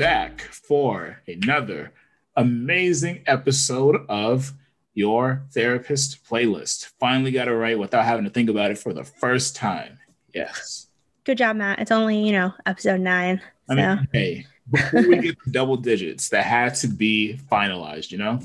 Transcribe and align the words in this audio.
back 0.00 0.40
for 0.40 1.20
another 1.26 1.92
amazing 2.34 3.22
episode 3.26 3.96
of 4.08 4.54
your 5.00 5.42
therapist 5.52 6.24
playlist. 6.24 6.90
Finally 7.00 7.32
got 7.32 7.48
it 7.48 7.54
right 7.54 7.78
without 7.78 8.04
having 8.04 8.24
to 8.24 8.30
think 8.30 8.50
about 8.50 8.70
it 8.70 8.78
for 8.78 8.92
the 8.92 9.02
first 9.04 9.56
time. 9.56 9.98
Yes. 10.34 10.88
Good 11.24 11.38
job, 11.38 11.56
Matt. 11.56 11.78
It's 11.80 11.90
only, 11.90 12.22
you 12.24 12.32
know, 12.32 12.52
episode 12.66 13.00
nine. 13.00 13.40
I 13.68 13.72
So 13.72 13.76
mean, 13.76 14.08
hey, 14.12 14.46
before 14.70 15.08
we 15.08 15.18
get 15.18 15.36
to 15.44 15.50
double 15.50 15.76
digits, 15.76 16.28
that 16.28 16.44
had 16.44 16.74
to 16.76 16.88
be 16.88 17.38
finalized, 17.50 18.10
you 18.12 18.18
know? 18.18 18.40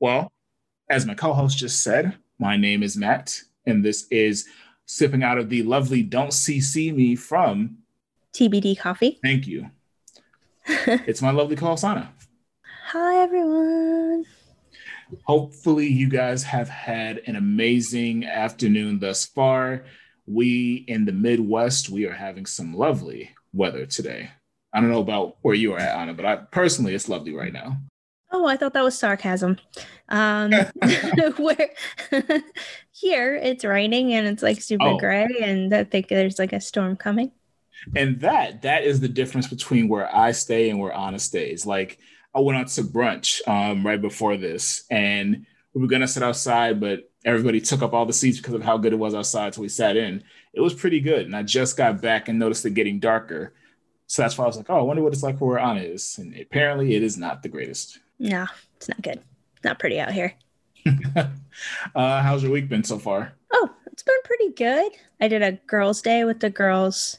Well, 0.00 0.32
as 0.90 1.04
my 1.06 1.14
co 1.14 1.32
host 1.34 1.58
just 1.58 1.82
said, 1.82 2.14
my 2.38 2.56
name 2.56 2.82
is 2.82 2.96
Matt, 2.96 3.40
and 3.66 3.84
this 3.84 4.06
is 4.10 4.48
sipping 4.86 5.22
out 5.22 5.38
of 5.38 5.48
the 5.50 5.62
lovely 5.62 6.02
Don't 6.02 6.30
CC 6.30 6.94
Me 6.94 7.14
from 7.16 7.78
TBD 8.32 8.78
coffee. 8.78 9.18
Thank 9.22 9.46
you. 9.46 9.70
It's 11.08 11.22
my 11.22 11.30
lovely 11.30 11.56
co 11.56 11.66
host, 11.66 11.84
Anna. 11.84 12.12
Hi 12.86 13.22
everyone. 13.22 14.24
Hopefully, 15.24 15.86
you 15.86 16.08
guys 16.08 16.42
have 16.44 16.68
had 16.68 17.22
an 17.26 17.36
amazing 17.36 18.24
afternoon 18.24 18.98
thus 18.98 19.24
far. 19.26 19.84
We 20.26 20.84
in 20.88 21.04
the 21.04 21.12
Midwest, 21.12 21.88
we 21.90 22.06
are 22.06 22.12
having 22.14 22.46
some 22.46 22.74
lovely 22.74 23.30
weather 23.52 23.86
today. 23.86 24.30
I 24.72 24.80
don't 24.80 24.90
know 24.90 25.00
about 25.00 25.36
where 25.42 25.54
you 25.54 25.72
are 25.74 25.78
at, 25.78 25.96
Anna, 25.96 26.14
but 26.14 26.26
I 26.26 26.36
personally, 26.36 26.94
it's 26.94 27.08
lovely 27.08 27.32
right 27.34 27.52
now. 27.52 27.78
Oh, 28.32 28.46
I 28.46 28.56
thought 28.56 28.74
that 28.74 28.82
was 28.84 28.98
sarcasm. 28.98 29.56
Um 30.08 30.50
where 31.36 31.70
here 32.92 33.36
it's 33.36 33.64
raining 33.64 34.12
and 34.14 34.26
it's 34.26 34.42
like 34.42 34.60
super 34.60 34.84
Oh. 34.86 34.98
gray 34.98 35.26
and 35.42 35.72
I 35.74 35.84
think 35.84 36.08
there's 36.08 36.38
like 36.38 36.52
a 36.52 36.60
storm 36.60 36.96
coming. 36.96 37.30
And 37.94 38.18
that 38.20 38.62
that 38.62 38.82
is 38.84 39.00
the 39.00 39.08
difference 39.08 39.46
between 39.46 39.88
where 39.88 40.14
I 40.14 40.32
stay 40.32 40.70
and 40.70 40.80
where 40.80 40.92
Anna 40.92 41.18
stays. 41.20 41.64
Like 41.64 41.98
I 42.36 42.40
went 42.40 42.58
out 42.58 42.68
to 42.68 42.82
brunch 42.82 43.40
um, 43.48 43.84
right 43.84 44.00
before 44.00 44.36
this, 44.36 44.84
and 44.90 45.46
we 45.72 45.80
were 45.80 45.88
gonna 45.88 46.06
sit 46.06 46.22
outside, 46.22 46.78
but 46.80 47.10
everybody 47.24 47.62
took 47.62 47.80
up 47.80 47.94
all 47.94 48.04
the 48.04 48.12
seats 48.12 48.36
because 48.36 48.52
of 48.52 48.62
how 48.62 48.76
good 48.76 48.92
it 48.92 48.98
was 48.98 49.14
outside. 49.14 49.54
So 49.54 49.62
we 49.62 49.70
sat 49.70 49.96
in. 49.96 50.22
It 50.52 50.60
was 50.60 50.74
pretty 50.74 51.00
good, 51.00 51.24
and 51.24 51.34
I 51.34 51.42
just 51.42 51.78
got 51.78 52.02
back 52.02 52.28
and 52.28 52.38
noticed 52.38 52.66
it 52.66 52.74
getting 52.74 53.00
darker. 53.00 53.54
So 54.06 54.20
that's 54.20 54.36
why 54.36 54.44
I 54.44 54.48
was 54.48 54.58
like, 54.58 54.68
"Oh, 54.68 54.78
I 54.78 54.82
wonder 54.82 55.02
what 55.02 55.14
it's 55.14 55.22
like 55.22 55.38
for 55.38 55.48
where 55.48 55.58
Anna 55.58 55.80
is." 55.80 56.18
And 56.18 56.36
apparently, 56.38 56.94
it 56.94 57.02
is 57.02 57.16
not 57.16 57.42
the 57.42 57.48
greatest. 57.48 58.00
No, 58.18 58.46
it's 58.76 58.88
not 58.88 59.00
good. 59.00 59.20
Not 59.64 59.78
pretty 59.78 59.98
out 59.98 60.12
here. 60.12 60.34
uh, 61.94 62.22
how's 62.22 62.42
your 62.42 62.52
week 62.52 62.68
been 62.68 62.84
so 62.84 62.98
far? 62.98 63.32
Oh, 63.50 63.70
it's 63.90 64.02
been 64.02 64.22
pretty 64.24 64.50
good. 64.50 64.92
I 65.22 65.28
did 65.28 65.42
a 65.42 65.52
girls' 65.52 66.02
day 66.02 66.24
with 66.24 66.40
the 66.40 66.50
girls. 66.50 67.18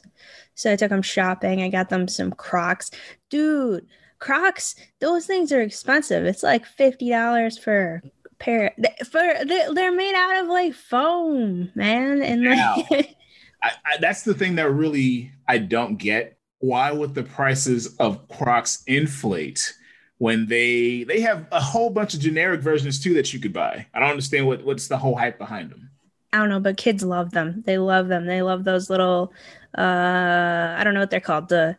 So 0.54 0.72
I 0.72 0.76
took 0.76 0.90
them 0.90 1.02
shopping. 1.02 1.62
I 1.62 1.68
got 1.68 1.88
them 1.88 2.08
some 2.08 2.32
Crocs. 2.32 2.90
Dude, 3.30 3.86
Crocs, 4.18 4.74
those 5.00 5.26
things 5.26 5.52
are 5.52 5.60
expensive. 5.60 6.24
It's 6.24 6.42
like 6.42 6.64
$50 6.66 7.60
for 7.60 8.02
a 8.26 8.34
pair. 8.38 8.74
For 9.10 9.20
they- 9.44 9.66
they're 9.72 9.92
made 9.92 10.14
out 10.14 10.42
of 10.44 10.48
like 10.48 10.74
foam, 10.74 11.70
man. 11.74 12.22
And 12.22 12.44
like 12.44 12.58
I, 13.62 13.70
I, 13.84 13.96
that's 14.00 14.22
the 14.22 14.34
thing 14.34 14.56
that 14.56 14.70
really 14.70 15.32
I 15.46 15.58
don't 15.58 15.96
get. 15.96 16.38
Why 16.60 16.90
would 16.90 17.14
the 17.14 17.22
prices 17.22 17.96
of 17.98 18.26
Crocs 18.28 18.82
inflate 18.86 19.74
when 20.18 20.46
they 20.46 21.04
they 21.04 21.20
have 21.20 21.46
a 21.52 21.60
whole 21.60 21.90
bunch 21.90 22.14
of 22.14 22.20
generic 22.20 22.60
versions 22.60 23.00
too 23.00 23.14
that 23.14 23.32
you 23.32 23.38
could 23.38 23.52
buy? 23.52 23.86
I 23.94 24.00
don't 24.00 24.10
understand 24.10 24.46
what 24.46 24.64
what's 24.64 24.88
the 24.88 24.98
whole 24.98 25.16
hype 25.16 25.38
behind 25.38 25.70
them. 25.70 25.90
I 26.32 26.38
don't 26.38 26.50
know, 26.50 26.60
but 26.60 26.76
kids 26.76 27.02
love 27.04 27.30
them. 27.30 27.62
They 27.64 27.78
love 27.78 28.08
them. 28.08 28.26
They 28.26 28.42
love 28.42 28.64
those 28.64 28.90
little 28.90 29.32
uh 29.76 30.74
I 30.78 30.82
don't 30.84 30.94
know 30.94 31.00
what 31.00 31.10
they're 31.10 31.20
called. 31.20 31.48
The 31.48 31.76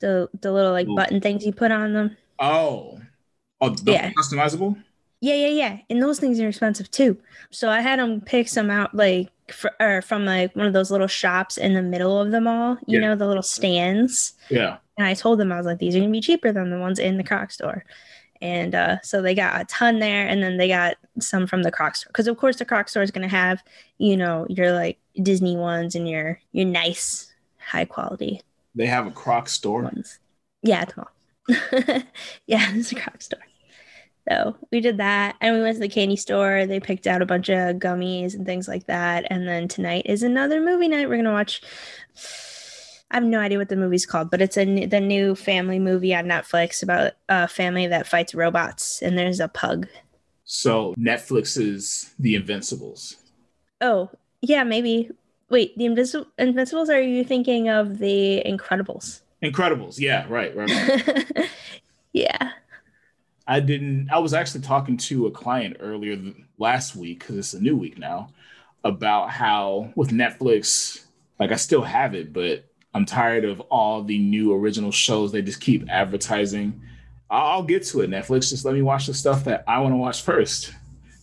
the 0.00 0.28
the 0.40 0.52
little 0.52 0.72
like 0.72 0.88
Ooh. 0.88 0.94
button 0.96 1.20
things 1.20 1.44
you 1.44 1.52
put 1.52 1.70
on 1.70 1.92
them. 1.92 2.16
Oh, 2.38 3.00
oh, 3.60 3.70
the 3.70 3.92
Yeah. 3.92 4.10
customizable. 4.12 4.76
Yeah, 5.20 5.34
yeah, 5.34 5.48
yeah. 5.48 5.78
And 5.88 6.02
those 6.02 6.20
things 6.20 6.38
are 6.40 6.48
expensive 6.48 6.90
too. 6.90 7.16
So 7.50 7.70
I 7.70 7.80
had 7.80 7.98
them 7.98 8.20
pick 8.20 8.48
some 8.48 8.70
out 8.70 8.94
like 8.94 9.30
fr- 9.50 9.68
or 9.80 10.02
from 10.02 10.26
like 10.26 10.54
one 10.54 10.66
of 10.66 10.74
those 10.74 10.90
little 10.90 11.06
shops 11.06 11.56
in 11.56 11.72
the 11.74 11.82
middle 11.82 12.20
of 12.20 12.30
the 12.30 12.40
mall, 12.40 12.76
you 12.86 13.00
Yeah. 13.00 13.08
know, 13.08 13.16
the 13.16 13.26
little 13.26 13.42
stands. 13.42 14.34
Yeah, 14.50 14.76
And 14.98 15.06
I 15.06 15.14
told 15.14 15.40
them 15.40 15.50
I 15.52 15.56
was 15.56 15.66
like, 15.66 15.78
these 15.78 15.96
are 15.96 16.00
gonna 16.00 16.10
be 16.12 16.20
cheaper 16.20 16.52
than 16.52 16.70
the 16.70 16.78
ones 16.78 16.98
in 16.98 17.16
the 17.16 17.24
Croc 17.24 17.50
store. 17.50 17.84
And 18.42 18.74
uh, 18.74 18.98
so 19.02 19.22
they 19.22 19.34
got 19.34 19.58
a 19.58 19.64
ton 19.64 19.98
there, 19.98 20.26
and 20.28 20.42
then 20.42 20.58
they 20.58 20.68
got 20.68 20.96
some 21.18 21.46
from 21.46 21.62
the 21.62 21.70
Croc 21.72 21.96
store. 21.96 22.08
Because 22.10 22.28
of 22.28 22.36
course 22.36 22.56
the 22.56 22.66
Croc 22.66 22.90
store 22.90 23.02
is 23.02 23.10
gonna 23.10 23.26
have, 23.28 23.62
you 23.96 24.14
know, 24.18 24.46
your 24.50 24.72
like 24.72 24.98
Disney 25.22 25.56
ones 25.56 25.94
and 25.94 26.06
your 26.06 26.38
your 26.52 26.66
nice 26.66 27.32
high 27.58 27.86
quality 27.86 28.42
they 28.76 28.86
have 28.86 29.06
a 29.06 29.10
Croc 29.10 29.48
store. 29.48 29.82
ones. 29.82 30.20
Yeah, 30.62 30.82
at 30.82 30.94
the 30.94 32.04
yeah, 32.46 32.70
it's 32.74 32.92
a 32.92 32.94
Croc 32.94 33.20
store. 33.22 33.40
So 34.28 34.56
we 34.72 34.80
did 34.80 34.98
that, 34.98 35.36
and 35.40 35.54
we 35.54 35.62
went 35.62 35.76
to 35.76 35.80
the 35.80 35.88
candy 35.88 36.16
store. 36.16 36.66
They 36.66 36.80
picked 36.80 37.06
out 37.06 37.22
a 37.22 37.26
bunch 37.26 37.48
of 37.48 37.76
gummies 37.76 38.34
and 38.34 38.44
things 38.44 38.66
like 38.68 38.86
that. 38.86 39.26
And 39.30 39.46
then 39.46 39.68
tonight 39.68 40.02
is 40.06 40.22
another 40.22 40.60
movie 40.60 40.88
night. 40.88 41.08
We're 41.08 41.16
gonna 41.16 41.32
watch. 41.32 41.62
I 43.10 43.16
have 43.16 43.24
no 43.24 43.38
idea 43.38 43.58
what 43.58 43.68
the 43.68 43.76
movie's 43.76 44.04
called, 44.04 44.30
but 44.32 44.42
it's 44.42 44.56
a 44.56 44.62
n- 44.62 44.88
the 44.88 45.00
new 45.00 45.36
family 45.36 45.78
movie 45.78 46.12
on 46.14 46.24
Netflix 46.24 46.82
about 46.82 47.12
a 47.28 47.46
family 47.46 47.86
that 47.86 48.08
fights 48.08 48.34
robots, 48.34 49.00
and 49.00 49.16
there's 49.16 49.38
a 49.38 49.48
pug. 49.48 49.86
So 50.44 50.94
Netflix's 50.98 52.12
The 52.18 52.34
Invincibles. 52.34 53.16
Oh, 53.80 54.10
yeah, 54.42 54.64
maybe. 54.64 55.10
Wait, 55.48 55.76
the 55.78 55.84
Invis- 55.84 56.26
Invincibles? 56.38 56.90
Are 56.90 57.00
you 57.00 57.24
thinking 57.24 57.68
of 57.68 57.98
the 57.98 58.42
Incredibles? 58.44 59.20
Incredibles. 59.42 59.98
Yeah, 59.98 60.26
right, 60.28 60.56
right. 60.56 60.68
right. 60.68 61.50
yeah. 62.12 62.50
I 63.46 63.60
didn't. 63.60 64.08
I 64.10 64.18
was 64.18 64.34
actually 64.34 64.62
talking 64.62 64.96
to 64.96 65.26
a 65.26 65.30
client 65.30 65.76
earlier 65.78 66.16
th- 66.16 66.34
last 66.58 66.96
week 66.96 67.20
because 67.20 67.36
it's 67.36 67.54
a 67.54 67.60
new 67.60 67.76
week 67.76 67.96
now 67.96 68.30
about 68.82 69.30
how 69.30 69.92
with 69.94 70.10
Netflix, 70.10 71.04
like 71.38 71.52
I 71.52 71.56
still 71.56 71.82
have 71.82 72.14
it, 72.14 72.32
but 72.32 72.64
I'm 72.92 73.04
tired 73.04 73.44
of 73.44 73.60
all 73.60 74.02
the 74.02 74.18
new 74.18 74.52
original 74.52 74.90
shows 74.90 75.30
they 75.30 75.42
just 75.42 75.60
keep 75.60 75.88
advertising. 75.88 76.80
I'll, 77.30 77.46
I'll 77.46 77.62
get 77.62 77.84
to 77.86 78.00
it, 78.00 78.10
Netflix. 78.10 78.50
Just 78.50 78.64
let 78.64 78.74
me 78.74 78.82
watch 78.82 79.06
the 79.06 79.14
stuff 79.14 79.44
that 79.44 79.62
I 79.68 79.78
want 79.78 79.92
to 79.92 79.98
watch 79.98 80.22
first. 80.22 80.72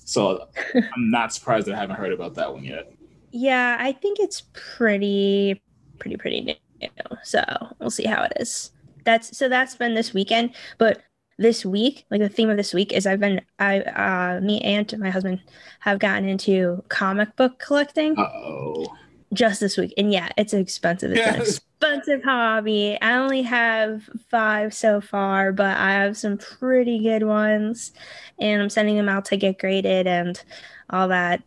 So 0.05 0.47
I'm 0.75 1.11
not 1.11 1.33
surprised 1.33 1.67
that 1.67 1.75
I 1.75 1.79
haven't 1.79 1.97
heard 1.97 2.13
about 2.13 2.35
that 2.35 2.53
one 2.53 2.63
yet. 2.63 2.92
Yeah, 3.33 3.77
I 3.79 3.91
think 3.91 4.19
it's 4.19 4.43
pretty, 4.53 5.59
pretty, 5.97 6.17
pretty 6.17 6.41
new. 6.79 6.89
So 7.23 7.43
we'll 7.79 7.89
see 7.89 8.05
how 8.05 8.23
it 8.23 8.33
is. 8.39 8.71
That's 9.05 9.35
so 9.35 9.49
that's 9.49 9.75
been 9.75 9.95
this 9.95 10.13
weekend, 10.13 10.51
but 10.77 11.01
this 11.39 11.65
week, 11.65 12.05
like 12.11 12.21
the 12.21 12.29
theme 12.29 12.51
of 12.51 12.57
this 12.57 12.75
week 12.75 12.93
is 12.93 13.07
I've 13.07 13.19
been 13.19 13.41
I 13.57 13.81
uh 13.81 14.39
me 14.39 14.61
and 14.61 14.97
my 14.99 15.09
husband 15.09 15.41
have 15.79 15.97
gotten 15.97 16.29
into 16.29 16.83
comic 16.89 17.35
book 17.35 17.57
collecting 17.57 18.15
oh. 18.19 18.85
just 19.33 19.59
this 19.59 19.77
week. 19.77 19.95
And 19.97 20.13
yeah, 20.13 20.29
it's 20.37 20.53
expensive. 20.53 21.11
It's 21.11 21.27
an 21.27 21.41
expensive 21.41 22.23
hobby. 22.23 22.99
I 23.01 23.17
only 23.17 23.41
have 23.41 24.07
five 24.29 24.75
so 24.75 25.01
far, 25.01 25.51
but 25.51 25.75
I 25.75 25.93
have 25.93 26.15
some 26.17 26.37
pretty 26.37 26.99
good 26.99 27.23
ones. 27.23 27.93
And 28.39 28.61
I'm 28.61 28.69
sending 28.69 28.95
them 28.95 29.09
out 29.09 29.25
to 29.25 29.37
get 29.37 29.57
graded 29.57 30.05
and 30.05 30.41
all 30.91 31.07
that 31.07 31.41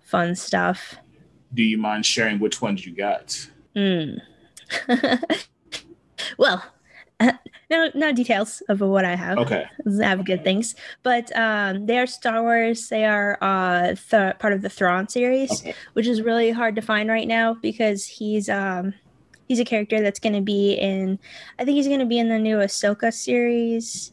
fun 0.00 0.34
stuff. 0.34 0.96
Do 1.54 1.62
you 1.62 1.78
mind 1.78 2.04
sharing 2.04 2.38
which 2.38 2.60
ones 2.60 2.86
you 2.86 2.94
got? 2.94 3.48
Mm. 3.74 4.20
well, 6.38 6.64
no, 7.70 7.90
no 7.94 8.12
details 8.12 8.62
of 8.68 8.80
what 8.80 9.04
I 9.04 9.14
have. 9.14 9.38
Okay. 9.38 9.64
I 10.00 10.04
have 10.04 10.24
good 10.24 10.44
things, 10.44 10.74
but 11.02 11.34
um, 11.36 11.86
they 11.86 11.98
are 11.98 12.06
Star 12.06 12.42
Wars. 12.42 12.88
They 12.88 13.04
are 13.04 13.38
uh, 13.40 13.94
th- 14.10 14.38
part 14.38 14.52
of 14.52 14.62
the 14.62 14.68
Thrawn 14.68 15.08
series, 15.08 15.50
Okay. 15.60 15.74
which 15.94 16.06
is 16.06 16.22
really 16.22 16.50
hard 16.50 16.76
to 16.76 16.82
find 16.82 17.08
right 17.08 17.28
now 17.28 17.54
because 17.54 18.04
he's 18.06 18.48
um, 18.48 18.92
he's 19.48 19.60
a 19.60 19.64
character 19.64 20.00
that's 20.00 20.20
going 20.20 20.34
to 20.34 20.40
be 20.42 20.74
in. 20.74 21.18
I 21.58 21.64
think 21.64 21.76
he's 21.76 21.88
going 21.88 22.00
to 22.00 22.06
be 22.06 22.18
in 22.18 22.28
the 22.28 22.38
new 22.38 22.56
Ahsoka 22.58 23.12
series, 23.12 24.12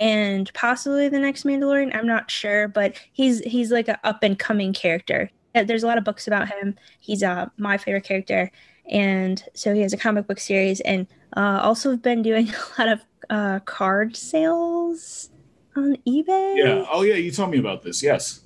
and 0.00 0.52
possibly 0.54 1.08
the 1.08 1.18
next 1.18 1.44
Mandalorian. 1.44 1.94
I'm 1.94 2.06
not 2.06 2.30
sure, 2.30 2.68
but 2.68 2.94
he's 3.12 3.40
he's 3.40 3.70
like 3.70 3.88
an 3.88 3.96
up 4.04 4.22
and 4.22 4.38
coming 4.38 4.72
character. 4.72 5.30
Uh, 5.58 5.64
There's 5.64 5.82
a 5.82 5.86
lot 5.86 5.98
of 5.98 6.04
books 6.04 6.26
about 6.26 6.48
him. 6.48 6.76
He's 7.00 7.22
uh, 7.22 7.48
my 7.56 7.78
favorite 7.78 8.04
character, 8.04 8.50
and 8.90 9.42
so 9.54 9.74
he 9.74 9.80
has 9.80 9.92
a 9.92 9.96
comic 9.96 10.26
book 10.26 10.38
series, 10.38 10.80
and 10.80 11.06
uh, 11.36 11.60
also 11.62 11.96
been 11.96 12.22
doing 12.22 12.48
a 12.78 12.82
lot 12.82 12.88
of 12.88 13.00
uh, 13.30 13.60
card 13.60 14.16
sales 14.16 15.30
on 15.76 15.96
eBay. 16.06 16.56
Yeah. 16.56 16.84
Oh, 16.90 17.02
yeah. 17.02 17.14
You 17.14 17.30
told 17.30 17.50
me 17.50 17.58
about 17.58 17.82
this. 17.82 18.02
Yes. 18.02 18.40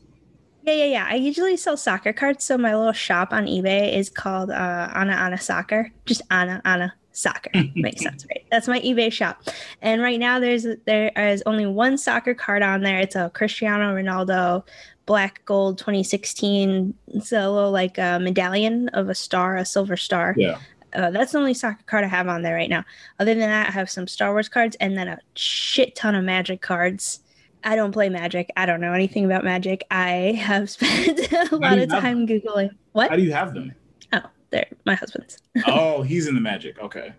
Yeah, 0.65 0.75
yeah, 0.75 0.85
yeah. 0.85 1.07
I 1.09 1.17
usually 1.17 1.57
sell 1.57 1.77
soccer 1.77 2.13
cards, 2.13 2.45
so 2.45 2.57
my 2.57 2.75
little 2.77 2.93
shop 2.93 3.33
on 3.33 3.47
eBay 3.47 3.97
is 3.97 4.09
called 4.09 4.51
uh, 4.51 4.91
Anna 4.95 5.13
Anna 5.13 5.39
Soccer. 5.39 5.91
Just 6.07 6.23
Anna 6.31 6.63
Anna 6.65 6.95
Soccer 7.11 7.51
makes 7.75 8.03
sense, 8.03 8.25
right? 8.27 8.45
That's 8.51 8.69
my 8.69 8.79
eBay 8.81 9.13
shop. 9.13 9.43
And 9.81 10.03
right 10.03 10.21
now, 10.21 10.39
there's 10.39 10.65
there 10.87 11.11
is 11.17 11.43
only 11.47 11.67
one 11.67 11.99
soccer 11.99 12.35
card 12.35 12.63
on 12.63 12.83
there. 12.83 13.01
It's 13.01 13.17
a 13.17 13.31
Cristiano 13.35 13.93
Ronaldo 13.93 14.65
black 15.13 15.45
gold 15.45 15.77
2016. 15.77 16.95
It's 17.09 17.33
a 17.33 17.51
little 17.51 17.71
like 17.71 17.99
a 17.99 18.19
medallion 18.19 18.89
of 18.95 19.11
a 19.11 19.15
star, 19.15 19.59
a 19.59 19.65
silver 19.67 19.95
star. 19.95 20.35
Yeah. 20.39 20.59
Uh, 20.95 21.11
that's 21.11 21.33
the 21.33 21.39
only 21.39 21.53
soccer 21.53 21.83
card 21.85 22.03
I 22.03 22.07
have 22.07 22.29
on 22.29 22.41
there 22.41 22.55
right 22.55 22.71
now. 22.71 22.83
Other 23.19 23.35
than 23.35 23.51
that, 23.51 23.69
I 23.69 23.73
have 23.73 23.91
some 23.91 24.09
Star 24.09 24.33
Wars 24.33 24.49
cards 24.49 24.75
and 24.81 24.97
then 24.97 25.09
a 25.09 25.19
shit 25.35 25.95
ton 25.97 26.15
of 26.15 26.25
Magic 26.25 26.63
cards. 26.63 27.21
I 27.63 27.77
don't 27.77 27.93
play 27.93 28.09
Magic. 28.09 28.51
I 28.57 28.65
don't 28.65 28.81
know 28.81 28.95
anything 28.95 29.27
about 29.27 29.45
Magic. 29.45 29.85
I 29.91 30.33
have 30.41 30.71
spent 30.77 31.31
a 31.53 31.57
lot 31.57 31.77
of 31.77 31.91
time 31.91 32.27
googling. 32.27 32.71
What? 32.93 33.11
How 33.11 33.17
do 33.17 33.23
you 33.23 33.35
have 33.35 33.53
them? 33.53 33.75
Oh, 34.15 34.23
they're 34.49 34.65
my 34.87 34.95
husband's. 34.95 35.37
oh, 35.67 36.01
he's 36.01 36.27
in 36.27 36.35
the 36.35 36.41
Magic. 36.41 36.79
Okay. 36.79 37.13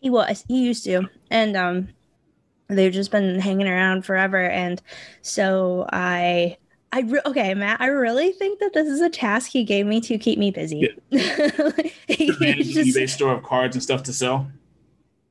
He 0.00 0.10
was. 0.10 0.44
He 0.46 0.62
used 0.62 0.84
to, 0.84 1.08
and 1.30 1.56
um, 1.56 1.88
they've 2.68 2.92
just 2.92 3.10
been 3.10 3.40
hanging 3.40 3.66
around 3.66 4.04
forever. 4.04 4.42
And 4.42 4.82
so 5.22 5.86
I 5.90 6.58
I 6.92 7.00
re- 7.00 7.20
okay, 7.26 7.54
Matt. 7.54 7.80
I 7.80 7.86
really 7.86 8.32
think 8.32 8.60
that 8.60 8.72
this 8.72 8.88
is 8.88 9.00
a 9.00 9.10
task 9.10 9.50
he 9.50 9.64
gave 9.64 9.86
me 9.86 10.00
to 10.02 10.16
keep 10.18 10.38
me 10.38 10.50
busy. 10.50 10.90
Yeah. 11.10 11.20
Managing 12.40 12.84
just, 12.84 12.96
eBay 12.96 13.08
store 13.08 13.34
of 13.34 13.42
cards 13.42 13.76
and 13.76 13.82
stuff 13.82 14.02
to 14.04 14.12
sell. 14.12 14.50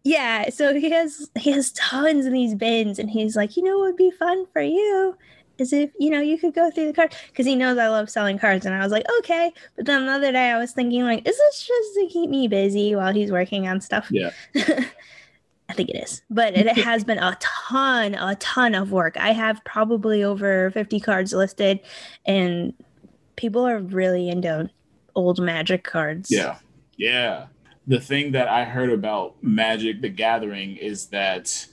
Yeah, 0.04 0.50
so 0.50 0.74
he 0.74 0.90
has 0.92 1.30
he 1.38 1.52
has 1.52 1.72
tons 1.74 2.26
of 2.26 2.32
these 2.32 2.56
bins, 2.56 3.00
and 3.00 3.10
he's 3.10 3.36
like, 3.36 3.58
you 3.58 3.64
know, 3.64 3.80
what 3.80 3.88
would 3.88 3.98
be 3.98 4.12
fun 4.12 4.46
for 4.54 4.62
you 4.62 5.18
is 5.58 5.74
if 5.74 5.90
you 6.00 6.10
know 6.10 6.22
you 6.22 6.38
could 6.38 6.54
go 6.54 6.70
through 6.70 6.86
the 6.86 6.94
cards 6.94 7.18
because 7.28 7.46
he 7.46 7.56
knows 7.56 7.78
I 7.78 7.88
love 7.90 8.10
selling 8.10 8.38
cards, 8.38 8.66
and 8.66 8.76
I 8.76 8.80
was 8.80 8.92
like, 8.92 9.06
okay. 9.20 9.52
But 9.76 9.86
then 9.86 10.06
the 10.06 10.12
other 10.12 10.32
day, 10.32 10.52
I 10.52 10.60
was 10.60 10.72
thinking 10.72 11.04
like, 11.04 11.28
is 11.28 11.38
this 11.38 11.68
just 11.68 11.96
to 11.96 12.08
keep 12.08 12.30
me 12.30 12.48
busy 12.48 12.96
while 12.96 13.14
he's 13.14 13.32
working 13.32 13.68
on 13.68 13.82
stuff? 13.82 14.08
Yeah. 14.12 14.30
I 15.70 15.74
think 15.74 15.90
it 15.90 15.98
is, 15.98 16.22
but 16.30 16.56
it 16.56 16.68
has 16.78 17.04
been 17.04 17.18
a 17.18 17.38
ton, 17.40 18.14
a 18.16 18.36
ton 18.36 18.74
of 18.76 18.92
work. 18.92 19.18
I 19.18 19.34
have 19.34 19.62
probably 19.66 20.24
over 20.24 20.72
50 20.72 21.00
cards 21.00 21.34
listed, 21.34 21.80
and 22.26 22.74
people 23.36 23.66
are 23.68 23.80
really 23.80 24.30
into 24.30 24.70
old 25.16 25.40
magic 25.42 25.84
cards. 25.84 26.32
Yeah. 26.32 26.58
Yeah. 26.98 27.48
The 27.86 28.00
thing 28.00 28.32
that 28.34 28.48
I 28.48 28.66
heard 28.66 28.92
about 28.92 29.42
Magic 29.42 30.02
the 30.02 30.10
Gathering 30.10 30.76
is 30.78 31.08
that 31.08 31.66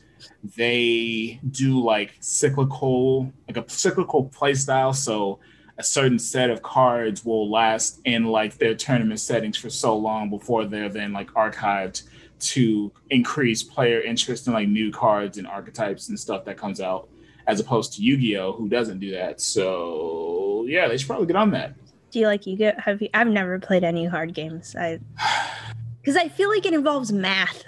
they 0.56 1.40
do 1.50 1.82
like 1.82 2.14
cyclical, 2.20 3.32
like 3.48 3.56
a 3.56 3.68
cyclical 3.68 4.24
play 4.24 4.54
style. 4.54 4.92
So 4.92 5.40
a 5.78 5.82
certain 5.82 6.18
set 6.18 6.50
of 6.50 6.62
cards 6.62 7.24
will 7.24 7.50
last 7.50 8.00
in 8.04 8.26
like 8.26 8.58
their 8.58 8.74
tournament 8.74 9.20
settings 9.20 9.56
for 9.56 9.70
so 9.70 9.96
long 9.96 10.30
before 10.30 10.64
they're 10.66 10.88
then 10.88 11.12
like 11.12 11.28
archived 11.32 12.04
to 12.44 12.92
increase 13.10 13.62
player 13.62 14.00
interest 14.00 14.46
in 14.46 14.52
like 14.52 14.68
new 14.68 14.90
cards 14.90 15.38
and 15.38 15.46
archetypes 15.46 16.08
and 16.08 16.18
stuff 16.18 16.44
that 16.44 16.56
comes 16.56 16.80
out, 16.80 17.08
as 17.46 17.60
opposed 17.60 17.92
to 17.94 18.02
Yu-Gi-Oh, 18.02 18.52
who 18.52 18.68
doesn't 18.68 18.98
do 18.98 19.10
that. 19.12 19.40
So 19.40 20.64
yeah, 20.68 20.88
they 20.88 20.96
should 20.96 21.08
probably 21.08 21.26
get 21.26 21.36
on 21.36 21.50
that. 21.52 21.74
Do 22.10 22.18
you 22.20 22.26
like 22.26 22.46
Yu-Gi-Oh? 22.46 22.72
Have 22.78 23.02
you? 23.02 23.08
I've 23.14 23.28
never 23.28 23.58
played 23.58 23.84
any 23.84 24.04
hard 24.06 24.34
games. 24.34 24.76
I 24.78 25.00
because 26.00 26.16
I 26.16 26.28
feel 26.28 26.50
like 26.50 26.66
it 26.66 26.74
involves 26.74 27.12
math 27.12 27.64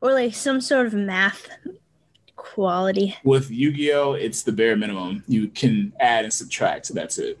or 0.00 0.12
like 0.12 0.34
some 0.34 0.60
sort 0.60 0.86
of 0.86 0.94
math 0.94 1.48
quality. 2.36 3.16
With 3.22 3.50
Yu-Gi-Oh, 3.50 4.12
it's 4.14 4.42
the 4.42 4.52
bare 4.52 4.76
minimum. 4.76 5.22
You 5.28 5.48
can 5.48 5.92
add 6.00 6.24
and 6.24 6.32
subtract. 6.32 6.86
So 6.86 6.94
that's 6.94 7.18
it. 7.18 7.38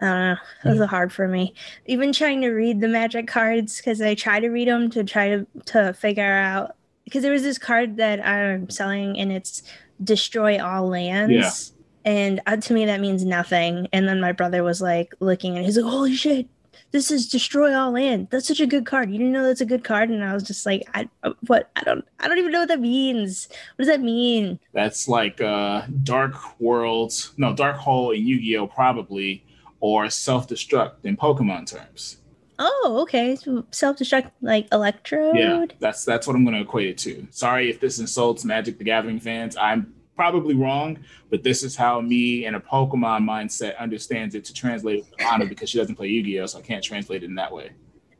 I 0.00 0.04
don't 0.04 0.20
know. 0.64 0.70
It 0.70 0.78
was 0.78 0.88
hard 0.88 1.12
for 1.12 1.28
me. 1.28 1.54
Even 1.86 2.12
trying 2.12 2.40
to 2.40 2.50
read 2.50 2.80
the 2.80 2.88
magic 2.88 3.26
cards 3.26 3.76
because 3.76 4.00
I 4.00 4.14
try 4.14 4.40
to 4.40 4.48
read 4.48 4.68
them 4.68 4.90
to 4.90 5.04
try 5.04 5.28
to 5.28 5.46
to 5.66 5.92
figure 5.92 6.24
out 6.24 6.76
because 7.04 7.22
there 7.22 7.32
was 7.32 7.42
this 7.42 7.58
card 7.58 7.96
that 7.98 8.24
I'm 8.26 8.70
selling 8.70 9.18
and 9.18 9.30
it's 9.30 9.62
destroy 10.02 10.62
all 10.62 10.88
lands. 10.88 11.32
Yeah. 11.32 12.12
And 12.12 12.40
uh, 12.46 12.56
to 12.56 12.72
me 12.72 12.86
that 12.86 13.00
means 13.00 13.24
nothing. 13.24 13.88
And 13.92 14.08
then 14.08 14.20
my 14.20 14.32
brother 14.32 14.62
was 14.64 14.80
like 14.80 15.14
looking 15.20 15.56
and 15.56 15.66
he's 15.66 15.76
like, 15.76 15.90
"Holy 15.90 16.14
shit, 16.14 16.48
this 16.92 17.10
is 17.10 17.28
destroy 17.28 17.74
all 17.74 17.90
land. 17.90 18.28
That's 18.30 18.48
such 18.48 18.60
a 18.60 18.66
good 18.66 18.86
card. 18.86 19.10
You 19.10 19.18
didn't 19.18 19.32
know 19.32 19.42
that's 19.42 19.60
a 19.60 19.66
good 19.66 19.84
card." 19.84 20.08
And 20.08 20.24
I 20.24 20.32
was 20.32 20.44
just 20.44 20.64
like, 20.64 20.88
"I 20.94 21.08
what? 21.46 21.70
I 21.76 21.82
don't 21.82 22.06
I 22.20 22.26
don't 22.26 22.38
even 22.38 22.52
know 22.52 22.60
what 22.60 22.68
that 22.68 22.80
means. 22.80 23.48
What 23.76 23.84
does 23.84 23.88
that 23.88 24.00
mean?" 24.00 24.58
That's 24.72 25.08
like 25.08 25.42
uh 25.42 25.82
Dark 26.02 26.58
Worlds, 26.58 27.34
no 27.36 27.54
Dark 27.54 27.76
Hole 27.76 28.12
in 28.12 28.26
Yu-Gi-Oh 28.26 28.68
probably 28.68 29.44
or 29.80 30.08
self 30.10 30.48
destruct 30.48 31.04
in 31.04 31.16
Pokemon 31.16 31.66
terms. 31.66 32.18
Oh, 32.58 32.98
okay. 33.02 33.36
So 33.36 33.64
self 33.70 33.96
destruct 33.96 34.30
like 34.42 34.68
electrode. 34.70 35.36
Yeah, 35.36 35.64
that's 35.78 36.04
that's 36.04 36.26
what 36.26 36.36
I'm 36.36 36.44
going 36.44 36.54
to 36.56 36.62
equate 36.62 36.88
it 36.88 36.98
to. 36.98 37.26
Sorry 37.30 37.70
if 37.70 37.80
this 37.80 37.98
insults 37.98 38.44
Magic 38.44 38.78
the 38.78 38.84
Gathering 38.84 39.18
fans. 39.18 39.56
I'm 39.56 39.94
probably 40.14 40.54
wrong, 40.54 40.98
but 41.30 41.42
this 41.42 41.62
is 41.62 41.74
how 41.74 42.02
me 42.02 42.44
and 42.44 42.54
a 42.54 42.60
Pokemon 42.60 43.24
mindset 43.24 43.78
understands 43.78 44.34
it 44.34 44.44
to 44.44 44.52
translate 44.52 45.06
Anna 45.18 45.46
because 45.46 45.70
she 45.70 45.78
doesn't 45.78 45.94
play 45.94 46.08
Yu-Gi-Oh, 46.08 46.44
so 46.44 46.58
I 46.58 46.60
can't 46.60 46.84
translate 46.84 47.22
it 47.22 47.26
in 47.26 47.34
that 47.36 47.50
way. 47.50 47.70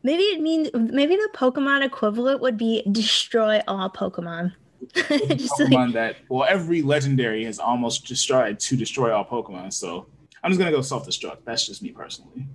Maybe 0.03 0.23
it 0.23 0.41
means 0.41 0.71
maybe 0.73 1.15
the 1.15 1.29
Pokemon 1.35 1.85
equivalent 1.85 2.41
would 2.41 2.57
be 2.57 2.83
destroy 2.91 3.61
all 3.69 3.91
Pokemon. 3.91 4.55
Pokemon 4.95 5.71
like... 5.71 5.93
that 5.93 6.17
well, 6.31 6.47
every 6.49 6.81
legendary 6.81 7.45
has 7.45 7.59
almost 7.59 8.07
destroyed 8.07 8.59
to 8.61 8.77
destroy 8.77 9.13
all 9.15 9.27
Pokemon, 9.27 9.71
so 9.71 10.07
I'm 10.43 10.51
just 10.51 10.59
gonna 10.59 10.71
go 10.71 10.83
self-destruct. 10.83 11.45
That's 11.45 11.67
just 11.67 11.83
me 11.83 11.91
personally. 11.91 12.47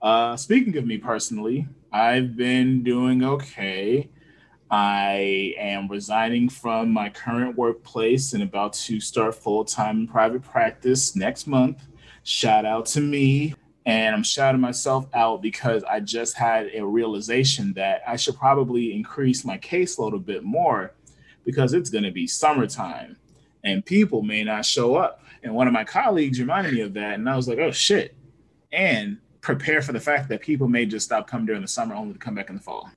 Uh, 0.00 0.36
speaking 0.36 0.76
of 0.76 0.86
me 0.86 0.98
personally, 0.98 1.66
I've 1.92 2.36
been 2.36 2.82
doing 2.82 3.24
okay. 3.24 4.10
I 4.70 5.54
am 5.58 5.88
resigning 5.88 6.48
from 6.48 6.90
my 6.90 7.08
current 7.10 7.56
workplace 7.56 8.32
and 8.32 8.42
about 8.42 8.72
to 8.74 9.00
start 9.00 9.34
full 9.34 9.64
time 9.64 10.06
private 10.06 10.42
practice 10.42 11.14
next 11.14 11.46
month. 11.46 11.86
Shout 12.24 12.64
out 12.64 12.86
to 12.86 13.00
me. 13.00 13.54
And 13.84 14.16
I'm 14.16 14.24
shouting 14.24 14.60
myself 14.60 15.06
out 15.14 15.40
because 15.40 15.84
I 15.84 16.00
just 16.00 16.36
had 16.36 16.70
a 16.74 16.84
realization 16.84 17.72
that 17.74 18.02
I 18.04 18.16
should 18.16 18.36
probably 18.36 18.92
increase 18.92 19.44
my 19.44 19.58
caseload 19.58 20.12
a 20.12 20.18
bit 20.18 20.42
more 20.42 20.92
because 21.44 21.72
it's 21.72 21.88
going 21.88 22.02
to 22.02 22.10
be 22.10 22.26
summertime 22.26 23.16
and 23.62 23.86
people 23.86 24.22
may 24.22 24.42
not 24.42 24.64
show 24.64 24.96
up. 24.96 25.22
And 25.46 25.54
one 25.54 25.68
of 25.68 25.72
my 25.72 25.84
colleagues 25.84 26.40
reminded 26.40 26.74
me 26.74 26.80
of 26.80 26.92
that, 26.94 27.14
and 27.14 27.28
I 27.30 27.36
was 27.36 27.46
like, 27.46 27.58
oh 27.58 27.70
shit. 27.70 28.16
And 28.72 29.18
prepare 29.40 29.80
for 29.80 29.92
the 29.92 30.00
fact 30.00 30.28
that 30.28 30.40
people 30.40 30.66
may 30.66 30.84
just 30.84 31.06
stop 31.06 31.28
coming 31.28 31.46
during 31.46 31.62
the 31.62 31.68
summer 31.68 31.94
only 31.94 32.14
to 32.14 32.18
come 32.18 32.34
back 32.34 32.50
in 32.50 32.56
the 32.56 32.62
fall. 32.62 32.90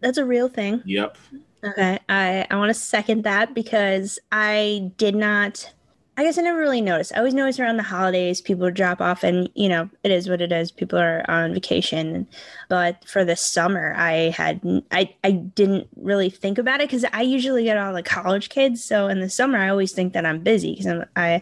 That's 0.00 0.18
a 0.18 0.24
real 0.24 0.48
thing. 0.48 0.82
Yep. 0.84 1.16
Okay. 1.62 2.00
I, 2.08 2.46
I 2.50 2.56
want 2.56 2.70
to 2.70 2.74
second 2.74 3.22
that 3.22 3.54
because 3.54 4.18
I 4.32 4.90
did 4.96 5.14
not 5.14 5.72
I 6.18 6.24
guess 6.24 6.36
I 6.36 6.42
never 6.42 6.58
really 6.58 6.80
noticed. 6.80 7.12
I 7.14 7.18
always 7.18 7.32
notice 7.32 7.60
around 7.60 7.76
the 7.76 7.84
holidays 7.84 8.40
people 8.40 8.68
drop 8.72 9.00
off, 9.00 9.22
and 9.22 9.48
you 9.54 9.68
know 9.68 9.88
it 10.02 10.10
is 10.10 10.28
what 10.28 10.40
it 10.40 10.50
is. 10.50 10.72
People 10.72 10.98
are 10.98 11.24
on 11.30 11.54
vacation, 11.54 12.26
but 12.68 13.08
for 13.08 13.24
the 13.24 13.36
summer, 13.36 13.94
I 13.96 14.30
had 14.36 14.60
I 14.90 15.14
I 15.22 15.30
didn't 15.30 15.86
really 15.94 16.28
think 16.28 16.58
about 16.58 16.80
it 16.80 16.88
because 16.88 17.04
I 17.12 17.22
usually 17.22 17.62
get 17.62 17.78
all 17.78 17.94
the 17.94 18.02
college 18.02 18.48
kids. 18.48 18.82
So 18.82 19.06
in 19.06 19.20
the 19.20 19.30
summer, 19.30 19.58
I 19.58 19.68
always 19.68 19.92
think 19.92 20.12
that 20.14 20.26
I'm 20.26 20.40
busy 20.40 20.74
because 20.74 21.04
I, 21.14 21.40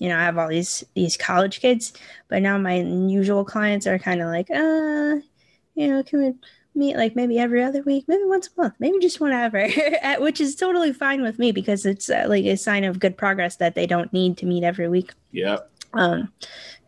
you 0.00 0.08
know, 0.08 0.18
I 0.18 0.24
have 0.24 0.38
all 0.38 0.48
these 0.48 0.82
these 0.96 1.16
college 1.16 1.60
kids. 1.60 1.92
But 2.26 2.42
now 2.42 2.58
my 2.58 2.80
usual 2.80 3.44
clients 3.44 3.86
are 3.86 4.00
kind 4.00 4.22
of 4.22 4.26
like, 4.26 4.50
uh, 4.50 5.20
you 5.76 5.86
know, 5.86 6.02
can 6.02 6.20
we 6.20 6.34
meet 6.80 6.96
like 6.96 7.14
maybe 7.14 7.38
every 7.38 7.62
other 7.62 7.82
week, 7.82 8.04
maybe 8.08 8.24
once 8.24 8.48
a 8.48 8.60
month, 8.60 8.74
maybe 8.80 8.98
just 8.98 9.20
whenever, 9.20 9.68
which 10.18 10.40
is 10.40 10.56
totally 10.56 10.92
fine 10.92 11.22
with 11.22 11.38
me 11.38 11.52
because 11.52 11.86
it's 11.86 12.10
uh, 12.10 12.24
like 12.28 12.44
a 12.44 12.56
sign 12.56 12.82
of 12.82 12.98
good 12.98 13.16
progress 13.16 13.56
that 13.56 13.76
they 13.76 13.86
don't 13.86 14.12
need 14.12 14.36
to 14.38 14.46
meet 14.46 14.64
every 14.64 14.88
week. 14.88 15.12
Yeah. 15.30 15.58
Um, 15.92 16.32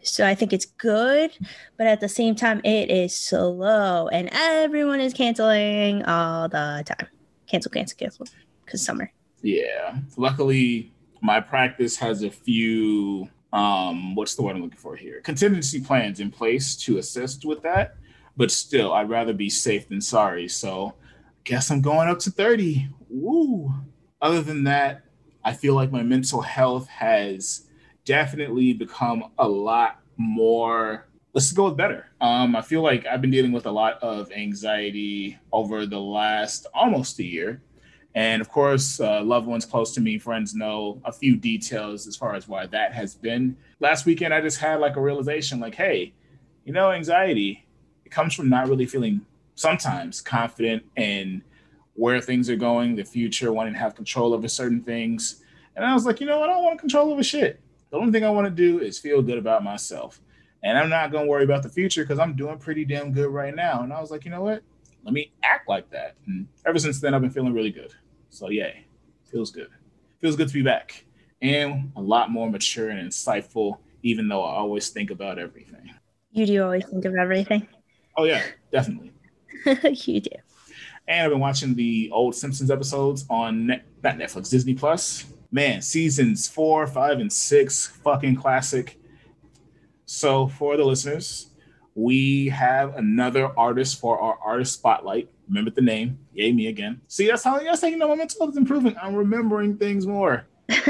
so 0.03 0.27
I 0.27 0.35
think 0.35 0.53
it's 0.53 0.65
good, 0.65 1.31
but 1.77 1.87
at 1.87 2.01
the 2.01 2.09
same 2.09 2.35
time, 2.35 2.61
it 2.65 2.91
is 2.91 3.15
slow 3.15 4.09
and 4.09 4.29
everyone 4.33 5.01
is 5.01 5.15
canceling 5.15 6.03
all 6.05 6.49
the 6.49 6.83
time. 6.85 7.09
Cancel, 7.47 7.71
cancel, 7.71 7.97
cancel 7.97 8.27
because 8.65 8.85
summer. 8.85 9.13
Yeah. 9.43 9.99
Luckily, 10.17 10.93
my 11.21 11.39
practice 11.39 11.97
has 11.97 12.23
a 12.23 12.31
few 12.31 13.29
um 13.53 14.15
what's 14.15 14.35
the 14.35 14.43
word 14.43 14.57
i'm 14.57 14.63
looking 14.63 14.79
for 14.79 14.97
here 14.97 15.21
contingency 15.21 15.79
plans 15.79 16.21
in 16.21 16.31
place 16.31 16.75
to 16.75 16.97
assist 16.97 17.45
with 17.45 17.63
that 17.63 17.97
but 18.37 18.51
still, 18.51 18.93
I'd 18.93 19.11
rather 19.11 19.33
be 19.33 19.51
safe 19.51 19.89
than 19.89 20.01
sorry. 20.01 20.49
So, 20.49 20.95
I 20.99 21.41
guess 21.45 21.71
I'm 21.71 21.83
going 21.83 22.09
up 22.09 22.19
to 22.21 22.31
30. 22.31 22.89
Woo. 23.09 23.73
Other 24.21 24.43
than 24.43 24.65
that, 24.65 25.03
I 25.45 25.53
feel 25.53 25.75
like 25.75 25.91
my 25.91 26.03
mental 26.03 26.41
health 26.41 26.89
has 26.89 27.67
definitely 28.05 28.73
become 28.73 29.31
a 29.39 29.49
lot 29.49 30.01
more 30.17 31.07
let's 31.35 31.53
go 31.53 31.65
with 31.65 31.77
better. 31.77 32.07
Um, 32.21 32.55
I 32.55 32.63
feel 32.63 32.83
like 32.83 33.07
I've 33.07 33.21
been 33.21 33.31
dealing 33.31 33.53
with 33.53 33.67
a 33.67 33.71
lot 33.71 33.99
of 34.03 34.31
anxiety 34.33 35.39
over 35.53 35.87
the 35.87 36.01
last 36.01 36.67
almost 36.75 37.19
a 37.19 37.25
year. 37.25 37.63
And 38.15 38.43
of 38.43 38.51
course, 38.51 39.01
uh, 39.01 39.23
loved 39.23 39.47
ones 39.47 39.65
close 39.65 39.95
to 39.95 40.01
me, 40.01 40.19
friends 40.19 40.55
know 40.55 41.01
a 41.05 41.13
few 41.13 41.37
details 41.37 42.07
as 42.07 42.17
far 42.17 42.35
as 42.35 42.47
why 42.47 42.67
that 42.67 42.93
has 42.93 43.15
been. 43.15 43.57
Last 43.81 44.05
weekend, 44.05 44.35
I 44.35 44.43
just 44.43 44.59
had 44.59 44.81
like 44.81 44.97
a 44.97 45.01
realization 45.01 45.61
like, 45.61 45.75
hey, 45.75 46.13
you 46.65 46.75
know, 46.75 46.93
anxiety, 46.93 47.62
comes 48.13 48.35
from 48.35 48.49
not 48.49 48.69
really 48.69 48.87
feeling 48.87 49.23
sometimes 49.55 50.21
confident 50.21 50.85
in 50.97 51.43
where 51.95 52.21
things 52.21 52.49
are 52.49 52.57
going, 52.57 52.95
the 52.95 53.05
future, 53.05 53.53
wanting 53.53 53.75
to 53.75 53.79
have 53.79 53.95
control 53.95 54.33
over 54.33 54.49
certain 54.49 54.83
things. 54.83 55.43
And 55.77 55.85
I 55.85 55.95
was 55.95 56.07
like, 56.07 56.21
you 56.21 56.27
know, 56.27 56.43
I 56.43 56.47
don't 56.47 56.63
want 56.63 56.79
control 56.79 57.11
over 57.11 57.23
shit. 57.23 57.61
The 57.91 57.99
only 57.99 58.13
thing 58.13 58.25
I 58.25 58.31
want 58.31 58.47
to 58.47 58.51
do 58.51 58.81
is 58.81 58.99
feel 58.99 59.21
good 59.23 59.39
about 59.39 59.63
myself. 59.65 60.21
And 60.63 60.79
I'm 60.79 60.89
not 60.89 61.11
going 61.11 61.25
to 61.25 61.31
worry 61.31 61.45
about 61.45 61.63
the 61.63 61.69
future 61.69 62.05
because 62.05 62.19
I'm 62.19 62.37
doing 62.37 62.59
pretty 62.59 62.85
damn 62.85 63.13
good 63.13 63.29
right 63.29 63.55
now. 63.55 63.83
And 63.83 63.93
I 63.93 64.01
was 64.01 64.11
like, 64.11 64.25
you 64.25 64.31
know 64.31 64.43
what? 64.43 64.63
Let 65.05 65.13
me 65.13 65.33
act 65.43 65.69
like 65.69 65.91
that. 65.91 66.15
And 66.27 66.47
ever 66.65 66.79
since 66.79 67.01
then, 67.01 67.15
I've 67.15 67.21
been 67.21 67.31
feeling 67.31 67.53
really 67.53 67.73
good. 67.73 67.93
So, 68.31 68.49
yay. 68.49 68.87
Feels 69.25 69.51
good. 69.51 69.69
Feels 70.21 70.37
good 70.37 70.49
to 70.49 70.55
be 70.55 70.63
back. 70.63 71.05
And 71.41 71.91
a 71.97 72.01
lot 72.01 72.31
more 72.31 72.49
mature 72.49 72.91
and 72.91 73.11
insightful, 73.11 73.79
even 74.03 74.29
though 74.29 74.43
I 74.45 74.55
always 74.55 74.91
think 74.91 75.11
about 75.11 75.39
everything. 75.39 75.91
You 76.31 76.47
do 76.47 76.63
always 76.63 76.87
think 76.87 77.05
of 77.05 77.15
everything. 77.15 77.67
Oh, 78.17 78.25
yeah, 78.25 78.43
definitely. 78.71 79.13
you 79.65 80.21
do. 80.21 80.31
And 81.09 81.25
I've 81.25 81.31
been 81.31 81.41
watching 81.41 81.75
the 81.75 82.11
old 82.13 82.35
Simpsons 82.35 82.71
episodes 82.71 83.25
on 83.29 83.67
Net- 83.67 83.85
not 84.03 84.17
Netflix, 84.17 84.51
Disney 84.51 84.75
Plus. 84.75 85.27
Man, 85.51 85.83
seasons 85.83 86.49
four, 86.49 86.87
five, 86.87 87.21
and 87.21 87.31
six, 87.33 87.87
fucking 87.87 88.37
classic. 88.37 88.99
So 90.07 90.49
for 90.49 90.77
the 90.77 90.85
listeners, 90.85 91.51
we 91.95 92.49
have 92.49 92.97
another 92.97 93.53
artist 93.59 94.01
for 94.01 94.19
our 94.19 94.39
artist 94.45 94.75
spotlight. 94.75 95.29
Remember 95.49 95.71
the 95.71 95.83
name? 95.83 96.19
Yay, 96.33 96.53
me 96.53 96.69
again. 96.69 97.01
See, 97.09 97.27
that's 97.27 97.45
how 97.45 97.59
that's 97.59 97.83
how 97.83 97.89
you 97.89 97.97
know 97.99 98.09
my 98.09 98.15
mental 98.15 98.41
health 98.41 98.53
is 98.53 98.57
improving. 98.57 98.97
I'm 99.01 99.15
remembering 99.15 99.77
things 99.77 100.07
more. 100.07 100.47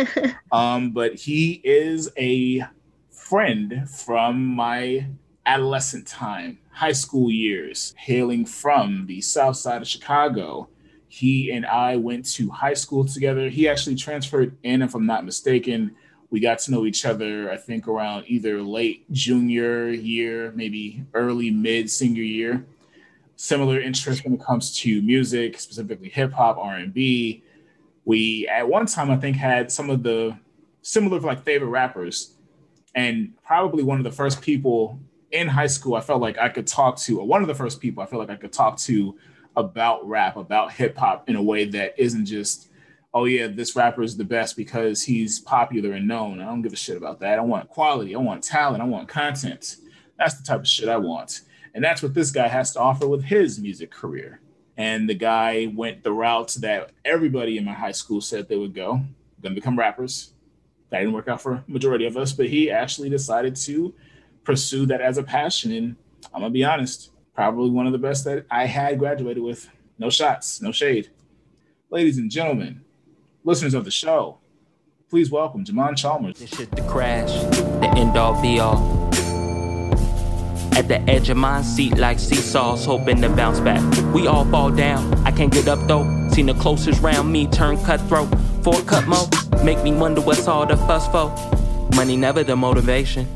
um, 0.52 0.93
but 0.93 1.14
he 1.14 1.61
is 1.64 2.11
a 2.17 2.64
friend 3.11 3.88
from 3.91 4.47
my 4.47 5.07
adolescent 5.47 6.07
time, 6.07 6.59
high 6.73 6.93
school 6.93 7.31
years, 7.31 7.95
hailing 7.97 8.47
from 8.47 9.07
the 9.07 9.21
south 9.21 9.57
side 9.57 9.83
of 9.83 9.88
Chicago. 9.88 10.69
He 11.09 11.52
and 11.52 11.67
I 11.67 11.97
went 11.97 12.25
to 12.35 12.50
high 12.50 12.75
school 12.75 13.05
together. 13.05 13.49
He 13.50 13.69
actually 13.69 13.97
transferred 13.97 14.57
in, 14.62 14.81
if 14.81 14.95
I'm 14.95 15.07
not 15.07 15.25
mistaken. 15.25 15.95
We 16.31 16.41
got 16.41 16.59
to 16.61 16.71
know 16.71 16.87
each 16.87 17.05
other, 17.05 17.52
I 17.52 17.59
think, 17.59 17.87
around 17.87 18.25
either 18.26 18.62
late 18.62 19.11
junior 19.12 19.91
year, 19.91 20.50
maybe 20.57 21.05
early 21.12 21.50
mid 21.50 21.91
senior 21.91 22.23
year. 22.23 22.64
Similar 23.37 23.81
interest 23.81 24.25
when 24.25 24.35
it 24.35 24.43
comes 24.43 24.75
to 24.79 25.02
music, 25.02 25.61
specifically 25.61 26.09
hip 26.09 26.33
hop, 26.33 26.57
R&B. 26.57 27.43
We 28.05 28.49
at 28.49 28.67
one 28.67 28.87
time, 28.87 29.11
I 29.11 29.17
think, 29.17 29.37
had 29.37 29.71
some 29.71 29.91
of 29.91 30.02
the 30.02 30.38
similar 30.81 31.21
like 31.21 31.45
favorite 31.45 31.69
rappers, 31.69 32.35
and 32.95 33.35
probably 33.45 33.83
one 33.83 33.99
of 33.99 34.05
the 34.05 34.11
first 34.11 34.41
people 34.41 34.99
in 35.33 35.49
high 35.49 35.67
school, 35.67 35.95
I 35.95 36.01
felt 36.01 36.21
like 36.21 36.39
I 36.39 36.49
could 36.49 36.67
talk 36.67 36.99
to, 37.01 37.23
one 37.23 37.43
of 37.43 37.49
the 37.49 37.55
first 37.55 37.81
people 37.81 38.03
I 38.03 38.07
felt 38.07 38.21
like 38.21 38.31
I 38.31 38.41
could 38.41 38.53
talk 38.53 38.79
to 38.81 39.17
about 39.57 40.07
rap, 40.07 40.37
about 40.37 40.73
hip 40.73 40.97
hop 40.97 41.29
in 41.29 41.37
a 41.37 41.43
way 41.43 41.65
that 41.65 41.95
isn't 41.99 42.27
just, 42.27 42.69
oh 43.15 43.25
yeah, 43.25 43.47
this 43.49 43.75
rapper 43.75 44.03
is 44.03 44.17
the 44.17 44.25
best 44.25 44.57
because 44.57 45.03
he's 45.03 45.41
popular 45.41 45.93
and 45.93 46.07
known. 46.07 46.41
I 46.41 46.45
don't 46.45 46.62
give 46.62 46.73
a 46.73 46.77
shit 46.77 46.97
about 46.97 47.21
that. 47.21 47.39
I 47.39 47.43
want 47.43 47.69
quality, 47.69 48.15
I 48.15 48.19
want 48.19 48.45
talent, 48.45 48.83
I 48.83 48.87
want 48.87 49.09
content. 49.09 49.77
That's 50.19 50.35
the 50.35 50.45
type 50.45 50.61
of 50.61 50.69
shit 50.69 50.89
I 50.89 50.99
want. 50.99 51.43
And 51.75 51.83
that's 51.83 52.03
what 52.03 52.15
this 52.15 52.31
guy 52.31 52.49
has 52.49 52.73
to 52.73 52.81
offer 52.81 53.09
with 53.09 53.25
his 53.25 53.59
music 53.59 53.91
career. 53.91 54.41
And 54.77 55.09
the 55.09 55.15
guy 55.15 55.73
went 55.75 56.03
the 56.03 56.12
route 56.12 56.57
that 56.61 56.91
everybody 57.05 57.59
in 57.59 57.65
my 57.65 57.73
high 57.73 57.93
school 57.93 58.21
said 58.21 58.49
they 58.49 58.57
would 58.57 58.75
go, 58.75 59.01
gonna 59.43 59.55
become 59.55 59.79
rappers. 59.79 60.33
That 60.91 61.01
didn't 61.01 61.15
work 61.15 61.29
out 61.29 61.41
for 61.41 61.65
majority 61.67 62.07
of 62.07 62.17
us, 62.19 62.33
but 62.33 62.49
he 62.49 62.71
actually 62.71 63.09
decided 63.09 63.57
to 63.57 63.95
pursue 64.44 64.87
that 64.87 65.00
as 65.00 65.18
a 65.18 65.22
passion. 65.22 65.72
And 65.72 65.96
I'm 66.34 66.40
gonna 66.40 66.50
be 66.50 66.64
honest, 66.64 67.11
probably 67.34 67.70
one 67.70 67.87
of 67.87 67.92
the 67.92 67.99
best 67.99 68.25
that 68.25 68.46
I 68.50 68.66
had 68.66 68.99
graduated 68.99 69.42
with. 69.42 69.68
No 69.99 70.11
shots, 70.11 70.61
no 70.61 70.72
shade. 70.72 71.11
Ladies 71.90 72.18
and 72.18 72.30
gentlemen, 72.30 72.82
listeners 73.44 73.75
of 73.75 73.84
the 73.84 73.90
show, 73.90 74.38
please 75.11 75.30
welcome 75.30 75.64
Jamon 75.64 75.96
Chalmers. 75.96 76.38
This 76.38 76.50
shit 76.50 76.70
the 76.70 76.82
crash, 76.82 77.30
the 77.80 77.92
end 77.96 78.16
all 78.16 78.40
be 78.40 78.58
all. 78.58 79.02
At 80.75 80.88
the 80.88 81.00
edge 81.06 81.28
of 81.28 81.37
my 81.37 81.61
seat 81.61 81.99
like 81.99 82.18
seesaws, 82.18 82.87
hoping 82.87 83.20
to 83.20 83.28
bounce 83.28 83.61
back. 83.61 83.82
We 84.14 84.26
all 84.26 84.46
fall 84.46 84.70
down, 84.70 85.12
I 85.26 85.30
can't 85.30 85.52
get 85.52 85.68
up 85.68 85.87
though. 85.87 86.04
Seen 86.30 86.46
the 86.46 86.54
closest 86.54 87.02
round 87.02 87.30
me 87.30 87.46
turn 87.46 87.76
cutthroat. 87.84 88.34
Four 88.62 88.80
cut 88.82 89.06
mo, 89.06 89.28
make 89.62 89.82
me 89.82 89.92
wonder 89.92 90.22
what's 90.22 90.49
all 90.49 90.66
the 90.66 90.76
fuss 90.78 91.06
for. 91.08 91.30
Money 91.94 92.16
never 92.16 92.42
the 92.42 92.56
motivation. 92.56 93.28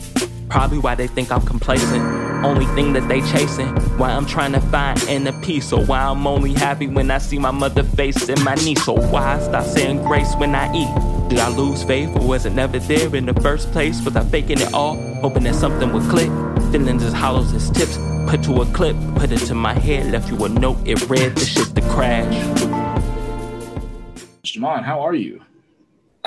Probably 0.49 0.79
why 0.79 0.95
they 0.95 1.07
think 1.07 1.33
I'm 1.33 1.45
complacent. 1.45 2.03
Only 2.45 2.67
thing 2.75 2.93
that 2.93 3.09
they 3.09 3.21
chasing. 3.23 3.69
Why 3.99 4.11
I'm 4.11 4.27
trying 4.27 4.53
to 4.53 4.61
find 4.61 5.03
inner 5.05 5.33
peace. 5.43 5.73
Or 5.73 5.85
why 5.85 6.01
I'm 6.01 6.27
only 6.27 6.53
happy 6.53 6.87
when 6.87 7.11
I 7.11 7.19
see 7.19 7.39
my 7.39 7.51
mother 7.51 7.83
face 7.83 8.29
and 8.29 8.43
my 8.45 8.55
niece. 8.57 8.87
Or 8.87 9.01
why 9.09 9.35
I 9.35 9.41
stop 9.41 9.65
saying 9.65 10.03
grace 10.05 10.35
when 10.37 10.55
I 10.55 10.73
eat. 10.75 11.29
Did 11.29 11.41
I 11.41 11.49
lose 11.49 11.83
faith 11.83 12.15
or 12.17 12.25
was 12.25 12.47
it 12.47 12.53
never 12.53 12.79
there 12.79 13.15
in 13.17 13.27
the 13.27 13.35
first 13.41 13.73
place? 13.73 14.01
Was 14.05 14.15
I 14.15 14.25
faking 14.25 14.61
it 14.61 14.73
all? 14.73 14.97
Hoping 15.17 15.43
that 15.45 15.57
something 15.57 15.93
would 15.93 16.09
click. 16.09 16.31
Feelings 16.71 17.03
as 17.03 17.13
hollow 17.13 17.43
as 17.43 17.71
tips. 17.71 17.99
Put 18.29 18.45
to 18.45 18.63
a 18.63 18.67
clip, 18.67 18.97
put 19.17 19.33
it 19.33 19.39
to 19.47 19.55
my 19.55 19.75
head, 19.75 20.13
left 20.13 20.31
you 20.31 20.45
a 20.45 20.49
note. 20.49 20.79
It 20.85 21.09
read 21.09 21.35
the 21.35 21.45
shit 21.45 21.75
to 21.75 21.81
crash. 21.81 22.35
Jamon, 24.45 24.85
how 24.85 25.01
are 25.01 25.15
you? 25.15 25.46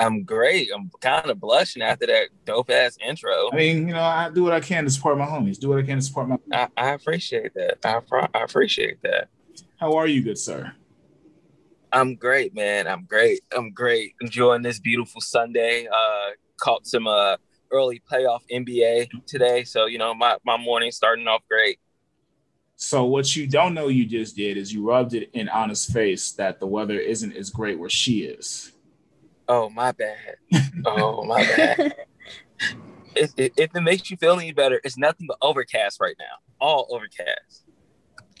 I'm 0.00 0.24
great. 0.24 0.70
I'm 0.74 0.90
kind 1.02 1.28
of 1.28 1.38
blushing 1.38 1.82
after 1.82 2.06
that 2.06 2.28
dope 2.46 2.70
ass 2.70 2.96
intro. 3.06 3.50
I 3.52 3.56
mean, 3.56 3.86
you 3.86 3.92
know, 3.92 4.02
I 4.02 4.30
do 4.30 4.42
what 4.42 4.54
I 4.54 4.60
can 4.60 4.84
to 4.84 4.90
support 4.90 5.18
my 5.18 5.26
homies. 5.26 5.60
Do 5.60 5.68
what 5.68 5.78
I 5.78 5.82
can 5.82 5.98
to 5.98 6.02
support 6.02 6.28
my. 6.28 6.38
I, 6.50 6.68
I 6.74 6.90
appreciate 6.92 7.52
that. 7.54 7.78
I, 7.84 8.00
I 8.32 8.42
appreciate 8.42 9.02
that. 9.02 9.28
How 9.78 9.92
are 9.92 10.06
you, 10.06 10.22
good 10.22 10.38
sir? 10.38 10.72
I'm 11.92 12.14
great, 12.14 12.54
man. 12.54 12.86
I'm 12.86 13.04
great. 13.04 13.42
I'm 13.54 13.72
great. 13.72 14.14
Enjoying 14.22 14.62
this 14.62 14.80
beautiful 14.80 15.20
Sunday. 15.20 15.86
Uh, 15.86 16.30
caught 16.58 16.86
some 16.86 17.06
uh 17.06 17.36
early 17.70 18.02
playoff 18.10 18.40
NBA 18.50 19.08
today, 19.26 19.64
so 19.64 19.84
you 19.84 19.98
know 19.98 20.14
my 20.14 20.38
my 20.46 20.56
morning 20.56 20.92
starting 20.92 21.28
off 21.28 21.42
great. 21.46 21.78
So 22.76 23.04
what 23.04 23.36
you 23.36 23.46
don't 23.46 23.74
know 23.74 23.88
you 23.88 24.06
just 24.06 24.34
did 24.34 24.56
is 24.56 24.72
you 24.72 24.88
rubbed 24.88 25.12
it 25.12 25.28
in 25.34 25.50
Anna's 25.50 25.84
face 25.84 26.32
that 26.32 26.58
the 26.58 26.66
weather 26.66 26.98
isn't 26.98 27.36
as 27.36 27.50
great 27.50 27.78
where 27.78 27.90
she 27.90 28.20
is. 28.20 28.69
Oh 29.50 29.68
my 29.68 29.90
bad. 29.90 30.36
Oh 30.86 31.24
my 31.24 31.42
bad. 31.44 31.96
if, 33.16 33.32
if, 33.36 33.52
if 33.56 33.74
it 33.74 33.80
makes 33.80 34.08
you 34.08 34.16
feel 34.16 34.34
any 34.38 34.52
better, 34.52 34.80
it's 34.84 34.96
nothing 34.96 35.26
but 35.26 35.38
overcast 35.42 36.00
right 36.00 36.14
now. 36.20 36.36
All 36.60 36.86
overcast. 36.90 37.64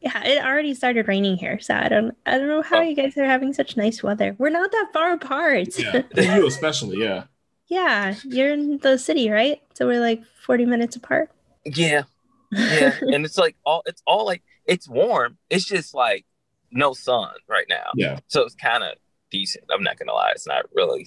yeah, 0.00 0.24
it 0.24 0.44
already 0.44 0.72
started 0.74 1.08
raining 1.08 1.36
here, 1.36 1.58
so 1.58 1.74
I 1.74 1.88
don't 1.88 2.16
I 2.26 2.38
don't 2.38 2.46
know 2.46 2.62
how 2.62 2.78
oh. 2.78 2.82
you 2.82 2.94
guys 2.94 3.16
are 3.16 3.24
having 3.24 3.52
such 3.52 3.76
nice 3.76 4.04
weather. 4.04 4.36
We're 4.38 4.50
not 4.50 4.70
that 4.70 4.90
far 4.92 5.14
apart. 5.14 5.76
yeah, 5.76 6.02
you 6.14 6.46
especially, 6.46 6.98
yeah. 6.98 7.24
Yeah, 7.66 8.16
you're 8.24 8.52
in 8.52 8.78
the 8.78 8.98
city, 8.98 9.30
right? 9.30 9.60
So 9.74 9.86
we're 9.86 10.00
like 10.00 10.24
40 10.44 10.66
minutes 10.66 10.96
apart. 10.96 11.30
Yeah. 11.64 12.02
Yeah, 12.50 12.98
and 13.00 13.24
it's 13.24 13.38
like 13.38 13.56
all 13.64 13.82
it's 13.86 14.02
all 14.06 14.26
like 14.26 14.42
it's 14.64 14.88
warm. 14.88 15.38
It's 15.50 15.64
just 15.64 15.94
like 15.94 16.24
no 16.72 16.94
sun 16.94 17.30
right 17.48 17.66
now. 17.68 17.86
Yeah. 17.94 18.18
So 18.26 18.42
it's 18.42 18.56
kind 18.56 18.82
of 18.82 18.94
decent. 19.30 19.64
I'm 19.72 19.82
not 19.82 19.98
gonna 19.98 20.12
lie, 20.12 20.32
it's 20.32 20.46
not 20.46 20.64
really. 20.74 21.06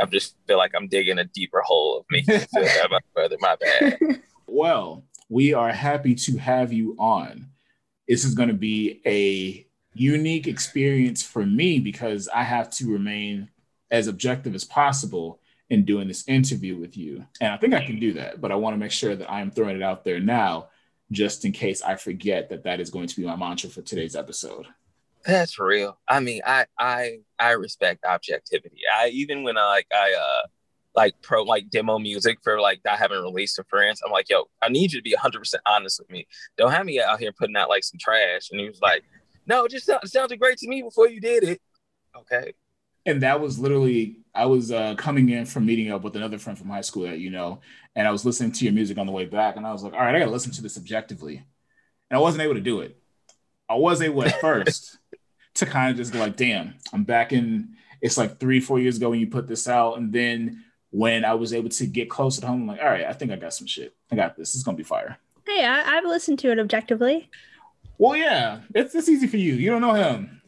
I 0.00 0.06
just 0.06 0.36
feel 0.46 0.58
like 0.58 0.72
I'm 0.76 0.88
digging 0.88 1.18
a 1.18 1.24
deeper 1.24 1.62
hole 1.64 1.98
of 1.98 2.04
making 2.10 2.34
me 2.34 2.40
feel 2.40 3.00
weather. 3.14 3.36
My 3.40 3.56
bad. 3.56 3.98
Well, 4.50 5.04
we 5.28 5.52
are 5.52 5.70
happy 5.70 6.14
to 6.14 6.38
have 6.38 6.72
you 6.72 6.96
on. 6.98 7.50
This 8.08 8.24
is 8.24 8.34
going 8.34 8.48
to 8.48 8.54
be 8.54 9.02
a 9.04 9.66
unique 9.92 10.46
experience 10.46 11.22
for 11.22 11.44
me 11.44 11.80
because 11.80 12.28
I 12.34 12.44
have 12.44 12.70
to 12.70 12.90
remain 12.90 13.50
as 13.90 14.06
objective 14.06 14.54
as 14.54 14.64
possible 14.64 15.40
in 15.70 15.84
doing 15.84 16.08
this 16.08 16.26
interview 16.26 16.78
with 16.78 16.96
you. 16.96 17.26
And 17.40 17.52
I 17.52 17.58
think 17.58 17.74
I 17.74 17.84
can 17.84 18.00
do 18.00 18.14
that, 18.14 18.40
but 18.40 18.50
I 18.50 18.54
want 18.54 18.74
to 18.74 18.78
make 18.78 18.90
sure 18.90 19.14
that 19.14 19.30
I'm 19.30 19.50
throwing 19.50 19.76
it 19.76 19.82
out 19.82 20.04
there 20.04 20.20
now 20.20 20.68
just 21.12 21.44
in 21.44 21.52
case 21.52 21.82
I 21.82 21.96
forget 21.96 22.48
that 22.50 22.64
that 22.64 22.80
is 22.80 22.90
going 22.90 23.08
to 23.08 23.16
be 23.16 23.26
my 23.26 23.36
mantra 23.36 23.68
for 23.70 23.82
today's 23.82 24.16
episode. 24.16 24.66
That's 25.28 25.58
real. 25.58 25.98
I 26.08 26.20
mean, 26.20 26.40
I 26.46 26.64
I 26.78 27.18
I 27.38 27.50
respect 27.50 28.02
objectivity. 28.06 28.80
I 28.98 29.08
even 29.08 29.42
when 29.42 29.58
I 29.58 29.66
like 29.66 29.86
I 29.92 30.14
uh 30.18 30.46
like 30.96 31.20
pro 31.20 31.42
like 31.42 31.68
demo 31.68 31.98
music 31.98 32.38
for 32.42 32.58
like 32.58 32.80
I 32.90 32.96
haven't 32.96 33.22
released 33.22 33.56
to 33.56 33.64
friends. 33.64 34.00
I'm 34.02 34.10
like, 34.10 34.30
yo, 34.30 34.44
I 34.62 34.70
need 34.70 34.90
you 34.90 35.00
to 35.00 35.02
be 35.02 35.12
100 35.12 35.38
percent 35.38 35.62
honest 35.66 36.00
with 36.00 36.08
me. 36.10 36.26
Don't 36.56 36.72
have 36.72 36.86
me 36.86 36.98
out 36.98 37.20
here 37.20 37.30
putting 37.38 37.56
out 37.56 37.68
like 37.68 37.84
some 37.84 37.98
trash. 38.00 38.48
And 38.50 38.58
he 38.58 38.66
was 38.66 38.80
like, 38.80 39.04
no, 39.46 39.66
it 39.66 39.70
just 39.70 39.84
sound, 39.84 40.00
sounded 40.08 40.40
great 40.40 40.56
to 40.58 40.68
me 40.68 40.80
before 40.80 41.10
you 41.10 41.20
did 41.20 41.44
it. 41.44 41.60
Okay. 42.16 42.54
And 43.04 43.22
that 43.22 43.38
was 43.38 43.58
literally 43.58 44.20
I 44.34 44.46
was 44.46 44.72
uh, 44.72 44.94
coming 44.94 45.28
in 45.28 45.44
from 45.44 45.66
meeting 45.66 45.92
up 45.92 46.04
with 46.04 46.16
another 46.16 46.38
friend 46.38 46.58
from 46.58 46.70
high 46.70 46.80
school 46.80 47.02
that 47.02 47.18
you 47.18 47.28
know, 47.28 47.60
and 47.94 48.08
I 48.08 48.12
was 48.12 48.24
listening 48.24 48.52
to 48.52 48.64
your 48.64 48.72
music 48.72 48.96
on 48.96 49.04
the 49.04 49.12
way 49.12 49.26
back, 49.26 49.56
and 49.56 49.66
I 49.66 49.72
was 49.72 49.82
like, 49.82 49.92
all 49.92 50.00
right, 50.00 50.14
I 50.14 50.18
gotta 50.20 50.30
listen 50.30 50.52
to 50.52 50.62
this 50.62 50.78
objectively, 50.78 51.36
and 52.10 52.16
I 52.16 52.20
wasn't 52.20 52.44
able 52.44 52.54
to 52.54 52.60
do 52.60 52.80
it. 52.80 52.96
I 53.68 53.74
was 53.74 54.00
able 54.00 54.24
at 54.24 54.40
first 54.40 54.98
to 55.58 55.66
kind 55.66 55.90
of 55.90 55.96
just 55.96 56.12
go 56.12 56.18
like, 56.18 56.36
damn, 56.36 56.74
I'm 56.92 57.04
back 57.04 57.32
in. 57.32 57.76
It's 58.00 58.16
like 58.16 58.38
three, 58.38 58.60
four 58.60 58.78
years 58.78 58.96
ago 58.96 59.10
when 59.10 59.20
you 59.20 59.26
put 59.26 59.48
this 59.48 59.68
out, 59.68 59.98
and 59.98 60.12
then 60.12 60.64
when 60.90 61.24
I 61.24 61.34
was 61.34 61.52
able 61.52 61.68
to 61.70 61.86
get 61.86 62.08
close 62.08 62.38
at 62.38 62.44
home, 62.44 62.62
I'm 62.62 62.66
like, 62.68 62.80
all 62.80 62.88
right, 62.88 63.06
I 63.06 63.12
think 63.12 63.32
I 63.32 63.36
got 63.36 63.54
some 63.54 63.66
shit. 63.66 63.94
I 64.10 64.16
got 64.16 64.36
this. 64.36 64.54
It's 64.54 64.64
gonna 64.64 64.76
be 64.76 64.84
fire. 64.84 65.18
Hey, 65.46 65.64
I, 65.64 65.96
I've 65.96 66.04
listened 66.04 66.38
to 66.40 66.50
it 66.50 66.58
objectively. 66.58 67.28
Well, 67.98 68.16
yeah, 68.16 68.60
it's 68.74 68.94
it's 68.94 69.08
easy 69.08 69.26
for 69.26 69.36
you. 69.36 69.54
You 69.54 69.70
don't 69.70 69.80
know 69.80 69.94
him. 69.94 70.38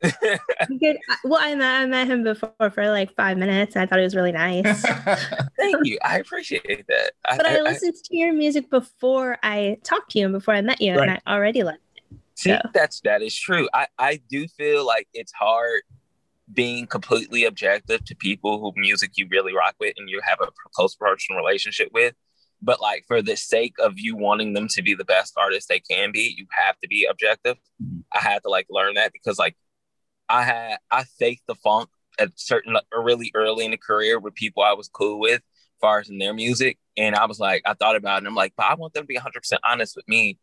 Good. 0.02 0.96
Uh, 1.10 1.16
well, 1.24 1.40
I 1.40 1.54
met, 1.54 1.82
I 1.82 1.86
met 1.86 2.06
him 2.06 2.22
before 2.22 2.70
for 2.70 2.88
like 2.88 3.14
five 3.16 3.36
minutes. 3.36 3.74
And 3.74 3.82
I 3.82 3.86
thought 3.86 3.98
he 3.98 4.04
was 4.04 4.14
really 4.14 4.32
nice. 4.32 4.82
Thank 5.56 5.84
you. 5.84 5.98
I 6.04 6.18
appreciate 6.18 6.86
that. 6.86 7.12
but 7.24 7.46
I, 7.46 7.58
I 7.58 7.60
listened 7.62 7.94
to 7.94 8.16
your 8.16 8.32
music 8.32 8.70
before 8.70 9.38
I 9.42 9.78
talked 9.82 10.12
to 10.12 10.20
you 10.20 10.26
and 10.26 10.32
before 10.32 10.54
I 10.54 10.60
met 10.60 10.80
you, 10.80 10.94
right. 10.94 11.08
and 11.08 11.20
I 11.26 11.34
already 11.34 11.64
liked 11.64 11.78
it. 11.78 11.87
See, 12.38 12.50
so. 12.50 12.60
that's 12.72 13.00
that 13.00 13.20
is 13.20 13.36
true. 13.36 13.68
I 13.74 13.88
I 13.98 14.20
do 14.30 14.46
feel 14.46 14.86
like 14.86 15.08
it's 15.12 15.32
hard 15.32 15.82
being 16.52 16.86
completely 16.86 17.44
objective 17.44 18.04
to 18.04 18.14
people 18.14 18.60
who 18.60 18.72
music 18.80 19.10
you 19.16 19.26
really 19.28 19.52
rock 19.52 19.74
with 19.80 19.94
and 19.98 20.08
you 20.08 20.20
have 20.22 20.38
a 20.40 20.46
close 20.72 20.94
personal 20.94 21.40
relationship 21.40 21.88
with. 21.92 22.14
But 22.62 22.80
like 22.80 23.04
for 23.08 23.22
the 23.22 23.36
sake 23.36 23.74
of 23.80 23.94
you 23.96 24.16
wanting 24.16 24.52
them 24.52 24.68
to 24.68 24.82
be 24.82 24.94
the 24.94 25.04
best 25.04 25.34
artist 25.36 25.68
they 25.68 25.80
can 25.80 26.12
be, 26.12 26.32
you 26.38 26.46
have 26.50 26.78
to 26.78 26.86
be 26.86 27.08
objective. 27.10 27.56
Mm-hmm. 27.82 28.00
I 28.14 28.20
had 28.20 28.44
to 28.44 28.50
like 28.50 28.68
learn 28.70 28.94
that 28.94 29.12
because 29.12 29.36
like 29.40 29.56
I 30.28 30.44
had 30.44 30.78
I 30.92 31.04
faked 31.18 31.42
the 31.48 31.56
funk 31.56 31.88
at 32.20 32.30
certain 32.36 32.76
really 32.92 33.32
early 33.34 33.64
in 33.64 33.72
the 33.72 33.76
career 33.76 34.20
with 34.20 34.36
people 34.36 34.62
I 34.62 34.74
was 34.74 34.88
cool 34.88 35.18
with, 35.18 35.40
as 35.40 35.80
far 35.80 35.98
as 35.98 36.08
in 36.08 36.18
their 36.18 36.34
music. 36.34 36.78
And 36.96 37.16
I 37.16 37.26
was 37.26 37.40
like, 37.40 37.62
I 37.66 37.74
thought 37.74 37.96
about 37.96 38.14
it 38.14 38.18
and 38.18 38.28
I'm 38.28 38.36
like, 38.36 38.52
but 38.56 38.66
I 38.66 38.74
want 38.76 38.94
them 38.94 39.02
to 39.02 39.08
be 39.08 39.16
100 39.16 39.40
percent 39.40 39.60
honest 39.64 39.96
with 39.96 40.06
me. 40.06 40.38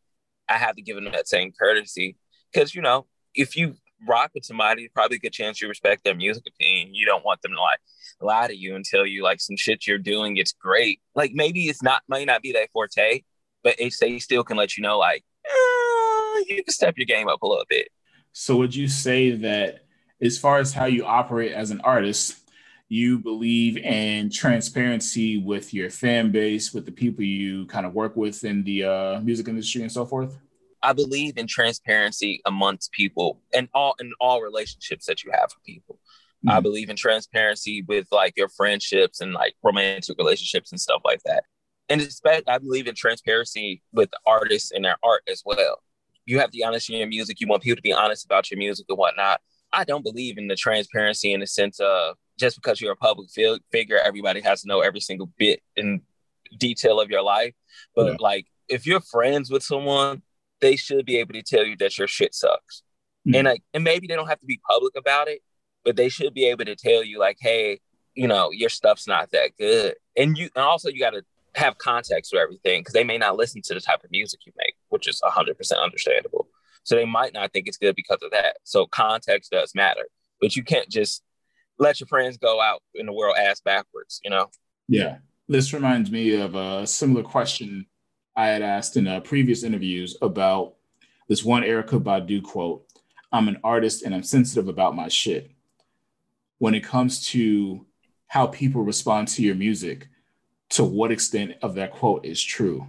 I 0.49 0.57
have 0.57 0.75
to 0.75 0.81
give 0.81 0.95
them 0.95 1.11
that 1.11 1.27
same 1.27 1.51
courtesy 1.57 2.17
because 2.53 2.75
you 2.75 2.81
know 2.81 3.07
if 3.33 3.55
you 3.55 3.75
rock 4.07 4.31
with 4.33 4.45
somebody, 4.45 4.87
probably 4.93 5.17
a 5.17 5.19
good 5.19 5.33
chance 5.33 5.61
you 5.61 5.67
respect 5.67 6.03
their 6.03 6.15
music 6.15 6.43
opinion. 6.47 6.93
You 6.93 7.05
don't 7.05 7.25
want 7.25 7.41
them 7.41 7.53
to 7.53 7.61
like 7.61 7.79
lie 8.21 8.47
to 8.47 8.55
you 8.55 8.75
and 8.75 8.85
tell 8.85 9.05
you 9.05 9.23
like 9.23 9.41
some 9.41 9.57
shit 9.57 9.87
you're 9.87 9.97
doing 9.97 10.37
it's 10.37 10.53
great. 10.53 10.99
Like 11.15 11.31
maybe 11.33 11.67
it's 11.67 11.83
not 11.83 12.03
might 12.07 12.27
not 12.27 12.41
be 12.41 12.51
that 12.53 12.71
forte, 12.71 13.21
but 13.63 13.75
it, 13.79 13.93
they 13.99 14.19
still 14.19 14.43
can 14.43 14.57
let 14.57 14.77
you 14.77 14.83
know 14.83 14.97
like 14.97 15.23
eh, 15.45 16.43
you 16.47 16.63
can 16.63 16.73
step 16.73 16.95
your 16.97 17.05
game 17.05 17.27
up 17.27 17.41
a 17.41 17.47
little 17.47 17.65
bit. 17.69 17.89
So 18.33 18.57
would 18.57 18.75
you 18.75 18.87
say 18.87 19.31
that 19.31 19.85
as 20.21 20.37
far 20.37 20.57
as 20.57 20.73
how 20.73 20.85
you 20.85 21.05
operate 21.05 21.51
as 21.51 21.71
an 21.71 21.81
artist, 21.81 22.37
you 22.87 23.17
believe 23.17 23.77
in 23.77 24.29
transparency 24.29 25.37
with 25.37 25.73
your 25.73 25.89
fan 25.89 26.31
base, 26.31 26.73
with 26.73 26.85
the 26.85 26.91
people 26.91 27.23
you 27.23 27.65
kind 27.65 27.85
of 27.85 27.93
work 27.93 28.15
with 28.15 28.43
in 28.43 28.63
the 28.63 28.83
uh, 28.83 29.19
music 29.21 29.47
industry 29.47 29.81
and 29.81 29.91
so 29.91 30.05
forth? 30.05 30.37
I 30.83 30.93
believe 30.93 31.37
in 31.37 31.47
transparency 31.47 32.41
amongst 32.45 32.91
people 32.91 33.41
and 33.53 33.67
all 33.73 33.95
in 33.99 34.13
all 34.19 34.41
relationships 34.41 35.07
that 35.07 35.23
you 35.23 35.31
have 35.31 35.49
with 35.55 35.63
people. 35.65 35.99
Mm-hmm. 36.45 36.51
I 36.51 36.59
believe 36.59 36.89
in 36.89 36.95
transparency 36.95 37.83
with 37.87 38.07
like 38.11 38.33
your 38.37 38.49
friendships 38.49 39.19
and 39.19 39.33
like 39.33 39.55
romantic 39.63 40.15
relationships 40.19 40.71
and 40.71 40.79
stuff 40.79 41.01
like 41.03 41.21
that. 41.25 41.45
And 41.89 42.01
especially, 42.01 42.47
I 42.47 42.59
believe 42.59 42.87
in 42.87 42.93
transparency 42.93 43.81
with 43.93 44.09
artists 44.27 44.71
and 44.71 44.85
their 44.85 44.97
art 45.03 45.23
as 45.27 45.41
well. 45.43 45.81
You 46.25 46.39
have 46.39 46.51
to 46.51 46.57
be 46.57 46.63
honest 46.63 46.89
in 46.89 46.97
your 46.97 47.07
music. 47.07 47.39
You 47.39 47.47
want 47.47 47.63
people 47.63 47.77
to 47.77 47.81
be 47.81 47.93
honest 47.93 48.25
about 48.25 48.51
your 48.51 48.59
music 48.59 48.85
and 48.89 48.97
whatnot. 48.97 49.41
I 49.73 49.83
don't 49.85 50.03
believe 50.03 50.37
in 50.37 50.47
the 50.47 50.55
transparency 50.55 51.33
in 51.33 51.39
the 51.39 51.47
sense 51.47 51.79
of 51.79 52.15
just 52.37 52.55
because 52.57 52.81
you're 52.81 52.93
a 52.93 52.97
public 52.97 53.29
figure, 53.71 53.99
everybody 54.03 54.41
has 54.41 54.61
to 54.61 54.67
know 54.67 54.81
every 54.81 54.99
single 54.99 55.31
bit 55.37 55.61
and 55.77 56.01
detail 56.57 56.99
of 56.99 57.09
your 57.09 57.21
life. 57.21 57.53
But 57.95 58.07
yeah. 58.07 58.17
like, 58.19 58.47
if 58.67 58.85
you're 58.85 59.01
friends 59.01 59.49
with 59.49 59.63
someone 59.63 60.21
they 60.61 60.75
should 60.75 61.05
be 61.05 61.17
able 61.17 61.33
to 61.33 61.43
tell 61.43 61.65
you 61.65 61.75
that 61.77 61.97
your 61.97 62.07
shit 62.07 62.33
sucks. 62.33 62.83
Mm-hmm. 63.27 63.35
And 63.35 63.45
like, 63.45 63.63
and 63.73 63.83
maybe 63.83 64.07
they 64.07 64.15
don't 64.15 64.27
have 64.27 64.39
to 64.39 64.45
be 64.45 64.59
public 64.69 64.93
about 64.95 65.27
it, 65.27 65.41
but 65.83 65.95
they 65.95 66.09
should 66.09 66.33
be 66.33 66.45
able 66.47 66.65
to 66.65 66.75
tell 66.75 67.03
you 67.03 67.19
like, 67.19 67.37
hey, 67.39 67.79
you 68.13 68.27
know, 68.27 68.51
your 68.51 68.69
stuff's 68.69 69.07
not 69.07 69.31
that 69.31 69.51
good. 69.57 69.95
And 70.15 70.37
you, 70.37 70.49
and 70.55 70.63
also 70.63 70.89
you 70.89 70.99
got 70.99 71.11
to 71.11 71.23
have 71.55 71.77
context 71.77 72.31
for 72.31 72.39
everything 72.39 72.81
because 72.81 72.93
they 72.93 73.03
may 73.03 73.17
not 73.17 73.37
listen 73.37 73.61
to 73.63 73.73
the 73.73 73.81
type 73.81 74.03
of 74.03 74.11
music 74.11 74.41
you 74.45 74.53
make, 74.57 74.75
which 74.89 75.07
is 75.07 75.21
hundred 75.23 75.57
percent 75.57 75.81
understandable. 75.81 76.47
So 76.83 76.95
they 76.95 77.05
might 77.05 77.33
not 77.33 77.51
think 77.51 77.67
it's 77.67 77.77
good 77.77 77.95
because 77.95 78.19
of 78.21 78.31
that. 78.31 78.57
So 78.63 78.85
context 78.85 79.51
does 79.51 79.73
matter, 79.73 80.07
but 80.39 80.55
you 80.55 80.63
can't 80.63 80.89
just 80.89 81.23
let 81.77 81.99
your 81.99 82.07
friends 82.07 82.37
go 82.37 82.61
out 82.61 82.81
in 82.93 83.05
the 83.05 83.13
world 83.13 83.35
ass 83.37 83.61
backwards, 83.61 84.21
you 84.23 84.29
know? 84.29 84.49
Yeah. 84.87 85.17
This 85.47 85.73
reminds 85.73 86.09
me 86.11 86.39
of 86.39 86.55
a 86.55 86.87
similar 86.87 87.23
question 87.23 87.85
I 88.35 88.47
had 88.47 88.61
asked 88.61 88.97
in 88.97 89.07
uh, 89.07 89.19
previous 89.19 89.63
interviews 89.63 90.17
about 90.21 90.75
this 91.27 91.43
one 91.43 91.63
Erykah 91.63 92.01
Badu 92.01 92.43
quote 92.43 92.85
I'm 93.31 93.47
an 93.47 93.57
artist 93.63 94.03
and 94.03 94.15
I'm 94.15 94.23
sensitive 94.23 94.67
about 94.67 94.95
my 94.95 95.07
shit. 95.07 95.51
When 96.57 96.73
it 96.73 96.83
comes 96.83 97.25
to 97.27 97.85
how 98.27 98.47
people 98.47 98.81
respond 98.81 99.27
to 99.29 99.43
your 99.43 99.55
music, 99.55 100.07
to 100.69 100.83
what 100.83 101.11
extent 101.11 101.53
of 101.61 101.75
that 101.75 101.91
quote 101.91 102.25
is 102.25 102.41
true? 102.41 102.87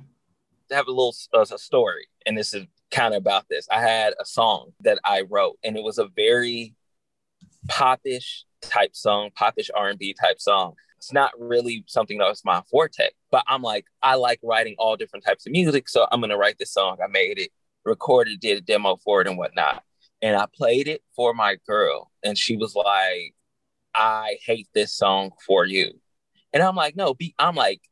I 0.71 0.77
have 0.77 0.87
a 0.87 0.91
little 0.91 1.15
uh, 1.35 1.45
a 1.53 1.59
story, 1.59 2.07
and 2.27 2.37
this 2.37 2.55
is 2.55 2.67
kind 2.91 3.15
of 3.15 3.19
about 3.19 3.49
this. 3.49 3.69
I 3.71 3.81
had 3.81 4.15
a 4.21 4.25
song 4.25 4.73
that 4.81 4.99
I 5.05 5.23
wrote, 5.29 5.59
and 5.63 5.77
it 5.77 5.85
was 5.85 5.99
a 5.99 6.09
very 6.17 6.75
popish 7.69 8.46
type 8.69 8.95
song, 8.95 9.31
popish 9.35 9.71
R&B 9.75 10.15
type 10.15 10.41
song 10.41 10.75
it's 10.99 11.13
not 11.13 11.33
really 11.39 11.85
something 11.87 12.19
that 12.19 12.29
was 12.29 12.45
my 12.45 12.63
forte. 12.71 13.09
But 13.31 13.45
I'm 13.47 13.63
like, 13.63 13.87
I 14.03 14.15
like 14.15 14.41
writing 14.43 14.75
all 14.79 14.97
different 14.97 15.25
types 15.25 15.47
of 15.47 15.53
music. 15.53 15.89
So 15.89 16.07
I'm 16.11 16.21
gonna 16.21 16.37
write 16.37 16.59
this 16.59 16.73
song. 16.73 16.99
I 17.03 17.07
made 17.09 17.39
it, 17.39 17.51
recorded, 17.85 18.41
did 18.41 18.59
a 18.59 18.61
demo 18.61 18.97
for 18.97 19.21
it 19.21 19.29
and 19.29 19.39
whatnot. 19.39 19.83
And 20.23 20.37
I 20.37 20.47
played 20.53 20.89
it 20.89 21.03
for 21.15 21.35
my 21.35 21.59
girl. 21.67 22.11
And 22.25 22.37
she 22.37 22.57
was 22.57 22.75
like, 22.75 23.35
I 23.95 24.39
hate 24.45 24.69
this 24.75 24.93
song 24.93 25.31
for 25.47 25.65
you. 25.65 25.93
And 26.53 26.63
I'm 26.63 26.77
like, 26.77 26.97
no, 26.97 27.15
be 27.15 27.35
I'm 27.39 27.55
like, 27.55 27.83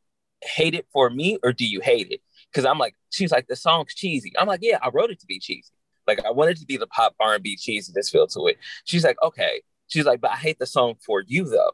hate 0.43 0.75
it 0.75 0.87
for 0.93 1.11
me 1.11 1.39
or 1.43 1.53
do 1.53 1.67
you 1.67 1.81
hate 1.81 2.11
it? 2.11 2.21
Because 2.51 2.65
I'm 2.65 2.79
like, 2.79 2.95
she's 3.11 3.33
like, 3.33 3.47
the 3.47 3.57
song's 3.57 3.95
cheesy. 3.95 4.33
I'm 4.39 4.49
like, 4.49 4.61
yeah, 4.63 4.79
I 4.83 4.89
wrote 4.89 5.11
it 5.11 5.21
to 5.21 5.27
be 5.27 5.39
cheesy. 5.39 5.71
Like 6.07 6.25
I 6.25 6.31
wanted 6.31 6.57
to 6.59 6.67
be 6.67 6.77
the 6.77 6.87
pop 6.87 7.15
R&B 7.21 7.57
cheesy 7.57 7.93
this 7.95 8.11
feel 8.11 8.27
to 8.29 8.47
it. 8.47 8.59
She's 8.85 9.05
like, 9.05 9.17
okay. 9.23 9.63
She's 9.89 10.05
like, 10.05 10.21
but 10.21 10.33
I 10.33 10.37
hate 10.37 10.59
the 10.59 10.67
song 10.67 10.95
for 11.05 11.23
you 11.27 11.45
though. 11.45 11.73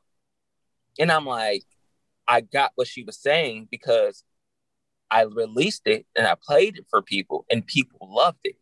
And 0.98 1.10
I'm 1.10 1.26
like, 1.26 1.64
I 2.26 2.40
got 2.40 2.72
what 2.74 2.86
she 2.86 3.02
was 3.02 3.18
saying 3.18 3.68
because 3.70 4.24
I 5.10 5.22
released 5.22 5.82
it 5.86 6.06
and 6.14 6.26
I 6.26 6.36
played 6.40 6.76
it 6.78 6.86
for 6.88 7.02
people 7.02 7.44
and 7.50 7.66
people 7.66 8.08
loved 8.12 8.40
it. 8.44 8.56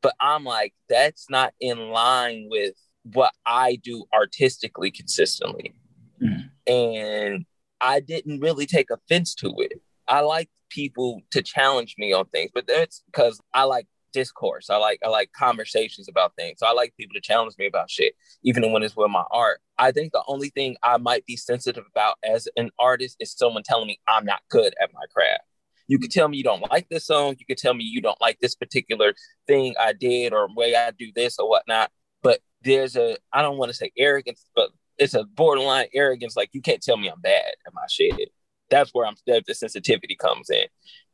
But 0.00 0.14
I'm 0.20 0.44
like, 0.44 0.74
that's 0.88 1.28
not 1.30 1.54
in 1.60 1.90
line 1.90 2.48
with 2.50 2.74
what 3.04 3.32
I 3.46 3.76
do 3.76 4.04
artistically 4.12 4.90
consistently. 4.90 5.74
Mm. 6.22 6.50
And 6.66 7.46
I 7.80 8.00
didn't 8.00 8.40
really 8.40 8.66
take 8.66 8.90
offense 8.90 9.34
to 9.36 9.54
it. 9.58 9.80
I 10.08 10.20
like 10.20 10.48
people 10.70 11.20
to 11.30 11.42
challenge 11.42 11.96
me 11.98 12.12
on 12.12 12.26
things, 12.26 12.50
but 12.54 12.66
that's 12.66 13.02
because 13.06 13.40
I 13.52 13.64
like 13.64 13.86
discourse. 14.14 14.70
I 14.70 14.76
like 14.76 15.00
I 15.04 15.08
like 15.08 15.32
conversations 15.32 16.08
about 16.08 16.34
things. 16.36 16.60
So 16.60 16.66
I 16.66 16.72
like 16.72 16.94
people 16.96 17.12
to 17.14 17.20
challenge 17.20 17.54
me 17.58 17.66
about 17.66 17.90
shit, 17.90 18.14
even 18.42 18.72
when 18.72 18.82
it's 18.82 18.96
with 18.96 19.10
my 19.10 19.24
art. 19.30 19.60
I 19.76 19.92
think 19.92 20.12
the 20.12 20.22
only 20.26 20.48
thing 20.48 20.76
I 20.82 20.96
might 20.96 21.26
be 21.26 21.36
sensitive 21.36 21.84
about 21.90 22.14
as 22.24 22.48
an 22.56 22.70
artist 22.78 23.16
is 23.20 23.32
someone 23.32 23.64
telling 23.64 23.88
me 23.88 24.00
I'm 24.08 24.24
not 24.24 24.40
good 24.48 24.74
at 24.80 24.94
my 24.94 25.02
craft. 25.12 25.42
You 25.88 25.98
could 25.98 26.12
tell 26.12 26.28
me 26.28 26.38
you 26.38 26.44
don't 26.44 26.70
like 26.70 26.88
this 26.88 27.06
song. 27.06 27.34
You 27.38 27.44
could 27.44 27.58
tell 27.58 27.74
me 27.74 27.84
you 27.84 28.00
don't 28.00 28.20
like 28.20 28.38
this 28.40 28.54
particular 28.54 29.12
thing 29.46 29.74
I 29.78 29.92
did 29.92 30.32
or 30.32 30.48
way 30.54 30.74
I 30.74 30.92
do 30.92 31.10
this 31.14 31.38
or 31.38 31.50
whatnot. 31.50 31.90
But 32.22 32.40
there's 32.62 32.96
a 32.96 33.18
I 33.32 33.42
don't 33.42 33.58
want 33.58 33.70
to 33.70 33.76
say 33.76 33.90
arrogance, 33.98 34.46
but 34.54 34.70
it's 34.96 35.14
a 35.14 35.24
borderline 35.24 35.88
arrogance. 35.92 36.36
Like 36.36 36.50
you 36.52 36.62
can't 36.62 36.82
tell 36.82 36.96
me 36.96 37.08
I'm 37.08 37.20
bad 37.20 37.52
at 37.66 37.74
my 37.74 37.82
shit 37.90 38.30
that's 38.74 38.90
where 38.90 39.06
I'm 39.06 39.14
that 39.26 39.44
the 39.46 39.54
sensitivity 39.54 40.16
comes 40.16 40.50
in. 40.50 40.66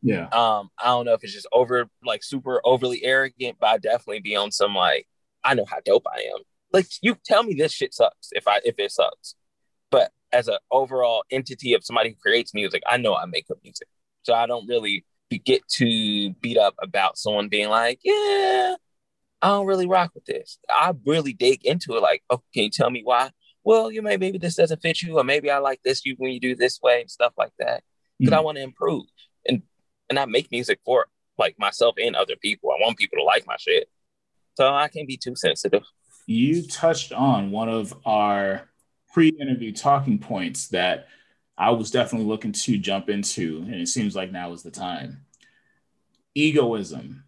Yeah. 0.02 0.28
Um, 0.28 0.70
I 0.78 0.86
don't 0.86 1.04
know 1.04 1.14
if 1.14 1.22
it's 1.22 1.32
just 1.32 1.48
over 1.52 1.86
like 2.04 2.22
super 2.22 2.60
overly 2.64 3.04
arrogant, 3.04 3.58
but 3.60 3.66
I 3.68 3.78
definitely 3.78 4.20
be 4.20 4.36
on 4.36 4.50
some 4.50 4.74
like 4.74 5.06
I 5.44 5.54
know 5.54 5.66
how 5.68 5.78
dope 5.84 6.06
I 6.06 6.20
am. 6.34 6.42
Like 6.72 6.86
you 7.02 7.16
tell 7.24 7.42
me 7.42 7.54
this 7.54 7.72
shit 7.72 7.94
sucks 7.94 8.28
if 8.32 8.48
I 8.48 8.60
if 8.64 8.76
it 8.78 8.90
sucks. 8.90 9.34
But 9.90 10.12
as 10.32 10.48
an 10.48 10.58
overall 10.70 11.24
entity 11.30 11.74
of 11.74 11.84
somebody 11.84 12.10
who 12.10 12.16
creates 12.16 12.54
music, 12.54 12.82
I 12.88 12.96
know 12.96 13.14
I 13.14 13.26
make 13.26 13.48
good 13.48 13.58
music. 13.62 13.88
So 14.22 14.34
I 14.34 14.46
don't 14.46 14.66
really 14.68 15.04
get 15.44 15.66
to 15.68 16.30
beat 16.40 16.56
up 16.58 16.74
about 16.82 17.18
someone 17.18 17.48
being 17.48 17.68
like, 17.68 18.00
yeah, 18.04 18.76
I 19.42 19.48
don't 19.48 19.66
really 19.66 19.86
rock 19.86 20.12
with 20.14 20.24
this. 20.24 20.58
I 20.68 20.92
really 21.06 21.32
dig 21.32 21.64
into 21.64 21.96
it. 21.96 22.02
Like, 22.02 22.22
okay, 22.30 22.42
can 22.54 22.62
you 22.64 22.70
tell 22.70 22.90
me 22.90 23.02
why? 23.04 23.30
Well, 23.64 23.90
you 23.90 24.02
may 24.02 24.16
maybe 24.16 24.38
this 24.38 24.56
doesn't 24.56 24.82
fit 24.82 25.02
you, 25.02 25.18
or 25.18 25.24
maybe 25.24 25.50
I 25.50 25.58
like 25.58 25.80
this 25.84 26.04
you 26.04 26.14
when 26.18 26.32
you 26.32 26.40
do 26.40 26.54
this 26.54 26.80
way 26.82 27.02
and 27.02 27.10
stuff 27.10 27.32
like 27.36 27.52
that. 27.58 27.82
Because 28.18 28.32
mm-hmm. 28.32 28.38
I 28.38 28.42
want 28.42 28.56
to 28.56 28.62
improve 28.62 29.04
and 29.46 29.62
and 30.08 30.18
I 30.18 30.24
make 30.24 30.50
music 30.50 30.80
for 30.84 31.06
like 31.38 31.58
myself 31.58 31.94
and 31.98 32.16
other 32.16 32.36
people. 32.40 32.70
I 32.70 32.84
want 32.84 32.98
people 32.98 33.18
to 33.18 33.24
like 33.24 33.46
my 33.46 33.56
shit. 33.58 33.88
So 34.56 34.72
I 34.72 34.88
can't 34.88 35.08
be 35.08 35.16
too 35.16 35.34
sensitive. 35.36 35.82
You 36.26 36.66
touched 36.66 37.12
on 37.12 37.50
one 37.50 37.68
of 37.68 37.94
our 38.04 38.68
pre-interview 39.12 39.72
talking 39.72 40.18
points 40.18 40.68
that 40.68 41.08
I 41.56 41.70
was 41.70 41.90
definitely 41.90 42.26
looking 42.26 42.52
to 42.52 42.78
jump 42.78 43.08
into, 43.08 43.58
and 43.66 43.74
it 43.74 43.88
seems 43.88 44.14
like 44.14 44.30
now 44.30 44.52
is 44.52 44.62
the 44.62 44.70
time. 44.70 45.24
Egoism, 46.34 47.24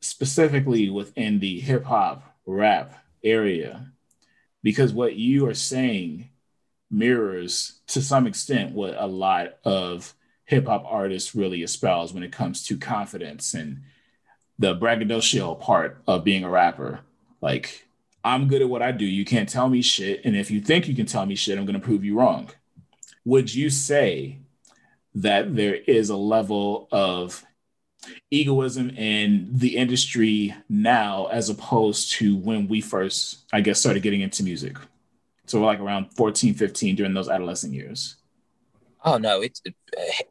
specifically 0.00 0.90
within 0.90 1.38
the 1.38 1.60
hip 1.60 1.84
hop, 1.84 2.36
rap, 2.46 2.94
area 3.22 3.92
because 4.66 4.92
what 4.92 5.14
you 5.14 5.46
are 5.46 5.54
saying 5.54 6.28
mirrors 6.90 7.78
to 7.86 8.02
some 8.02 8.26
extent 8.26 8.74
what 8.74 8.96
a 8.98 9.06
lot 9.06 9.58
of 9.62 10.12
hip 10.44 10.66
hop 10.66 10.84
artists 10.88 11.36
really 11.36 11.62
espouse 11.62 12.12
when 12.12 12.24
it 12.24 12.32
comes 12.32 12.66
to 12.66 12.76
confidence 12.76 13.54
and 13.54 13.82
the 14.58 14.74
braggadocio 14.74 15.54
part 15.54 16.02
of 16.08 16.24
being 16.24 16.42
a 16.42 16.50
rapper. 16.50 16.98
Like, 17.40 17.86
I'm 18.24 18.48
good 18.48 18.60
at 18.60 18.68
what 18.68 18.82
I 18.82 18.90
do. 18.90 19.04
You 19.04 19.24
can't 19.24 19.48
tell 19.48 19.68
me 19.68 19.82
shit. 19.82 20.24
And 20.24 20.34
if 20.34 20.50
you 20.50 20.60
think 20.60 20.88
you 20.88 20.96
can 20.96 21.06
tell 21.06 21.26
me 21.26 21.36
shit, 21.36 21.56
I'm 21.56 21.64
going 21.64 21.80
to 21.80 21.86
prove 21.86 22.04
you 22.04 22.18
wrong. 22.18 22.50
Would 23.24 23.54
you 23.54 23.70
say 23.70 24.38
that 25.14 25.54
there 25.54 25.76
is 25.76 26.10
a 26.10 26.16
level 26.16 26.88
of 26.90 27.45
egoism 28.30 28.90
in 28.90 29.48
the 29.52 29.76
industry 29.76 30.54
now 30.68 31.26
as 31.26 31.48
opposed 31.48 32.12
to 32.12 32.36
when 32.36 32.68
we 32.68 32.80
first, 32.80 33.44
I 33.52 33.60
guess, 33.60 33.80
started 33.80 34.02
getting 34.02 34.20
into 34.20 34.42
music? 34.42 34.76
So, 35.46 35.60
like 35.60 35.80
around 35.80 36.12
14, 36.16 36.54
15 36.54 36.96
during 36.96 37.14
those 37.14 37.28
adolescent 37.28 37.72
years. 37.72 38.16
Oh 39.04 39.18
no, 39.18 39.40
it's 39.40 39.62
it, 39.64 39.74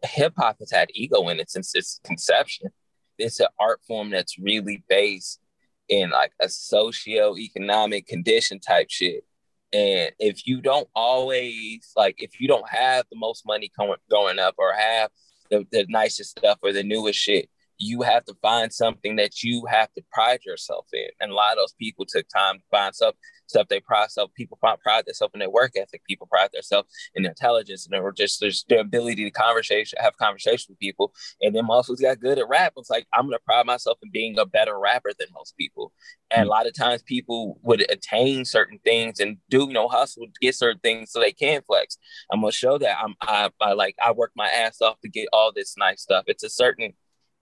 hip 0.03 0.33
hop 0.37 0.57
has 0.59 0.71
had 0.71 0.89
ego 0.93 1.29
in 1.29 1.39
it 1.39 1.49
since 1.49 1.73
its 1.75 2.01
conception. 2.03 2.71
It's 3.17 3.39
an 3.39 3.47
art 3.57 3.79
form 3.87 4.09
that's 4.09 4.37
really 4.37 4.83
based 4.89 5.39
in 5.87 6.09
like 6.09 6.33
a 6.41 6.49
socio-economic 6.49 8.07
condition 8.07 8.59
type 8.59 8.87
shit. 8.89 9.23
And 9.71 10.11
if 10.19 10.45
you 10.47 10.61
don't 10.61 10.87
always 10.93 11.91
like, 11.95 12.15
if 12.21 12.39
you 12.39 12.47
don't 12.47 12.67
have 12.69 13.05
the 13.09 13.17
most 13.17 13.45
money 13.45 13.71
coming 13.77 13.95
going 14.09 14.39
up 14.39 14.55
or 14.57 14.73
have 14.73 15.09
the, 15.49 15.65
the 15.71 15.85
nicest 15.89 16.31
stuff 16.31 16.59
or 16.61 16.73
the 16.73 16.83
newest 16.83 17.19
shit, 17.19 17.49
you 17.77 18.01
have 18.01 18.25
to 18.25 18.33
find 18.41 18.71
something 18.71 19.17
that 19.17 19.43
you 19.43 19.65
have 19.69 19.91
to 19.93 20.03
pride 20.11 20.39
yourself 20.45 20.87
in. 20.93 21.07
And 21.19 21.31
a 21.31 21.35
lot 21.35 21.53
of 21.53 21.57
those 21.57 21.73
people 21.73 22.05
took 22.07 22.27
time 22.29 22.59
to 22.59 22.63
find 22.71 22.95
stuff, 22.95 23.15
stuff 23.47 23.67
they 23.67 23.79
pride 23.79 24.03
themselves. 24.03 24.31
People 24.35 24.57
find 24.61 24.79
pride 24.79 25.05
themselves 25.05 25.33
in 25.33 25.39
their 25.39 25.49
work 25.49 25.73
ethic. 25.75 26.01
People 26.07 26.27
pride 26.27 26.49
themselves 26.53 26.89
in 27.15 27.23
their 27.23 27.31
intelligence 27.31 27.87
and 27.89 28.01
or 28.01 28.11
just 28.11 28.39
there's 28.39 28.65
their 28.69 28.79
ability 28.79 29.23
to 29.23 29.31
conversation, 29.31 29.97
have 30.01 30.17
conversation 30.17 30.67
with 30.69 30.79
people. 30.79 31.13
And 31.41 31.55
then 31.55 31.65
most 31.65 31.89
got 32.01 32.19
good 32.19 32.39
at 32.39 32.47
rap. 32.47 32.73
It's 32.77 32.89
like 32.89 33.07
I'm 33.13 33.25
gonna 33.25 33.39
pride 33.45 33.65
myself 33.65 33.97
in 34.03 34.11
being 34.11 34.37
a 34.39 34.45
better 34.45 34.79
rapper 34.79 35.11
than 35.17 35.27
most 35.33 35.57
people. 35.57 35.91
And 36.31 36.41
mm-hmm. 36.41 36.47
a 36.47 36.51
lot 36.51 36.67
of 36.67 36.73
times 36.73 37.01
people 37.03 37.59
would 37.63 37.89
attain 37.91 38.45
certain 38.45 38.79
things 38.83 39.19
and 39.19 39.37
do 39.49 39.65
you 39.67 39.73
know 39.73 39.87
hustle 39.87 40.25
to 40.25 40.39
get 40.41 40.55
certain 40.55 40.79
things 40.79 41.11
so 41.11 41.19
they 41.19 41.31
can 41.31 41.61
flex. 41.67 41.97
I'm 42.31 42.41
gonna 42.41 42.51
show 42.51 42.77
that 42.77 42.97
I'm 43.01 43.15
I, 43.21 43.49
I 43.59 43.73
like 43.73 43.95
I 44.03 44.11
work 44.11 44.31
my 44.35 44.47
ass 44.47 44.81
off 44.81 44.99
to 45.01 45.09
get 45.09 45.27
all 45.33 45.51
this 45.53 45.75
nice 45.77 46.01
stuff. 46.01 46.25
It's 46.27 46.43
a 46.43 46.49
certain 46.49 46.93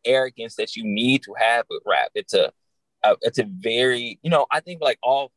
arrogance 0.05 0.55
that 0.55 0.75
you 0.75 0.83
need 0.83 1.23
to 1.23 1.33
have 1.37 1.65
with 1.69 1.81
rap. 1.85 2.11
It's 2.15 2.33
a, 2.33 2.51
a 3.03 3.15
it's 3.21 3.39
a 3.39 3.45
very 3.45 4.19
you 4.23 4.29
know 4.29 4.45
I 4.51 4.59
think 4.59 4.81
like 4.81 4.99
all 5.03 5.31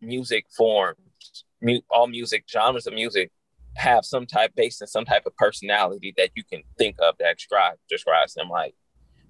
music 0.00 0.46
forms, 0.56 1.44
mu- 1.60 1.80
all 1.90 2.06
music 2.06 2.44
genres 2.50 2.86
of 2.86 2.94
music 2.94 3.30
have 3.76 4.04
some 4.04 4.26
type 4.26 4.52
based 4.54 4.82
in 4.82 4.86
some 4.86 5.04
type 5.04 5.24
of 5.26 5.36
personality 5.36 6.12
that 6.16 6.30
you 6.34 6.44
can 6.44 6.62
think 6.76 6.96
of 7.00 7.14
that 7.18 7.36
describe 7.38 7.76
describes 7.88 8.34
them 8.34 8.48
like 8.48 8.74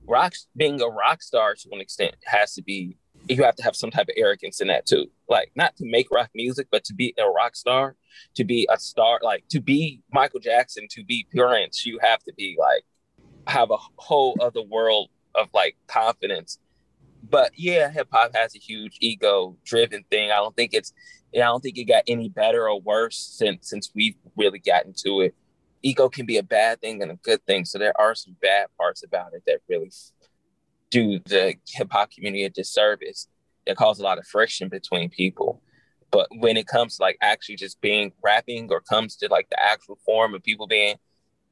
rock 0.06 0.32
being 0.56 0.80
a 0.80 0.88
rock 0.88 1.22
star 1.22 1.54
to 1.54 1.68
an 1.72 1.80
extent 1.80 2.14
has 2.24 2.54
to 2.54 2.62
be 2.62 2.96
you 3.28 3.42
have 3.44 3.54
to 3.54 3.62
have 3.62 3.76
some 3.76 3.90
type 3.90 4.08
of 4.08 4.14
arrogance 4.16 4.60
in 4.60 4.66
that 4.66 4.84
too 4.84 5.06
like 5.28 5.52
not 5.54 5.76
to 5.76 5.84
make 5.86 6.10
rock 6.10 6.30
music 6.34 6.66
but 6.72 6.82
to 6.82 6.94
be 6.94 7.14
a 7.18 7.28
rock 7.28 7.54
star 7.54 7.94
to 8.34 8.44
be 8.44 8.66
a 8.70 8.78
star 8.78 9.20
like 9.22 9.44
to 9.48 9.60
be 9.60 10.00
michael 10.12 10.40
jackson 10.40 10.86
to 10.90 11.04
be 11.04 11.26
prince 11.30 11.86
you 11.86 11.98
have 12.02 12.22
to 12.24 12.32
be 12.36 12.56
like 12.58 12.84
have 13.46 13.70
a 13.70 13.76
whole 13.96 14.36
other 14.40 14.62
world 14.62 15.10
of 15.34 15.48
like 15.54 15.76
confidence. 15.86 16.58
But 17.28 17.52
yeah, 17.56 17.90
hip 17.90 18.08
hop 18.12 18.34
has 18.34 18.54
a 18.54 18.58
huge 18.58 18.98
ego 19.00 19.56
driven 19.64 20.04
thing. 20.10 20.30
I 20.30 20.36
don't 20.36 20.56
think 20.56 20.74
it's 20.74 20.92
I 21.34 21.38
don't 21.38 21.62
think 21.62 21.78
it 21.78 21.84
got 21.84 22.04
any 22.06 22.28
better 22.28 22.68
or 22.68 22.80
worse 22.80 23.16
since 23.16 23.68
since 23.68 23.90
we've 23.94 24.16
really 24.36 24.58
gotten 24.58 24.92
to 25.04 25.22
it. 25.22 25.34
Ego 25.82 26.08
can 26.08 26.26
be 26.26 26.36
a 26.36 26.42
bad 26.42 26.80
thing 26.80 27.02
and 27.02 27.10
a 27.10 27.16
good 27.16 27.44
thing. 27.46 27.64
So 27.64 27.78
there 27.78 27.98
are 28.00 28.14
some 28.14 28.36
bad 28.40 28.68
parts 28.78 29.02
about 29.02 29.32
it 29.34 29.42
that 29.46 29.60
really 29.68 29.90
do 30.90 31.18
the 31.24 31.54
hip 31.68 31.88
hop 31.90 32.10
community 32.10 32.44
a 32.44 32.50
disservice. 32.50 33.28
It 33.66 33.76
cause 33.76 33.98
a 33.98 34.02
lot 34.02 34.18
of 34.18 34.26
friction 34.26 34.68
between 34.68 35.08
people. 35.08 35.62
But 36.10 36.28
when 36.30 36.56
it 36.58 36.66
comes 36.66 36.96
to 36.96 37.02
like 37.02 37.16
actually 37.22 37.56
just 37.56 37.80
being 37.80 38.12
rapping 38.22 38.68
or 38.70 38.80
comes 38.82 39.16
to 39.16 39.28
like 39.28 39.48
the 39.48 39.58
actual 39.64 39.98
form 40.04 40.34
of 40.34 40.42
people 40.42 40.66
being 40.66 40.96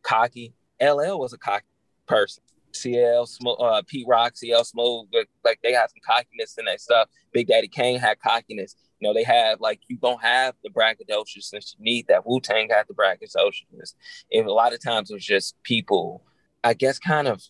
cocky, 0.03 0.53
LL 0.81 1.19
was 1.19 1.33
a 1.33 1.39
cocky 1.39 1.65
person. 2.11 2.43
CL, 2.73 3.29
uh, 3.61 3.83
Pete 3.87 4.07
Rock, 4.09 4.37
CL 4.37 4.65
Smooth, 4.65 5.09
like 5.45 5.59
they 5.63 5.73
have 5.73 5.91
some 5.91 6.01
cockiness 6.07 6.57
in 6.57 6.67
that 6.67 6.81
stuff. 6.81 7.09
Big 7.33 7.49
Daddy 7.49 7.69
Kane 7.69 7.99
had 7.99 8.21
cockiness. 8.21 8.77
You 9.01 9.09
know, 9.09 9.15
they 9.15 9.25
have 9.25 9.61
like 9.61 9.81
you 9.89 9.97
don't 9.97 10.23
have 10.23 10.55
the 10.63 10.71
braggadociousness 10.71 11.75
you 11.77 11.85
need 11.85 12.07
that 12.09 12.27
Wu 12.27 12.41
Tang 12.41 12.69
had 12.71 12.85
the 12.89 12.95
braggadociousness. 12.95 13.95
And 14.33 14.47
a 14.47 14.53
lot 14.53 14.73
of 14.73 14.83
times 14.83 15.11
it 15.11 15.15
was 15.15 15.25
just 15.25 15.61
people, 15.63 16.23
I 16.63 16.75
guess, 16.75 16.99
kind 16.99 17.29
of. 17.29 17.43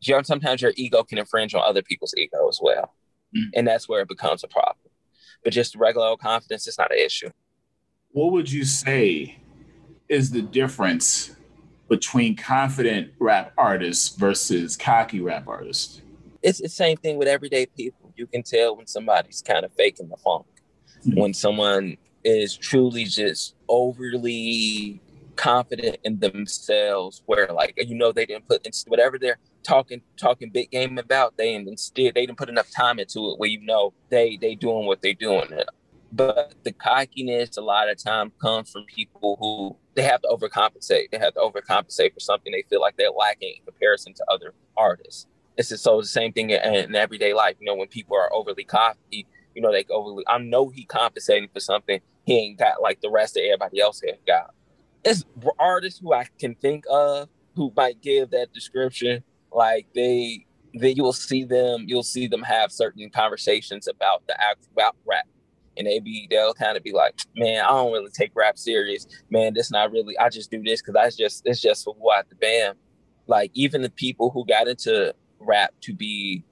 You 0.00 0.14
know, 0.14 0.22
sometimes 0.22 0.62
your 0.62 0.72
ego 0.76 1.02
can 1.02 1.18
infringe 1.18 1.54
on 1.54 1.62
other 1.64 1.82
people's 1.82 2.14
ego 2.16 2.48
as 2.48 2.60
well, 2.62 2.94
mm-hmm. 3.36 3.48
and 3.54 3.66
that's 3.66 3.88
where 3.88 4.02
it 4.02 4.08
becomes 4.08 4.44
a 4.44 4.48
problem. 4.48 4.92
But 5.42 5.52
just 5.52 5.74
regular 5.74 6.06
old 6.06 6.20
confidence 6.20 6.66
is 6.66 6.78
not 6.78 6.92
an 6.92 6.98
issue. 6.98 7.30
What 8.12 8.32
would 8.32 8.50
you 8.50 8.64
say 8.64 9.38
is 10.08 10.30
the 10.30 10.42
difference 10.42 11.35
between 11.88 12.36
confident 12.36 13.12
rap 13.18 13.52
artists 13.56 14.16
versus 14.16 14.76
cocky 14.76 15.20
rap 15.20 15.46
artists? 15.46 16.00
It's 16.42 16.60
the 16.60 16.68
same 16.68 16.96
thing 16.96 17.16
with 17.16 17.28
everyday 17.28 17.66
people. 17.66 18.12
You 18.16 18.26
can 18.26 18.42
tell 18.42 18.76
when 18.76 18.86
somebody's 18.86 19.42
kind 19.42 19.64
of 19.64 19.72
faking 19.72 20.08
the 20.08 20.16
funk, 20.16 20.46
mm-hmm. 21.00 21.20
when 21.20 21.34
someone 21.34 21.96
is 22.24 22.56
truly 22.56 23.04
just 23.04 23.54
overly 23.68 25.00
confident 25.36 25.98
in 26.02 26.18
themselves, 26.18 27.22
where 27.26 27.48
like 27.48 27.74
you 27.76 27.94
know 27.94 28.12
they 28.12 28.26
didn't 28.26 28.48
put 28.48 28.66
whatever 28.86 29.18
they're 29.18 29.38
talking 29.62 30.00
talking 30.16 30.50
big 30.50 30.70
game 30.70 30.98
about, 30.98 31.36
they 31.36 31.54
instead 31.54 32.14
they 32.14 32.26
didn't 32.26 32.38
put 32.38 32.48
enough 32.48 32.70
time 32.70 32.98
into 32.98 33.30
it. 33.30 33.38
Where 33.38 33.48
you 33.48 33.60
know 33.64 33.92
they 34.08 34.36
they 34.36 34.54
doing 34.54 34.86
what 34.86 35.02
they 35.02 35.14
doing. 35.14 35.48
But 36.12 36.54
the 36.62 36.72
cockiness 36.72 37.56
a 37.56 37.60
lot 37.60 37.90
of 37.90 38.02
time 38.02 38.32
comes 38.40 38.70
from 38.70 38.84
people 38.84 39.36
who 39.40 39.76
they 39.96 40.02
have 40.02 40.20
to 40.22 40.28
overcompensate. 40.28 41.10
They 41.10 41.18
have 41.18 41.34
to 41.34 41.40
overcompensate 41.40 42.12
for 42.12 42.20
something 42.20 42.52
they 42.52 42.64
feel 42.68 42.80
like 42.80 42.96
they're 42.96 43.10
lacking 43.10 43.54
in 43.58 43.64
comparison 43.64 44.12
to 44.14 44.24
other 44.30 44.52
artists. 44.76 45.26
It's 45.56 45.70
just, 45.70 45.82
so 45.82 46.00
the 46.00 46.06
same 46.06 46.34
thing 46.34 46.50
in, 46.50 46.62
in, 46.62 46.94
everyday 46.94 47.32
life. 47.32 47.56
You 47.58 47.66
know, 47.66 47.74
when 47.74 47.88
people 47.88 48.14
are 48.14 48.32
overly 48.32 48.64
cocky, 48.64 49.26
you 49.54 49.62
know, 49.62 49.72
they 49.72 49.86
overly. 49.88 50.22
I 50.28 50.36
know 50.38 50.68
he 50.68 50.84
compensating 50.84 51.48
for 51.52 51.60
something 51.60 52.00
he 52.26 52.38
ain't 52.38 52.58
got 52.58 52.82
like 52.82 53.00
the 53.00 53.10
rest 53.10 53.38
of 53.38 53.42
everybody 53.44 53.80
else 53.80 54.02
have 54.06 54.24
got. 54.26 54.54
It's 55.02 55.24
artists 55.58 55.98
who 55.98 56.12
I 56.12 56.26
can 56.38 56.54
think 56.56 56.84
of 56.90 57.28
who 57.54 57.72
might 57.74 58.02
give 58.02 58.30
that 58.30 58.52
description. 58.52 59.24
Like 59.50 59.86
they, 59.94 60.44
then 60.74 60.94
you 60.96 61.04
will 61.04 61.14
see 61.14 61.44
them. 61.44 61.84
You'll 61.86 62.02
see 62.02 62.26
them 62.26 62.42
have 62.42 62.70
certain 62.70 63.08
conversations 63.08 63.88
about 63.88 64.26
the 64.26 64.38
act 64.38 64.66
about 64.72 64.96
rap 65.06 65.26
and 65.76 65.86
they 65.86 66.00
be 66.00 66.26
they'll 66.30 66.54
kind 66.54 66.76
of 66.76 66.82
be 66.82 66.92
like, 66.92 67.14
man, 67.34 67.64
I 67.64 67.68
don't 67.68 67.92
really 67.92 68.10
take 68.10 68.32
rap 68.34 68.58
serious. 68.58 69.06
Man, 69.30 69.54
this 69.54 69.70
not 69.70 69.92
really. 69.92 70.16
I 70.18 70.28
just 70.28 70.50
do 70.50 70.62
this 70.62 70.82
because 70.82 70.96
I 70.96 71.10
just 71.10 71.42
it's 71.44 71.60
just 71.60 71.84
for 71.84 71.94
what 71.98 72.28
the 72.28 72.36
band. 72.36 72.78
Like 73.26 73.50
even 73.54 73.82
the 73.82 73.90
people 73.90 74.30
who 74.30 74.44
got 74.46 74.68
into 74.68 75.14
rap 75.40 75.74
to 75.82 75.94
be 75.94 76.44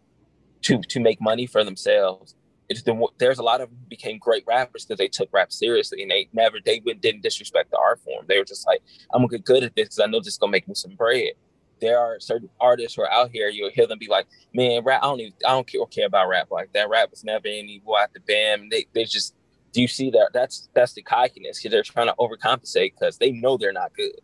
to 0.62 0.80
to 0.80 1.00
make 1.00 1.20
money 1.20 1.46
for 1.46 1.64
themselves. 1.64 2.34
It's 2.70 2.82
the, 2.82 3.06
there's 3.18 3.38
a 3.38 3.42
lot 3.42 3.60
of 3.60 3.68
became 3.90 4.16
great 4.18 4.42
rappers 4.46 4.86
because 4.86 4.96
they 4.96 5.08
took 5.08 5.28
rap 5.34 5.52
seriously 5.52 6.00
and 6.00 6.10
they 6.10 6.28
never 6.32 6.58
they 6.64 6.80
didn't 6.80 7.22
disrespect 7.22 7.70
the 7.70 7.78
art 7.78 8.00
form. 8.00 8.24
They 8.26 8.38
were 8.38 8.44
just 8.44 8.66
like, 8.66 8.80
I'm 9.12 9.20
gonna 9.20 9.28
get 9.28 9.44
good 9.44 9.64
at 9.64 9.76
this 9.76 9.88
because 9.88 10.00
I 10.00 10.06
know 10.06 10.18
this 10.18 10.28
is 10.28 10.38
gonna 10.38 10.52
make 10.52 10.66
me 10.66 10.74
some 10.74 10.96
bread 10.96 11.32
there 11.80 11.98
are 11.98 12.20
certain 12.20 12.48
artists 12.60 12.96
who 12.96 13.02
are 13.02 13.10
out 13.10 13.30
here, 13.30 13.48
you'll 13.48 13.70
hear 13.70 13.86
them 13.86 13.98
be 13.98 14.08
like, 14.08 14.26
"Man, 14.52 14.82
rap, 14.84 15.02
I 15.02 15.06
don't 15.06 15.20
even, 15.20 15.32
I 15.46 15.50
don't 15.50 15.66
care, 15.66 15.84
care 15.86 16.06
about 16.06 16.28
rap 16.28 16.50
like 16.50 16.72
that. 16.72 16.88
Rap 16.88 17.10
was 17.10 17.24
never 17.24 17.48
any 17.48 17.80
boy 17.84 17.98
at 18.02 18.12
the 18.12 18.20
bam. 18.20 18.68
They, 18.68 18.86
they 18.94 19.04
just, 19.04 19.34
do 19.72 19.80
you 19.80 19.88
see 19.88 20.10
that? 20.10 20.30
That's 20.32 20.68
that's 20.74 20.92
the 20.92 21.02
cockiness 21.02 21.58
because 21.58 21.72
they're 21.72 21.82
trying 21.82 22.06
to 22.06 22.14
overcompensate 22.18 22.92
because 22.98 23.18
they 23.18 23.32
know 23.32 23.56
they're 23.56 23.72
not 23.72 23.92
good. 23.94 24.20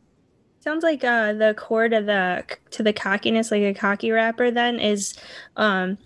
Sounds 0.60 0.82
like 0.82 1.02
uh, 1.02 1.32
the 1.32 1.54
core 1.56 1.88
to 1.88 2.02
the 2.02 2.44
to 2.70 2.82
the 2.82 2.92
cockiness, 2.92 3.50
like 3.50 3.62
a 3.62 3.74
cocky 3.74 4.10
rapper, 4.10 4.50
then 4.50 4.78
is, 4.78 5.14
um, 5.56 5.96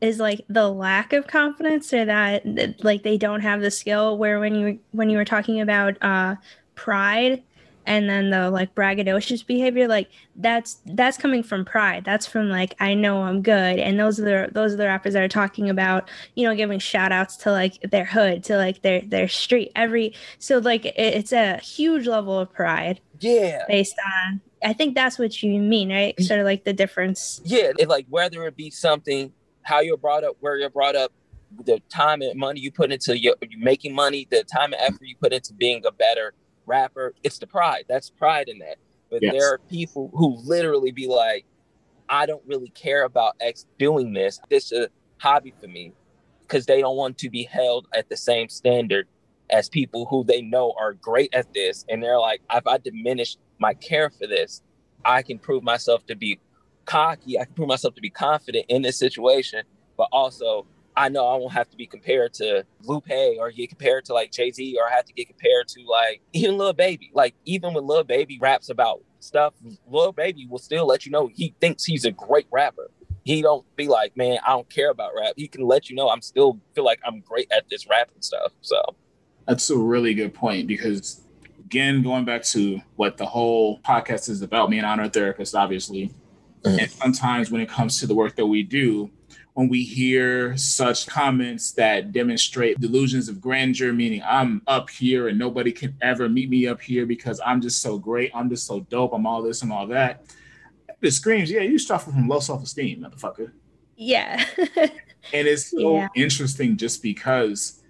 is 0.00 0.18
like 0.18 0.42
the 0.48 0.68
lack 0.68 1.12
of 1.12 1.26
confidence, 1.26 1.92
or 1.92 2.04
that 2.04 2.84
like 2.84 3.02
they 3.02 3.16
don't 3.16 3.40
have 3.40 3.62
the 3.62 3.70
skill. 3.70 4.18
Where 4.18 4.38
when 4.40 4.54
you 4.54 4.78
when 4.92 5.08
you 5.10 5.16
were 5.16 5.24
talking 5.24 5.60
about 5.60 5.96
uh, 6.02 6.36
pride 6.74 7.42
and 7.86 8.08
then 8.08 8.30
the 8.30 8.50
like 8.50 8.74
braggadocious 8.74 9.46
behavior 9.46 9.88
like 9.88 10.08
that's 10.36 10.78
that's 10.86 11.16
coming 11.16 11.42
from 11.42 11.64
pride. 11.64 12.04
That's 12.04 12.26
from 12.26 12.48
like 12.48 12.74
i 12.80 12.94
know 12.94 13.22
i'm 13.22 13.42
good. 13.42 13.78
And 13.78 13.98
those 13.98 14.18
are 14.20 14.24
the 14.24 14.48
those 14.52 14.74
are 14.74 14.76
the 14.76 14.86
rappers 14.86 15.14
that 15.14 15.22
are 15.22 15.28
talking 15.28 15.70
about 15.70 16.08
you 16.34 16.46
know 16.46 16.54
giving 16.54 16.78
shout 16.78 17.12
outs 17.12 17.36
to 17.38 17.52
like 17.52 17.80
their 17.82 18.04
hood 18.04 18.44
to 18.44 18.56
like 18.56 18.82
their 18.82 19.00
their 19.02 19.28
street. 19.28 19.72
Every 19.76 20.14
so 20.38 20.58
like 20.58 20.84
it, 20.84 20.94
it's 20.96 21.32
a 21.32 21.58
huge 21.58 22.06
level 22.06 22.38
of 22.38 22.52
pride 22.52 23.00
yeah. 23.20 23.64
based 23.68 23.96
on 24.26 24.40
i 24.64 24.72
think 24.72 24.94
that's 24.94 25.18
what 25.18 25.42
you 25.42 25.60
mean 25.60 25.90
right? 25.90 26.14
Mm-hmm. 26.16 26.24
Sort 26.24 26.40
of 26.40 26.46
like 26.46 26.64
the 26.64 26.72
difference. 26.72 27.40
Yeah 27.44 27.72
it, 27.78 27.88
like 27.88 28.06
whether 28.08 28.44
it 28.44 28.56
be 28.56 28.70
something 28.70 29.32
how 29.62 29.80
you're 29.80 29.96
brought 29.96 30.24
up 30.24 30.36
where 30.40 30.56
you're 30.56 30.70
brought 30.70 30.96
up 30.96 31.12
the 31.64 31.80
time 31.88 32.22
and 32.22 32.38
money 32.38 32.60
you 32.60 32.70
put 32.70 32.92
into 32.92 33.18
your 33.18 33.34
you 33.48 33.58
making 33.58 33.94
money, 33.94 34.26
the 34.30 34.44
time 34.44 34.72
and 34.72 34.82
effort 34.82 35.02
you 35.02 35.16
put 35.16 35.32
into 35.32 35.52
being 35.52 35.84
a 35.86 35.92
better 35.92 36.34
rapper, 36.66 37.14
it's 37.22 37.38
the 37.38 37.46
pride. 37.46 37.84
That's 37.88 38.10
pride 38.10 38.48
in 38.48 38.58
that. 38.58 38.76
But 39.10 39.22
yes. 39.22 39.32
there 39.32 39.52
are 39.52 39.58
people 39.58 40.10
who 40.14 40.38
literally 40.44 40.90
be 40.90 41.06
like, 41.06 41.44
I 42.08 42.26
don't 42.26 42.42
really 42.46 42.70
care 42.70 43.04
about 43.04 43.34
X 43.40 43.66
doing 43.78 44.12
this. 44.12 44.40
This 44.50 44.72
is 44.72 44.86
a 44.86 44.88
hobby 45.18 45.54
for 45.60 45.68
me 45.68 45.92
because 46.42 46.66
they 46.66 46.80
don't 46.80 46.96
want 46.96 47.18
to 47.18 47.30
be 47.30 47.44
held 47.44 47.86
at 47.94 48.08
the 48.08 48.16
same 48.16 48.48
standard 48.48 49.06
as 49.50 49.68
people 49.68 50.06
who 50.06 50.24
they 50.24 50.42
know 50.42 50.74
are 50.78 50.94
great 50.94 51.32
at 51.34 51.52
this. 51.54 51.84
And 51.88 52.02
they're 52.02 52.18
like, 52.18 52.42
if 52.52 52.66
I 52.66 52.78
diminish 52.78 53.36
my 53.58 53.74
care 53.74 54.10
for 54.10 54.26
this, 54.26 54.62
I 55.04 55.22
can 55.22 55.38
prove 55.38 55.62
myself 55.62 56.04
to 56.06 56.16
be 56.16 56.40
cocky. 56.86 57.38
I 57.38 57.44
can 57.44 57.54
prove 57.54 57.68
myself 57.68 57.94
to 57.94 58.00
be 58.00 58.10
confident 58.10 58.66
in 58.68 58.82
this 58.82 58.98
situation, 58.98 59.62
but 59.96 60.08
also 60.12 60.66
I 60.96 61.08
know 61.08 61.26
I 61.26 61.36
won't 61.36 61.52
have 61.52 61.68
to 61.70 61.76
be 61.76 61.86
compared 61.86 62.34
to 62.34 62.64
Lupe 62.84 63.10
or 63.38 63.50
get 63.50 63.68
compared 63.68 64.04
to 64.06 64.14
like 64.14 64.30
Jay 64.30 64.50
Z 64.50 64.76
or 64.80 64.88
I 64.88 64.94
have 64.94 65.04
to 65.06 65.12
get 65.12 65.28
compared 65.28 65.68
to 65.68 65.82
like 65.88 66.20
even 66.32 66.56
Lil 66.56 66.72
Baby. 66.72 67.10
Like 67.14 67.34
even 67.44 67.74
when 67.74 67.86
Lil 67.86 68.04
Baby 68.04 68.38
raps 68.40 68.68
about 68.68 69.02
stuff, 69.20 69.54
Lil 69.88 70.12
Baby 70.12 70.46
will 70.48 70.58
still 70.58 70.86
let 70.86 71.04
you 71.04 71.12
know 71.12 71.28
he 71.32 71.54
thinks 71.60 71.84
he's 71.84 72.04
a 72.04 72.12
great 72.12 72.46
rapper. 72.50 72.90
He 73.24 73.40
don't 73.42 73.64
be 73.74 73.88
like, 73.88 74.16
man, 74.16 74.38
I 74.46 74.50
don't 74.50 74.68
care 74.68 74.90
about 74.90 75.12
rap. 75.16 75.32
He 75.36 75.48
can 75.48 75.66
let 75.66 75.88
you 75.88 75.96
know 75.96 76.10
I'm 76.10 76.20
still 76.20 76.60
feel 76.74 76.84
like 76.84 77.00
I'm 77.04 77.20
great 77.20 77.50
at 77.50 77.68
this 77.70 77.88
rapping 77.88 78.20
stuff. 78.20 78.52
So 78.60 78.80
that's 79.46 79.70
a 79.70 79.76
really 79.76 80.14
good 80.14 80.34
point 80.34 80.66
because 80.68 81.22
again, 81.64 82.02
going 82.02 82.24
back 82.24 82.44
to 82.44 82.80
what 82.96 83.16
the 83.16 83.26
whole 83.26 83.80
podcast 83.80 84.28
is 84.28 84.42
about, 84.42 84.70
me 84.70 84.78
and 84.78 84.86
honor 84.86 85.08
therapist, 85.08 85.54
obviously. 85.54 86.12
Mm-hmm. 86.62 86.78
And 86.78 86.90
sometimes 86.90 87.50
when 87.50 87.60
it 87.60 87.68
comes 87.68 87.98
to 88.00 88.06
the 88.06 88.14
work 88.14 88.36
that 88.36 88.46
we 88.46 88.62
do, 88.62 89.10
when 89.54 89.68
we 89.68 89.84
hear 89.84 90.56
such 90.56 91.06
comments 91.06 91.72
that 91.72 92.10
demonstrate 92.10 92.80
delusions 92.80 93.28
of 93.28 93.40
grandeur, 93.40 93.92
meaning 93.92 94.20
I'm 94.24 94.62
up 94.66 94.90
here 94.90 95.28
and 95.28 95.38
nobody 95.38 95.70
can 95.70 95.96
ever 96.02 96.28
meet 96.28 96.50
me 96.50 96.66
up 96.66 96.80
here 96.80 97.06
because 97.06 97.40
I'm 97.44 97.60
just 97.60 97.80
so 97.80 97.96
great, 97.96 98.32
I'm 98.34 98.50
just 98.50 98.66
so 98.66 98.80
dope, 98.80 99.12
I'm 99.14 99.26
all 99.26 99.42
this 99.42 99.62
and 99.62 99.72
all 99.72 99.86
that. 99.88 100.26
It 101.00 101.10
screams, 101.12 101.50
yeah, 101.50 101.60
you 101.60 101.78
suffer 101.78 102.10
from 102.10 102.26
low 102.26 102.40
self 102.40 102.64
esteem, 102.64 103.02
motherfucker. 103.04 103.52
Yeah. 103.96 104.44
and 104.76 104.90
it's 105.32 105.70
so 105.70 105.96
yeah. 105.96 106.08
interesting 106.16 106.76
just 106.76 107.00
because 107.00 107.80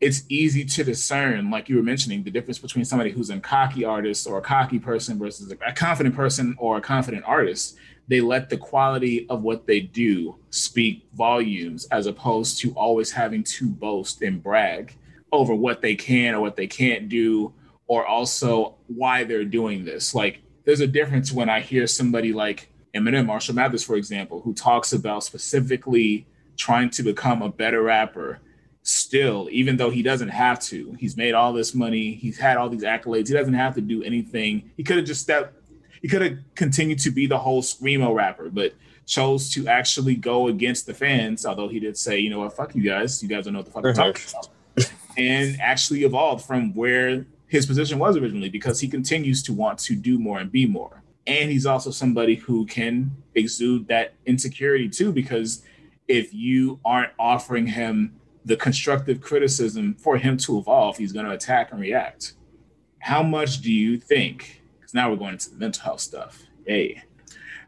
it's 0.00 0.24
easy 0.28 0.64
to 0.64 0.82
discern, 0.82 1.50
like 1.50 1.68
you 1.68 1.76
were 1.76 1.82
mentioning, 1.82 2.24
the 2.24 2.30
difference 2.32 2.58
between 2.58 2.84
somebody 2.84 3.10
who's 3.10 3.30
a 3.30 3.38
cocky 3.38 3.84
artist 3.84 4.26
or 4.26 4.38
a 4.38 4.42
cocky 4.42 4.80
person 4.80 5.18
versus 5.18 5.52
a 5.52 5.72
confident 5.72 6.16
person 6.16 6.56
or 6.58 6.78
a 6.78 6.80
confident 6.80 7.22
artist. 7.26 7.76
They 8.08 8.20
let 8.20 8.48
the 8.48 8.56
quality 8.56 9.26
of 9.28 9.42
what 9.42 9.66
they 9.66 9.80
do 9.80 10.36
speak 10.50 11.06
volumes 11.14 11.86
as 11.90 12.06
opposed 12.06 12.60
to 12.60 12.72
always 12.74 13.10
having 13.10 13.42
to 13.44 13.68
boast 13.68 14.22
and 14.22 14.42
brag 14.42 14.96
over 15.32 15.54
what 15.54 15.82
they 15.82 15.94
can 15.94 16.34
or 16.34 16.40
what 16.40 16.56
they 16.56 16.66
can't 16.66 17.08
do, 17.08 17.52
or 17.88 18.06
also 18.06 18.76
why 18.86 19.24
they're 19.24 19.44
doing 19.44 19.84
this. 19.84 20.14
Like, 20.14 20.40
there's 20.64 20.80
a 20.80 20.86
difference 20.86 21.32
when 21.32 21.48
I 21.48 21.60
hear 21.60 21.86
somebody 21.86 22.32
like 22.32 22.68
Eminem, 22.94 23.26
Marshall 23.26 23.54
Mathers, 23.54 23.84
for 23.84 23.96
example, 23.96 24.40
who 24.40 24.54
talks 24.54 24.92
about 24.92 25.24
specifically 25.24 26.26
trying 26.56 26.90
to 26.90 27.02
become 27.02 27.42
a 27.42 27.50
better 27.50 27.82
rapper 27.82 28.40
still, 28.82 29.48
even 29.50 29.76
though 29.76 29.90
he 29.90 30.02
doesn't 30.02 30.28
have 30.28 30.60
to, 30.60 30.96
he's 30.98 31.16
made 31.16 31.34
all 31.34 31.52
this 31.52 31.74
money, 31.74 32.14
he's 32.14 32.38
had 32.38 32.56
all 32.56 32.68
these 32.68 32.84
accolades, 32.84 33.26
he 33.28 33.34
doesn't 33.34 33.54
have 33.54 33.74
to 33.74 33.80
do 33.80 34.02
anything. 34.02 34.70
He 34.76 34.84
could 34.84 34.96
have 34.96 35.04
just 35.04 35.22
stepped, 35.22 35.55
he 36.06 36.08
could 36.08 36.22
have 36.22 36.38
continued 36.54 37.00
to 37.00 37.10
be 37.10 37.26
the 37.26 37.36
whole 37.36 37.62
screamo 37.62 38.14
rapper, 38.14 38.48
but 38.48 38.72
chose 39.06 39.50
to 39.50 39.66
actually 39.66 40.14
go 40.14 40.46
against 40.46 40.86
the 40.86 40.94
fans. 40.94 41.44
Although 41.44 41.66
he 41.66 41.80
did 41.80 41.98
say, 41.98 42.20
you 42.20 42.30
know 42.30 42.38
what, 42.38 42.52
fuck 42.52 42.76
you 42.76 42.82
guys, 42.84 43.20
you 43.24 43.28
guys 43.28 43.44
don't 43.44 43.54
know 43.54 43.58
what 43.58 43.66
the 43.66 43.72
fuck 43.72 43.84
I'm 43.84 43.92
talking 43.92 44.22
about, 44.30 44.92
and 45.18 45.60
actually 45.60 46.04
evolved 46.04 46.46
from 46.46 46.72
where 46.74 47.26
his 47.48 47.66
position 47.66 47.98
was 47.98 48.16
originally 48.16 48.48
because 48.48 48.78
he 48.78 48.86
continues 48.86 49.42
to 49.42 49.52
want 49.52 49.80
to 49.80 49.96
do 49.96 50.16
more 50.16 50.38
and 50.38 50.52
be 50.52 50.64
more. 50.64 51.02
And 51.26 51.50
he's 51.50 51.66
also 51.66 51.90
somebody 51.90 52.36
who 52.36 52.66
can 52.66 53.10
exude 53.34 53.88
that 53.88 54.14
insecurity 54.26 54.88
too, 54.88 55.10
because 55.10 55.64
if 56.06 56.32
you 56.32 56.78
aren't 56.84 57.10
offering 57.18 57.66
him 57.66 58.14
the 58.44 58.56
constructive 58.56 59.20
criticism 59.20 59.96
for 59.96 60.18
him 60.18 60.36
to 60.36 60.56
evolve, 60.56 60.98
he's 60.98 61.12
going 61.12 61.26
to 61.26 61.32
attack 61.32 61.72
and 61.72 61.80
react. 61.80 62.34
How 63.00 63.24
much 63.24 63.60
do 63.60 63.72
you 63.72 63.98
think? 63.98 64.55
Now 64.96 65.10
we're 65.10 65.16
going 65.16 65.34
into 65.34 65.50
the 65.50 65.58
mental 65.58 65.82
health 65.82 66.00
stuff. 66.00 66.42
Hey, 66.66 67.02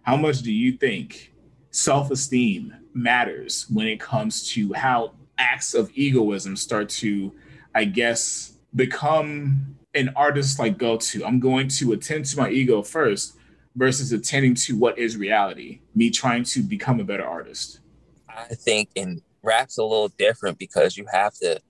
how 0.01 0.17
much 0.17 0.38
do 0.38 0.51
you 0.51 0.73
think 0.73 1.35
self 1.71 2.11
esteem 2.11 2.75
matters 2.95 3.67
when 3.69 3.87
it 3.87 4.01
comes 4.01 4.49
to 4.55 4.73
how 4.73 5.12
acts 5.37 5.75
of 5.75 5.91
egoism 5.93 6.57
start 6.57 6.88
to, 6.88 7.35
I 7.75 7.85
guess, 7.85 8.57
become 8.75 9.77
an 9.93 10.11
artist 10.17 10.59
like 10.59 10.79
go 10.79 10.97
to? 10.97 11.27
I'm 11.27 11.38
going 11.38 11.69
to 11.69 11.93
attend 11.93 12.25
to 12.25 12.38
my 12.38 12.49
ego 12.49 12.81
first 12.81 13.37
versus 13.77 14.11
attending 14.11 14.55
to 14.55 14.79
what 14.79 14.99
is 14.99 15.19
reality, 15.19 15.81
me 15.95 16.09
trying 16.09 16.45
to 16.45 16.62
become 16.62 16.99
a 16.99 17.05
better 17.05 17.27
artist. 17.27 17.81
I 18.27 18.55
think 18.55 18.88
in 18.95 19.21
rap's 19.43 19.77
a 19.77 19.83
little 19.83 20.09
different 20.09 20.59
because 20.59 20.97
you 20.97 21.05
have 21.12 21.35
to 21.41 21.61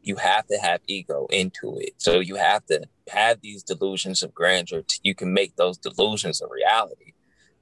you 0.00 0.16
have 0.16 0.46
to 0.46 0.56
have 0.56 0.80
ego 0.86 1.26
into 1.28 1.76
it. 1.78 1.92
So 1.98 2.20
you 2.20 2.36
have 2.36 2.64
to 2.66 2.84
have 3.10 3.40
these 3.40 3.62
delusions 3.62 4.22
of 4.22 4.34
grandeur. 4.34 4.82
you 5.02 5.14
can 5.14 5.32
make 5.32 5.56
those 5.56 5.78
delusions 5.78 6.40
a 6.40 6.46
reality. 6.48 7.12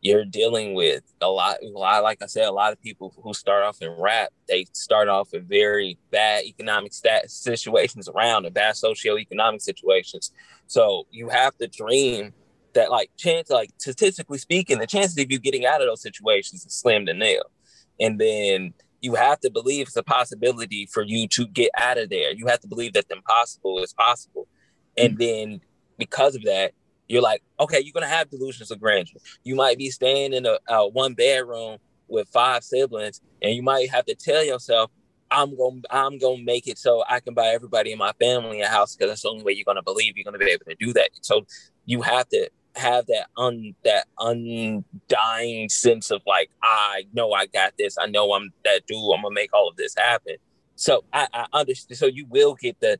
You're 0.01 0.25
dealing 0.25 0.75
with 0.75 1.03
a 1.21 1.29
lot, 1.29 1.59
a 1.63 1.69
lot, 1.69 2.03
like 2.03 2.23
I 2.23 2.27
said, 2.27 2.47
a 2.47 2.53
lot 2.53 2.73
of 2.73 2.81
people 2.81 3.15
who 3.23 3.33
start 3.33 3.63
off 3.63 3.81
in 3.81 3.91
rap, 3.91 4.31
they 4.49 4.67
start 4.73 5.09
off 5.09 5.33
in 5.33 5.45
very 5.45 5.97
bad 6.11 6.45
economic 6.45 6.93
stat 6.93 7.31
situations 7.31 8.09
around 8.09 8.45
and 8.45 8.55
bad 8.55 8.75
socioeconomic 8.75 9.63
situations. 9.63 10.33
So 10.67 11.07
you 11.13 11.29
have 11.29 11.57
to 11.59 11.69
dream 11.69 12.33
that 12.75 12.91
like 12.91 13.11
chance, 13.17 13.49
like 13.49 13.71
statistically 13.79 14.39
speaking, 14.39 14.79
the 14.79 14.87
chances 14.87 15.17
of 15.19 15.31
you 15.31 15.39
getting 15.39 15.67
out 15.67 15.81
of 15.81 15.87
those 15.87 16.03
situations 16.03 16.65
is 16.65 16.75
slim 16.75 17.07
to 17.07 17.15
nil. 17.15 17.45
And 18.01 18.19
then 18.19 18.75
you 19.03 19.15
have 19.15 19.41
to 19.41 19.51
believe 19.51 19.89
it's 19.89 19.97
a 19.97 20.03
possibility 20.03 20.87
for 20.87 21.03
you 21.03 21.29
to 21.29 21.47
get 21.47 21.71
out 21.77 21.99
of 21.99 22.09
there. 22.09 22.33
You 22.33 22.47
have 22.47 22.61
to 22.61 22.69
believe 22.69 22.95
that 22.95 23.09
the 23.09 23.17
impossible 23.17 23.79
is 23.81 23.93
possible. 23.93 24.49
And 24.97 25.19
mm-hmm. 25.19 25.51
then 25.51 25.61
because 25.99 26.35
of 26.35 26.43
that, 26.45 26.73
you're 27.09 27.23
like, 27.23 27.43
okay, 27.61 27.81
you're 27.81 27.93
gonna 27.93 28.07
have 28.07 28.31
delusions 28.31 28.71
of 28.71 28.81
grandeur. 28.81 29.21
You 29.45 29.55
might 29.55 29.79
be 29.79 29.91
staying 29.91 30.33
in 30.33 30.47
a, 30.47 30.59
a 30.69 30.89
one 30.89 31.15
bedroom 31.15 31.79
with 32.09 32.29
five 32.29 32.65
siblings, 32.65 33.21
and 33.41 33.55
you 33.55 33.63
might 33.63 33.91
have 33.91 34.07
to 34.07 34.15
tell 34.15 34.45
yourself, 34.45 34.91
I'm 35.31 35.57
gonna 35.57 35.81
I'm 35.91 36.19
gonna 36.19 36.43
make 36.43 36.69
it 36.69 36.79
so 36.79 37.03
I 37.09 37.21
can 37.21 37.35
buy 37.35 37.49
everybody 37.49 37.93
in 37.93 37.99
my 37.99 38.13
family 38.21 38.61
a 38.61 38.69
house 38.69 38.95
because 38.95 39.11
that's 39.11 39.23
the 39.23 39.31
only 39.31 39.45
way 39.45 39.53
you're 39.53 39.65
gonna 39.65 39.83
believe 39.83 40.17
you're 40.17 40.25
gonna 40.25 40.39
be 40.39 40.51
able 40.51 40.67
to 40.67 40.77
do 40.79 40.93
that. 40.93 41.11
So 41.23 41.47
you 41.87 42.03
have 42.03 42.29
to 42.29 42.51
have 42.77 43.07
that 43.07 43.27
un 43.37 43.75
that 43.85 44.07
undying 44.19 45.69
sense 45.69 46.11
of 46.11 46.23
like 46.27 46.51
I 46.63 47.05
know 47.13 47.33
I 47.33 47.47
got 47.47 47.75
this. 47.79 47.97
I 47.99 48.07
know 48.07 48.33
I'm 48.35 48.53
that 48.65 48.87
dude. 48.87 48.99
I'm 49.15 49.23
gonna 49.23 49.35
make 49.35 49.53
all 49.53 49.69
of 49.69 49.77
this 49.77 49.95
happen. 49.97 50.37
So 50.77 51.05
I, 51.13 51.29
I 51.33 51.47
understand. 51.53 51.99
So 51.99 52.07
you 52.07 52.27
will 52.29 52.55
get 52.55 52.79
the 52.81 52.99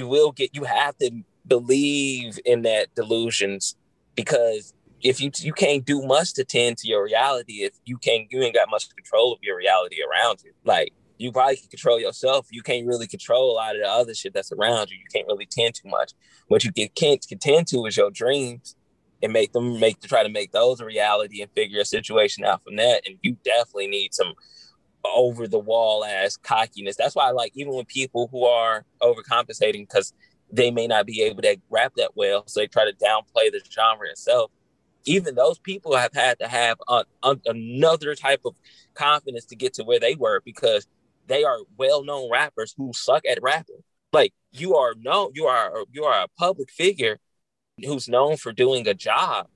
you 0.00 0.08
will 0.08 0.32
get 0.32 0.54
you 0.54 0.64
have 0.64 0.96
to 0.98 1.10
believe 1.46 2.40
in 2.44 2.62
that 2.62 2.92
delusions 2.94 3.76
because 4.16 4.72
if 5.02 5.20
you 5.20 5.30
you 5.36 5.52
can't 5.52 5.84
do 5.84 6.02
much 6.02 6.32
to 6.34 6.44
tend 6.44 6.78
to 6.78 6.88
your 6.88 7.04
reality 7.04 7.62
if 7.68 7.74
you 7.84 7.98
can't 7.98 8.26
you 8.30 8.42
ain't 8.42 8.54
got 8.54 8.70
much 8.70 8.88
control 8.96 9.32
of 9.32 9.38
your 9.42 9.56
reality 9.56 9.96
around 10.02 10.38
you. 10.42 10.52
Like 10.64 10.92
you 11.18 11.30
probably 11.30 11.56
can 11.56 11.68
control 11.68 12.00
yourself. 12.00 12.46
You 12.50 12.62
can't 12.62 12.86
really 12.86 13.06
control 13.06 13.52
a 13.52 13.56
lot 13.62 13.76
of 13.76 13.82
the 13.82 13.88
other 13.88 14.14
shit 14.14 14.32
that's 14.32 14.52
around 14.52 14.90
you. 14.90 14.96
You 14.96 15.10
can't 15.12 15.26
really 15.26 15.46
tend 15.46 15.74
too 15.74 15.88
much. 15.88 16.12
What 16.48 16.64
you 16.64 16.72
can, 16.72 16.88
can't 16.94 17.24
contend 17.28 17.66
to 17.68 17.84
is 17.84 17.96
your 17.96 18.10
dreams 18.10 18.74
and 19.22 19.30
make 19.30 19.52
them 19.52 19.78
make 19.78 20.00
to 20.00 20.08
try 20.08 20.22
to 20.22 20.30
make 20.30 20.52
those 20.52 20.80
a 20.80 20.86
reality 20.86 21.42
and 21.42 21.50
figure 21.52 21.80
a 21.80 21.84
situation 21.84 22.42
out 22.44 22.64
from 22.64 22.76
that. 22.76 23.02
And 23.06 23.18
you 23.20 23.36
definitely 23.44 23.88
need 23.88 24.14
some 24.14 24.32
over 25.04 25.48
the 25.48 25.58
wall 25.58 26.04
ass 26.04 26.36
cockiness. 26.36 26.96
That's 26.96 27.14
why 27.14 27.28
I 27.28 27.32
like 27.32 27.52
even 27.54 27.74
when 27.74 27.84
people 27.84 28.28
who 28.30 28.44
are 28.44 28.84
overcompensating 29.02 29.88
because 29.88 30.12
they 30.52 30.70
may 30.70 30.86
not 30.86 31.06
be 31.06 31.22
able 31.22 31.42
to 31.42 31.56
rap 31.70 31.92
that 31.96 32.16
well, 32.16 32.44
so 32.46 32.60
they 32.60 32.66
try 32.66 32.84
to 32.84 32.96
downplay 32.96 33.50
the 33.50 33.60
genre 33.70 34.08
itself. 34.08 34.50
Even 35.04 35.34
those 35.34 35.58
people 35.58 35.96
have 35.96 36.12
had 36.12 36.38
to 36.40 36.48
have 36.48 36.78
a, 36.88 37.04
a, 37.22 37.36
another 37.46 38.14
type 38.14 38.42
of 38.44 38.54
confidence 38.94 39.46
to 39.46 39.56
get 39.56 39.74
to 39.74 39.84
where 39.84 40.00
they 40.00 40.14
were 40.14 40.42
because 40.44 40.86
they 41.26 41.44
are 41.44 41.58
well-known 41.78 42.30
rappers 42.30 42.74
who 42.76 42.92
suck 42.92 43.24
at 43.24 43.42
rapping. 43.42 43.82
Like 44.12 44.34
you 44.52 44.76
are 44.76 44.94
known, 44.98 45.30
you 45.34 45.46
are 45.46 45.84
you 45.92 46.04
are 46.04 46.24
a 46.24 46.28
public 46.36 46.70
figure 46.70 47.18
who's 47.78 48.08
known 48.08 48.36
for 48.36 48.52
doing 48.52 48.86
a 48.88 48.94
job 48.94 49.46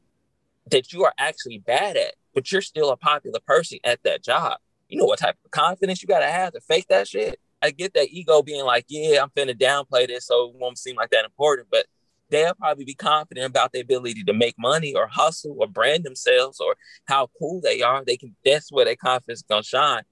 that 0.71 0.93
you 0.93 1.05
are 1.05 1.13
actually 1.19 1.59
bad 1.59 1.97
at, 1.97 2.15
but 2.33 2.51
you're 2.51 2.63
still 2.63 2.91
a 2.91 2.97
popular 2.97 3.41
person 3.47 3.79
at 3.85 4.03
that 4.05 4.23
job. 4.23 4.59
You 4.95 5.01
know 5.01 5.07
what 5.07 5.19
type 5.19 5.37
of 5.45 5.51
confidence 5.51 6.01
you 6.03 6.07
gotta 6.07 6.31
have 6.31 6.53
to 6.53 6.61
fake 6.61 6.87
that 6.89 7.09
shit. 7.09 7.41
I 7.61 7.73
get 7.73 7.95
that 7.95 8.11
ego 8.11 8.43
being 8.43 8.65
like, 8.65 8.85
yeah, 8.89 9.21
I'm 9.21 9.31
finna 9.31 9.59
downplay 9.59 10.07
this 10.07 10.27
so 10.29 10.51
it 10.51 10.55
won't 10.55 10.79
seem 10.79 10.95
like 10.95 11.11
that 11.11 11.25
important, 11.25 11.67
but 11.69 11.87
they'll 12.31 12.55
probably 12.55 12.85
be 12.85 12.95
confident 12.95 13.45
about 13.45 13.73
their 13.73 13.83
ability 13.83 14.23
to 14.23 14.33
make 14.33 14.55
money 14.57 14.95
or 14.95 15.09
hustle 15.09 15.57
or 15.59 15.67
brand 15.67 16.05
themselves 16.05 16.61
or 16.61 16.77
how 17.07 17.29
cool 17.41 17.61
they 17.61 17.83
are. 17.83 18.05
They 18.05 18.17
can 18.17 18.37
that's 18.45 18.71
where 18.71 18.85
their 18.85 18.95
confidence 18.95 19.41
is 19.41 19.47
gonna 19.49 19.65
shine. 19.65 20.05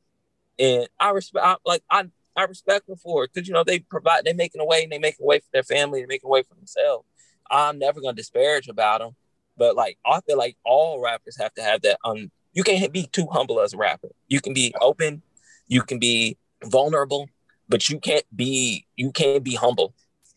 and 0.59 0.89
I 0.99 1.11
respect 1.11 1.47
I, 1.47 1.57
like 1.65 1.85
I 1.89 2.07
I 2.35 2.43
respect 2.43 2.89
them 2.89 2.97
for 2.97 3.23
it 3.23 3.31
because 3.33 3.47
you 3.47 3.55
know 3.55 3.63
they 3.63 3.79
provide 3.79 4.25
they 4.25 4.33
making 4.33 4.61
a 4.61 4.65
way 4.65 4.83
and 4.83 4.91
they 4.91 4.99
making 4.99 5.23
a 5.23 5.27
way 5.27 5.39
for 5.39 5.49
their 5.53 5.63
family, 5.63 6.01
they 6.01 6.07
making 6.07 6.27
a 6.27 6.31
way 6.31 6.43
for 6.43 6.57
themselves. 6.57 7.07
I'm 7.49 7.79
never 7.79 8.01
gonna 8.01 8.15
disparage 8.15 8.67
about 8.67 8.99
them, 9.01 9.15
but 9.57 9.77
like 9.77 9.97
I 10.05 10.21
feel 10.23 10.39
like 10.39 10.57
all 10.65 11.01
rappers 11.01 11.39
have 11.39 11.55
to 11.55 11.63
have 11.63 11.83
that. 11.83 11.99
Um, 12.05 12.33
you 12.53 12.63
can't 12.63 12.93
be 12.93 13.07
too 13.07 13.27
humble 13.31 13.61
as 13.61 13.73
a 13.73 13.77
rapper. 13.77 14.09
You 14.29 14.41
can 14.41 14.55
be 14.55 14.75
open, 14.81 15.23
you 15.67 15.83
can 15.83 15.99
be 15.99 16.37
vulnerable, 16.65 17.29
but 17.69 17.89
you 17.89 17.99
can't 17.99 18.25
be 18.35 18.87
you 18.97 19.11
can't 19.13 19.45
be 19.45 19.55
humble. 19.55 19.95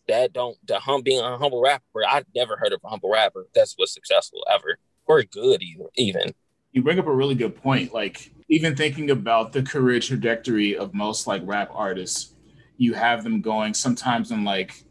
That 0.08 0.32
don't 0.32 0.56
the 0.66 0.78
hum 0.78 1.02
being 1.02 1.20
a 1.20 1.36
humble 1.36 1.60
rapper. 1.60 2.02
I've 2.08 2.26
never 2.34 2.56
heard 2.56 2.72
of 2.72 2.80
a 2.84 2.88
humble 2.88 3.10
rapper 3.10 3.46
that's 3.54 3.76
was 3.78 3.92
successful 3.92 4.44
ever 4.50 4.78
or 5.06 5.22
good 5.22 5.62
even 5.62 5.86
even. 5.96 6.34
You 6.72 6.82
bring 6.82 6.98
up 6.98 7.06
a 7.06 7.14
really 7.14 7.34
good 7.34 7.60
point. 7.60 7.92
Like 7.92 8.32
even 8.48 8.76
thinking 8.76 9.10
about 9.10 9.52
the 9.52 9.62
career 9.62 10.00
trajectory 10.00 10.76
of 10.76 10.94
most 10.94 11.26
like 11.26 11.42
rap 11.44 11.70
artists, 11.72 12.34
you 12.76 12.94
have 12.94 13.24
them 13.24 13.40
going 13.40 13.74
sometimes 13.74 14.30
in 14.30 14.44
like 14.44 14.84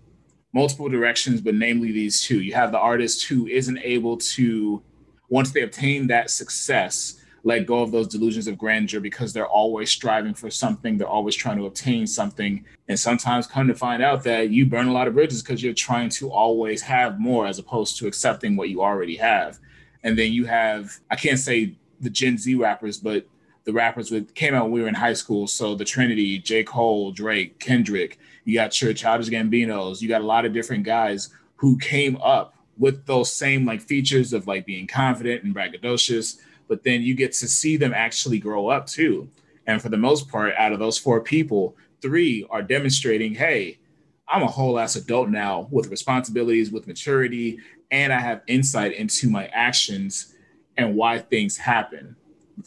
multiple 0.54 0.90
directions, 0.90 1.42
but 1.42 1.54
namely 1.54 1.92
these 1.92 2.22
two. 2.22 2.42
You 2.42 2.54
have 2.54 2.72
the 2.72 2.80
artist 2.80 3.26
who 3.28 3.48
isn't 3.48 3.80
able 3.80 4.18
to, 4.18 4.82
once 5.30 5.52
they 5.52 5.62
obtain 5.62 6.08
that 6.08 6.30
success, 6.30 7.22
let 7.46 7.68
go 7.68 7.84
of 7.84 7.92
those 7.92 8.08
delusions 8.08 8.48
of 8.48 8.58
grandeur 8.58 9.00
because 9.00 9.32
they're 9.32 9.48
always 9.48 9.92
striving 9.92 10.34
for 10.34 10.50
something. 10.50 10.98
They're 10.98 11.08
always 11.08 11.36
trying 11.36 11.58
to 11.58 11.68
obtain 11.68 12.08
something. 12.08 12.66
And 12.88 13.00
sometimes 13.00 13.46
come 13.46 13.68
to 13.68 13.76
find 13.76 14.02
out 14.02 14.24
that 14.24 14.50
you 14.50 14.66
burn 14.66 14.88
a 14.88 14.92
lot 14.92 15.08
of 15.08 15.14
bridges 15.14 15.44
because 15.44 15.62
you're 15.64 15.74
trying 15.74 16.10
to 16.10 16.32
always 16.32 16.82
have 16.82 17.20
more 17.20 17.46
as 17.46 17.60
opposed 17.60 17.98
to 18.00 18.08
accepting 18.08 18.56
what 18.56 18.70
you 18.70 18.82
already 18.82 19.16
have. 19.18 19.60
And 20.04 20.18
then 20.18 20.34
you 20.34 20.46
have, 20.46 21.00
I 21.12 21.16
can't 21.16 21.38
say 21.38 21.76
the 22.02 22.10
Gen 22.10 22.40
Z 22.40 22.56
rappers, 22.56 22.98
but 22.98 23.28
the 23.66 23.74
rappers 23.74 24.10
that 24.10 24.34
came 24.34 24.56
out 24.56 24.64
when 24.64 24.72
we 24.72 24.82
were 24.82 24.88
in 24.88 24.96
high 24.96 25.14
school. 25.14 25.46
So 25.46 25.76
the 25.76 25.86
Trinity, 25.86 26.40
J. 26.40 26.64
Cole, 26.64 27.12
Drake, 27.12 27.60
Kendrick, 27.60 28.18
you 28.44 28.56
got 28.56 28.72
Church, 28.72 29.02
Childish 29.02 29.30
Gambinos, 29.30 30.02
you 30.02 30.10
got 30.10 30.22
a 30.22 30.26
lot 30.26 30.46
of 30.46 30.54
different 30.54 30.84
guys 30.84 31.30
who 31.58 31.78
came 31.78 32.18
up 32.24 32.55
with 32.78 33.06
those 33.06 33.32
same 33.32 33.66
like 33.66 33.82
features 33.82 34.34
of 34.34 34.48
like 34.48 34.66
being 34.66 34.88
confident 34.88 35.44
and 35.44 35.56
braggadocious, 35.56 36.38
but 36.68 36.84
then 36.84 37.02
you 37.02 37.14
get 37.16 37.32
to 37.34 37.48
see 37.48 37.78
them 37.78 37.94
actually 37.94 38.40
grow 38.40 38.68
up 38.68 38.88
too. 38.88 39.30
And 39.68 39.82
for 39.82 39.90
the 39.90 39.98
most 39.98 40.30
part, 40.30 40.54
out 40.58 40.74
of 40.74 40.80
those 40.80 40.98
four 40.98 41.22
people, 41.22 41.76
three 42.02 42.46
are 42.50 42.62
demonstrating, 42.62 43.34
hey, 43.34 43.80
I'm 44.28 44.44
a 44.44 44.48
whole 44.48 44.80
ass 44.80 44.96
adult 44.96 45.30
now 45.30 45.68
with 45.72 45.88
responsibilities, 45.88 46.72
with 46.72 46.88
maturity, 46.88 47.60
and 47.92 48.12
I 48.12 48.20
have 48.20 48.42
insight 48.48 48.94
into 48.94 49.30
my 49.30 49.48
actions 49.48 50.34
and 50.78 50.96
why 50.96 51.20
things 51.20 51.58
happen 51.58 52.16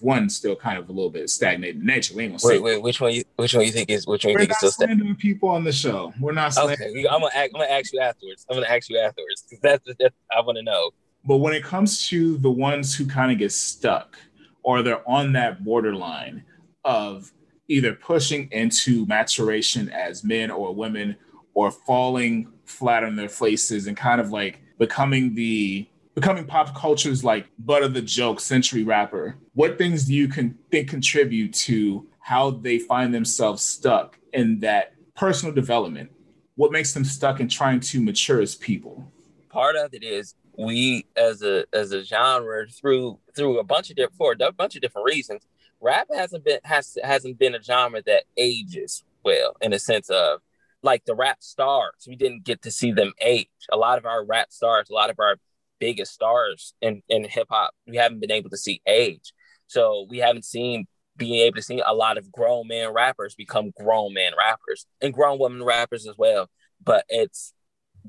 one 0.01 0.29
still 0.29 0.55
kind 0.55 0.79
of 0.79 0.89
a 0.89 0.93
little 0.93 1.11
bit 1.11 1.31
stagnated 1.31 1.83
nature. 1.83 2.15
We 2.15 2.25
ain't 2.25 2.41
gonna 2.41 2.55
wait, 2.55 2.63
wait, 2.63 2.83
which 2.83 3.01
one 3.01 3.13
you 3.13 3.25
which 3.37 3.55
one 3.55 3.65
you 3.65 3.73
think 3.73 3.91
is 3.91 4.07
which 4.07 4.25
one 4.25 4.33
you 4.33 4.39
think 4.39 4.51
is 4.51 4.57
still 4.59 4.71
stagnating? 4.71 5.17
people 5.17 5.49
on 5.49 5.65
the 5.65 5.73
show. 5.73 6.13
We're 6.21 6.33
not 6.33 6.55
slandering. 6.55 6.91
Okay, 6.91 7.09
I'm 7.09 7.21
gonna 7.21 7.33
ask, 7.35 7.51
I'm 7.55 7.61
gonna 7.61 7.73
ask 7.73 7.93
you 7.93 8.01
afterwards. 8.01 8.47
I'm 8.51 8.57
gonna 8.57 8.69
ask 8.69 8.89
you 8.89 8.99
afterwards 8.99 9.45
because 9.49 9.61
that's, 9.63 9.85
that's 9.99 10.15
I 10.37 10.41
want 10.41 10.57
to 10.57 10.63
know. 10.63 10.91
But 11.25 11.39
when 11.39 11.53
it 11.53 11.65
comes 11.65 12.09
to 12.09 12.39
the 12.39 12.51
ones 12.51 12.95
who 12.95 13.07
kind 13.07 13.33
of 13.33 13.39
get 13.39 13.53
stuck 13.53 14.17
or 14.63 14.83
they're 14.83 15.09
on 15.09 15.33
that 15.33 15.65
borderline 15.65 16.45
of 16.85 17.33
either 17.69 17.93
pushing 17.93 18.49
into 18.53 19.07
maturation 19.07 19.91
as 19.91 20.25
men 20.25 20.51
or 20.51 20.75
women 20.75 21.17
or 21.55 21.71
falling 21.71 22.53
flat 22.65 23.05
on 23.05 23.17
their 23.17 23.29
faces 23.29 23.87
and 23.87 23.97
kind 23.97 24.21
of 24.21 24.31
like 24.31 24.61
becoming 24.79 25.35
the 25.35 25.87
becoming 26.19 26.45
pop 26.45 26.75
culture's 26.75 27.23
like 27.23 27.47
butt 27.61 27.85
of 27.85 27.95
the 27.95 28.03
joke 28.03 28.41
century 28.41 28.83
rapper, 28.83 29.37
what 29.55 29.79
things 29.79 30.05
do 30.05 30.15
you 30.15 30.27
can 30.27 30.59
think 30.73 30.89
contribute 30.89 31.53
to 31.55 32.09
how 32.19 32.51
they 32.51 32.77
find 32.77 33.15
themselves 33.15 33.63
stuck 33.63 34.19
in 34.33 34.59
that 34.59 34.95
personal 35.15 35.55
development? 35.55 36.11
What 36.57 36.73
makes 36.73 36.93
them 36.93 37.05
stuck 37.05 37.39
in 37.39 37.49
trying 37.49 37.79
to 37.81 38.01
mature 38.01 38.41
as 38.41 38.57
people? 38.57 39.13
Part 39.49 39.77
of 39.77 39.95
it 39.95 40.03
is 40.03 40.35
we 40.59 41.07
as 41.17 41.43
a 41.43 41.65
as 41.73 41.93
a 41.93 42.03
genre 42.03 42.67
through 42.67 43.21
through 43.37 43.61
a 43.61 43.65
bunch 43.65 43.91
of 43.91 43.95
different 43.95 44.17
for 44.17 44.35
a 44.41 44.53
bunch 44.53 44.75
of 44.75 44.83
different 44.83 45.07
reasons. 45.07 45.47
Rap 45.81 46.09
hasn't 46.13 46.45
been 46.45 46.59
has 46.65 46.99
hasn't 47.05 47.39
been 47.39 47.55
a 47.55 47.63
genre 47.63 48.03
that 48.07 48.25
ages 48.37 49.05
well 49.25 49.57
in 49.61 49.73
a 49.73 49.79
sense 49.79 50.11
of 50.11 50.41
like 50.83 51.05
the 51.05 51.15
rap 51.15 51.45
stars. 51.45 52.07
We 52.09 52.17
didn't 52.17 52.43
get 52.43 52.63
to 52.63 52.73
see 52.73 52.91
them 52.91 53.13
age. 53.21 53.47
A 53.71 53.77
lot 53.77 53.99
of 53.99 54.05
our 54.05 54.25
rap 54.25 54.51
stars, 54.53 54.91
a 54.91 54.95
lot 54.95 55.11
of 55.11 55.21
our 55.21 55.37
biggest 55.79 56.13
stars 56.13 56.75
in, 56.81 57.03
in 57.09 57.25
hip 57.25 57.49
hop, 57.51 57.73
we 57.87 57.97
haven't 57.97 58.21
been 58.21 58.33
able 58.33 58.51
to 58.51 58.57
see 58.57 58.81
age. 58.87 59.33
So 59.67 60.07
we 60.09 60.19
haven't 60.19 60.45
seen 60.45 60.87
being 61.17 61.41
able 61.41 61.57
to 61.57 61.63
see 61.63 61.83
a 61.85 61.95
lot 61.95 62.17
of 62.17 62.31
grown 62.33 62.69
man 62.69 62.93
rappers 62.93 63.35
become 63.35 63.73
grown 63.79 64.15
man 64.15 64.33
rappers 64.39 64.87
and 65.03 65.13
grown 65.13 65.39
woman 65.39 65.65
rappers 65.65 66.07
as 66.07 66.15
well. 66.17 66.49
But 66.83 67.05
it's 67.09 67.53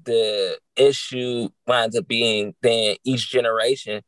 the 0.03 0.57
issue 0.75 1.49
winds 1.67 1.97
up 1.97 2.07
being 2.07 2.53
then 2.61 2.95
each 3.03 3.29
generation, 3.29 4.01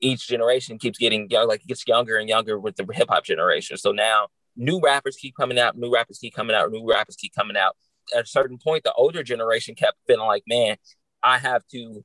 each 0.00 0.28
generation 0.28 0.78
keeps 0.78 0.98
getting 0.98 1.28
young, 1.30 1.48
like 1.48 1.62
it 1.62 1.68
gets 1.68 1.86
younger 1.88 2.18
and 2.18 2.28
younger 2.28 2.58
with 2.58 2.76
the 2.76 2.86
hip 2.92 3.08
hop 3.08 3.24
generation. 3.24 3.76
So 3.78 3.90
now 3.90 4.28
new 4.54 4.80
rappers 4.80 5.16
keep 5.16 5.34
coming 5.34 5.58
out, 5.58 5.76
new 5.76 5.92
rappers 5.92 6.18
keep 6.18 6.34
coming 6.34 6.54
out, 6.54 6.70
new 6.70 6.88
rappers 6.88 7.16
keep 7.16 7.34
coming 7.34 7.56
out. 7.56 7.76
At 8.14 8.24
a 8.24 8.28
certain 8.28 8.58
point, 8.58 8.84
the 8.84 8.92
older 8.92 9.22
generation 9.22 9.74
kept 9.74 9.96
feeling 10.06 10.26
like, 10.26 10.42
man, 10.46 10.76
I 11.22 11.38
have 11.38 11.66
to 11.68 12.04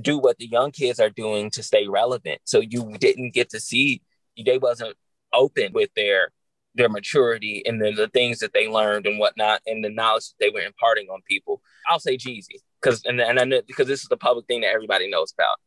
do 0.00 0.18
what 0.18 0.38
the 0.38 0.46
young 0.46 0.70
kids 0.70 1.00
are 1.00 1.10
doing 1.10 1.50
to 1.50 1.62
stay 1.62 1.88
relevant. 1.88 2.40
So 2.44 2.60
you 2.60 2.96
didn't 2.98 3.34
get 3.34 3.50
to 3.50 3.60
see 3.60 4.02
they 4.44 4.58
wasn't 4.58 4.96
open 5.32 5.72
with 5.72 5.90
their 5.96 6.32
their 6.74 6.88
maturity 6.90 7.62
and 7.64 7.80
then 7.80 7.94
the 7.94 8.08
things 8.08 8.38
that 8.40 8.52
they 8.52 8.68
learned 8.68 9.06
and 9.06 9.18
whatnot 9.18 9.62
and 9.66 9.82
the 9.82 9.88
knowledge 9.88 10.26
that 10.26 10.34
they 10.38 10.50
were 10.50 10.60
imparting 10.60 11.08
on 11.08 11.22
people. 11.26 11.62
I'll 11.88 11.98
say 11.98 12.18
Jeezy 12.18 12.60
because 12.80 13.02
and 13.06 13.20
and 13.20 13.40
I 13.40 13.44
know 13.44 13.62
because 13.66 13.86
this 13.86 14.02
is 14.02 14.08
the 14.08 14.16
public 14.16 14.46
thing 14.46 14.60
that 14.60 14.74
everybody 14.74 15.10
knows 15.10 15.32
about. 15.32 15.58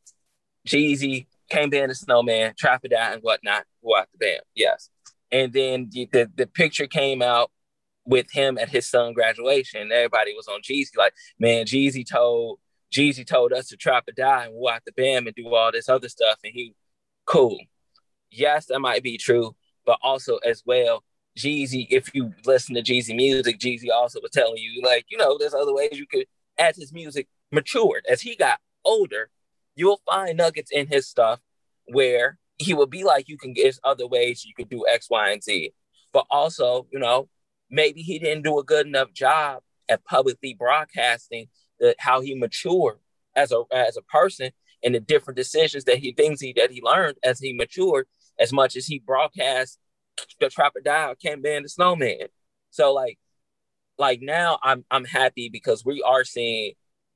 Jeezy 0.68 1.26
came 1.50 1.74
in 1.74 1.90
the 1.90 1.96
snowman, 1.96 2.54
trap 2.58 2.82
it 2.84 2.94
out 2.94 3.14
and 3.14 3.22
whatnot, 3.24 3.66
go 3.84 4.00
the 4.12 4.18
band. 4.18 4.42
Yes. 4.56 4.90
And 5.32 5.54
then 5.54 5.90
the, 5.92 6.10
the, 6.12 6.32
the 6.36 6.48
picture 6.48 6.88
came 6.88 7.22
out 7.22 7.52
with 8.06 8.32
him 8.32 8.58
at 8.58 8.70
his 8.70 8.88
son 8.90 9.14
graduation. 9.14 9.92
Everybody 9.92 10.34
was 10.34 10.48
on 10.48 10.62
Jeezy, 10.62 10.98
like, 10.98 11.14
man, 11.40 11.66
Jeezy 11.66 12.08
told 12.08 12.60
Jeezy 12.92 13.26
told 13.26 13.54
us 13.54 13.68
to 13.68 13.78
trap 13.78 14.06
or 14.08 14.12
die 14.12 14.46
and 14.46 14.56
the 14.86 14.92
bam 14.96 15.28
and 15.28 15.36
do 15.36 15.54
all 15.54 15.72
this 15.72 15.90
other 15.90 16.10
stuff. 16.10 16.40
And 16.44 16.54
he, 16.54 16.74
cool. 17.26 17.60
Yes, 18.32 18.68
that 18.68 18.80
might 18.80 19.04
be 19.04 19.18
true, 19.18 19.56
but 19.86 20.00
also 20.02 20.38
as 20.38 20.64
well, 20.66 21.04
Jeezy, 21.38 21.88
if 21.90 22.14
you 22.14 22.34
listen 22.46 22.76
to 22.76 22.82
Jeezy 22.82 23.16
music, 23.16 23.60
Jeezy 23.60 23.90
also 23.94 24.20
was 24.22 24.32
telling 24.32 24.58
you, 24.58 24.82
like, 24.84 25.06
you 25.10 25.18
know, 25.18 25.38
there's 25.38 25.54
other 25.54 25.74
ways 25.74 25.92
you 25.94 26.06
could, 26.08 26.26
as 26.58 26.76
his 26.76 26.92
music 26.92 27.28
matured, 27.52 28.06
as 28.10 28.22
he 28.22 28.36
got 28.36 28.60
older, 28.84 29.30
you'll 29.76 30.02
find 30.06 30.38
nuggets 30.38 30.72
in 30.72 30.88
his 30.88 31.08
stuff 31.08 31.40
where 31.86 32.38
he 32.58 32.74
will 32.74 32.88
be 32.88 33.04
like, 33.04 33.30
you 33.30 33.38
can 33.38 33.54
get 33.54 33.80
other 33.84 34.06
ways 34.06 34.46
you 34.46 34.54
could 34.54 34.70
do 34.70 34.86
X, 34.92 35.10
Y, 35.10 35.32
and 35.32 35.42
Z. 35.42 35.72
But 36.12 36.26
also, 36.30 36.88
you 36.92 37.00
know, 37.00 37.30
maybe 37.70 38.02
he 38.02 38.20
didn't 38.20 38.44
do 38.44 38.60
a 38.60 38.64
good 38.64 38.86
enough 38.86 39.14
job 39.14 39.62
at 39.88 40.04
publicly 40.04 40.54
broadcasting 40.54 41.48
the, 41.80 41.96
how 42.00 42.22
he 42.22 42.36
matured 42.36 42.98
as 43.36 43.52
a 43.52 43.64
as 43.72 43.98
a 43.98 44.02
person 44.04 44.52
and 44.84 44.96
the 44.96 45.00
different 45.00 45.38
decisions 45.38 45.84
that 45.86 45.98
he 45.98 46.12
things 46.12 46.42
he 46.42 46.54
that 46.54 46.72
he 46.72 46.82
learned 46.82 47.18
as 47.24 47.40
he 47.40 47.54
matured 47.54 48.08
as 48.40 48.54
much 48.54 48.76
as 48.76 48.88
he 48.88 49.00
broadcast 49.00 49.80
the 50.40 50.50
Trap 50.50 50.74
or 50.76 50.82
Die 50.82 51.16
can't 51.22 51.44
ban 51.44 51.64
the 51.64 51.70
snowman. 51.70 52.28
So 52.72 52.94
like 52.94 53.18
like 53.98 54.22
now 54.22 54.60
I'm 54.64 54.86
I'm 54.90 55.06
happy 55.06 55.50
because 55.50 55.86
we 55.86 56.02
are 56.02 56.24
seeing 56.24 56.74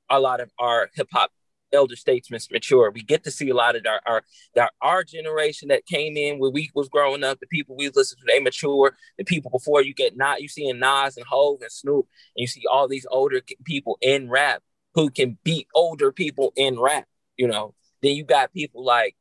a 0.10 0.20
lot 0.20 0.42
of 0.42 0.52
our 0.60 0.90
hip 0.94 1.08
hop 1.12 1.32
elder 1.74 1.96
statesmen 1.96 2.40
mature. 2.52 2.92
We 2.92 3.02
get 3.02 3.24
to 3.24 3.32
see 3.32 3.50
a 3.50 3.56
lot 3.56 3.76
of 3.76 3.86
our, 3.86 4.02
our 4.06 4.24
our 4.58 4.70
our 4.82 5.04
generation 5.04 5.70
that 5.70 5.86
came 5.86 6.16
in 6.16 6.40
when 6.40 6.54
we 6.54 6.72
was 6.74 6.90
growing 6.90 7.24
up, 7.24 7.40
the 7.40 7.48
people 7.48 7.76
we 7.76 7.90
listened 7.90 8.20
to, 8.20 8.26
they 8.28 8.40
mature. 8.40 8.96
The 9.18 9.24
people 9.24 9.52
before 9.52 9.82
you 9.82 9.94
get 9.94 10.16
not 10.16 10.42
you 10.42 10.48
seeing 10.48 10.80
Nas 10.80 11.18
and 11.18 11.26
Hov 11.26 11.62
and 11.62 11.72
Snoop, 11.72 12.08
and 12.36 12.42
you 12.42 12.48
see 12.48 12.64
all 12.72 12.88
these 12.88 13.08
older 13.10 13.42
people 13.66 13.98
in 14.02 14.30
rap 14.30 14.62
who 14.94 15.10
can 15.10 15.38
beat 15.44 15.68
older 15.74 16.12
people 16.12 16.54
in 16.56 16.80
rap. 16.80 17.08
You 17.38 17.48
know, 17.48 17.74
then 18.02 18.16
you 18.16 18.24
got 18.24 18.54
people 18.54 18.86
like 18.86 19.16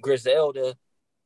Griselda 0.00 0.76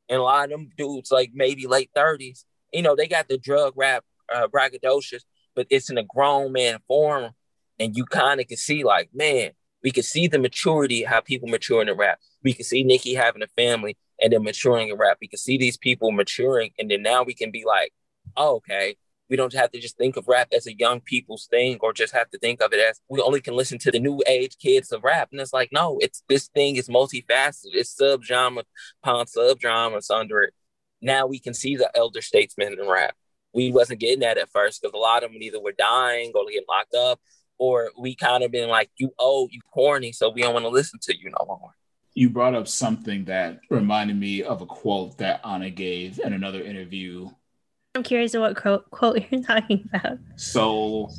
and 0.09 0.19
a 0.19 0.23
lot 0.23 0.45
of 0.45 0.51
them 0.51 0.69
dudes 0.77 1.11
like 1.11 1.31
maybe 1.33 1.67
late 1.67 1.89
thirties. 1.95 2.45
You 2.73 2.81
know, 2.81 2.95
they 2.95 3.07
got 3.07 3.27
the 3.27 3.37
drug 3.37 3.73
rap 3.75 4.03
uh, 4.33 4.47
braggadocious, 4.47 5.23
but 5.55 5.67
it's 5.69 5.89
in 5.89 5.97
a 5.97 6.03
grown 6.03 6.51
man 6.51 6.79
form, 6.87 7.31
and 7.79 7.95
you 7.95 8.05
kind 8.05 8.39
of 8.39 8.47
can 8.47 8.57
see 8.57 8.83
like, 8.83 9.09
man, 9.13 9.51
we 9.85 9.91
can 9.91 10.03
see 10.03 10.27
the 10.27 10.39
maturity, 10.39 11.03
how 11.03 11.21
people 11.21 11.47
mature 11.47 11.79
in 11.79 11.87
the 11.87 11.93
rap. 11.93 12.19
We 12.43 12.53
can 12.53 12.65
see 12.65 12.83
Nicki 12.83 13.13
having 13.13 13.43
a 13.43 13.47
family 13.47 13.95
and 14.19 14.33
then 14.33 14.43
maturing 14.43 14.89
in 14.89 14.97
rap. 14.97 15.19
We 15.21 15.27
can 15.27 15.37
see 15.37 15.59
these 15.59 15.77
people 15.77 16.11
maturing, 16.11 16.71
and 16.79 16.89
then 16.89 17.03
now 17.03 17.21
we 17.21 17.35
can 17.35 17.51
be 17.51 17.63
like, 17.65 17.93
oh, 18.35 18.55
okay, 18.55 18.97
we 19.29 19.35
don't 19.35 19.53
have 19.53 19.71
to 19.73 19.79
just 19.79 19.95
think 19.95 20.17
of 20.17 20.27
rap 20.27 20.47
as 20.51 20.65
a 20.65 20.75
young 20.75 21.01
people's 21.01 21.45
thing 21.45 21.77
or 21.81 21.93
just 21.93 22.13
have 22.13 22.31
to 22.31 22.39
think 22.39 22.63
of 22.63 22.73
it 22.73 22.79
as 22.79 22.99
we 23.09 23.21
only 23.21 23.41
can 23.41 23.55
listen 23.55 23.77
to 23.79 23.91
the 23.91 23.99
new 23.99 24.23
age 24.27 24.57
kids 24.57 24.91
of 24.91 25.03
rap. 25.03 25.29
And 25.31 25.39
it's 25.39 25.53
like, 25.53 25.69
no, 25.71 25.99
it's 26.01 26.23
this 26.29 26.47
thing 26.47 26.77
is 26.77 26.89
multifaceted. 26.89 27.73
It's 27.73 27.95
subgenre 27.95 28.63
upon 29.03 29.27
subgenres 29.27 30.09
under 30.09 30.41
it. 30.41 30.53
Now 31.01 31.27
we 31.27 31.39
can 31.39 31.53
see 31.53 31.75
the 31.75 31.91
elder 31.95 32.21
statesmen 32.21 32.73
in 32.79 32.87
rap. 32.89 33.15
we 33.53 33.71
wasn't 33.71 33.99
getting 33.99 34.19
that 34.19 34.37
at 34.37 34.51
first 34.51 34.81
because 34.81 34.93
a 34.93 34.97
lot 34.97 35.23
of 35.23 35.31
them 35.31 35.41
either 35.41 35.61
were 35.61 35.73
dying 35.77 36.31
or 36.35 36.45
getting 36.45 36.65
locked 36.67 36.95
up, 36.95 37.19
or 37.57 37.91
we 37.97 38.15
kind 38.15 38.43
of 38.43 38.51
been 38.51 38.69
like, 38.69 38.89
you 38.97 39.11
old, 39.19 39.51
you 39.51 39.61
corny, 39.73 40.11
so 40.11 40.29
we 40.29 40.41
don't 40.41 40.53
want 40.53 40.65
to 40.65 40.69
listen 40.69 40.99
to 41.03 41.17
you 41.17 41.31
no 41.39 41.45
more. 41.45 41.75
You 42.13 42.29
brought 42.29 42.55
up 42.55 42.67
something 42.67 43.25
that 43.25 43.59
reminded 43.69 44.17
me 44.17 44.43
of 44.43 44.61
a 44.61 44.65
quote 44.65 45.17
that 45.17 45.41
Anna 45.45 45.69
gave 45.69 46.19
in 46.19 46.33
another 46.33 46.61
interview. 46.61 47.29
I'm 47.93 48.03
curious 48.03 48.33
of 48.33 48.41
what 48.41 48.55
quote, 48.55 48.89
quote 48.89 49.25
you're 49.29 49.43
talking 49.43 49.89
about. 49.93 50.19
So 50.35 51.09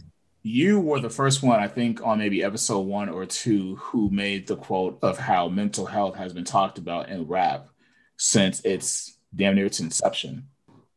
you 0.42 0.80
were 0.80 1.00
the 1.00 1.10
first 1.10 1.42
one, 1.42 1.58
I 1.58 1.68
think, 1.68 2.00
on 2.02 2.18
maybe 2.18 2.44
episode 2.44 2.80
one 2.80 3.08
or 3.08 3.26
two, 3.26 3.76
who 3.76 4.10
made 4.10 4.46
the 4.46 4.56
quote 4.56 4.98
of 5.02 5.18
how 5.18 5.48
mental 5.48 5.86
health 5.86 6.16
has 6.16 6.32
been 6.32 6.44
talked 6.44 6.78
about 6.78 7.08
in 7.08 7.26
rap 7.26 7.68
since 8.16 8.60
its 8.60 9.18
damn 9.34 9.54
near 9.54 9.66
its 9.66 9.80
inception. 9.80 10.48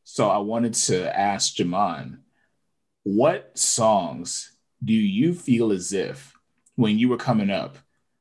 So 0.03 0.29
I 0.29 0.37
wanted 0.37 0.75
to 0.75 1.17
ask 1.17 1.55
Jamon, 1.55 2.19
what 3.03 3.57
songs 3.57 4.48
do 4.83 4.93
you 4.93 5.33
feel 5.33 5.71
as 5.71 5.93
if 5.93 6.33
when 6.75 6.97
you 6.97 7.09
were 7.09 7.17
coming 7.17 7.49
up 7.49 7.77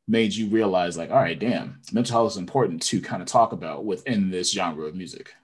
made 0.09 0.35
you 0.35 0.49
realize 0.49 0.97
like, 0.97 1.11
all 1.11 1.17
right, 1.17 1.39
damn, 1.39 1.81
mental 1.93 2.15
health 2.15 2.33
is 2.33 2.39
important 2.39 2.83
to 2.83 3.01
kind 3.01 3.23
of 3.23 3.29
talk 3.29 3.53
about 3.53 3.85
within 3.85 4.31
this 4.31 4.53
genre 4.53 4.87
of 4.87 4.95
music? 4.95 5.35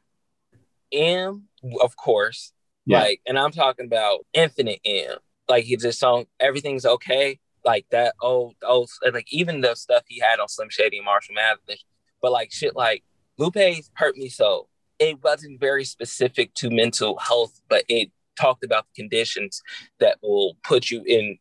M, 0.93 1.45
of 1.81 1.97
course. 1.97 2.53
Yeah. 2.87 3.01
Like, 3.01 3.21
and 3.27 3.39
I'm 3.39 3.53
talking 3.53 3.87
about 3.87 4.27
Infinite 4.33 4.81
M. 4.85 5.17
Like 5.49 5.65
he's 5.65 5.83
this 5.83 5.99
song, 5.99 6.25
Everything's 6.41 6.87
Okay. 6.87 7.39
Like 7.65 7.87
that 7.91 8.15
old, 8.21 8.57
old, 8.63 8.91
like 9.13 9.33
even 9.33 9.61
the 9.61 9.75
stuff 9.75 10.03
he 10.07 10.21
had 10.21 10.39
on 10.39 10.49
Slim 10.49 10.69
Shady 10.69 10.99
and 10.99 11.07
Marshall 11.07 11.35
Mathers. 11.35 11.85
But 12.21 12.33
like 12.33 12.53
shit 12.53 12.77
like 12.77 13.05
lupe 13.39 13.57
Hurt 13.95 14.17
Me 14.17 14.29
Soul. 14.29 14.69
It 14.99 15.23
wasn't 15.23 15.61
very 15.61 15.85
specific 15.85 16.55
to 16.55 16.71
mental 16.71 17.19
health, 17.19 17.61
but 17.69 17.85
it 17.89 18.11
talked 18.39 18.65
about 18.65 18.87
the 18.87 19.03
conditions 19.03 19.63
that 20.01 20.19
will 20.23 20.57
put 20.63 20.91
you 20.91 21.03
in 21.07 21.39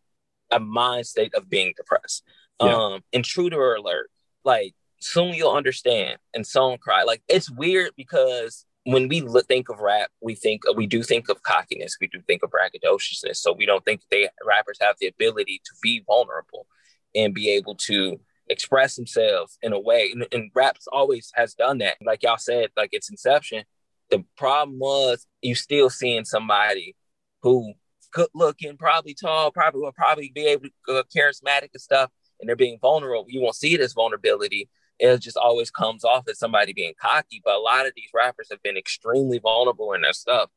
a 0.51 0.59
mind 0.59 1.07
state 1.07 1.33
of 1.33 1.49
being 1.49 1.73
depressed. 1.75 2.23
Yeah. 2.61 2.75
Um, 2.75 3.01
intruder 3.11 3.75
alert, 3.75 4.09
like 4.45 4.73
soon 4.99 5.33
you'll 5.33 5.51
understand. 5.51 6.17
And 6.33 6.45
song 6.45 6.77
cry, 6.77 7.03
like 7.03 7.21
it's 7.27 7.49
weird 7.49 7.91
because 7.97 8.65
when 8.85 9.07
we 9.07 9.21
look, 9.21 9.47
think 9.47 9.69
of 9.69 9.79
rap, 9.79 10.09
we 10.21 10.35
think 10.35 10.61
we 10.75 10.87
do 10.87 11.03
think 11.03 11.29
of 11.29 11.41
cockiness, 11.43 11.97
we 11.99 12.07
do 12.07 12.21
think 12.27 12.43
of 12.43 12.51
braggadociousness. 12.51 13.37
So 13.37 13.53
we 13.53 13.65
don't 13.65 13.83
think 13.85 14.01
they 14.11 14.29
rappers 14.45 14.77
have 14.81 14.95
the 14.99 15.07
ability 15.07 15.61
to 15.65 15.71
be 15.81 16.03
vulnerable 16.05 16.67
and 17.15 17.33
be 17.33 17.49
able 17.51 17.75
to 17.75 18.19
express 18.49 18.95
themselves 18.95 19.57
in 19.61 19.73
a 19.73 19.79
way. 19.79 20.11
And, 20.13 20.25
and 20.31 20.51
raps 20.53 20.87
always 20.91 21.31
has 21.35 21.53
done 21.53 21.77
that. 21.79 21.97
Like 22.05 22.23
y'all 22.23 22.37
said, 22.37 22.69
like 22.75 22.89
its 22.91 23.09
inception. 23.09 23.63
The 24.09 24.23
problem 24.37 24.79
was 24.79 25.25
you 25.41 25.55
still 25.55 25.89
seeing 25.89 26.25
somebody 26.25 26.95
who 27.41 27.73
good 28.11 28.27
looking, 28.33 28.77
probably 28.77 29.15
tall, 29.15 29.51
probably 29.51 29.81
will 29.81 29.91
probably 29.91 30.31
be 30.33 30.45
able 30.45 30.67
to 30.87 30.93
uh, 30.93 31.03
charismatic 31.15 31.69
and 31.73 31.81
stuff, 31.81 32.11
and 32.39 32.47
they're 32.47 32.55
being 32.55 32.77
vulnerable. 32.81 33.25
You 33.27 33.41
won't 33.41 33.55
see 33.55 33.75
this 33.75 33.93
vulnerability. 33.93 34.69
It 34.99 35.17
just 35.19 35.37
always 35.37 35.71
comes 35.71 36.05
off 36.05 36.27
as 36.29 36.37
somebody 36.39 36.73
being 36.73 36.93
cocky. 37.01 37.41
But 37.43 37.55
a 37.55 37.59
lot 37.59 37.87
of 37.87 37.93
these 37.95 38.09
rappers 38.13 38.47
have 38.51 38.61
been 38.61 38.77
extremely 38.77 39.39
vulnerable 39.39 39.93
in 39.93 40.01
their 40.01 40.13
stuff. 40.13 40.49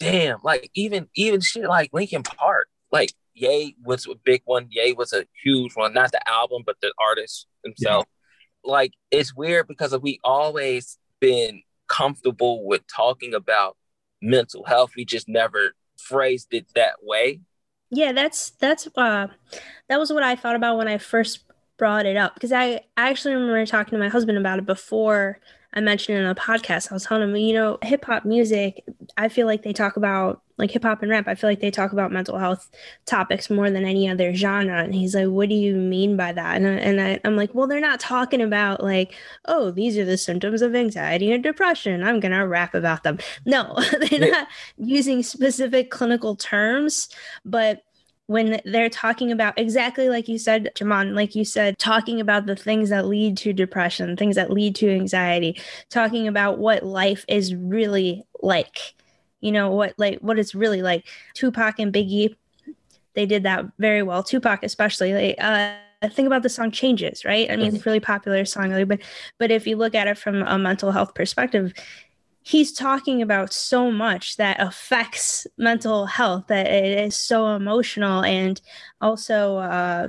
Damn, 0.00 0.40
like 0.42 0.70
even 0.74 1.08
even 1.14 1.40
shit 1.40 1.64
like 1.64 1.90
Linkin 1.92 2.24
Park, 2.24 2.68
like 2.90 3.10
Ye 3.34 3.76
was 3.82 4.06
a 4.06 4.14
big 4.24 4.42
one. 4.44 4.68
Ye 4.70 4.92
was 4.92 5.12
a 5.12 5.26
huge 5.42 5.72
one, 5.74 5.92
not 5.92 6.12
the 6.12 6.28
album, 6.28 6.62
but 6.64 6.76
the 6.80 6.92
artist 6.98 7.46
himself. 7.64 8.06
Yeah. 8.64 8.70
Like 8.70 8.92
it's 9.10 9.34
weird 9.34 9.68
because 9.68 9.96
we 9.98 10.20
always 10.24 10.98
been 11.20 11.62
comfortable 11.88 12.66
with 12.66 12.82
talking 12.86 13.34
about 13.34 13.76
mental 14.22 14.64
health. 14.64 14.92
We 14.96 15.04
just 15.04 15.28
never 15.28 15.74
phrased 15.98 16.52
it 16.52 16.66
that 16.74 16.96
way. 17.02 17.40
Yeah, 17.90 18.12
that's 18.12 18.50
that's 18.50 18.88
uh 18.96 19.28
that 19.88 19.98
was 19.98 20.12
what 20.12 20.22
I 20.22 20.36
thought 20.36 20.56
about 20.56 20.78
when 20.78 20.88
I 20.88 20.98
first 20.98 21.44
brought 21.76 22.06
it 22.06 22.16
up 22.16 22.34
because 22.34 22.52
I, 22.52 22.80
I 22.96 23.10
actually 23.10 23.34
remember 23.34 23.66
talking 23.66 23.92
to 23.92 23.98
my 23.98 24.08
husband 24.08 24.38
about 24.38 24.58
it 24.58 24.66
before 24.66 25.40
I 25.72 25.80
mentioned 25.80 26.18
it 26.18 26.22
in 26.22 26.28
the 26.28 26.34
podcast. 26.34 26.90
I 26.90 26.94
was 26.94 27.04
telling 27.04 27.28
him, 27.28 27.36
you 27.36 27.54
know, 27.54 27.78
hip 27.82 28.04
hop 28.04 28.24
music, 28.24 28.84
I 29.16 29.28
feel 29.28 29.46
like 29.46 29.62
they 29.62 29.72
talk 29.72 29.96
about 29.96 30.42
like 30.56 30.70
hip 30.70 30.84
hop 30.84 31.02
and 31.02 31.10
rap, 31.10 31.26
I 31.26 31.34
feel 31.34 31.50
like 31.50 31.60
they 31.60 31.70
talk 31.70 31.92
about 31.92 32.12
mental 32.12 32.38
health 32.38 32.70
topics 33.06 33.50
more 33.50 33.70
than 33.70 33.84
any 33.84 34.08
other 34.08 34.34
genre. 34.34 34.82
And 34.82 34.94
he's 34.94 35.14
like, 35.14 35.28
What 35.28 35.48
do 35.48 35.54
you 35.54 35.74
mean 35.74 36.16
by 36.16 36.32
that? 36.32 36.56
And, 36.56 36.66
I, 36.66 36.70
and 36.70 37.00
I, 37.00 37.20
I'm 37.24 37.36
like, 37.36 37.54
Well, 37.54 37.66
they're 37.66 37.80
not 37.80 38.00
talking 38.00 38.40
about 38.40 38.82
like, 38.82 39.14
oh, 39.46 39.70
these 39.70 39.98
are 39.98 40.04
the 40.04 40.18
symptoms 40.18 40.62
of 40.62 40.74
anxiety 40.74 41.32
and 41.32 41.42
depression. 41.42 42.04
I'm 42.04 42.20
going 42.20 42.32
to 42.32 42.46
rap 42.46 42.74
about 42.74 43.02
them. 43.02 43.18
No, 43.44 43.78
they're 44.10 44.30
not 44.30 44.48
using 44.78 45.22
specific 45.22 45.90
clinical 45.90 46.36
terms, 46.36 47.08
but 47.44 47.82
when 48.26 48.60
they're 48.64 48.88
talking 48.88 49.30
about 49.30 49.58
exactly 49.58 50.08
like 50.08 50.28
you 50.28 50.38
said, 50.38 50.70
Jamon, 50.74 51.14
like 51.14 51.34
you 51.34 51.44
said, 51.44 51.78
talking 51.78 52.20
about 52.20 52.46
the 52.46 52.56
things 52.56 52.88
that 52.88 53.06
lead 53.06 53.36
to 53.38 53.52
depression, 53.52 54.16
things 54.16 54.36
that 54.36 54.50
lead 54.50 54.74
to 54.76 54.90
anxiety, 54.90 55.60
talking 55.90 56.26
about 56.26 56.58
what 56.58 56.84
life 56.84 57.24
is 57.28 57.54
really 57.54 58.24
like, 58.40 58.94
you 59.44 59.52
know, 59.52 59.70
what 59.70 59.94
like 59.98 60.18
what 60.20 60.38
it's 60.38 60.54
really 60.54 60.80
like. 60.80 61.06
Tupac 61.34 61.78
and 61.78 61.92
Biggie, 61.92 62.34
they 63.14 63.26
did 63.26 63.42
that 63.42 63.66
very 63.78 64.02
well. 64.02 64.22
Tupac, 64.22 64.62
especially, 64.62 65.12
like, 65.12 65.36
uh, 65.38 65.76
think 66.08 66.26
about 66.26 66.42
the 66.42 66.50
song 66.50 66.70
changes 66.70 67.24
right 67.24 67.50
i 67.50 67.56
mean 67.56 67.74
it's 67.74 67.86
a 67.86 67.88
really 67.88 67.98
popular 67.98 68.44
song 68.44 68.84
but 68.84 69.00
but 69.38 69.50
if 69.50 69.66
you 69.66 69.74
look 69.74 69.94
at 69.94 70.06
it 70.06 70.18
from 70.18 70.42
a 70.42 70.58
mental 70.58 70.92
health 70.92 71.14
perspective 71.14 71.72
he's 72.42 72.72
talking 72.72 73.22
about 73.22 73.54
so 73.54 73.90
much 73.90 74.36
that 74.36 74.60
affects 74.60 75.46
mental 75.56 76.04
health 76.04 76.44
that 76.48 76.66
it 76.66 76.98
is 76.98 77.16
so 77.16 77.56
emotional 77.56 78.22
and 78.22 78.60
also 79.00 79.56
uh 79.56 80.08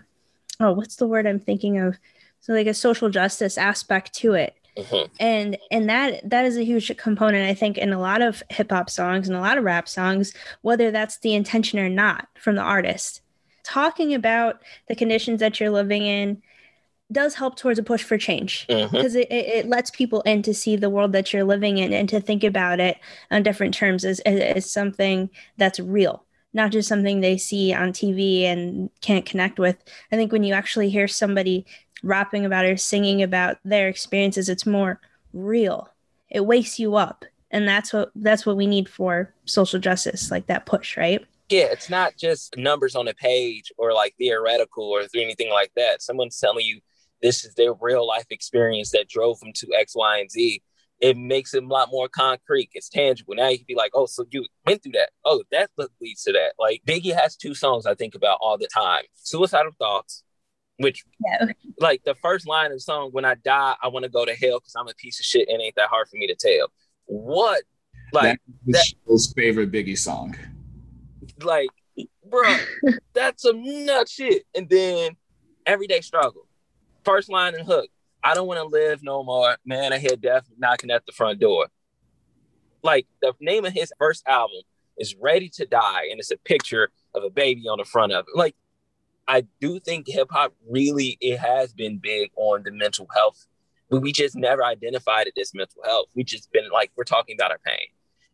oh 0.60 0.74
what's 0.74 0.98
the 0.98 1.08
word 1.08 1.26
i'm 1.26 1.40
thinking 1.40 1.80
of 1.80 1.98
so 2.42 2.52
like 2.52 2.68
a 2.68 2.74
social 2.74 3.10
justice 3.10 3.58
aspect 3.58 4.14
to 4.14 4.34
it 4.34 4.54
mm-hmm. 4.78 5.06
and 5.20 5.58
and 5.72 5.90
that 5.90 6.28
that 6.30 6.46
is 6.46 6.58
a 6.58 6.64
huge 6.64 6.96
component 6.98 7.50
i 7.50 7.54
think 7.54 7.78
in 7.78 7.94
a 7.94 8.00
lot 8.00 8.22
of 8.22 8.44
hip 8.50 8.72
hop 8.72 8.90
songs 8.90 9.28
and 9.28 9.38
a 9.38 9.42
lot 9.42 9.58
of 9.58 9.64
rap 9.64 9.88
songs 9.88 10.34
whether 10.62 10.92
that's 10.92 11.18
the 11.20 11.34
intention 11.34 11.80
or 11.80 11.90
not 11.90 12.28
from 12.40 12.56
the 12.56 12.62
artist 12.62 13.22
talking 13.64 14.14
about 14.14 14.62
the 14.88 14.96
conditions 14.96 15.40
that 15.40 15.60
you're 15.60 15.70
living 15.70 16.06
in 16.06 16.42
does 17.12 17.36
help 17.36 17.56
towards 17.56 17.78
a 17.78 17.84
push 17.84 18.04
for 18.04 18.18
change 18.18 18.66
because 18.68 19.14
mm-hmm. 19.14 19.32
it, 19.32 19.32
it, 19.32 19.68
lets 19.68 19.92
people 19.92 20.22
in 20.22 20.42
to 20.42 20.54
see 20.56 20.76
the 20.76 20.90
world 20.90 21.12
that 21.12 21.32
you're 21.32 21.44
living 21.44 21.78
in 21.78 21.94
and 21.94 22.10
to 22.10 22.20
think 22.20 22.44
about 22.44 22.80
it 22.80 22.98
on 23.30 23.44
different 23.44 23.76
terms 23.76 24.04
as, 24.04 24.20
as 24.22 24.70
something 24.70 25.30
that's 25.58 25.80
real 25.80 26.25
not 26.56 26.72
just 26.72 26.90
something 26.90 27.22
they 27.22 27.38
see 27.38 27.74
on 27.74 27.92
tv 27.92 28.44
and 28.44 28.90
can't 29.02 29.26
connect 29.26 29.60
with 29.60 29.78
i 30.12 30.16
think 30.16 30.32
when 30.32 30.44
you 30.44 30.54
actually 30.54 30.90
hear 30.90 31.08
somebody 31.08 31.66
rapping 32.02 32.46
about 32.46 32.66
or 32.66 32.78
singing 32.78 33.22
about 33.22 33.58
their 33.64 33.88
experiences 33.88 34.50
it's 34.50 34.66
more 34.66 35.00
real 35.34 35.90
it 36.30 36.46
wakes 36.46 36.80
you 36.80 36.96
up 36.96 37.26
and 37.52 37.68
that's 37.68 37.94
what 37.94 38.12
that's 38.16 38.46
what 38.46 38.58
we 38.58 38.66
need 38.66 38.90
for 38.90 39.34
social 39.46 39.80
justice 39.80 40.32
like 40.32 40.48
that 40.48 40.66
push 40.66 40.98
right 40.98 41.26
yeah, 41.50 41.66
it's 41.72 41.90
not 41.90 42.18
just 42.18 42.58
numbers 42.58 42.96
on 42.96 43.08
a 43.08 43.14
page 43.14 43.72
or 43.78 43.94
like 43.94 44.16
theoretical 44.18 44.86
or 44.86 45.02
anything 45.16 45.52
like 45.52 45.72
that. 45.76 46.02
Someone's 46.02 46.40
telling 46.40 46.66
you 46.66 46.80
this 47.22 47.46
is 47.46 47.54
their 47.54 47.74
real 47.74 48.06
life 48.08 48.26
experience 48.30 48.92
that 48.92 49.08
drove 49.08 49.40
them 49.40 49.54
to 49.56 49.68
X, 49.78 49.96
Y, 49.96 50.20
and 50.20 50.32
Z. 50.32 50.62
It 51.02 51.18
makes 51.18 51.54
it 51.54 51.64
a 51.64 51.68
lot 51.68 51.90
more 51.92 52.08
concrete. 52.08 52.70
It's 52.74 52.90
tangible. 52.90 53.36
Now 53.36 53.50
you 53.50 53.58
can 53.58 53.66
be 53.68 53.76
like, 53.76 53.92
oh, 53.94 54.06
so 54.06 54.26
you 54.32 54.46
went 54.66 54.82
through 54.82 54.94
that. 54.94 55.10
Oh, 55.26 55.44
that 55.52 55.70
leads 56.02 56.24
to 56.24 56.32
that. 56.34 56.54
Like 56.58 56.82
Biggie 56.86 57.14
has 57.14 57.36
two 57.36 57.54
songs 57.54 57.86
I 57.86 57.96
think 57.96 58.16
about 58.16 58.38
all 58.42 58.58
the 58.58 58.68
time: 58.74 59.04
"Suicidal 59.16 59.74
Thoughts," 59.78 60.24
which, 60.78 61.04
yeah. 61.26 61.48
like 61.80 62.04
the 62.06 62.16
first 62.16 62.48
line 62.48 62.68
of 62.68 62.78
the 62.78 62.80
song, 62.80 63.10
"When 63.12 63.26
I 63.26 63.36
die, 63.36 63.76
I 63.82 63.90
want 63.90 64.04
to 64.04 64.10
go 64.10 64.26
to 64.26 64.34
hell 64.34 64.60
because 64.60 64.76
I'm 64.78 64.88
a 64.88 64.94
piece 64.94 65.20
of 65.20 65.26
shit 65.26 65.50
and 65.50 65.62
ain't 65.62 65.76
that 65.76 65.90
hard 65.90 66.08
for 66.08 66.18
me 66.18 66.28
to 66.28 66.36
tell." 66.36 66.72
What? 67.06 67.64
Like 68.14 68.40
that's 68.66 68.94
that, 69.06 69.34
favorite 69.36 69.72
Biggie 69.72 69.98
song. 69.98 70.36
Like, 71.42 71.70
bro, 72.30 72.56
that's 73.14 73.44
some 73.44 73.86
nut 73.86 74.08
shit. 74.08 74.44
And 74.56 74.70
then 74.70 75.18
everyday 75.66 76.02
struggle 76.02 76.48
First 77.06 77.30
line 77.30 77.54
and 77.54 77.66
hook. 77.66 77.88
I 78.26 78.34
don't 78.34 78.48
want 78.48 78.60
to 78.60 78.66
live 78.66 79.04
no 79.04 79.24
more. 79.24 79.56
Man, 79.66 79.94
I 79.94 80.00
hear 80.00 80.16
death 80.16 80.50
knocking 80.58 80.90
at 80.90 81.06
the 81.06 81.12
front 81.12 81.40
door. 81.40 81.68
Like 82.82 83.06
the 83.22 83.34
name 83.40 83.66
of 83.66 83.74
his 83.74 83.94
first 84.00 84.28
album 84.28 84.62
is 84.98 85.16
Ready 85.22 85.48
to 85.50 85.66
Die, 85.68 86.08
and 86.10 86.20
it's 86.20 86.32
a 86.32 86.38
picture 86.38 86.90
of 87.14 87.24
a 87.24 87.30
baby 87.30 87.68
on 87.68 87.78
the 87.78 87.86
front 87.86 88.14
of 88.14 88.26
it. 88.28 88.36
Like, 88.36 88.56
I 89.28 89.46
do 89.62 89.80
think 89.80 90.08
hip 90.08 90.30
hop 90.32 90.56
really 90.68 91.20
it 91.22 91.38
has 91.38 91.72
been 91.72 92.00
big 92.00 92.32
on 92.36 92.64
the 92.64 92.72
mental 92.72 93.08
health, 93.14 93.46
but 93.92 94.02
we 94.02 94.12
just 94.12 94.36
never 94.36 94.64
identified 94.64 95.28
it 95.28 95.40
as 95.40 95.54
mental 95.54 95.84
health. 95.84 96.08
We 96.16 96.24
just 96.24 96.52
been 96.52 96.70
like 96.74 96.92
we're 96.96 97.04
talking 97.04 97.36
about 97.38 97.52
our 97.52 97.60
pain. 97.64 97.88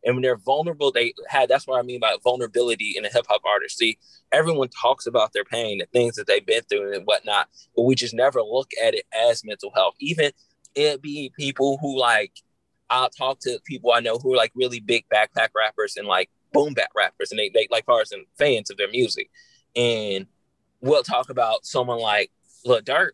And 0.04 0.16
when 0.16 0.24
they're 0.24 0.38
vulnerable, 0.38 0.92
they 0.92 1.14
had 1.28 1.50
that's 1.50 1.68
what 1.68 1.80
I 1.80 1.84
mean 1.84 2.00
by 2.00 2.16
vulnerability 2.24 2.94
in 2.98 3.06
a 3.06 3.10
hip 3.10 3.26
hop 3.30 3.42
artist. 3.46 3.78
See, 3.78 3.98
everyone 4.32 4.70
talks 4.70 5.06
about 5.06 5.34
their 5.34 5.46
pain, 5.46 5.80
the 5.80 5.86
things 5.94 6.16
that 6.16 6.28
they've 6.28 6.46
been 6.46 6.64
through 6.64 6.96
and 6.96 7.06
whatnot, 7.06 7.50
but 7.76 7.84
we 7.84 7.96
just 7.96 8.14
never 8.14 8.42
look 8.42 8.72
at 8.84 8.94
it 8.96 9.06
as 9.16 9.44
mental 9.46 9.72
health. 9.76 9.96
Even 10.00 10.32
it 10.76 11.02
be 11.02 11.32
people 11.38 11.78
who 11.82 12.00
like 12.00 12.34
I'll 12.90 13.10
talk 13.10 13.40
to 13.42 13.60
people 13.66 13.92
I 13.94 14.00
know 14.00 14.18
who 14.18 14.34
are 14.34 14.38
like 14.38 14.52
really 14.56 14.80
big 14.80 15.06
backpack 15.14 15.50
rappers 15.56 15.96
and 15.98 16.08
like 16.08 16.30
boom 16.54 16.74
bap 16.74 16.90
rappers 16.96 17.32
and 17.32 17.40
they, 17.40 17.50
they 17.50 17.68
like 17.72 17.86
far 17.86 18.02
as 18.02 18.14
fans 18.38 18.70
of 18.70 18.78
their 18.78 18.90
music. 18.90 19.30
And 19.76 20.28
we'll 20.82 21.04
talk 21.04 21.30
about 21.30 21.66
someone 21.66 22.00
like 22.00 22.32
Lil 22.66 22.82
Durk, 22.82 23.12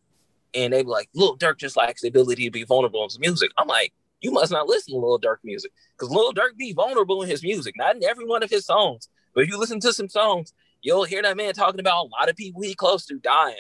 and 0.53 0.73
they 0.73 0.83
be 0.83 0.89
like, 0.89 1.09
Lil 1.13 1.37
Durk 1.37 1.57
just 1.57 1.77
lacks 1.77 2.01
the 2.01 2.07
ability 2.07 2.45
to 2.45 2.51
be 2.51 2.63
vulnerable 2.63 3.01
in 3.03 3.07
his 3.07 3.19
music. 3.19 3.51
I'm 3.57 3.67
like, 3.67 3.93
you 4.21 4.31
must 4.31 4.51
not 4.51 4.67
listen 4.67 4.93
to 4.93 4.99
Lil 4.99 5.19
Durk 5.19 5.37
music 5.43 5.71
because 5.97 6.13
Lil 6.13 6.33
Durk 6.33 6.57
be 6.57 6.73
vulnerable 6.73 7.21
in 7.21 7.29
his 7.29 7.43
music, 7.43 7.75
not 7.77 7.95
in 7.95 8.03
every 8.03 8.25
one 8.25 8.43
of 8.43 8.49
his 8.49 8.65
songs. 8.65 9.09
But 9.33 9.43
if 9.43 9.49
you 9.49 9.57
listen 9.57 9.79
to 9.81 9.93
some 9.93 10.09
songs, 10.09 10.53
you'll 10.81 11.03
hear 11.03 11.21
that 11.21 11.37
man 11.37 11.53
talking 11.53 11.79
about 11.79 12.05
a 12.05 12.09
lot 12.09 12.29
of 12.29 12.35
people 12.35 12.61
he 12.61 12.73
close 12.73 13.05
to 13.07 13.19
dying 13.19 13.55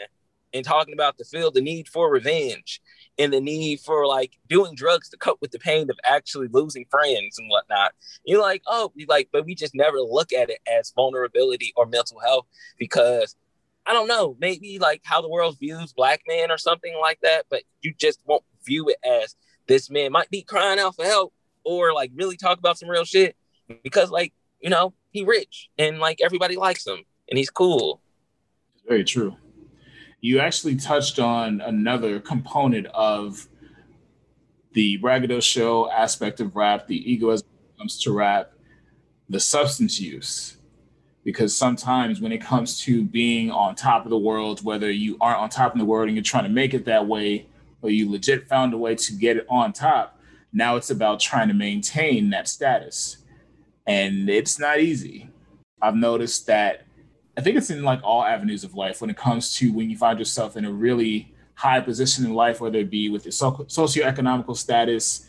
and 0.53 0.65
talking 0.65 0.93
about 0.93 1.17
the 1.17 1.25
feel 1.25 1.51
the 1.51 1.61
need 1.61 1.87
for 1.87 2.09
revenge 2.09 2.81
and 3.19 3.33
the 3.33 3.41
need 3.41 3.79
for 3.79 4.07
like 4.07 4.33
doing 4.47 4.75
drugs 4.75 5.09
to 5.09 5.17
cope 5.17 5.39
with 5.41 5.51
the 5.51 5.59
pain 5.59 5.89
of 5.89 5.99
actually 6.03 6.47
losing 6.51 6.85
friends 6.89 7.37
and 7.37 7.49
whatnot. 7.49 7.91
You're 8.25 8.41
like, 8.41 8.61
oh, 8.67 8.91
you 8.95 9.05
like, 9.07 9.29
but 9.31 9.45
we 9.45 9.55
just 9.55 9.75
never 9.75 9.97
look 9.97 10.33
at 10.33 10.49
it 10.49 10.59
as 10.67 10.91
vulnerability 10.95 11.73
or 11.75 11.85
mental 11.85 12.19
health 12.19 12.45
because 12.77 13.35
I 13.85 13.93
don't 13.93 14.07
know, 14.07 14.35
maybe 14.39 14.79
like 14.79 15.01
how 15.03 15.21
the 15.21 15.29
world 15.29 15.57
views 15.59 15.93
black 15.93 16.21
men 16.27 16.51
or 16.51 16.57
something 16.57 16.93
like 16.99 17.19
that, 17.23 17.45
but 17.49 17.63
you 17.81 17.93
just 17.97 18.19
won't 18.25 18.43
view 18.65 18.89
it 18.89 18.97
as 19.03 19.35
this 19.67 19.89
man 19.89 20.11
might 20.11 20.29
be 20.29 20.41
crying 20.41 20.79
out 20.79 20.95
for 20.95 21.05
help 21.05 21.33
or 21.63 21.93
like 21.93 22.11
really 22.15 22.37
talk 22.37 22.59
about 22.59 22.77
some 22.77 22.89
real 22.89 23.05
shit 23.05 23.35
because 23.83 24.09
like, 24.09 24.33
you 24.59 24.69
know, 24.69 24.93
he 25.11 25.23
rich 25.23 25.69
and 25.77 25.99
like 25.99 26.19
everybody 26.21 26.55
likes 26.55 26.85
him 26.85 27.03
and 27.29 27.37
he's 27.37 27.49
cool. 27.49 28.01
Very 28.87 29.03
true 29.03 29.35
you 30.21 30.39
actually 30.39 30.75
touched 30.75 31.19
on 31.19 31.61
another 31.61 32.19
component 32.19 32.87
of 32.87 33.47
the 34.73 34.97
braggadocio 34.97 35.89
aspect 35.89 36.39
of 36.39 36.55
rap, 36.55 36.87
the 36.87 37.11
ego 37.11 37.29
as 37.29 37.41
it 37.41 37.47
comes 37.77 37.99
to 37.99 38.11
rap, 38.11 38.51
the 39.29 39.39
substance 39.39 39.99
use. 39.99 40.57
Because 41.23 41.55
sometimes 41.55 42.21
when 42.21 42.31
it 42.31 42.39
comes 42.39 42.79
to 42.81 43.03
being 43.03 43.51
on 43.51 43.75
top 43.75 44.05
of 44.05 44.09
the 44.09 44.17
world, 44.17 44.63
whether 44.63 44.89
you 44.89 45.17
aren't 45.19 45.39
on 45.39 45.49
top 45.49 45.73
of 45.73 45.79
the 45.79 45.85
world 45.85 46.07
and 46.07 46.15
you're 46.15 46.23
trying 46.23 46.45
to 46.45 46.49
make 46.49 46.73
it 46.73 46.85
that 46.85 47.05
way, 47.05 47.47
or 47.81 47.89
you 47.89 48.09
legit 48.09 48.47
found 48.47 48.73
a 48.73 48.77
way 48.77 48.95
to 48.95 49.13
get 49.13 49.37
it 49.37 49.45
on 49.49 49.73
top, 49.73 50.19
now 50.53 50.75
it's 50.75 50.89
about 50.89 51.19
trying 51.19 51.47
to 51.47 51.53
maintain 51.53 52.29
that 52.31 52.47
status. 52.47 53.17
And 53.85 54.29
it's 54.29 54.59
not 54.59 54.79
easy. 54.79 55.29
I've 55.81 55.95
noticed 55.95 56.47
that 56.47 56.87
I 57.37 57.41
think 57.41 57.55
it's 57.55 57.69
in 57.69 57.83
like 57.83 57.99
all 58.03 58.23
avenues 58.23 58.63
of 58.63 58.73
life 58.73 58.99
when 58.99 59.11
it 59.11 59.17
comes 59.17 59.55
to 59.57 59.71
when 59.71 59.89
you 59.89 59.97
find 59.97 60.17
yourself 60.17 60.57
in 60.57 60.65
a 60.65 60.71
really 60.71 61.33
high 61.53 61.79
position 61.79 62.25
in 62.25 62.33
life, 62.33 62.59
whether 62.59 62.79
it 62.79 62.89
be 62.89 63.09
with 63.09 63.25
your 63.25 63.31
so- 63.31 63.65
socioeconomical 63.67 64.57
status, 64.57 65.27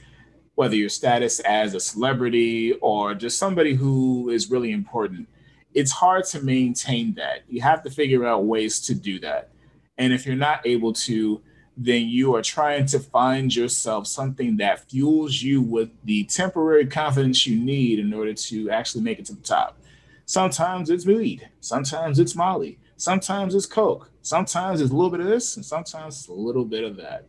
whether 0.54 0.74
your 0.74 0.88
status 0.88 1.40
as 1.40 1.74
a 1.74 1.80
celebrity 1.80 2.72
or 2.80 3.14
just 3.14 3.38
somebody 3.38 3.74
who 3.74 4.30
is 4.30 4.50
really 4.50 4.72
important. 4.72 5.28
It's 5.74 5.92
hard 5.92 6.24
to 6.26 6.42
maintain 6.42 7.14
that. 7.14 7.42
You 7.48 7.60
have 7.60 7.82
to 7.82 7.90
figure 7.90 8.26
out 8.26 8.46
ways 8.46 8.80
to 8.86 8.94
do 8.94 9.20
that. 9.20 9.50
And 9.98 10.12
if 10.12 10.26
you're 10.26 10.34
not 10.34 10.66
able 10.66 10.92
to, 10.94 11.42
then 11.80 12.08
you 12.08 12.34
are 12.34 12.42
trying 12.42 12.84
to 12.84 12.98
find 12.98 13.54
yourself 13.54 14.08
something 14.08 14.56
that 14.56 14.90
fuels 14.90 15.40
you 15.40 15.62
with 15.62 15.90
the 16.04 16.24
temporary 16.24 16.84
confidence 16.84 17.46
you 17.46 17.56
need 17.56 18.00
in 18.00 18.12
order 18.12 18.34
to 18.34 18.68
actually 18.68 19.04
make 19.04 19.20
it 19.20 19.26
to 19.26 19.32
the 19.32 19.42
top. 19.42 19.78
Sometimes 20.26 20.90
it's 20.90 21.06
weed, 21.06 21.48
sometimes 21.60 22.18
it's 22.18 22.34
Molly, 22.34 22.80
sometimes 22.96 23.54
it's 23.54 23.64
Coke, 23.64 24.10
sometimes 24.22 24.80
it's 24.80 24.90
a 24.90 24.94
little 24.94 25.10
bit 25.10 25.20
of 25.20 25.26
this, 25.26 25.54
and 25.54 25.64
sometimes 25.64 26.18
it's 26.18 26.28
a 26.28 26.32
little 26.32 26.64
bit 26.64 26.82
of 26.82 26.96
that. 26.96 27.28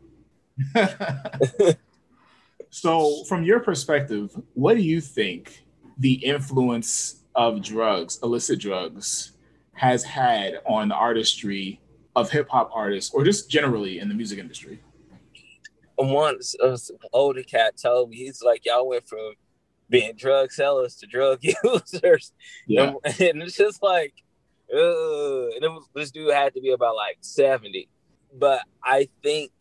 so, 2.72 3.24
from 3.26 3.44
your 3.44 3.60
perspective, 3.60 4.36
what 4.56 4.76
do 4.76 4.82
you 4.82 5.00
think 5.00 5.64
the 6.00 6.14
influence 6.14 7.22
of 7.36 7.62
drugs, 7.62 8.18
illicit 8.24 8.60
drugs, 8.60 9.34
has 9.74 10.04
had 10.04 10.56
on 10.66 10.90
the 10.90 10.96
artistry 10.96 11.80
of 12.16 12.30
hip 12.30 12.50
hop 12.50 12.72
artists 12.74 13.14
or 13.14 13.24
just 13.24 13.50
generally 13.50 14.00
in 14.00 14.10
the 14.10 14.16
music 14.16 14.40
industry? 14.40 14.80
Once 15.98 16.56
an 16.60 16.78
older 17.12 17.44
cat 17.44 17.76
told 17.82 18.10
me, 18.10 18.18
he's 18.18 18.42
like, 18.42 18.66
y'all 18.66 18.88
went 18.88 19.08
from 19.08 19.34
being 19.90 20.16
drug 20.16 20.52
sellers 20.52 20.96
to 20.96 21.08
drug 21.08 21.40
users. 21.64 22.32
Yeah. 22.68 22.94
And, 23.04 23.22
and 23.22 23.44
it's 23.44 23.58
just 23.58 23.84
like, 23.84 24.14
uh, 24.74 25.48
and 25.50 25.64
it 25.64 25.72
was, 25.72 25.88
this 25.94 26.12
dude 26.12 26.34
had 26.34 26.54
to 26.54 26.62
be 26.62 26.72
about 26.72 26.96
like 26.96 27.18
70. 27.22 27.90
But 28.34 28.62
I 28.84 29.10
think 29.24 29.52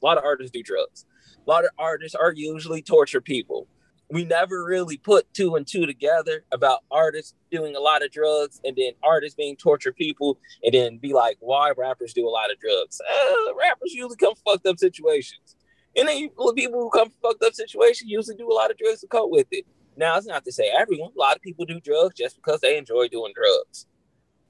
a 0.00 0.04
lot 0.04 0.18
of 0.18 0.24
artists 0.24 0.52
do 0.52 0.62
drugs. 0.62 1.06
A 1.46 1.50
lot 1.50 1.64
of 1.64 1.70
artists 1.78 2.14
are 2.14 2.32
usually 2.32 2.82
torture 2.82 3.20
people. 3.20 3.66
We 4.08 4.24
never 4.24 4.64
really 4.64 4.98
put 4.98 5.32
two 5.34 5.56
and 5.56 5.66
two 5.66 5.84
together 5.84 6.44
about 6.52 6.84
artists 6.90 7.34
doing 7.50 7.74
a 7.74 7.80
lot 7.80 8.04
of 8.04 8.12
drugs 8.12 8.60
and 8.64 8.76
then 8.76 8.92
artists 9.02 9.34
being 9.34 9.56
torture 9.56 9.92
people 9.92 10.38
and 10.62 10.74
then 10.74 10.98
be 10.98 11.12
like, 11.12 11.38
why 11.40 11.72
rappers 11.76 12.12
do 12.12 12.26
a 12.26 12.30
lot 12.30 12.52
of 12.52 12.58
drugs? 12.60 13.00
Uh, 13.00 13.54
rappers 13.58 13.92
usually 13.92 14.16
come 14.16 14.34
fucked 14.44 14.66
up 14.66 14.78
situations. 14.78 15.56
And 15.96 16.06
then 16.06 16.28
people 16.54 16.80
who 16.80 16.90
come 16.90 17.10
fucked 17.22 17.42
up 17.42 17.54
situations 17.54 18.08
usually 18.08 18.36
do 18.36 18.50
a 18.50 18.54
lot 18.54 18.70
of 18.70 18.78
drugs 18.78 19.00
to 19.00 19.08
cope 19.08 19.30
with 19.30 19.48
it. 19.50 19.66
Now, 19.96 20.16
it's 20.18 20.26
not 20.26 20.44
to 20.44 20.52
say 20.52 20.70
everyone. 20.76 21.10
A 21.16 21.18
lot 21.18 21.36
of 21.36 21.42
people 21.42 21.64
do 21.64 21.80
drugs 21.80 22.14
just 22.16 22.36
because 22.36 22.60
they 22.60 22.76
enjoy 22.76 23.08
doing 23.08 23.32
drugs. 23.34 23.86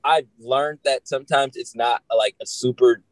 I've 0.03 0.27
learned 0.39 0.81
that 0.85 1.09
sometimes 1.09 1.57
it's 1.57 1.75
not 1.75 2.03
like 2.15 2.35
a 2.43 2.47
super 2.47 3.03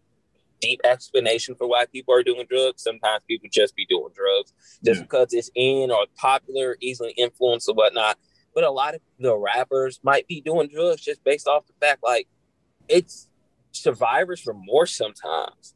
deep 0.65 0.81
explanation 0.85 1.55
for 1.55 1.69
why 1.69 1.87
people 1.87 2.15
are 2.15 2.23
doing 2.23 2.47
drugs. 2.49 2.83
Sometimes 2.83 3.23
people 3.29 3.49
just 3.53 3.77
be 3.77 3.87
doing 3.87 4.11
drugs 4.15 4.53
just 4.85 4.99
yeah. 4.99 5.03
because 5.03 5.33
it's 5.33 5.51
in 5.55 5.91
or 5.91 6.07
popular, 6.17 6.77
easily 6.81 7.13
influenced 7.13 7.69
or 7.69 7.75
whatnot. 7.75 8.19
But 8.55 8.65
a 8.65 8.71
lot 8.71 8.95
of 8.95 9.01
the 9.19 9.37
rappers 9.37 10.01
might 10.03 10.27
be 10.29 10.41
doing 10.41 10.69
drugs 10.73 11.03
just 11.03 11.23
based 11.25 11.49
off 11.49 11.67
the 11.67 11.75
fact 11.81 12.03
like 12.03 12.29
it's 12.89 13.29
survivors 13.73 14.47
remorse 14.47 14.97
sometimes 14.97 15.75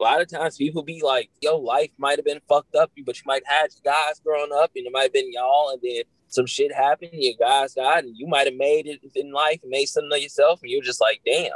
a 0.00 0.02
lot 0.02 0.20
of 0.20 0.28
times 0.28 0.56
people 0.56 0.82
be 0.82 1.02
like, 1.02 1.30
yo, 1.40 1.56
life 1.56 1.90
might 1.98 2.18
have 2.18 2.24
been 2.24 2.40
fucked 2.48 2.74
up, 2.74 2.90
but 3.04 3.16
you 3.16 3.22
might 3.26 3.42
have 3.46 3.62
had 3.62 3.70
guys 3.84 4.20
growing 4.24 4.50
up 4.52 4.72
and 4.74 4.86
it 4.86 4.92
might 4.92 5.04
have 5.04 5.12
been 5.12 5.32
y'all, 5.32 5.70
and 5.70 5.80
then 5.82 6.02
some 6.28 6.46
shit 6.46 6.74
happened, 6.74 7.10
your 7.12 7.34
guys 7.38 7.74
died, 7.74 8.04
and 8.04 8.16
you 8.16 8.26
might 8.26 8.46
have 8.46 8.56
made 8.56 8.86
it 8.86 9.00
in 9.14 9.32
life 9.32 9.60
and 9.62 9.70
made 9.70 9.86
something 9.86 10.12
of 10.12 10.20
yourself, 10.20 10.60
and 10.62 10.70
you're 10.70 10.82
just 10.82 11.00
like, 11.00 11.20
damn. 11.24 11.52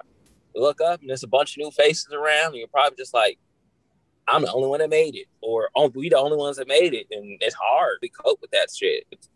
Look 0.54 0.80
up 0.80 1.00
and 1.00 1.08
there's 1.08 1.22
a 1.22 1.28
bunch 1.28 1.56
of 1.56 1.58
new 1.58 1.70
faces 1.70 2.12
around, 2.12 2.48
and 2.48 2.56
you're 2.56 2.68
probably 2.68 2.96
just 2.96 3.14
like, 3.14 3.38
I'm 4.26 4.42
the 4.42 4.52
only 4.52 4.68
one 4.68 4.80
that 4.80 4.90
made 4.90 5.16
it, 5.16 5.26
or 5.40 5.70
oh, 5.74 5.90
we 5.94 6.08
the 6.08 6.18
only 6.18 6.36
ones 6.36 6.58
that 6.58 6.68
made 6.68 6.94
it, 6.94 7.06
and 7.10 7.38
it's 7.40 7.54
hard 7.54 7.98
to 8.02 8.08
cope 8.08 8.40
with 8.40 8.50
that 8.50 8.68
shit. 8.74 9.04
It's, 9.10 9.28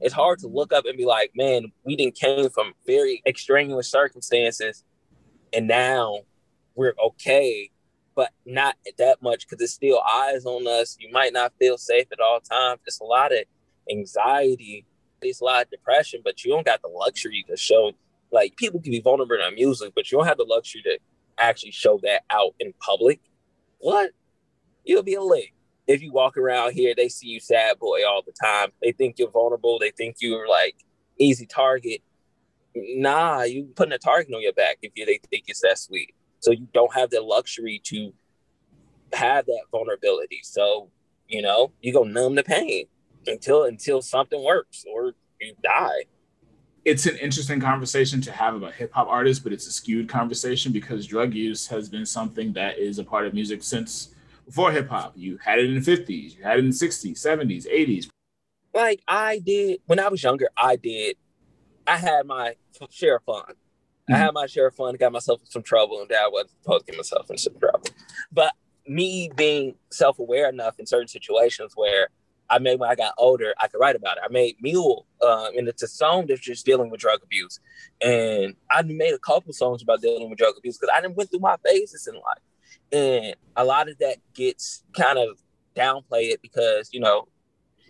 it's 0.00 0.14
hard 0.14 0.40
to 0.40 0.48
look 0.48 0.72
up 0.72 0.84
and 0.86 0.98
be 0.98 1.06
like, 1.06 1.32
man, 1.34 1.72
we 1.84 1.96
didn't 1.96 2.16
came 2.16 2.50
from 2.50 2.74
very 2.86 3.22
extraneous 3.26 3.90
circumstances, 3.90 4.84
and 5.52 5.66
now 5.66 6.20
we're 6.74 6.94
okay 7.02 7.70
but 8.14 8.30
not 8.46 8.76
that 8.98 9.22
much 9.22 9.46
because 9.46 9.62
it's 9.62 9.72
still 9.72 10.00
eyes 10.00 10.46
on 10.46 10.66
us. 10.66 10.96
You 11.00 11.10
might 11.12 11.32
not 11.32 11.52
feel 11.58 11.76
safe 11.76 12.06
at 12.12 12.20
all 12.20 12.40
times. 12.40 12.80
It's 12.86 13.00
a 13.00 13.04
lot 13.04 13.32
of 13.32 13.40
anxiety. 13.90 14.86
It's 15.22 15.40
a 15.40 15.44
lot 15.44 15.64
of 15.64 15.70
depression, 15.70 16.20
but 16.22 16.44
you 16.44 16.52
don't 16.52 16.66
got 16.66 16.82
the 16.82 16.88
luxury 16.88 17.44
to 17.48 17.56
show. 17.56 17.92
Like 18.34 18.56
people 18.56 18.80
can 18.80 18.90
be 18.90 19.00
vulnerable 19.00 19.36
in 19.36 19.54
music, 19.54 19.92
but 19.94 20.10
you 20.10 20.18
don't 20.18 20.26
have 20.26 20.38
the 20.38 20.44
luxury 20.44 20.82
to 20.82 20.98
actually 21.38 21.70
show 21.70 22.00
that 22.02 22.22
out 22.30 22.54
in 22.58 22.74
public. 22.80 23.20
What? 23.78 24.10
You'll 24.84 25.04
be 25.04 25.14
a 25.14 25.22
lick 25.22 25.54
if 25.86 26.02
you 26.02 26.10
walk 26.12 26.36
around 26.36 26.72
here. 26.72 26.94
They 26.96 27.08
see 27.08 27.28
you 27.28 27.38
sad 27.38 27.78
boy 27.78 28.04
all 28.04 28.22
the 28.26 28.32
time. 28.32 28.70
They 28.82 28.90
think 28.90 29.20
you're 29.20 29.30
vulnerable. 29.30 29.78
They 29.78 29.92
think 29.92 30.16
you're 30.18 30.48
like 30.48 30.74
easy 31.16 31.46
target. 31.46 32.02
Nah, 32.74 33.42
you 33.42 33.70
putting 33.76 33.92
a 33.92 33.98
target 33.98 34.34
on 34.34 34.42
your 34.42 34.52
back 34.52 34.78
if 34.82 34.90
you 34.96 35.06
they 35.06 35.20
think 35.30 35.44
it's 35.46 35.60
that 35.60 35.78
sweet. 35.78 36.12
So 36.40 36.50
you 36.50 36.66
don't 36.74 36.92
have 36.92 37.10
the 37.10 37.20
luxury 37.20 37.80
to 37.84 38.12
have 39.12 39.46
that 39.46 39.62
vulnerability. 39.70 40.40
So, 40.42 40.90
you 41.28 41.40
know, 41.40 41.70
you 41.80 41.92
go 41.92 42.02
numb 42.02 42.34
the 42.34 42.42
pain 42.42 42.86
until 43.28 43.62
until 43.62 44.02
something 44.02 44.42
works 44.42 44.84
or 44.92 45.12
you 45.40 45.54
die. 45.62 46.06
It's 46.84 47.06
an 47.06 47.16
interesting 47.16 47.60
conversation 47.60 48.20
to 48.22 48.32
have 48.32 48.54
about 48.54 48.74
hip 48.74 48.92
hop 48.92 49.08
artists, 49.08 49.42
but 49.42 49.52
it's 49.52 49.66
a 49.66 49.72
skewed 49.72 50.08
conversation 50.08 50.70
because 50.70 51.06
drug 51.06 51.32
use 51.32 51.66
has 51.68 51.88
been 51.88 52.04
something 52.04 52.52
that 52.52 52.78
is 52.78 52.98
a 52.98 53.04
part 53.04 53.26
of 53.26 53.32
music 53.32 53.62
since 53.62 54.14
before 54.44 54.70
hip 54.70 54.88
hop. 54.88 55.14
You 55.16 55.38
had 55.38 55.58
it 55.58 55.66
in 55.66 55.74
the 55.74 55.80
50s, 55.80 56.36
you 56.36 56.42
had 56.42 56.58
it 56.58 56.64
in 56.64 56.70
the 56.70 56.76
60s, 56.76 57.12
70s, 57.12 57.66
80s. 57.66 58.08
Like 58.74 59.02
I 59.08 59.38
did 59.38 59.80
when 59.86 59.98
I 59.98 60.08
was 60.08 60.22
younger, 60.22 60.48
I 60.56 60.76
did. 60.76 61.16
I 61.86 61.96
had 61.96 62.26
my 62.26 62.54
share 62.90 63.16
of 63.16 63.24
fun. 63.24 63.44
Mm-hmm. 63.44 64.14
I 64.14 64.18
had 64.18 64.34
my 64.34 64.46
share 64.46 64.66
of 64.66 64.74
fun, 64.74 64.94
got 64.96 65.12
myself 65.12 65.40
in 65.40 65.46
some 65.46 65.62
trouble, 65.62 66.00
and 66.00 66.08
dad 66.08 66.26
wasn't 66.30 66.50
supposed 66.62 66.86
to 66.86 66.92
get 66.92 66.98
myself 66.98 67.30
in 67.30 67.38
some 67.38 67.58
trouble. 67.58 67.88
But 68.32 68.52
me 68.86 69.30
being 69.34 69.76
self 69.90 70.18
aware 70.18 70.48
enough 70.48 70.78
in 70.78 70.86
certain 70.86 71.08
situations 71.08 71.72
where 71.76 72.08
I 72.50 72.58
made 72.58 72.78
when 72.78 72.90
I 72.90 72.94
got 72.94 73.14
older, 73.18 73.54
I 73.58 73.68
could 73.68 73.78
write 73.78 73.96
about 73.96 74.18
it. 74.18 74.22
I 74.24 74.32
made 74.32 74.56
Mule, 74.60 75.06
uh, 75.22 75.48
and 75.56 75.66
it's 75.66 75.82
a 75.82 75.88
song 75.88 76.26
that's 76.26 76.40
just 76.40 76.66
dealing 76.66 76.90
with 76.90 77.00
drug 77.00 77.20
abuse. 77.22 77.58
And 78.00 78.54
I 78.70 78.82
made 78.82 79.14
a 79.14 79.18
couple 79.18 79.52
songs 79.52 79.82
about 79.82 80.02
dealing 80.02 80.28
with 80.28 80.38
drug 80.38 80.54
abuse 80.58 80.76
because 80.76 80.92
I 80.94 81.00
didn't 81.00 81.16
went 81.16 81.30
through 81.30 81.40
my 81.40 81.56
phases 81.64 82.06
in 82.06 82.14
life. 82.14 82.42
And 82.92 83.34
a 83.56 83.64
lot 83.64 83.88
of 83.88 83.98
that 83.98 84.18
gets 84.34 84.84
kind 84.94 85.18
of 85.18 85.38
downplayed 85.74 86.40
because, 86.42 86.90
you 86.92 87.00
know, 87.00 87.28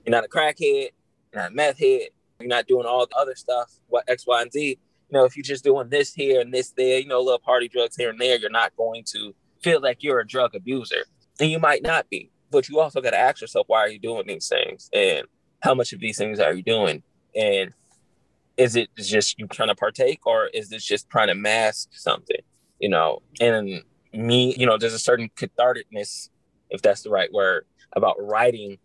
you're 0.05 0.13
not 0.13 0.25
a 0.25 0.29
crackhead, 0.29 0.91
you're 1.33 1.43
not 1.43 1.51
a 1.51 1.55
meth 1.55 1.79
head, 1.79 2.09
you're 2.41 2.49
not 2.49 2.67
doing 2.67 2.87
all 2.87 3.07
the 3.07 3.17
other 3.17 3.35
stuff, 3.35 3.73
what 3.89 4.05
X, 4.09 4.27
Y, 4.27 4.43
and 4.43 4.53
Z. 4.53 4.69
You 4.69 5.19
know, 5.19 5.25
if 5.25 5.37
you're 5.37 5.45
just 5.45 5.65
doing 5.65 5.89
this 5.91 6.15
here 6.15 6.41
and 6.41 6.53
this 6.53 6.73
there, 6.77 6.99
you 6.99 7.07
know, 7.07 7.21
little 7.21 7.39
party 7.39 7.69
drugs 7.69 7.97
here 7.97 8.11
and 8.11 8.21
there, 8.21 8.39
you're 8.39 8.51
not 8.51 8.75
going 8.77 9.05
to 9.13 9.35
feel 9.63 9.81
like 9.81 10.03
you're 10.03 10.21
a 10.21 10.27
drug 10.27 10.55
abuser. 10.55 11.05
And 11.41 11.51
you 11.51 11.59
might 11.59 11.83
not 11.83 12.09
be, 12.09 12.31
but 12.55 12.69
you 12.69 12.81
also 12.81 13.01
got 13.01 13.11
to 13.11 13.19
ask 13.19 13.41
yourself, 13.41 13.67
why 13.69 13.81
are 13.81 13.89
you 13.89 13.99
doing 13.99 14.27
these 14.27 14.49
things? 14.49 14.89
And 14.93 15.27
how 15.61 15.75
much 15.75 15.93
of 15.93 16.01
these 16.01 16.17
things 16.17 16.39
are 16.39 16.55
you 16.55 16.63
doing? 16.63 17.03
And 17.35 17.73
is 18.57 18.77
it 18.77 18.89
just 18.97 19.39
you 19.39 19.47
trying 19.49 19.69
to 19.69 19.75
partake 19.75 20.27
or 20.27 20.47
is 20.47 20.69
this 20.69 20.85
just 20.85 21.11
trying 21.11 21.29
to 21.29 21.35
mask 21.35 21.89
something? 21.93 22.41
You 22.79 22.89
know, 22.91 23.23
and 23.41 23.83
me, 24.13 24.55
you 24.57 24.67
know, 24.67 24.79
there's 24.79 24.95
a 24.95 24.99
certain 24.99 25.31
catharticness, 25.37 26.29
if 26.71 26.81
that's 26.81 27.03
the 27.03 27.11
right 27.11 27.33
word, 27.33 27.67
about 27.93 28.17
writing 28.19 28.79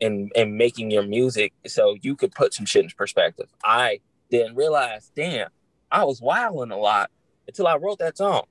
and 0.00 0.30
and 0.36 0.56
making 0.56 0.92
your 0.92 1.02
music 1.02 1.52
so 1.66 1.96
you 2.02 2.14
could 2.14 2.32
put 2.32 2.54
some 2.54 2.66
shit 2.66 2.84
in 2.84 2.90
perspective. 2.96 3.48
I 3.64 4.00
didn't 4.30 4.54
realize, 4.54 5.10
damn, 5.16 5.48
I 5.90 6.04
was 6.04 6.20
wilding 6.20 6.70
a 6.70 6.78
lot 6.78 7.10
until 7.48 7.66
I 7.66 7.76
wrote 7.76 7.98
that 7.98 8.16
song. 8.16 8.44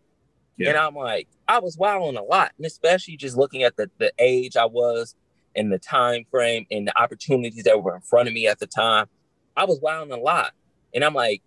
Yeah. 0.57 0.69
And 0.69 0.77
I'm 0.77 0.95
like, 0.95 1.27
I 1.47 1.59
was 1.59 1.77
wilding 1.77 2.17
a 2.17 2.23
lot. 2.23 2.51
And 2.57 2.65
especially 2.65 3.17
just 3.17 3.37
looking 3.37 3.63
at 3.63 3.77
the, 3.77 3.89
the 3.99 4.11
age 4.19 4.57
I 4.57 4.65
was 4.65 5.15
and 5.55 5.71
the 5.71 5.79
time 5.79 6.25
frame 6.29 6.65
and 6.71 6.87
the 6.87 6.99
opportunities 6.99 7.63
that 7.63 7.81
were 7.81 7.95
in 7.95 8.01
front 8.01 8.27
of 8.27 8.33
me 8.33 8.47
at 8.47 8.59
the 8.59 8.67
time. 8.67 9.07
I 9.55 9.65
was 9.65 9.79
wilding 9.79 10.13
a 10.13 10.17
lot. 10.17 10.51
And 10.93 11.03
I'm 11.03 11.13
like, 11.13 11.41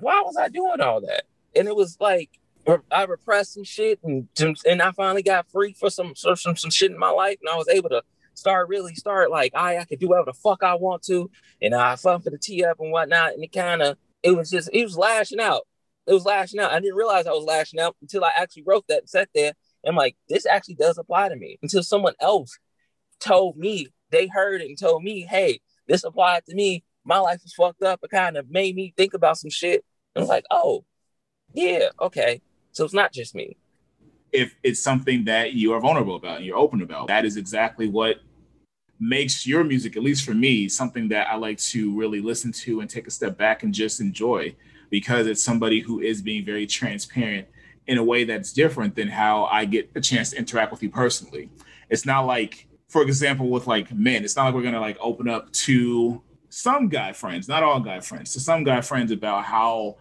why 0.00 0.22
was 0.24 0.36
I 0.36 0.48
doing 0.48 0.80
all 0.80 1.00
that? 1.02 1.24
And 1.54 1.68
it 1.68 1.76
was 1.76 1.96
like 2.00 2.30
I 2.90 3.04
repressed 3.04 3.54
some 3.54 3.64
shit 3.64 4.00
and 4.02 4.28
and 4.66 4.82
I 4.82 4.90
finally 4.92 5.22
got 5.22 5.50
free 5.50 5.72
for 5.72 5.90
some 5.90 6.14
some 6.16 6.36
some 6.36 6.70
shit 6.70 6.90
in 6.90 6.98
my 6.98 7.10
life 7.10 7.38
and 7.40 7.48
I 7.48 7.56
was 7.56 7.68
able 7.68 7.88
to 7.90 8.02
start 8.34 8.68
really 8.68 8.94
start 8.94 9.30
like 9.30 9.54
I 9.54 9.78
I 9.78 9.84
could 9.84 10.00
do 10.00 10.08
whatever 10.08 10.26
the 10.26 10.34
fuck 10.34 10.62
I 10.62 10.74
want 10.74 11.02
to 11.04 11.30
and 11.62 11.74
I 11.74 11.96
fun 11.96 12.20
for 12.22 12.30
the 12.30 12.38
tee 12.38 12.64
up 12.64 12.80
and 12.80 12.90
whatnot 12.90 13.34
and 13.34 13.44
it 13.44 13.52
kind 13.52 13.82
of 13.82 13.96
it 14.22 14.32
was 14.32 14.50
just 14.50 14.68
it 14.72 14.82
was 14.82 14.96
lashing 14.96 15.40
out 15.40 15.66
it 16.06 16.12
was 16.12 16.24
lashing 16.24 16.60
out. 16.60 16.72
I 16.72 16.80
didn't 16.80 16.96
realize 16.96 17.26
I 17.26 17.32
was 17.32 17.44
lashing 17.44 17.80
out 17.80 17.96
until 18.00 18.24
I 18.24 18.30
actually 18.36 18.64
wrote 18.66 18.84
that 18.88 19.00
and 19.00 19.08
sat 19.08 19.28
there 19.34 19.52
and 19.82 19.90
I'm 19.90 19.96
like 19.96 20.16
this 20.28 20.46
actually 20.46 20.76
does 20.76 20.98
apply 20.98 21.28
to 21.28 21.36
me 21.36 21.58
until 21.62 21.82
someone 21.82 22.14
else 22.20 22.58
told 23.20 23.56
me 23.56 23.88
they 24.10 24.26
heard 24.26 24.60
it 24.60 24.68
and 24.68 24.78
told 24.78 25.02
me 25.02 25.22
hey 25.22 25.60
this 25.88 26.04
applied 26.04 26.44
to 26.46 26.54
me. 26.54 26.84
My 27.04 27.18
life 27.18 27.40
was 27.44 27.54
fucked 27.54 27.82
up. 27.82 28.00
It 28.02 28.10
kind 28.10 28.36
of 28.36 28.50
made 28.50 28.74
me 28.74 28.92
think 28.96 29.14
about 29.14 29.38
some 29.38 29.50
shit. 29.50 29.84
And 30.14 30.20
I 30.20 30.22
was 30.22 30.28
like 30.28 30.44
oh 30.50 30.84
yeah 31.52 31.88
okay. 32.00 32.40
So 32.72 32.84
it's 32.84 32.94
not 32.94 33.12
just 33.12 33.34
me. 33.34 33.56
If 34.32 34.54
it's 34.62 34.80
something 34.80 35.24
that 35.24 35.54
you 35.54 35.72
are 35.72 35.80
vulnerable 35.80 36.16
about 36.16 36.38
and 36.38 36.46
you're 36.46 36.58
open 36.58 36.82
about, 36.82 37.08
that 37.08 37.24
is 37.24 37.36
exactly 37.36 37.88
what 37.88 38.16
makes 38.98 39.46
your 39.46 39.64
music, 39.64 39.96
at 39.96 40.02
least 40.02 40.24
for 40.24 40.34
me, 40.34 40.68
something 40.68 41.08
that 41.08 41.28
I 41.28 41.36
like 41.36 41.58
to 41.58 41.96
really 41.96 42.20
listen 42.20 42.52
to 42.52 42.80
and 42.80 42.88
take 42.90 43.06
a 43.06 43.10
step 43.10 43.36
back 43.36 43.62
and 43.62 43.72
just 43.72 44.00
enjoy 44.00 44.54
because 44.90 45.26
it's 45.26 45.42
somebody 45.42 45.80
who 45.80 46.00
is 46.00 46.22
being 46.22 46.44
very 46.44 46.66
transparent 46.66 47.48
in 47.86 47.98
a 47.98 48.04
way 48.04 48.24
that's 48.24 48.52
different 48.52 48.94
than 48.96 49.08
how 49.08 49.44
I 49.44 49.64
get 49.64 49.90
a 49.94 50.00
chance 50.00 50.30
to 50.30 50.38
interact 50.38 50.72
with 50.72 50.82
you 50.82 50.90
personally. 50.90 51.50
It's 51.88 52.04
not 52.04 52.26
like, 52.26 52.66
for 52.88 53.02
example, 53.02 53.48
with 53.48 53.66
like 53.66 53.92
men, 53.92 54.24
it's 54.24 54.36
not 54.36 54.46
like 54.46 54.54
we're 54.54 54.62
gonna 54.62 54.80
like 54.80 54.98
open 55.00 55.28
up 55.28 55.52
to 55.52 56.22
some 56.48 56.88
guy 56.88 57.12
friends, 57.12 57.48
not 57.48 57.62
all 57.62 57.80
guy 57.80 58.00
friends, 58.00 58.32
to 58.32 58.40
some 58.40 58.64
guy 58.64 58.80
friends 58.80 59.12
about 59.12 59.44
how 59.44 59.96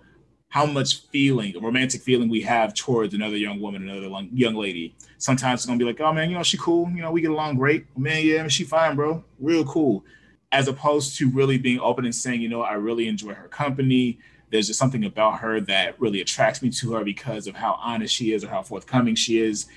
how 0.50 0.66
much 0.66 1.02
feeling, 1.08 1.54
romantic 1.62 2.02
feeling 2.02 2.30
we 2.30 2.42
have 2.42 2.74
towards 2.74 3.14
another 3.14 3.36
young 3.36 3.60
woman, 3.60 3.90
another 3.90 4.08
young 4.32 4.56
lady. 4.56 4.96
Sometimes 5.18 5.60
it's 5.60 5.66
gonna 5.66 5.78
be 5.78 5.86
like, 5.86 6.00
oh 6.00 6.14
man, 6.14 6.30
you 6.30 6.38
know, 6.38 6.44
she 6.44 6.58
cool. 6.58 6.90
You 6.90 7.02
know, 7.02 7.12
we 7.12 7.22
get 7.22 7.32
along 7.32 7.58
great. 7.58 7.86
Man, 7.98 8.26
yeah, 8.26 8.48
she 8.48 8.64
fine, 8.64 8.96
bro. 8.96 9.24
Real 9.40 9.66
cool. 9.66 10.06
As 10.52 10.68
opposed 10.68 11.18
to 11.18 11.30
really 11.30 11.58
being 11.58 11.80
open 11.82 12.06
and 12.06 12.16
saying, 12.16 12.42
you 12.42 12.48
know, 12.48 12.62
I 12.62 12.74
really 12.74 13.08
enjoy 13.08 13.34
her 13.34 13.50
company. 13.50 14.20
There's 14.52 14.68
just 14.68 14.80
something 14.80 15.06
about 15.06 15.40
her 15.40 15.60
that 15.62 16.00
really 16.00 16.22
attracts 16.22 16.62
me 16.62 16.70
to 16.72 16.94
her 16.94 17.04
because 17.04 17.48
of 17.48 17.56
how 17.56 17.80
honest 17.82 18.14
she 18.14 18.34
is 18.34 18.44
or 18.44 18.50
how 18.50 18.62
forthcoming 18.62 19.16
she 19.16 19.40
is. 19.40 19.68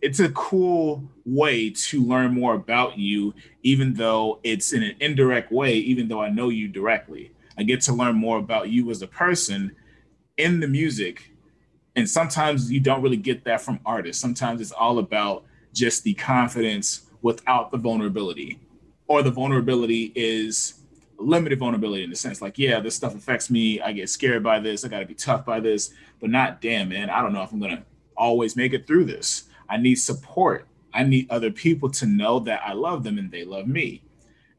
It's 0.00 0.20
a 0.20 0.30
cool 0.30 1.02
way 1.24 1.70
to 1.70 2.02
learn 2.02 2.34
more 2.34 2.54
about 2.54 2.98
you, 2.98 3.34
even 3.62 3.94
though 3.94 4.40
it's 4.42 4.72
in 4.72 4.82
an 4.82 4.96
indirect 5.00 5.52
way, 5.52 5.74
even 5.74 6.08
though 6.08 6.20
I 6.20 6.30
know 6.30 6.48
you 6.48 6.68
directly. 6.68 7.32
I 7.56 7.62
get 7.62 7.80
to 7.82 7.92
learn 7.92 8.16
more 8.16 8.38
about 8.38 8.70
you 8.70 8.90
as 8.90 9.02
a 9.02 9.06
person 9.06 9.76
in 10.36 10.60
the 10.60 10.68
music 10.68 11.32
and 11.94 12.08
sometimes 12.08 12.70
you 12.72 12.80
don't 12.80 13.02
really 13.02 13.16
get 13.16 13.44
that 13.44 13.60
from 13.60 13.80
artists 13.84 14.20
sometimes 14.20 14.60
it's 14.60 14.72
all 14.72 14.98
about 14.98 15.44
just 15.72 16.04
the 16.04 16.14
confidence 16.14 17.02
without 17.22 17.70
the 17.70 17.76
vulnerability 17.76 18.58
or 19.06 19.22
the 19.22 19.30
vulnerability 19.30 20.12
is 20.14 20.81
limited 21.22 21.58
vulnerability 21.58 22.04
in 22.04 22.10
the 22.10 22.16
sense 22.16 22.42
like 22.42 22.58
yeah 22.58 22.80
this 22.80 22.94
stuff 22.94 23.14
affects 23.14 23.50
me 23.50 23.80
i 23.80 23.92
get 23.92 24.08
scared 24.08 24.42
by 24.42 24.58
this 24.58 24.84
i 24.84 24.88
got 24.88 25.00
to 25.00 25.06
be 25.06 25.14
tough 25.14 25.44
by 25.44 25.60
this 25.60 25.92
but 26.20 26.30
not 26.30 26.60
damn 26.60 26.88
man 26.88 27.10
i 27.10 27.20
don't 27.20 27.32
know 27.32 27.42
if 27.42 27.52
i'm 27.52 27.60
gonna 27.60 27.84
always 28.16 28.56
make 28.56 28.72
it 28.72 28.86
through 28.86 29.04
this 29.04 29.44
i 29.68 29.76
need 29.76 29.94
support 29.94 30.66
i 30.92 31.02
need 31.02 31.30
other 31.30 31.50
people 31.50 31.90
to 31.90 32.06
know 32.06 32.38
that 32.38 32.60
i 32.64 32.72
love 32.72 33.04
them 33.04 33.18
and 33.18 33.30
they 33.30 33.44
love 33.44 33.66
me 33.66 34.02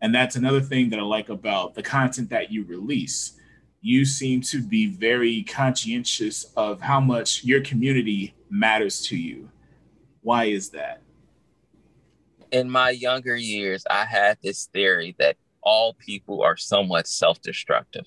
and 0.01 0.13
that's 0.13 0.35
another 0.35 0.61
thing 0.61 0.89
that 0.89 0.99
i 0.99 1.03
like 1.03 1.29
about 1.29 1.73
the 1.75 1.83
content 1.83 2.29
that 2.29 2.51
you 2.51 2.63
release 2.65 3.37
you 3.85 4.05
seem 4.05 4.39
to 4.39 4.61
be 4.61 4.87
very 4.87 5.43
conscientious 5.43 6.45
of 6.55 6.79
how 6.79 7.01
much 7.01 7.43
your 7.43 7.59
community 7.59 8.33
matters 8.49 9.01
to 9.01 9.17
you. 9.17 9.49
Why 10.21 10.45
is 10.45 10.69
that? 10.69 11.01
In 12.53 12.69
my 12.69 12.91
younger 12.91 13.35
years, 13.35 13.83
I 13.89 14.05
had 14.05 14.37
this 14.41 14.67
theory 14.67 15.15
that 15.19 15.35
all 15.63 15.93
people 15.93 16.41
are 16.41 16.57
somewhat 16.57 17.07
self 17.07 17.41
destructive 17.41 18.05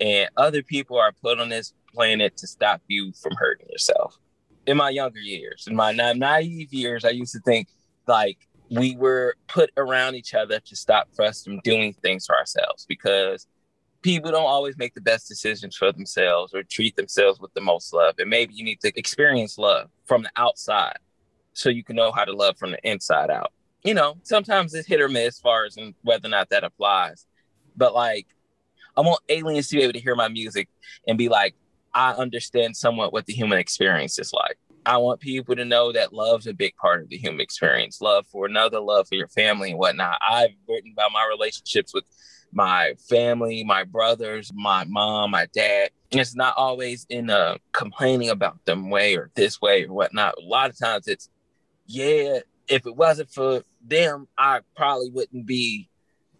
and 0.00 0.28
other 0.36 0.62
people 0.62 0.98
are 0.98 1.12
put 1.22 1.40
on 1.40 1.48
this 1.48 1.72
planet 1.92 2.36
to 2.38 2.46
stop 2.46 2.82
you 2.88 3.12
from 3.22 3.32
hurting 3.36 3.68
yourself. 3.70 4.18
In 4.66 4.76
my 4.76 4.90
younger 4.90 5.20
years, 5.20 5.66
in 5.68 5.76
my 5.76 5.92
na- 5.92 6.14
naive 6.14 6.72
years, 6.72 7.04
I 7.04 7.10
used 7.10 7.32
to 7.32 7.40
think 7.40 7.68
like 8.06 8.38
we 8.70 8.96
were 8.96 9.36
put 9.46 9.70
around 9.76 10.14
each 10.14 10.34
other 10.34 10.58
to 10.58 10.76
stop 10.76 11.08
us 11.18 11.44
from 11.44 11.60
doing 11.60 11.92
things 11.92 12.26
for 12.26 12.36
ourselves 12.36 12.86
because 12.88 13.46
people 14.02 14.30
don't 14.30 14.46
always 14.46 14.76
make 14.76 14.94
the 14.94 15.00
best 15.00 15.28
decisions 15.28 15.76
for 15.76 15.92
themselves 15.92 16.54
or 16.54 16.62
treat 16.62 16.96
themselves 16.96 17.40
with 17.40 17.52
the 17.54 17.60
most 17.60 17.92
love. 17.92 18.14
And 18.18 18.30
maybe 18.30 18.54
you 18.54 18.64
need 18.64 18.80
to 18.80 18.92
experience 18.96 19.58
love 19.58 19.90
from 20.06 20.22
the 20.22 20.30
outside 20.36 20.98
so 21.52 21.68
you 21.68 21.84
can 21.84 21.96
know 21.96 22.10
how 22.10 22.24
to 22.24 22.32
love 22.32 22.58
from 22.58 22.72
the 22.72 22.88
inside 22.88 23.30
out. 23.30 23.52
You 23.84 23.92
know, 23.94 24.16
sometimes 24.22 24.72
it's 24.72 24.88
hit 24.88 25.00
or 25.00 25.08
miss 25.08 25.36
as 25.36 25.38
far 25.38 25.66
as 25.66 25.76
whether 26.02 26.26
or 26.26 26.30
not 26.30 26.48
that 26.48 26.64
applies. 26.64 27.26
But 27.76 27.94
like, 27.94 28.26
I 28.96 29.02
want 29.02 29.20
aliens 29.28 29.68
to 29.68 29.76
be 29.76 29.82
able 29.82 29.92
to 29.92 30.00
hear 30.00 30.16
my 30.16 30.28
music 30.28 30.68
and 31.06 31.18
be 31.18 31.28
like, 31.28 31.54
I 31.92 32.12
understand 32.12 32.76
somewhat 32.76 33.12
what 33.12 33.26
the 33.26 33.34
human 33.34 33.58
experience 33.58 34.18
is 34.18 34.32
like. 34.32 34.56
I 34.86 34.96
want 34.98 35.20
people 35.20 35.54
to 35.56 35.64
know 35.64 35.92
that 35.92 36.12
love's 36.12 36.46
a 36.46 36.54
big 36.54 36.74
part 36.76 37.02
of 37.02 37.08
the 37.08 37.16
human 37.16 37.40
experience. 37.40 38.00
Love 38.00 38.26
for 38.26 38.46
another, 38.46 38.80
love 38.80 39.08
for 39.08 39.14
your 39.14 39.28
family 39.28 39.70
and 39.70 39.78
whatnot. 39.78 40.18
I've 40.26 40.50
written 40.68 40.92
about 40.92 41.12
my 41.12 41.26
relationships 41.26 41.92
with 41.94 42.04
my 42.52 42.94
family, 43.08 43.64
my 43.64 43.84
brothers, 43.84 44.50
my 44.54 44.84
mom, 44.84 45.32
my 45.32 45.46
dad. 45.54 45.90
It's 46.10 46.36
not 46.36 46.54
always 46.56 47.06
in 47.08 47.28
a 47.30 47.58
complaining 47.72 48.30
about 48.30 48.64
them 48.64 48.90
way 48.90 49.16
or 49.16 49.30
this 49.34 49.60
way 49.60 49.84
or 49.84 49.92
whatnot. 49.92 50.34
A 50.38 50.44
lot 50.44 50.70
of 50.70 50.78
times 50.78 51.08
it's, 51.08 51.28
yeah, 51.86 52.40
if 52.68 52.86
it 52.86 52.96
wasn't 52.96 53.30
for 53.30 53.62
them, 53.84 54.28
I 54.38 54.60
probably 54.76 55.10
wouldn't 55.10 55.46
be 55.46 55.88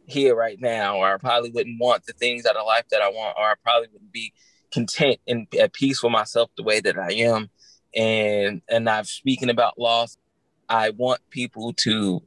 here 0.07 0.35
right 0.35 0.61
now, 0.61 0.99
or 0.99 1.15
I 1.15 1.17
probably 1.19 1.51
wouldn't 1.51 1.81
want 1.81 2.05
the 2.05 2.13
things 2.13 2.47
out 2.47 2.57
of 2.57 2.67
life 2.67 2.85
that 2.91 3.03
I 3.03 3.09
want, 3.09 3.37
or 3.39 3.45
I 3.45 3.55
probably 3.63 3.89
wouldn't 3.93 4.13
be 4.13 4.33
content 4.73 5.19
and 5.27 5.47
at 5.59 5.73
peace 5.73 6.03
with 6.03 6.13
myself 6.13 6.51
the 6.57 6.63
way 6.63 6.81
that 6.81 6.99
I 6.99 7.13
am. 7.13 7.51
And 7.95 8.61
and 8.69 8.89
I've 8.89 9.07
speaking 9.07 9.51
about 9.51 9.79
loss. 9.79 10.17
I 10.69 10.91
want 10.91 11.21
people 11.31 11.73
to 11.75 12.23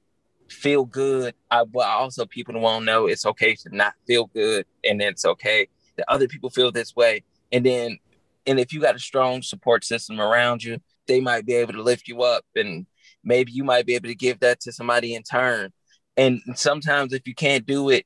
feel 0.50 0.86
good. 0.86 1.34
I, 1.52 1.64
but 1.66 1.88
also 1.88 2.26
people 2.26 2.60
want 2.60 2.82
to 2.82 2.86
know 2.86 3.08
it's 3.08 3.26
okay 3.26 3.56
to 3.56 3.76
not 3.76 3.94
feel 4.06 4.28
good, 4.28 4.66
and 4.84 5.02
it's 5.02 5.26
okay 5.26 5.68
that 5.98 6.06
other 6.08 6.28
people 6.28 6.50
feel 6.50 6.72
this 6.72 6.96
way. 6.96 7.24
And 7.52 7.66
then, 7.66 8.00
and 8.46 8.60
if 8.60 8.72
you 8.72 8.80
got 8.80 8.96
a 8.96 9.00
strong 9.00 9.42
support 9.42 9.84
system 9.84 10.22
around 10.22 10.64
you, 10.64 10.80
they 11.08 11.20
might 11.20 11.46
be 11.46 11.54
able 11.54 11.74
to 11.74 11.84
lift 11.84 12.08
you 12.08 12.22
up, 12.22 12.46
and 12.56 12.86
maybe 13.28 13.52
you 13.52 13.64
might 13.64 13.86
be 13.86 13.96
able 13.96 14.08
to 14.08 14.16
give 14.16 14.40
that 14.40 14.62
to 14.62 14.72
somebody 14.72 15.14
in 15.14 15.22
turn. 15.22 15.72
And 16.16 16.42
sometimes, 16.56 17.14
if 17.14 17.28
you 17.28 17.36
can't 17.36 17.66
do 17.66 17.90
it, 17.90 18.06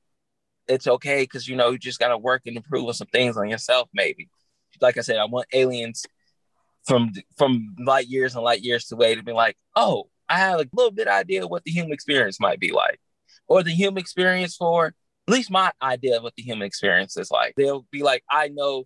it's 0.68 0.88
okay 0.88 1.24
because 1.24 1.48
you 1.48 1.56
know 1.56 1.72
you 1.72 1.78
just 1.78 2.00
got 2.00 2.10
to 2.10 2.18
work 2.18 2.42
and 2.46 2.58
improve 2.58 2.88
on 2.88 2.94
some 2.94 3.08
things 3.08 3.38
on 3.38 3.48
yourself. 3.48 3.88
Maybe, 3.94 4.30
like 4.82 4.98
I 4.98 5.02
said, 5.02 5.18
I 5.18 5.26
want 5.26 5.48
aliens 5.54 6.06
from 6.86 7.12
from 7.38 7.76
light 7.80 8.08
years 8.08 8.36
and 8.36 8.44
light 8.44 8.62
years 8.62 8.92
away 8.92 9.16
to 9.16 9.24
be 9.24 9.32
like, 9.32 9.56
oh, 9.76 10.10
I 10.28 10.40
have 10.40 10.60
a 10.60 10.66
little 10.74 10.92
bit 10.92 11.08
idea 11.08 11.48
what 11.48 11.64
the 11.64 11.72
human 11.72 11.94
experience 11.94 12.40
might 12.40 12.60
be 12.60 12.72
like, 12.72 13.00
or 13.48 13.64
the 13.64 13.72
human 13.72 14.00
experience 14.00 14.56
for 14.56 14.88
at 14.88 14.94
least 15.32 15.52
my 15.52 15.72
idea 15.82 16.18
of 16.18 16.24
what 16.24 16.36
the 16.36 16.44
human 16.44 16.66
experience 16.66 17.16
is 17.16 17.32
like. 17.32 17.54
They'll 17.56 17.86
be 17.92 18.02
like, 18.04 18.24
I 18.30 18.50
know 18.50 18.86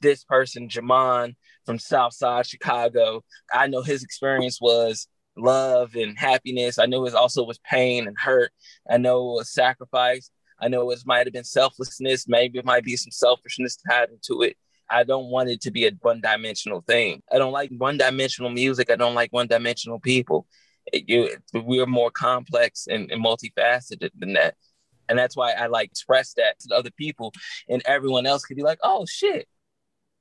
this 0.00 0.24
person, 0.24 0.68
Jamon 0.68 1.34
from 1.66 1.78
Southside 1.78 2.46
Chicago. 2.46 3.22
I 3.52 3.66
know 3.66 3.82
his 3.82 4.02
experience 4.02 4.58
was 4.60 5.08
love 5.36 5.94
and 5.94 6.18
happiness. 6.18 6.78
I 6.78 6.86
know 6.86 7.06
it 7.06 7.14
also 7.14 7.44
was 7.44 7.58
pain 7.58 8.06
and 8.06 8.16
hurt. 8.18 8.52
I 8.88 8.98
know 8.98 9.32
it 9.32 9.34
was 9.38 9.52
sacrifice. 9.52 10.30
I 10.60 10.68
know 10.68 10.90
it 10.90 11.00
might 11.06 11.26
have 11.26 11.32
been 11.32 11.44
selflessness, 11.44 12.28
maybe 12.28 12.58
it 12.58 12.64
might 12.64 12.84
be 12.84 12.96
some 12.96 13.10
selfishness 13.10 13.78
tied 13.88 14.10
into 14.10 14.42
it. 14.42 14.56
I 14.90 15.04
don't 15.04 15.30
want 15.30 15.48
it 15.48 15.60
to 15.62 15.70
be 15.70 15.86
a 15.86 15.92
one 16.02 16.20
dimensional 16.20 16.82
thing. 16.86 17.22
I 17.32 17.38
don't 17.38 17.52
like 17.52 17.70
one 17.76 17.96
dimensional 17.96 18.50
music. 18.50 18.90
I 18.90 18.96
don't 18.96 19.14
like 19.14 19.32
one 19.32 19.46
dimensional 19.46 20.00
people. 20.00 20.46
It, 20.92 21.08
you, 21.08 21.30
we're 21.54 21.86
more 21.86 22.10
complex 22.10 22.88
and, 22.88 23.10
and 23.10 23.24
multifaceted 23.24 24.10
than 24.18 24.32
that. 24.34 24.56
And 25.08 25.18
that's 25.18 25.36
why 25.36 25.52
I 25.52 25.66
like 25.66 25.90
express 25.90 26.34
that 26.34 26.58
to 26.60 26.74
other 26.74 26.90
people, 26.90 27.32
and 27.68 27.82
everyone 27.84 28.26
else 28.26 28.44
could 28.44 28.56
be 28.56 28.62
like, 28.62 28.78
"Oh 28.82 29.06
shit, 29.06 29.48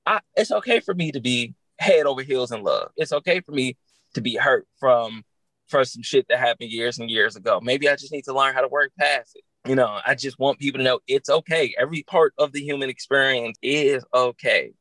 I, 0.05 0.21
it's 0.35 0.51
okay 0.51 0.79
for 0.79 0.95
me 0.95 1.11
to 1.11 1.19
be 1.19 1.53
head 1.77 2.05
over 2.05 2.23
heels 2.23 2.51
in 2.51 2.63
love. 2.63 2.91
It's 2.97 3.13
okay 3.13 3.41
for 3.41 3.51
me 3.51 3.77
to 4.13 4.21
be 4.21 4.35
hurt 4.35 4.67
from 4.79 5.23
for 5.67 5.85
some 5.85 6.01
shit 6.01 6.25
that 6.29 6.39
happened 6.39 6.71
years 6.71 6.99
and 6.99 7.09
years 7.09 7.35
ago. 7.35 7.59
Maybe 7.61 7.87
I 7.89 7.95
just 7.95 8.11
need 8.11 8.23
to 8.25 8.33
learn 8.33 8.53
how 8.53 8.61
to 8.61 8.67
work 8.67 8.91
past 8.99 9.35
it. 9.35 9.43
You 9.69 9.75
know, 9.75 9.99
I 10.05 10.15
just 10.15 10.39
want 10.39 10.59
people 10.59 10.79
to 10.79 10.83
know 10.83 10.99
it's 11.07 11.29
okay. 11.29 11.75
Every 11.77 12.03
part 12.03 12.33
of 12.37 12.51
the 12.53 12.61
human 12.61 12.89
experience 12.89 13.57
is 13.61 14.03
okay. 14.13 14.71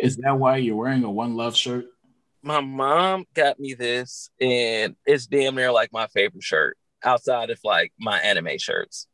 Is 0.00 0.16
that 0.18 0.38
why 0.38 0.56
you're 0.56 0.76
wearing 0.76 1.04
a 1.04 1.10
One 1.10 1.36
Love 1.36 1.56
shirt? 1.56 1.86
My 2.42 2.60
mom 2.60 3.26
got 3.34 3.60
me 3.60 3.74
this, 3.74 4.30
and 4.40 4.96
it's 5.04 5.26
damn 5.26 5.56
near 5.56 5.72
like 5.72 5.92
my 5.92 6.06
favorite 6.06 6.42
shirt 6.42 6.78
outside 7.04 7.50
of 7.50 7.58
like 7.64 7.92
my 7.98 8.18
anime 8.20 8.58
shirts. 8.58 9.06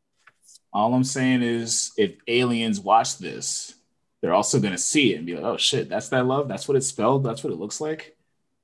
All 0.71 0.93
I'm 0.93 1.03
saying 1.03 1.41
is, 1.41 1.91
if 1.97 2.13
aliens 2.27 2.79
watch 2.79 3.17
this, 3.17 3.73
they're 4.21 4.33
also 4.33 4.59
gonna 4.59 4.77
see 4.77 5.13
it 5.13 5.17
and 5.17 5.25
be 5.25 5.35
like, 5.35 5.43
"Oh 5.43 5.57
shit, 5.57 5.89
that's 5.89 6.09
that 6.09 6.25
love. 6.25 6.47
That's 6.47 6.67
what 6.67 6.77
it's 6.77 6.87
spelled. 6.87 7.23
That's 7.23 7.43
what 7.43 7.51
it 7.51 7.57
looks 7.59 7.81
like." 7.81 8.16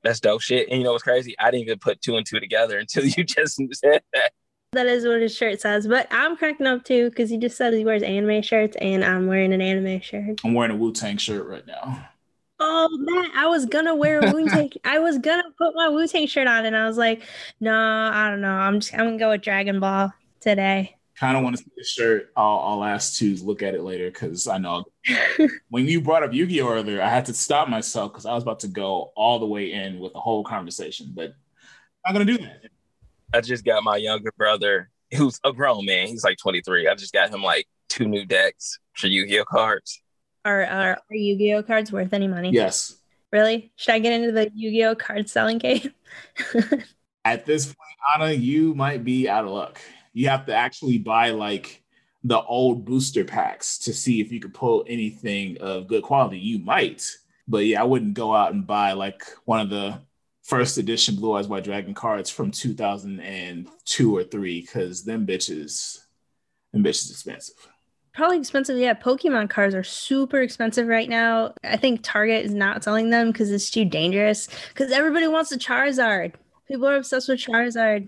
That's 0.03 0.19
dope 0.19 0.41
shit. 0.41 0.67
And 0.69 0.79
you 0.79 0.83
know 0.83 0.91
what's 0.91 1.03
crazy? 1.03 1.35
I 1.39 1.51
didn't 1.51 1.67
even 1.67 1.79
put 1.79 2.01
two 2.01 2.17
and 2.17 2.25
two 2.25 2.39
together 2.39 2.77
until 2.79 3.05
you 3.05 3.23
just 3.23 3.55
said 3.73 4.01
that. 4.13 4.31
That 4.73 4.87
is 4.87 5.05
what 5.05 5.21
his 5.21 5.35
shirt 5.35 5.61
says. 5.61 5.87
But 5.87 6.07
I'm 6.11 6.35
cracking 6.35 6.65
up 6.65 6.83
too 6.83 7.09
because 7.09 7.29
he 7.29 7.37
just 7.37 7.57
said 7.57 7.73
he 7.73 7.85
wears 7.85 8.01
anime 8.01 8.41
shirts, 8.41 8.75
and 8.81 9.05
I'm 9.05 9.27
wearing 9.27 9.53
an 9.53 9.61
anime 9.61 10.01
shirt. 10.01 10.41
I'm 10.43 10.55
wearing 10.55 10.71
a 10.71 10.75
Wu 10.75 10.91
Tang 10.91 11.17
shirt 11.17 11.47
right 11.47 11.65
now. 11.67 12.09
Oh 12.59 12.89
man, 12.91 13.31
I 13.35 13.47
was 13.47 13.65
gonna 13.65 13.95
wear 13.95 14.19
a 14.19 14.31
Wu 14.31 14.47
Tang. 14.49 14.71
I 14.83 14.97
was 14.97 15.19
gonna 15.19 15.43
put 15.57 15.75
my 15.75 15.89
Wu 15.89 16.07
Tang 16.07 16.25
shirt 16.25 16.47
on, 16.47 16.65
and 16.65 16.75
I 16.75 16.87
was 16.87 16.97
like, 16.97 17.21
no, 17.59 17.71
I 17.71 18.29
don't 18.29 18.41
know. 18.41 18.49
I'm 18.49 18.79
just 18.79 18.93
I'm 18.93 19.05
gonna 19.05 19.19
go 19.19 19.29
with 19.29 19.41
Dragon 19.41 19.79
Ball 19.79 20.11
today. 20.39 20.97
Kind 21.19 21.37
of 21.37 21.43
want 21.43 21.57
to 21.57 21.63
see 21.63 21.71
the 21.77 21.83
shirt. 21.83 22.31
I'll, 22.35 22.59
I'll 22.59 22.83
ask 22.83 23.17
to 23.19 23.35
look 23.37 23.61
at 23.61 23.75
it 23.75 23.83
later 23.83 24.09
because 24.09 24.47
I 24.47 24.57
know 24.57 24.85
when 25.69 25.85
you 25.85 26.01
brought 26.01 26.23
up 26.23 26.33
Yu 26.33 26.47
Gi 26.47 26.61
Oh 26.61 26.69
earlier, 26.69 27.01
I 27.01 27.09
had 27.09 27.25
to 27.27 27.33
stop 27.33 27.69
myself 27.69 28.11
because 28.11 28.25
I 28.25 28.33
was 28.33 28.43
about 28.43 28.61
to 28.61 28.67
go 28.67 29.11
all 29.15 29.39
the 29.39 29.45
way 29.45 29.71
in 29.71 29.99
with 29.99 30.13
the 30.13 30.19
whole 30.19 30.43
conversation, 30.43 31.11
but 31.13 31.33
I'm 32.05 32.13
not 32.13 32.19
gonna 32.19 32.25
do 32.25 32.43
that. 32.43 32.63
I 33.33 33.41
just 33.41 33.63
got 33.63 33.83
my 33.83 33.97
younger 33.97 34.31
brother, 34.37 34.89
who's 35.15 35.39
a 35.43 35.53
grown 35.53 35.85
man. 35.85 36.07
He's 36.07 36.23
like 36.23 36.37
23. 36.37 36.87
I 36.87 36.95
just 36.95 37.13
got 37.13 37.29
him 37.29 37.43
like 37.43 37.67
two 37.89 38.07
new 38.07 38.25
decks 38.25 38.79
for 38.93 39.07
Yu 39.07 39.27
Gi 39.27 39.39
Oh 39.39 39.45
cards. 39.45 40.03
Are, 40.45 40.65
are 40.65 40.97
are 41.09 41.15
Yu-Gi-Oh 41.15 41.63
cards 41.63 41.91
worth 41.91 42.13
any 42.13 42.27
money? 42.27 42.51
Yes. 42.51 42.97
Really? 43.31 43.71
Should 43.77 43.95
I 43.95 43.99
get 43.99 44.13
into 44.13 44.31
the 44.31 44.51
Yu-Gi-Oh 44.53 44.95
card 44.95 45.29
selling 45.29 45.57
game? 45.57 45.93
At 47.25 47.45
this 47.45 47.65
point, 47.67 47.77
Anna, 48.13 48.31
you 48.31 48.75
might 48.75 49.05
be 49.05 49.29
out 49.29 49.45
of 49.45 49.51
luck. 49.51 49.79
You 50.13 50.29
have 50.29 50.45
to 50.45 50.55
actually 50.55 50.99
buy 50.99 51.31
like 51.31 51.83
the 52.23 52.41
old 52.41 52.85
booster 52.85 53.25
packs 53.25 53.77
to 53.79 53.93
see 53.93 54.21
if 54.21 54.31
you 54.31 54.39
could 54.39 54.53
pull 54.53 54.85
anything 54.87 55.57
of 55.59 55.87
good 55.87 56.03
quality. 56.03 56.39
You 56.39 56.59
might, 56.59 57.05
but 57.47 57.65
yeah, 57.65 57.81
I 57.81 57.85
wouldn't 57.85 58.13
go 58.13 58.33
out 58.33 58.53
and 58.53 58.65
buy 58.65 58.93
like 58.93 59.23
one 59.45 59.59
of 59.59 59.69
the 59.69 59.99
first 60.43 60.77
edition 60.77 61.15
Blue 61.15 61.33
Eyes 61.33 61.47
White 61.47 61.63
Dragon 61.63 61.93
cards 61.93 62.29
from 62.29 62.51
2002 62.51 64.15
or 64.15 64.23
three 64.23 64.61
because 64.61 65.03
them 65.03 65.25
bitches, 65.25 65.99
them 66.71 66.83
bitches 66.83 67.11
expensive. 67.11 67.55
Probably 68.13 68.37
expensive. 68.37 68.77
Yeah, 68.77 68.93
Pokemon 68.93 69.49
cards 69.49 69.73
are 69.73 69.83
super 69.83 70.41
expensive 70.41 70.87
right 70.87 71.09
now. 71.09 71.55
I 71.63 71.77
think 71.77 72.01
Target 72.03 72.45
is 72.45 72.53
not 72.53 72.83
selling 72.83 73.09
them 73.09 73.31
because 73.31 73.49
it's 73.49 73.71
too 73.71 73.85
dangerous. 73.85 74.47
Because 74.69 74.91
everybody 74.91 75.27
wants 75.27 75.51
a 75.51 75.57
Charizard. 75.57 76.33
People 76.67 76.87
are 76.87 76.95
obsessed 76.95 77.27
with 77.27 77.39
Charizard. 77.39 78.07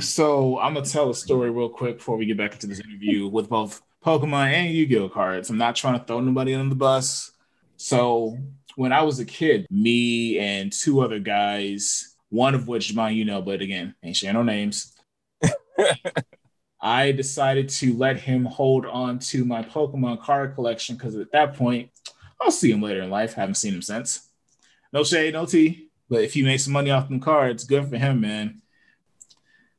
So 0.00 0.58
I'm 0.60 0.74
gonna 0.74 0.86
tell 0.86 1.10
a 1.10 1.14
story 1.14 1.50
real 1.50 1.68
quick 1.68 1.98
before 1.98 2.16
we 2.16 2.26
get 2.26 2.36
back 2.36 2.52
into 2.52 2.68
this 2.68 2.80
interview 2.80 3.26
with 3.26 3.48
both 3.48 3.82
Pokemon 4.04 4.52
and 4.52 4.72
Yu-Gi-Oh 4.72 5.08
cards. 5.08 5.50
I'm 5.50 5.58
not 5.58 5.74
trying 5.74 5.98
to 5.98 6.04
throw 6.04 6.20
nobody 6.20 6.54
on 6.54 6.68
the 6.68 6.76
bus. 6.76 7.32
So 7.76 8.38
when 8.76 8.92
I 8.92 9.02
was 9.02 9.18
a 9.18 9.24
kid, 9.24 9.66
me 9.70 10.38
and 10.38 10.72
two 10.72 11.00
other 11.00 11.18
guys, 11.18 12.14
one 12.28 12.54
of 12.54 12.68
which 12.68 12.94
mine 12.94 13.16
you 13.16 13.24
know, 13.24 13.42
but 13.42 13.60
again, 13.60 13.94
ain't 14.04 14.16
sharing 14.16 14.34
no 14.34 14.42
names. 14.44 14.94
I 16.80 17.10
decided 17.10 17.68
to 17.70 17.96
let 17.96 18.20
him 18.20 18.44
hold 18.44 18.86
on 18.86 19.18
to 19.18 19.44
my 19.44 19.62
Pokemon 19.62 20.22
card 20.22 20.54
collection 20.54 20.96
because 20.96 21.16
at 21.16 21.32
that 21.32 21.54
point, 21.54 21.90
I'll 22.40 22.52
see 22.52 22.70
him 22.70 22.82
later 22.82 23.02
in 23.02 23.10
life. 23.10 23.34
Haven't 23.34 23.56
seen 23.56 23.74
him 23.74 23.82
since. 23.82 24.28
No 24.92 25.02
shade, 25.02 25.34
no 25.34 25.44
tea. 25.44 25.90
But 26.08 26.22
if 26.22 26.34
he 26.34 26.42
makes 26.42 26.64
some 26.64 26.72
money 26.72 26.92
off 26.92 27.08
them 27.08 27.18
cards, 27.18 27.64
good 27.64 27.88
for 27.88 27.96
him, 27.96 28.20
man. 28.20 28.62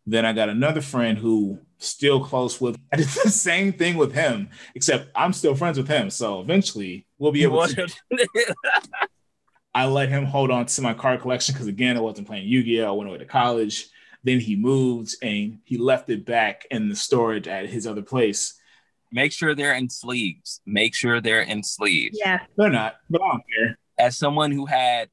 Then 0.10 0.26
I 0.26 0.34
got 0.34 0.49
another 0.49 0.82
friend 0.82 1.20
who 1.20 1.60
still 1.78 2.24
close 2.24 2.60
with. 2.60 2.78
I 2.93 2.97
did 2.97 3.07
the 3.07 3.30
same 3.30 3.72
thing 3.72 3.95
with 3.95 4.12
him, 4.12 4.49
except 4.74 5.10
I'm 5.16 5.34
still 5.34 5.53
friends 5.53 5.78
with 5.78 5.88
him. 5.88 6.10
So 6.10 6.41
eventually 6.41 7.05
we'll 7.20 7.32
be 7.32 7.43
able 7.43 7.68
to. 7.68 7.88
I 9.76 9.86
let 9.86 10.10
him 10.10 10.26
hold 10.26 10.49
on 10.49 10.66
to 10.66 10.82
my 10.82 10.95
card 10.95 11.22
collection 11.22 11.53
because 11.53 11.68
again, 11.68 11.95
I 11.95 11.99
wasn't 11.99 12.28
playing 12.28 12.47
Yu-Gi-Oh. 12.47 12.88
I 12.88 12.91
went 12.91 13.07
away 13.07 13.20
to 13.20 13.26
college. 13.26 13.88
Then 14.24 14.39
he 14.39 14.55
moved 14.55 15.16
and 15.22 15.60
he 15.64 15.78
left 15.78 16.10
it 16.10 16.26
back 16.26 16.66
in 16.72 16.89
the 16.89 16.95
storage 16.95 17.47
at 17.47 17.70
his 17.70 17.86
other 17.86 18.01
place. 18.01 18.60
Make 19.12 19.32
sure 19.32 19.53
they're 19.53 19.76
in 19.76 19.89
sleeves. 19.89 20.60
Make 20.66 20.95
sure 20.95 21.22
they're 21.22 21.43
in 21.43 21.62
sleeves. 21.62 22.18
Yeah. 22.20 22.39
They're 22.57 22.70
not, 22.70 22.95
but 23.12 23.22
I 23.22 23.28
don't 23.28 23.43
care. 23.55 23.78
As 23.99 24.18
someone 24.18 24.51
who 24.51 24.66
had 24.66 25.10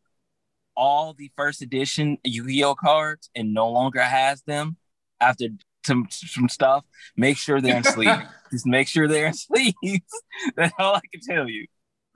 all 0.74 1.12
the 1.12 1.30
first 1.36 1.60
edition 1.60 2.16
Yu-Gi-Oh 2.24 2.76
cards 2.76 3.28
and 3.34 3.52
no 3.52 3.70
longer 3.70 4.02
has 4.02 4.42
them 4.42 4.78
after 5.20 5.46
some 5.84 6.06
some 6.10 6.48
stuff, 6.48 6.84
make 7.16 7.36
sure 7.36 7.60
they're 7.60 7.76
in 7.76 7.84
sleeves. 7.96 8.22
Just 8.50 8.66
make 8.66 8.88
sure 8.88 9.06
they're 9.08 9.26
in 9.26 9.34
sleeves. 9.34 9.74
That's 10.56 10.72
all 10.78 10.94
I 10.96 11.00
can 11.12 11.20
tell 11.26 11.48
you. 11.48 11.66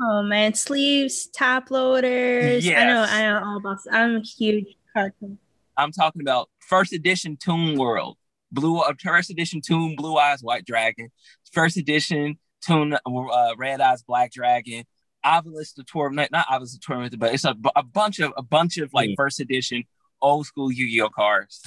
Oh 0.03 0.23
man, 0.23 0.55
sleeves, 0.55 1.27
top 1.29 1.71
loaders. 1.71 2.65
Yes. 2.65 2.81
I 2.81 2.87
know, 2.87 3.03
I 3.03 3.23
know 3.41 3.47
all 3.47 3.57
about. 3.59 3.79
I'm 3.93 4.17
a 4.17 4.21
huge 4.21 4.67
card. 4.95 5.13
fan. 5.21 5.39
I'm 5.77 5.93
talking 5.93 6.23
about 6.23 6.49
first 6.59 6.93
edition 6.93 7.37
Toon 7.37 7.79
World, 7.79 8.17
blue 8.53 8.79
uh, 8.81 8.93
first 9.03 9.31
edition 9.31 9.61
Toon 9.61 9.97
Blue 9.97 10.17
Eyes 10.17 10.43
White 10.43 10.65
Dragon, 10.67 11.11
first 11.53 11.77
edition 11.77 12.39
Toon 12.67 12.95
uh, 12.95 13.55
Red 13.57 13.81
Eyes 13.81 14.03
Black 14.03 14.33
Dragon, 14.33 14.85
Obelisk 15.25 15.75
the 15.77 15.85
Torment, 15.85 16.33
not 16.33 16.47
Obelisk 16.51 16.75
the 16.75 16.81
Torment, 16.81 17.19
but 17.19 17.33
it's 17.35 17.45
a, 17.45 17.55
a 17.77 17.83
bunch 17.83 18.21
of 18.21 18.33
a 18.37 18.43
bunch 18.43 18.79
of 18.79 18.93
like 18.93 19.11
Mm. 19.11 19.15
first 19.17 19.39
edition 19.41 19.85
old 20.23 20.47
school 20.47 20.71
Yu-Gi-Oh 20.73 21.09
cards 21.11 21.63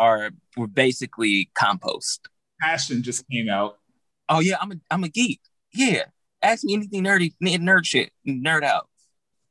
are 0.00 0.30
were 0.56 0.66
basically 0.66 1.50
compost. 1.54 2.28
Passion 2.60 3.04
just 3.04 3.24
came 3.30 3.48
out. 3.48 3.78
Oh 4.28 4.40
yeah, 4.40 4.56
I'm 4.60 4.72
a 4.72 4.76
I'm 4.90 5.04
a 5.04 5.08
geek. 5.08 5.40
Yeah, 5.72 6.06
ask 6.42 6.64
me 6.64 6.74
anything 6.74 7.04
nerdy, 7.04 7.34
nerd 7.40 7.84
shit, 7.84 8.10
nerd 8.26 8.64
out. 8.64 8.88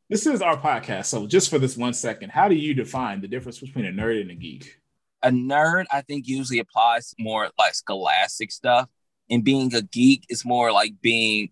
This 0.10 0.26
is 0.26 0.42
our 0.42 0.58
podcast. 0.58 1.06
So 1.06 1.28
just 1.28 1.50
for 1.50 1.60
this 1.60 1.78
one 1.78 1.94
second, 1.94 2.32
how 2.32 2.50
do 2.50 2.56
you 2.56 2.74
define 2.74 3.22
the 3.22 3.28
difference 3.28 3.60
between 3.60 3.86
a 3.86 3.92
nerd 3.92 4.20
and 4.20 4.32
a 4.32 4.36
geek? 4.36 4.80
a 5.24 5.30
nerd 5.30 5.86
i 5.92 6.02
think 6.02 6.28
usually 6.28 6.60
applies 6.60 7.14
more 7.20 7.50
like 7.58 7.74
scholastic 7.74 8.52
stuff 8.52 8.88
and 9.30 9.44
being 9.44 9.74
a 9.76 9.82
geek 9.82 10.26
is 10.30 10.46
more 10.46 10.72
like 10.72 10.94
being 11.02 11.50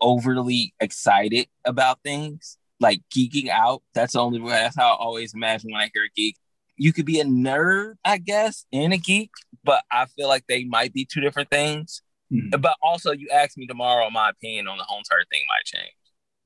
overly 0.00 0.72
excited 0.80 1.46
about 1.64 1.98
things 2.02 2.56
like 2.78 3.00
geeking 3.14 3.48
out 3.48 3.82
that's 3.94 4.16
only 4.16 4.40
that's 4.48 4.76
how 4.76 4.92
i 4.92 4.96
always 4.96 5.34
imagine 5.34 5.70
when 5.72 5.80
i 5.80 5.90
hear 5.92 6.08
geek 6.14 6.36
you 6.80 6.92
could 6.92 7.04
be 7.06 7.20
a 7.20 7.24
nerd 7.24 7.94
i 8.04 8.16
guess 8.18 8.64
and 8.72 8.92
a 8.92 8.96
geek 8.96 9.30
but 9.64 9.82
i 9.92 10.06
feel 10.06 10.28
like 10.28 10.44
they 10.48 10.64
might 10.64 10.92
be 10.92 11.04
two 11.04 11.20
different 11.20 11.50
things 11.50 12.02
Mhm. 12.32 12.60
but 12.62 12.76
also 12.82 13.10
you 13.12 13.28
ask 13.32 13.56
me 13.58 13.66
tomorrow 13.66 14.08
my 14.10 14.30
opinion 14.30 14.68
on 14.68 14.78
the 14.78 14.84
whole 14.84 14.98
entire 14.98 15.24
thing 15.30 15.42
might 15.48 15.64
change 15.66 15.94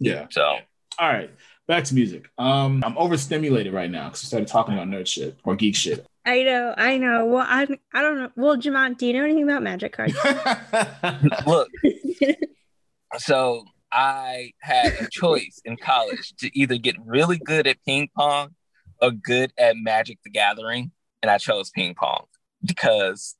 Yeah. 0.01 0.26
so 0.30 0.59
All 0.99 1.09
right. 1.09 1.30
Back 1.66 1.85
to 1.85 1.95
music. 1.95 2.28
Um, 2.39 2.82
I'm 2.87 2.97
overstimulated 2.99 3.72
right 3.72 3.91
now 3.91 4.05
because 4.09 4.22
I 4.24 4.26
started 4.28 4.49
talking 4.49 4.74
about 4.74 4.87
nerd 4.89 5.07
shit 5.07 5.37
or 5.45 5.57
geek 5.57 5.74
shit. 5.76 6.07
I 6.26 6.43
know, 6.43 6.74
I 6.76 6.99
know. 6.99 7.26
Well, 7.26 7.47
I 7.49 7.66
I 7.93 8.01
don't 8.03 8.18
know. 8.18 8.30
Well, 8.37 8.57
Jamon, 8.57 8.97
do 8.99 9.07
you 9.07 9.12
know 9.14 9.24
anything 9.24 9.45
about 9.45 9.62
magic 9.62 9.93
cards? 9.93 10.14
look 11.47 11.68
so 13.18 13.64
I 13.93 14.53
had 14.61 14.93
a 15.01 15.09
choice 15.11 15.61
in 15.64 15.76
college 15.76 16.35
to 16.39 16.51
either 16.59 16.76
get 16.78 16.97
really 17.05 17.39
good 17.39 17.66
at 17.66 17.76
ping 17.87 18.09
pong 18.16 18.55
good 19.11 19.53
at 19.59 19.77
Magic 19.77 20.19
the 20.25 20.31
Gathering, 20.31 20.93
and 21.23 21.31
I 21.31 21.39
chose 21.39 21.71
ping 21.71 21.95
pong 21.95 22.27
because 22.65 23.37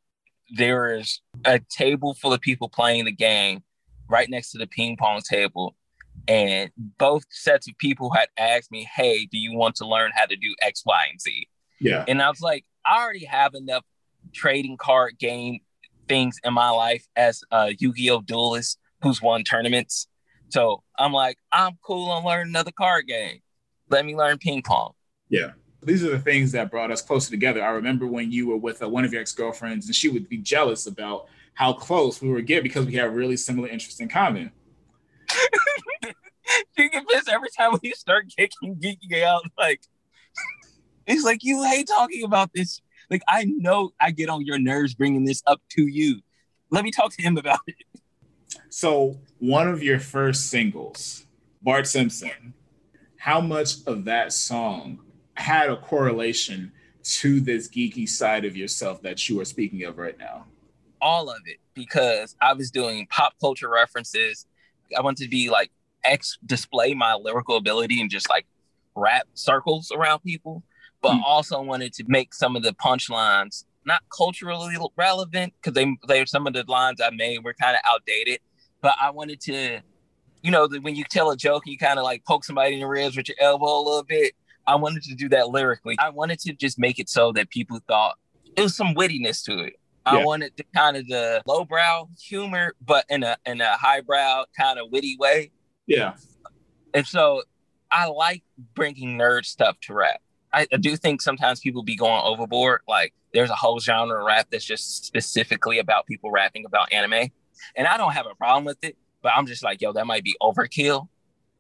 there 0.57 0.95
is 0.95 1.21
a 1.45 1.61
table 1.71 2.15
full 2.15 2.33
of 2.33 2.41
people 2.41 2.69
playing 2.69 3.05
the 3.07 3.13
game 3.13 3.63
right 4.09 4.29
next 4.29 4.53
to 4.53 4.59
the 4.59 4.67
ping 4.67 4.97
pong 4.97 5.21
table. 5.23 5.75
And 6.27 6.71
both 6.77 7.25
sets 7.31 7.69
of 7.69 7.77
people 7.79 8.11
had 8.13 8.29
asked 8.39 8.71
me, 8.71 8.89
Hey, 8.95 9.27
do 9.27 9.37
you 9.39 9.55
want 9.55 9.75
to 9.77 9.87
learn 9.87 10.11
how 10.15 10.27
to 10.27 10.37
do 10.37 10.55
X, 10.63 10.83
Y, 10.87 11.07
and 11.11 11.21
Z? 11.21 11.49
yeah. 11.81 12.05
And 12.09 12.23
I 12.23 12.29
was 12.31 12.41
like, 12.41 12.65
I 12.87 13.03
already 13.03 13.25
have 13.25 13.55
enough 13.55 13.85
trading 14.33 14.77
card 14.77 15.19
game 15.19 15.61
things 16.09 16.39
in 16.45 16.55
my 16.55 16.71
life 16.71 17.07
as 17.17 17.43
a 17.51 17.75
Yu-Gi-Oh 17.79 18.23
duelist 18.23 18.79
who's 19.03 19.21
won 19.23 19.43
tournaments. 19.45 20.07
So 20.49 20.83
I'm 20.99 21.13
like, 21.13 21.37
I'm 21.53 21.73
cool 21.83 22.11
on 22.11 22.25
learning 22.25 22.51
another 22.51 22.73
card 22.73 23.07
game. 23.07 23.41
Let 23.91 24.05
me 24.05 24.17
learn 24.17 24.39
ping 24.39 24.63
pong. 24.63 24.93
Yeah. 25.35 25.51
These 25.83 26.05
are 26.05 26.11
the 26.11 26.21
things 26.21 26.53
that 26.53 26.71
brought 26.71 26.93
us 26.93 27.03
closer 27.03 27.29
together. 27.29 27.61
I 27.63 27.71
remember 27.71 28.07
when 28.07 28.31
you 28.31 28.47
were 28.47 28.57
with 28.57 28.81
uh, 28.81 28.89
one 28.89 29.05
of 29.05 29.13
your 29.13 29.21
ex-girlfriends 29.21 29.87
and 29.87 29.95
she 29.95 30.09
would 30.09 30.29
be 30.29 30.39
jealous 30.39 30.87
about 30.87 31.27
how 31.55 31.73
close 31.73 32.23
we 32.23 32.29
were 32.29 32.41
getting 32.41 32.63
because 32.63 32.87
we 32.87 32.95
have 32.95 33.15
really 33.15 33.37
similar 33.37 33.67
interests 33.67 33.99
in 33.99 34.09
common. 34.09 34.53
you 36.79 36.89
get 36.89 37.05
pissed 37.09 37.29
every 37.29 37.49
time 37.57 37.77
we 37.83 37.91
start 37.93 38.27
kicking 38.37 38.77
geeking 38.77 39.25
out. 39.25 39.43
Like, 39.59 39.81
it's 41.09 41.25
like 41.25 41.41
you 41.43 41.65
hate 41.65 41.89
talking 41.89 42.23
about 42.23 42.51
this. 42.55 42.81
Like, 43.11 43.23
I 43.27 43.45
know 43.45 43.91
I 44.01 44.13
get 44.13 44.29
on 44.29 44.47
your 44.47 44.61
nerves 44.61 44.95
bringing 44.95 45.25
this 45.25 45.43
up 45.49 45.61
to 45.71 45.83
you. 45.83 46.21
Let 46.71 46.85
me 46.85 46.93
talk 46.93 47.13
to 47.13 47.23
him 47.23 47.37
about 47.37 47.61
it. 47.67 47.75
So, 48.69 49.19
one 49.41 49.67
of 49.67 49.83
your 49.83 49.99
first 49.99 50.49
singles, 50.49 51.27
Bart 51.61 51.89
Simpson, 51.89 52.55
how 53.19 53.41
much 53.41 53.85
of 53.87 54.05
that 54.05 54.33
song 54.33 55.01
had 55.35 55.71
a 55.71 55.77
correlation 55.77 56.73
to 57.03 57.41
this 57.41 57.69
geeky 57.69 58.09
side 58.09 58.45
of 58.45 58.57
yourself 58.57 59.03
that 59.03 59.29
you 59.29 59.41
are 59.41 59.45
speaking 59.45 59.85
of 59.85 59.99
right 59.99 60.19
now? 60.19 60.47
All 61.01 61.29
of 61.29 61.41
it, 61.47 61.59
because 61.75 62.35
I 62.41 62.55
was 62.55 62.71
doing 62.71 63.07
pop 63.11 63.35
culture 63.41 63.69
references. 63.69 64.47
I 64.97 65.03
wanted 65.03 65.25
to 65.25 65.31
be 65.31 65.51
like 65.51 65.71
ex 66.05 66.39
display 66.45 66.95
my 66.95 67.15
lyrical 67.15 67.57
ability 67.57 68.01
and 68.01 68.11
just 68.11 68.29
like 68.29 68.47
wrap 68.95 69.27
circles 69.35 69.91
around 69.95 70.21
people, 70.21 70.63
but 71.03 71.13
mm. 71.13 71.23
also 71.25 71.61
wanted 71.63 71.93
to 71.95 72.05
make 72.09 72.33
some 72.33 72.57
of 72.57 72.63
the 72.63 72.73
punchlines 72.73 73.65
not 73.87 74.03
culturally 74.15 74.77
relevant 74.97 75.53
because 75.61 75.75
they 75.75 75.97
they 76.09 76.25
some 76.25 76.47
of 76.47 76.55
the 76.55 76.65
lines 76.67 77.01
I 77.01 77.11
made 77.11 77.45
were 77.45 77.55
kind 77.55 77.77
of 77.77 77.83
outdated. 77.91 78.41
But 78.81 78.95
I 79.01 79.11
wanted 79.11 79.41
to, 79.43 79.81
you 80.43 80.51
know, 80.51 80.67
the, 80.67 80.79
when 80.79 80.95
you 80.95 81.05
tell 81.05 81.31
a 81.31 81.37
joke, 81.37 81.65
you 81.67 81.79
kind 81.79 81.99
of 81.99 82.05
like 82.05 82.25
poke 82.25 82.45
somebody 82.45 82.75
in 82.75 82.81
the 82.81 82.87
ribs 82.87 83.17
with 83.17 83.29
your 83.29 83.37
elbow 83.41 83.79
a 83.79 83.83
little 83.83 84.05
bit. 84.05 84.33
I 84.67 84.77
wanted 84.77 85.03
to 85.05 85.15
do 85.15 85.29
that 85.31 85.49
lyrically. 85.49 85.97
I 85.99 86.11
wanted 86.11 86.39
to 86.41 86.53
just 86.53 86.79
make 86.79 86.99
it 86.99 87.09
so 87.09 87.33
that 87.33 87.51
people 87.51 87.81
thought 87.87 88.17
it 88.57 88.63
was 88.63 88.77
some 88.77 88.95
wittiness 88.95 89.45
to 89.45 89.59
it. 89.59 89.75
Yeah. 90.07 90.13
I 90.13 90.25
wanted 90.25 90.53
the 90.57 90.65
kind 90.75 90.97
of 90.97 91.07
the 91.09 91.43
lowbrow 91.47 92.09
humor, 92.21 92.75
but 92.85 93.05
in 93.09 93.23
a 93.23 93.37
in 93.47 93.61
a 93.61 93.77
highbrow 93.77 94.45
kind 94.59 94.79
of 94.79 94.91
witty 94.91 95.17
way. 95.19 95.51
Yeah. 95.87 96.15
And 96.93 97.07
so 97.07 97.43
I 97.91 98.07
like 98.07 98.43
bringing 98.75 99.19
nerd 99.19 99.45
stuff 99.45 99.77
to 99.83 99.95
rap. 99.95 100.21
I, 100.53 100.67
I, 100.73 100.77
do 100.77 100.97
think 100.97 101.21
sometimes 101.21 101.61
people 101.61 101.83
be 101.83 101.97
going 101.97 102.23
overboard. 102.25 102.81
Like 102.87 103.13
there's 103.33 103.51
a 103.51 103.55
whole 103.55 103.81
genre 103.81 104.21
of 104.21 104.27
rap 104.27 104.49
that's 104.51 104.65
just 104.65 105.05
specifically 105.05 105.79
about 105.79 106.07
people 106.07 106.31
rapping 106.31 106.65
about 106.65 106.93
anime. 106.93 107.31
And 107.77 107.87
I 107.87 107.97
don't 107.97 108.13
have 108.13 108.27
a 108.31 108.35
problem 108.37 108.65
with 108.65 108.83
it, 108.83 108.97
but 109.23 109.33
I'm 109.35 109.47
just 109.47 109.65
like, 109.65 109.81
yo, 109.81 109.93
that 109.93 110.07
might 110.07 110.23
be 110.23 110.37
overkill. 110.41 111.09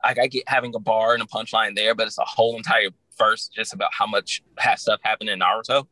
Like 0.05 0.19
I 0.19 0.27
get 0.27 0.45
having 0.47 0.75
a 0.75 0.79
bar 0.79 1.15
and 1.15 1.23
a 1.23 1.27
punchline 1.27 1.77
there, 1.77 1.95
but 1.95 2.07
it's 2.07 2.19
a 2.19 2.25
whole 2.25 2.57
entire 2.57 2.91
verse 3.19 3.49
just 3.49 3.73
about 3.73 3.91
how 3.93 4.07
much 4.07 4.43
stuff 4.77 5.01
happened 5.03 5.31
in 5.31 5.41
Naruto. 5.41 5.87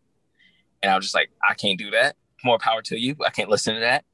And 0.82 0.92
I 0.92 0.96
was 0.96 1.06
just 1.06 1.14
like, 1.14 1.30
I 1.48 1.54
can't 1.54 1.78
do 1.78 1.90
that. 1.90 2.16
More 2.44 2.58
power 2.58 2.82
to 2.82 2.98
you. 2.98 3.16
I 3.24 3.30
can't 3.30 3.48
listen 3.48 3.74
to 3.74 3.80
that. 3.80 4.04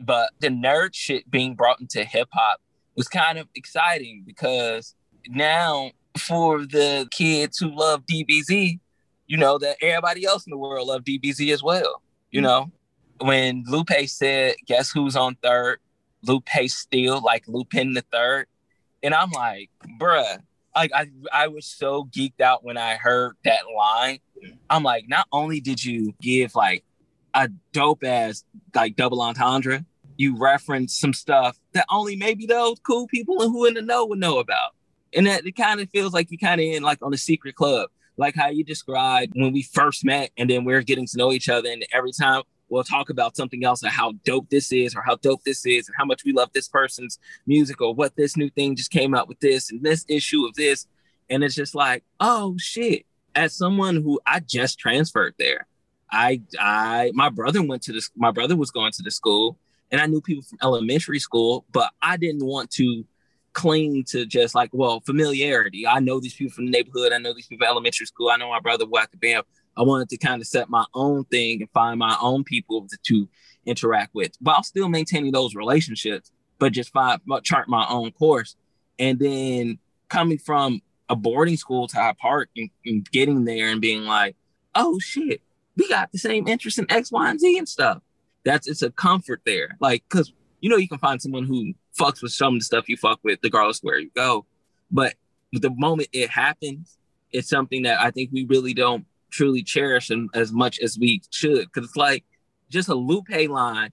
But 0.00 0.30
the 0.40 0.48
nerd 0.48 0.90
shit 0.94 1.30
being 1.30 1.54
brought 1.54 1.80
into 1.80 2.04
hip 2.04 2.28
hop 2.32 2.60
was 2.96 3.08
kind 3.08 3.38
of 3.38 3.48
exciting 3.54 4.24
because 4.26 4.94
now 5.28 5.90
for 6.18 6.60
the 6.60 7.06
kids 7.10 7.58
who 7.58 7.74
love 7.74 8.04
DBZ, 8.06 8.78
you 9.26 9.36
know 9.36 9.58
that 9.58 9.76
everybody 9.82 10.24
else 10.24 10.46
in 10.46 10.50
the 10.50 10.58
world 10.58 10.88
love 10.88 11.04
DBZ 11.04 11.52
as 11.52 11.62
well. 11.62 12.02
You 12.30 12.40
mm-hmm. 12.40 12.44
know, 12.44 12.72
when 13.20 13.64
Lupe 13.66 14.06
said, 14.06 14.56
"Guess 14.66 14.90
who's 14.90 15.16
on 15.16 15.36
third? 15.36 15.78
Lupe 16.22 16.48
still 16.66 17.22
like 17.22 17.46
Lupin 17.46 17.94
the 17.94 18.04
third, 18.12 18.46
and 19.04 19.14
I'm 19.14 19.30
like, 19.30 19.70
bruh, 20.00 20.38
like 20.74 20.90
I 20.92 21.06
I 21.32 21.48
was 21.48 21.66
so 21.66 22.04
geeked 22.06 22.40
out 22.40 22.64
when 22.64 22.76
I 22.76 22.96
heard 22.96 23.36
that 23.44 23.62
line. 23.76 24.18
I'm 24.68 24.82
like, 24.82 25.08
not 25.08 25.28
only 25.30 25.60
did 25.60 25.84
you 25.84 26.14
give 26.20 26.54
like 26.54 26.84
a 27.34 27.48
dope 27.72 28.02
ass 28.02 28.44
like 28.74 28.96
double 28.96 29.20
entendre, 29.20 29.84
you 30.16 30.36
reference 30.38 30.98
some 30.98 31.12
stuff 31.12 31.58
that 31.74 31.86
only 31.90 32.16
maybe 32.16 32.46
those 32.46 32.78
cool 32.80 33.06
people 33.06 33.38
who 33.50 33.66
in 33.66 33.74
the 33.74 33.82
know 33.82 34.06
would 34.06 34.18
know 34.18 34.38
about. 34.38 34.72
And 35.14 35.26
that 35.26 35.46
it 35.46 35.52
kind 35.52 35.80
of 35.80 35.88
feels 35.90 36.12
like 36.12 36.30
you 36.30 36.38
kind 36.38 36.60
of 36.60 36.66
in 36.66 36.82
like 36.82 36.98
on 37.02 37.14
a 37.14 37.18
secret 37.18 37.54
club, 37.54 37.90
like 38.16 38.34
how 38.34 38.48
you 38.48 38.64
described 38.64 39.34
when 39.36 39.52
we 39.52 39.62
first 39.62 40.04
met 40.04 40.30
and 40.36 40.50
then 40.50 40.64
we're 40.64 40.82
getting 40.82 41.06
to 41.06 41.16
know 41.16 41.30
each 41.30 41.48
other. 41.48 41.68
And 41.70 41.86
every 41.92 42.12
time 42.12 42.42
we'll 42.68 42.84
talk 42.84 43.10
about 43.10 43.36
something 43.36 43.64
else 43.64 43.82
and 43.82 43.92
how 43.92 44.12
dope 44.24 44.48
this 44.50 44.72
is 44.72 44.94
or 44.94 45.02
how 45.02 45.16
dope 45.16 45.42
this 45.44 45.64
is 45.66 45.88
and 45.88 45.94
how 45.98 46.04
much 46.04 46.24
we 46.24 46.32
love 46.32 46.50
this 46.52 46.68
person's 46.68 47.18
music 47.46 47.80
or 47.80 47.94
what 47.94 48.16
this 48.16 48.36
new 48.36 48.50
thing 48.50 48.74
just 48.76 48.90
came 48.90 49.14
out 49.14 49.28
with 49.28 49.40
this 49.40 49.70
and 49.70 49.82
this 49.82 50.04
issue 50.08 50.44
of 50.44 50.54
this. 50.54 50.86
And 51.30 51.42
it's 51.44 51.54
just 51.54 51.74
like, 51.74 52.04
oh 52.20 52.56
shit. 52.58 53.06
As 53.34 53.52
someone 53.52 53.96
who 53.96 54.20
I 54.24 54.40
just 54.40 54.78
transferred 54.78 55.34
there, 55.38 55.66
I 56.10 56.40
I 56.58 57.10
my 57.14 57.30
brother 57.30 57.62
went 57.62 57.82
to 57.82 57.92
this 57.92 58.10
my 58.14 58.30
brother 58.30 58.54
was 58.54 58.70
going 58.70 58.92
to 58.92 59.02
the 59.02 59.10
school 59.10 59.58
and 59.90 60.00
I 60.00 60.06
knew 60.06 60.20
people 60.20 60.42
from 60.44 60.58
elementary 60.62 61.18
school, 61.18 61.64
but 61.72 61.90
I 62.00 62.16
didn't 62.16 62.44
want 62.44 62.70
to 62.72 63.04
cling 63.54 64.04
to 64.08 64.26
just 64.26 64.54
like, 64.54 64.70
well, 64.72 65.00
familiarity. 65.00 65.86
I 65.86 66.00
know 66.00 66.20
these 66.20 66.34
people 66.34 66.52
from 66.52 66.66
the 66.66 66.72
neighborhood. 66.72 67.12
I 67.12 67.18
know 67.18 67.32
these 67.32 67.46
people 67.46 67.64
from 67.64 67.70
elementary 67.70 68.06
school. 68.06 68.28
I 68.28 68.36
know 68.36 68.50
my 68.50 68.60
brother 68.60 68.86
Whack 68.86 69.10
Bam. 69.20 69.42
I 69.76 69.82
wanted 69.82 70.08
to 70.10 70.16
kind 70.16 70.40
of 70.40 70.46
set 70.46 70.68
my 70.68 70.84
own 70.94 71.24
thing 71.24 71.62
and 71.62 71.70
find 71.70 71.98
my 71.98 72.16
own 72.20 72.44
people 72.44 72.86
to, 72.88 72.98
to 73.04 73.28
interact 73.66 74.14
with, 74.14 74.32
while 74.40 74.62
still 74.62 74.88
maintaining 74.88 75.32
those 75.32 75.54
relationships, 75.54 76.30
but 76.58 76.72
just 76.72 76.92
find 76.92 77.20
chart 77.42 77.68
my 77.68 77.86
own 77.88 78.12
course. 78.12 78.56
And 78.98 79.18
then 79.18 79.78
coming 80.08 80.38
from 80.38 80.80
a 81.08 81.16
boarding 81.16 81.56
school 81.56 81.88
to 81.88 81.96
Hyde 81.96 82.18
Park 82.18 82.50
and, 82.56 82.70
and 82.86 83.10
getting 83.10 83.44
there 83.44 83.68
and 83.68 83.80
being 83.80 84.04
like, 84.04 84.36
oh 84.74 84.98
shit, 84.98 85.42
we 85.76 85.88
got 85.88 86.12
the 86.12 86.18
same 86.18 86.46
interest 86.46 86.78
in 86.78 86.90
X, 86.90 87.10
Y, 87.10 87.30
and 87.30 87.40
Z 87.40 87.58
and 87.58 87.68
stuff 87.68 88.00
that's 88.44 88.68
it's 88.68 88.82
a 88.82 88.90
comfort 88.90 89.40
there. 89.44 89.76
Like, 89.80 90.08
cause 90.08 90.32
you 90.60 90.70
know 90.70 90.76
you 90.76 90.88
can 90.88 90.98
find 90.98 91.20
someone 91.20 91.44
who 91.44 91.72
fucks 91.98 92.22
with 92.22 92.32
some 92.32 92.54
of 92.54 92.60
the 92.60 92.64
stuff 92.64 92.88
you 92.88 92.96
fuck 92.96 93.20
with, 93.22 93.40
regardless 93.42 93.80
where 93.80 93.98
you 93.98 94.10
go. 94.14 94.46
But 94.90 95.14
the 95.52 95.70
moment 95.70 96.10
it 96.12 96.30
happens, 96.30 96.98
it's 97.32 97.48
something 97.48 97.82
that 97.82 98.00
I 98.00 98.10
think 98.10 98.30
we 98.32 98.44
really 98.44 98.74
don't 98.74 99.06
truly 99.34 99.62
cherish 99.62 100.10
and 100.10 100.30
as 100.34 100.52
much 100.52 100.78
as 100.80 100.98
we 100.98 101.22
should. 101.30 101.70
Cause 101.72 101.84
it's 101.84 101.96
like 101.96 102.24
just 102.70 102.88
a 102.88 102.94
Lupe 102.94 103.48
line, 103.48 103.92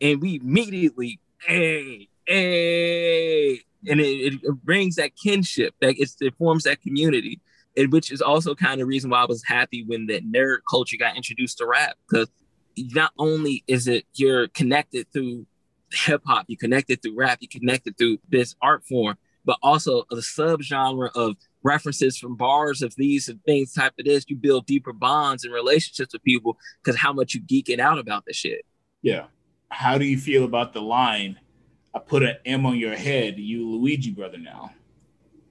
and 0.00 0.20
we 0.20 0.36
immediately, 0.36 1.20
hey, 1.40 2.08
hey, 2.26 3.60
and 3.88 4.00
it, 4.00 4.40
it 4.42 4.64
brings 4.64 4.96
that 4.96 5.12
kinship, 5.16 5.74
that 5.80 5.94
it 5.98 6.34
forms 6.36 6.64
that 6.64 6.82
community. 6.82 7.40
And 7.76 7.90
which 7.90 8.12
is 8.12 8.20
also 8.20 8.54
kind 8.54 8.82
of 8.82 8.88
reason 8.88 9.08
why 9.08 9.22
I 9.22 9.24
was 9.24 9.42
happy 9.46 9.82
when 9.86 10.06
that 10.08 10.30
nerd 10.30 10.58
culture 10.68 10.98
got 10.98 11.16
introduced 11.16 11.56
to 11.58 11.66
rap 11.66 11.96
because 12.06 12.28
not 12.76 13.12
only 13.18 13.64
is 13.66 13.88
it 13.88 14.04
you're 14.14 14.48
connected 14.48 15.06
through 15.12 15.46
hip 15.90 16.22
hop, 16.26 16.44
you 16.48 16.56
connected 16.56 17.00
through 17.02 17.16
rap, 17.16 17.38
you 17.40 17.48
connected 17.48 17.96
through 17.96 18.18
this 18.28 18.54
art 18.60 18.84
form, 18.84 19.16
but 19.44 19.58
also 19.62 20.04
the 20.10 20.16
subgenre 20.16 21.10
of 21.14 21.36
references 21.62 22.18
from 22.18 22.36
bars 22.36 22.82
of 22.82 22.94
these 22.96 23.28
and 23.28 23.42
things 23.44 23.72
type 23.72 23.92
of 23.98 24.04
this, 24.04 24.24
you 24.28 24.36
build 24.36 24.66
deeper 24.66 24.92
bonds 24.92 25.44
and 25.44 25.52
relationships 25.52 26.12
with 26.12 26.22
people 26.22 26.58
because 26.82 26.98
how 26.98 27.12
much 27.12 27.34
you 27.34 27.40
geeking 27.42 27.78
out 27.78 27.98
about 27.98 28.24
the 28.24 28.32
shit. 28.32 28.64
Yeah. 29.02 29.26
How 29.68 29.98
do 29.98 30.04
you 30.04 30.18
feel 30.18 30.44
about 30.44 30.72
the 30.72 30.82
line? 30.82 31.38
I 31.94 31.98
put 31.98 32.22
an 32.22 32.36
M 32.44 32.66
on 32.66 32.78
your 32.78 32.94
head, 32.94 33.38
you 33.38 33.68
Luigi 33.68 34.10
brother 34.10 34.38
now. 34.38 34.72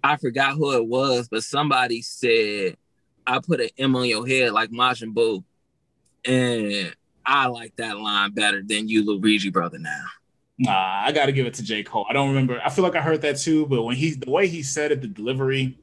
I 0.04 0.18
forgot 0.18 0.56
who 0.56 0.76
it 0.76 0.86
was, 0.86 1.28
but 1.30 1.44
somebody 1.44 2.02
said 2.02 2.78
I 3.28 3.40
put 3.40 3.62
an 3.62 3.70
M 3.78 3.96
on 3.96 4.06
your 4.06 4.28
head 4.28 4.52
like 4.52 4.72
Majin 4.72 5.14
Buu. 5.14 5.44
And 6.26 6.96
I 7.26 7.48
like 7.48 7.76
that 7.78 7.98
line 7.98 8.32
better 8.32 8.62
than 8.64 8.88
you, 8.88 9.06
Luigi 9.06 9.50
brother. 9.50 9.80
Now, 9.80 10.04
nah, 10.58 11.02
I 11.06 11.12
got 11.12 11.28
to 11.28 11.32
give 11.32 11.46
it 11.46 11.54
to 11.56 11.64
J 11.64 11.84
Cole. 11.84 12.06
I 12.10 12.14
don't 12.14 12.30
remember. 12.30 12.60
I 12.64 12.70
feel 12.70 12.84
like 12.84 12.96
I 12.96 13.02
heard 13.02 13.22
that 13.22 13.38
too, 13.38 13.66
but 13.68 13.84
when 13.84 13.96
he 13.96 14.12
the 14.12 14.30
way 14.30 14.48
he 14.48 14.64
said 14.64 14.92
it, 14.92 15.02
the 15.02 15.08
delivery, 15.08 15.78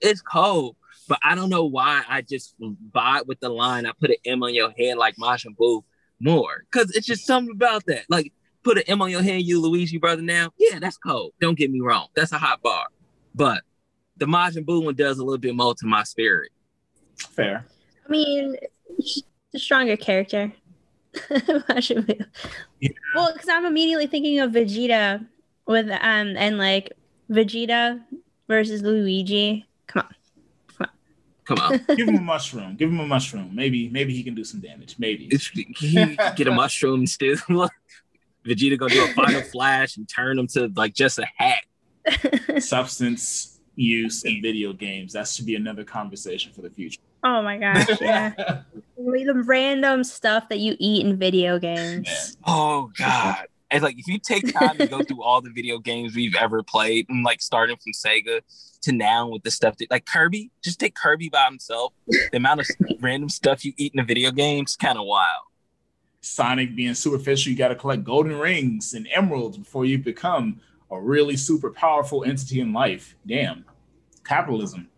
it's 0.00 0.22
cold. 0.22 0.76
But 1.06 1.18
I 1.22 1.34
don't 1.34 1.50
know 1.50 1.66
why 1.66 2.02
I 2.08 2.22
just 2.22 2.54
vibe 2.60 3.26
with 3.26 3.40
the 3.40 3.50
line. 3.50 3.84
I 3.86 3.92
put 4.00 4.10
an 4.10 4.16
M 4.24 4.42
on 4.42 4.54
your 4.54 4.70
head 4.70 4.96
like 4.96 5.16
Majin 5.16 5.54
Buu 5.56 5.82
more 6.20 6.64
because 6.70 6.94
it's 6.96 7.06
just 7.06 7.26
something 7.26 7.54
about 7.54 7.84
that. 7.86 8.04
Like 8.08 8.32
put 8.62 8.78
an 8.78 8.84
M 8.86 9.02
on 9.02 9.10
your 9.10 9.22
head, 9.22 9.42
you 9.42 9.60
Luigi 9.60 9.98
brother. 9.98 10.22
Now, 10.22 10.50
yeah, 10.58 10.78
that's 10.78 10.96
cold. 10.96 11.32
Don't 11.40 11.58
get 11.58 11.70
me 11.70 11.80
wrong. 11.80 12.08
That's 12.16 12.32
a 12.32 12.38
hot 12.38 12.62
bar, 12.62 12.86
but 13.34 13.62
the 14.16 14.26
Majin 14.26 14.64
Buu 14.64 14.82
one 14.82 14.94
does 14.94 15.18
a 15.18 15.24
little 15.24 15.38
bit 15.38 15.54
more 15.54 15.74
to 15.74 15.86
my 15.86 16.04
spirit. 16.04 16.50
Fair. 17.16 17.66
I 18.06 18.08
mean, 18.08 18.56
the 19.52 19.58
stronger 19.58 19.96
character. 19.96 20.52
yeah. 21.30 22.90
Well, 23.14 23.32
because 23.32 23.48
I'm 23.48 23.66
immediately 23.66 24.06
thinking 24.06 24.40
of 24.40 24.52
Vegeta 24.52 25.24
with 25.66 25.88
um 25.90 26.36
and 26.36 26.58
like 26.58 26.92
Vegeta 27.30 28.02
versus 28.48 28.82
Luigi. 28.82 29.66
Come 29.86 30.02
on, 30.80 30.88
come 31.44 31.58
on. 31.58 31.80
Give 31.96 32.08
him 32.08 32.16
a 32.16 32.20
mushroom. 32.20 32.76
Give 32.76 32.88
him 32.88 33.00
a 33.00 33.06
mushroom. 33.06 33.54
Maybe 33.54 33.88
maybe 33.88 34.14
he 34.14 34.22
can 34.22 34.34
do 34.34 34.44
some 34.44 34.60
damage. 34.60 34.96
Maybe. 34.98 35.26
It's, 35.30 35.48
he 35.48 36.16
get 36.36 36.46
a 36.46 36.52
mushroom 36.52 37.06
still. 37.06 37.36
Vegeta 38.46 38.78
gonna 38.78 38.92
do 38.92 39.04
a 39.04 39.08
final 39.08 39.40
flash 39.52 39.96
and 39.96 40.08
turn 40.08 40.38
him 40.38 40.46
to 40.48 40.70
like 40.76 40.94
just 40.94 41.18
a 41.18 41.26
hat. 41.36 41.64
Substance 42.62 43.60
use 43.74 44.24
in 44.24 44.42
video 44.42 44.72
games. 44.72 45.14
That 45.14 45.26
should 45.26 45.46
be 45.46 45.56
another 45.56 45.84
conversation 45.84 46.52
for 46.52 46.60
the 46.60 46.70
future. 46.70 47.00
oh 47.22 47.42
my 47.42 47.56
gosh, 47.56 47.88
yeah. 48.00 48.32
the 48.96 49.42
random 49.46 50.04
stuff 50.04 50.48
that 50.50 50.58
you 50.58 50.76
eat 50.78 51.06
in 51.06 51.16
video 51.16 51.58
games. 51.58 52.36
Oh 52.44 52.90
god. 52.98 53.46
It's 53.70 53.82
like 53.82 53.98
if 53.98 54.06
you 54.06 54.18
take 54.18 54.52
time 54.52 54.78
to 54.78 54.86
go 54.86 55.02
through 55.02 55.22
all 55.22 55.40
the 55.40 55.50
video 55.50 55.78
games 55.78 56.14
we've 56.14 56.36
ever 56.36 56.62
played, 56.62 57.06
and 57.08 57.24
like 57.24 57.42
starting 57.42 57.76
from 57.76 57.92
Sega 57.92 58.40
to 58.84 58.92
now 58.92 59.28
with 59.28 59.42
the 59.42 59.50
stuff 59.50 59.76
that 59.78 59.90
like 59.90 60.06
Kirby, 60.06 60.50
just 60.62 60.80
take 60.80 60.94
Kirby 60.94 61.28
by 61.28 61.44
himself. 61.44 61.92
The 62.06 62.36
amount 62.36 62.60
of 62.60 62.66
random 63.00 63.28
stuff 63.28 63.64
you 63.64 63.72
eat 63.76 63.92
in 63.94 63.98
the 63.98 64.04
video 64.04 64.30
games, 64.30 64.76
kind 64.76 64.98
of 64.98 65.06
wild. 65.06 65.44
Sonic 66.20 66.74
being 66.74 66.94
superficial, 66.94 67.52
you 67.52 67.58
got 67.58 67.68
to 67.68 67.74
collect 67.74 68.04
golden 68.04 68.38
rings 68.38 68.94
and 68.94 69.06
emeralds 69.12 69.58
before 69.58 69.84
you 69.84 69.98
become 69.98 70.60
a 70.90 71.00
really 71.00 71.36
super 71.36 71.70
powerful 71.70 72.24
entity 72.24 72.60
in 72.60 72.72
life. 72.72 73.14
Damn, 73.26 73.64
capitalism. 74.24 74.88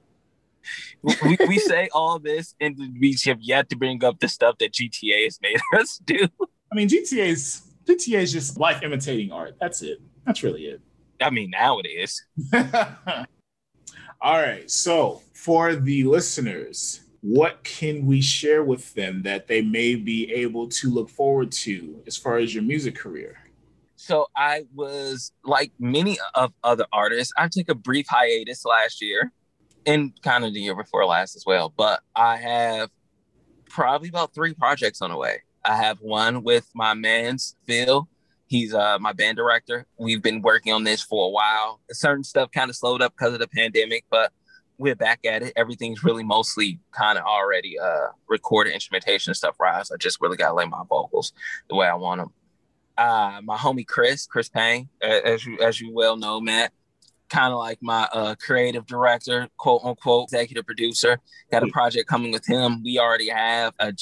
we, 1.03 1.37
we 1.49 1.59
say 1.59 1.89
all 1.93 2.19
this 2.19 2.55
and 2.61 2.77
we 3.01 3.17
have 3.25 3.41
yet 3.41 3.69
to 3.71 3.77
bring 3.77 4.05
up 4.05 4.21
the 4.21 4.29
stuff 4.29 4.59
that 4.59 4.73
GTA 4.73 5.25
has 5.25 5.41
made 5.41 5.59
us 5.79 5.99
do. 6.05 6.29
I 6.73 6.75
mean, 6.75 6.89
GTA's 6.89 7.63
GTA 7.87 8.23
is 8.23 8.33
just 8.33 8.59
life 8.59 8.83
imitating 8.83 9.33
art. 9.33 9.57
That's 9.61 9.83
it. 9.83 10.01
That's 10.25 10.43
really 10.43 10.67
it. 10.67 10.81
I 11.21 11.31
mean, 11.31 11.51
now 11.51 11.79
it 11.79 11.87
is. 11.87 12.23
All 14.27 14.41
right. 14.41 14.69
So, 14.69 15.23
for 15.35 15.77
the 15.77 16.03
listeners, 16.03 17.03
what 17.21 17.63
can 17.63 18.07
we 18.07 18.21
share 18.21 18.65
with 18.65 18.93
them 18.95 19.23
that 19.23 19.47
they 19.47 19.63
may 19.63 19.95
be 19.95 20.33
able 20.33 20.69
to 20.71 20.91
look 20.91 21.09
forward 21.09 21.53
to 21.53 22.03
as 22.09 22.17
far 22.17 22.39
as 22.39 22.53
your 22.53 22.65
music 22.65 22.97
career? 22.97 23.39
So 23.95 24.27
I 24.37 24.65
was 24.75 25.31
like 25.45 25.71
many 25.79 26.19
of 26.35 26.53
other 26.65 26.87
artists. 26.93 27.33
I 27.39 27.47
took 27.47 27.69
a 27.69 27.75
brief 27.77 28.07
hiatus 28.09 28.65
last 28.65 29.01
year 29.01 29.31
and 29.87 30.13
kind 30.23 30.45
of 30.45 30.55
the 30.55 30.61
year 30.61 30.75
before 30.75 31.07
last 31.07 31.37
as 31.37 31.45
well. 31.47 31.73
But 31.77 32.01
I 32.17 32.37
have 32.39 32.91
probably 33.71 34.09
about 34.09 34.35
three 34.35 34.55
projects 34.55 35.03
on 35.03 35.11
the 35.11 35.17
way. 35.17 35.43
I 35.65 35.77
have 35.77 35.99
one 36.01 36.43
with 36.43 36.69
my 36.75 36.95
man's 36.95 37.55
Phil. 37.65 38.09
He's 38.47 38.73
uh, 38.75 38.99
my 39.01 39.13
band 39.13 39.37
director. 39.37 39.87
We've 39.99 40.23
been 40.23 40.41
working 40.41 40.73
on 40.73 40.85
this 40.85 41.03
for 41.03 41.27
a 41.27 41.31
while. 41.31 41.81
Certain 41.91 42.25
stuff 42.25 42.51
kind 42.53 42.71
of 42.71 42.77
slowed 42.77 43.03
up 43.03 43.15
because 43.17 43.33
of 43.35 43.41
the 43.41 43.49
pandemic, 43.49 44.05
but 44.11 44.33
we're 44.79 44.95
back 44.95 45.21
at 45.25 45.43
it. 45.43 45.53
Everything's 45.57 46.05
really 46.05 46.23
mostly 46.23 46.79
kind 46.93 47.19
of 47.19 47.25
already 47.25 47.79
uh, 47.79 48.09
recorded 48.29 48.73
instrumentation 48.73 49.31
and 49.31 49.37
stuff 49.37 49.57
right. 49.59 49.85
So 49.87 49.95
I 49.95 49.99
just 49.99 50.21
really 50.21 50.37
got 50.37 50.49
to 50.49 50.55
lay 50.55 50.67
my 50.67 50.83
vocals 50.89 51.33
the 51.69 51.75
way 51.75 51.87
I 51.87 51.95
want 51.95 52.21
them. 52.21 52.33
Uh, 52.97 53.41
my 53.43 53.57
homie 53.57 53.87
Chris, 53.87 54.27
Chris 54.27 54.49
Payne, 54.49 54.89
as 55.03 55.45
you 55.45 55.59
as 55.61 55.81
you 55.81 55.93
well 55.93 56.17
know, 56.17 56.41
Matt, 56.41 56.73
kind 57.29 57.53
of 57.53 57.59
like 57.59 57.79
my 57.83 58.09
uh, 58.13 58.35
creative 58.37 58.87
director, 58.87 59.49
quote 59.59 59.83
unquote, 59.85 60.25
executive 60.25 60.65
producer. 60.65 61.19
Got 61.51 61.63
a 61.63 61.69
project 61.69 62.09
coming 62.09 62.33
with 62.33 62.47
him. 62.47 62.83
We 62.83 62.99
already 62.99 63.29
have 63.29 63.75
a 63.79 63.93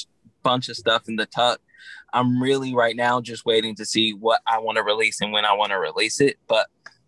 bunch 0.43 0.69
of 0.69 0.77
stuff 0.77 1.09
in 1.09 1.15
the 1.15 1.25
tuck. 1.25 1.59
I'm 2.15 2.41
really 2.41 2.73
right 2.73 2.95
now 2.95 3.19
just 3.19 3.45
waiting 3.45 3.75
to 3.75 3.85
see 3.85 4.13
what 4.13 4.39
I 4.47 4.59
want 4.59 4.77
to 4.77 4.83
release 4.83 5.19
and 5.19 5.33
when 5.33 5.43
I 5.43 5.51
want 5.51 5.71
to 5.71 5.77
release 5.77 6.21
it. 6.21 6.37
But 6.47 6.67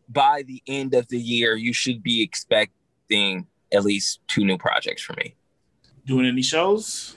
by 0.10 0.44
the 0.46 0.62
end 0.68 0.94
of 0.94 1.08
the 1.08 1.18
year, 1.18 1.56
you 1.56 1.72
should 1.72 2.04
be 2.04 2.22
expecting 2.22 3.48
at 3.74 3.86
least 3.86 4.20
two 4.28 4.44
new 4.44 4.58
projects 4.58 5.02
for 5.02 5.14
me. 5.14 5.34
Doing 6.06 6.26
any 6.26 6.42
shows? 6.42 7.16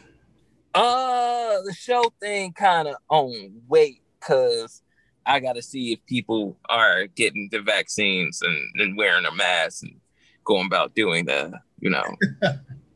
Uh, 0.73 1.63
the 1.63 1.75
show 1.77 2.13
thing 2.21 2.53
kind 2.53 2.87
of 2.87 2.95
on 3.09 3.61
wait 3.67 4.03
because 4.21 4.83
I 5.27 5.41
got 5.41 5.55
to 5.55 5.63
see 5.63 5.93
if 5.93 6.07
people 6.07 6.57
are 6.69 7.09
getting 7.09 7.49
the 7.51 7.61
vaccines 7.61 8.41
and, 8.41 8.81
and 8.81 8.97
wearing 8.97 9.27
a 9.27 9.35
mask 9.35 9.83
and 9.83 9.99
going 10.45 10.67
about 10.67 10.95
doing 10.95 11.25
the, 11.25 11.59
you 11.81 11.91
know, 11.91 12.05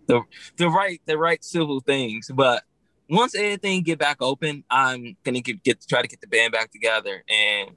the 0.07 0.22
the 0.57 0.68
right 0.68 1.01
the 1.07 1.18
right 1.18 1.42
civil 1.42 1.80
things. 1.80 2.30
But 2.32 2.62
once 3.09 3.35
everything 3.35 3.83
get 3.83 3.99
back 3.99 4.19
open, 4.21 4.65
I'm 4.71 5.17
gonna 5.25 5.41
get, 5.41 5.63
get 5.63 5.85
try 5.89 6.03
to 6.03 6.09
get 6.09 6.21
the 6.21 6.27
band 6.27 6.53
back 6.53 6.71
together 6.71 7.23
and 7.29 7.71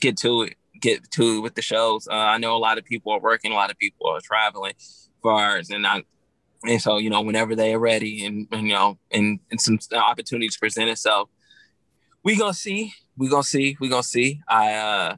get 0.00 0.16
to 0.18 0.42
it. 0.42 0.54
Get 0.80 1.10
to 1.12 1.38
it 1.38 1.40
with 1.40 1.54
the 1.54 1.62
shows. 1.62 2.08
Uh, 2.08 2.14
I 2.14 2.38
know 2.38 2.56
a 2.56 2.58
lot 2.58 2.78
of 2.78 2.84
people 2.84 3.12
are 3.12 3.20
working, 3.20 3.52
a 3.52 3.54
lot 3.54 3.70
of 3.70 3.78
people 3.78 4.08
are 4.08 4.20
traveling 4.20 4.74
ours, 5.24 5.70
and 5.70 5.86
I 5.86 6.02
and 6.64 6.80
so 6.80 6.98
you 6.98 7.10
know 7.10 7.22
whenever 7.22 7.54
they 7.54 7.74
are 7.74 7.78
ready 7.78 8.24
and, 8.26 8.46
and 8.52 8.66
you 8.66 8.74
know 8.74 8.98
and, 9.10 9.38
and 9.50 9.60
some 9.60 9.78
opportunities 9.92 10.56
present 10.56 10.90
itself, 10.90 11.30
we 12.22 12.36
gonna 12.36 12.54
see. 12.54 12.92
We 13.16 13.28
gonna 13.28 13.42
see. 13.42 13.76
We 13.80 13.88
gonna 13.88 14.02
see. 14.02 14.40
I 14.48 14.74
uh 14.74 15.16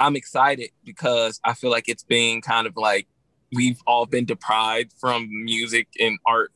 I'm 0.00 0.16
excited 0.16 0.70
because 0.84 1.40
I 1.44 1.54
feel 1.54 1.70
like 1.70 1.88
it's 1.88 2.02
being 2.02 2.40
kind 2.40 2.66
of 2.66 2.76
like 2.76 3.06
we've 3.52 3.80
all 3.86 4.06
been 4.06 4.24
deprived 4.24 4.92
from 4.98 5.28
music 5.44 5.88
and 6.00 6.18
art 6.26 6.52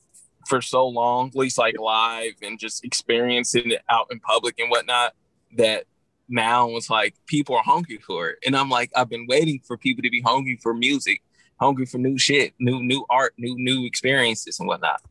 for 0.49 0.63
so 0.63 0.87
long, 0.87 1.29
at 1.29 1.37
least 1.37 1.59
like 1.59 1.79
live 1.79 2.33
and 2.43 2.59
just 2.59 2.85
experiencing 2.85 3.71
it 3.71 3.83
out 3.91 4.07
in 4.11 4.19
public 4.21 4.59
and 4.59 4.71
whatnot, 4.71 5.15
that 5.57 5.85
now 6.29 6.75
it's 6.77 6.91
like 6.91 7.15
people 7.27 7.55
are 7.55 7.63
hungry 7.63 7.99
for 7.99 8.31
it. 8.31 8.39
And 8.47 8.57
I'm 8.57 8.71
like, 8.71 8.91
I've 8.97 9.11
been 9.11 9.27
waiting 9.29 9.61
for 9.65 9.77
people 9.77 10.03
to 10.03 10.11
be 10.11 10.23
hungry 10.23 10.59
for 10.63 10.75
music, 10.75 11.23
hungry 11.61 11.87
for 11.87 11.99
new 11.99 12.19
shit, 12.19 12.55
new 12.59 12.83
new 12.83 13.05
art, 13.11 13.35
new 13.39 13.57
new 13.59 13.87
experiences 13.87 14.59
and 14.59 14.67
whatnot. 14.67 15.03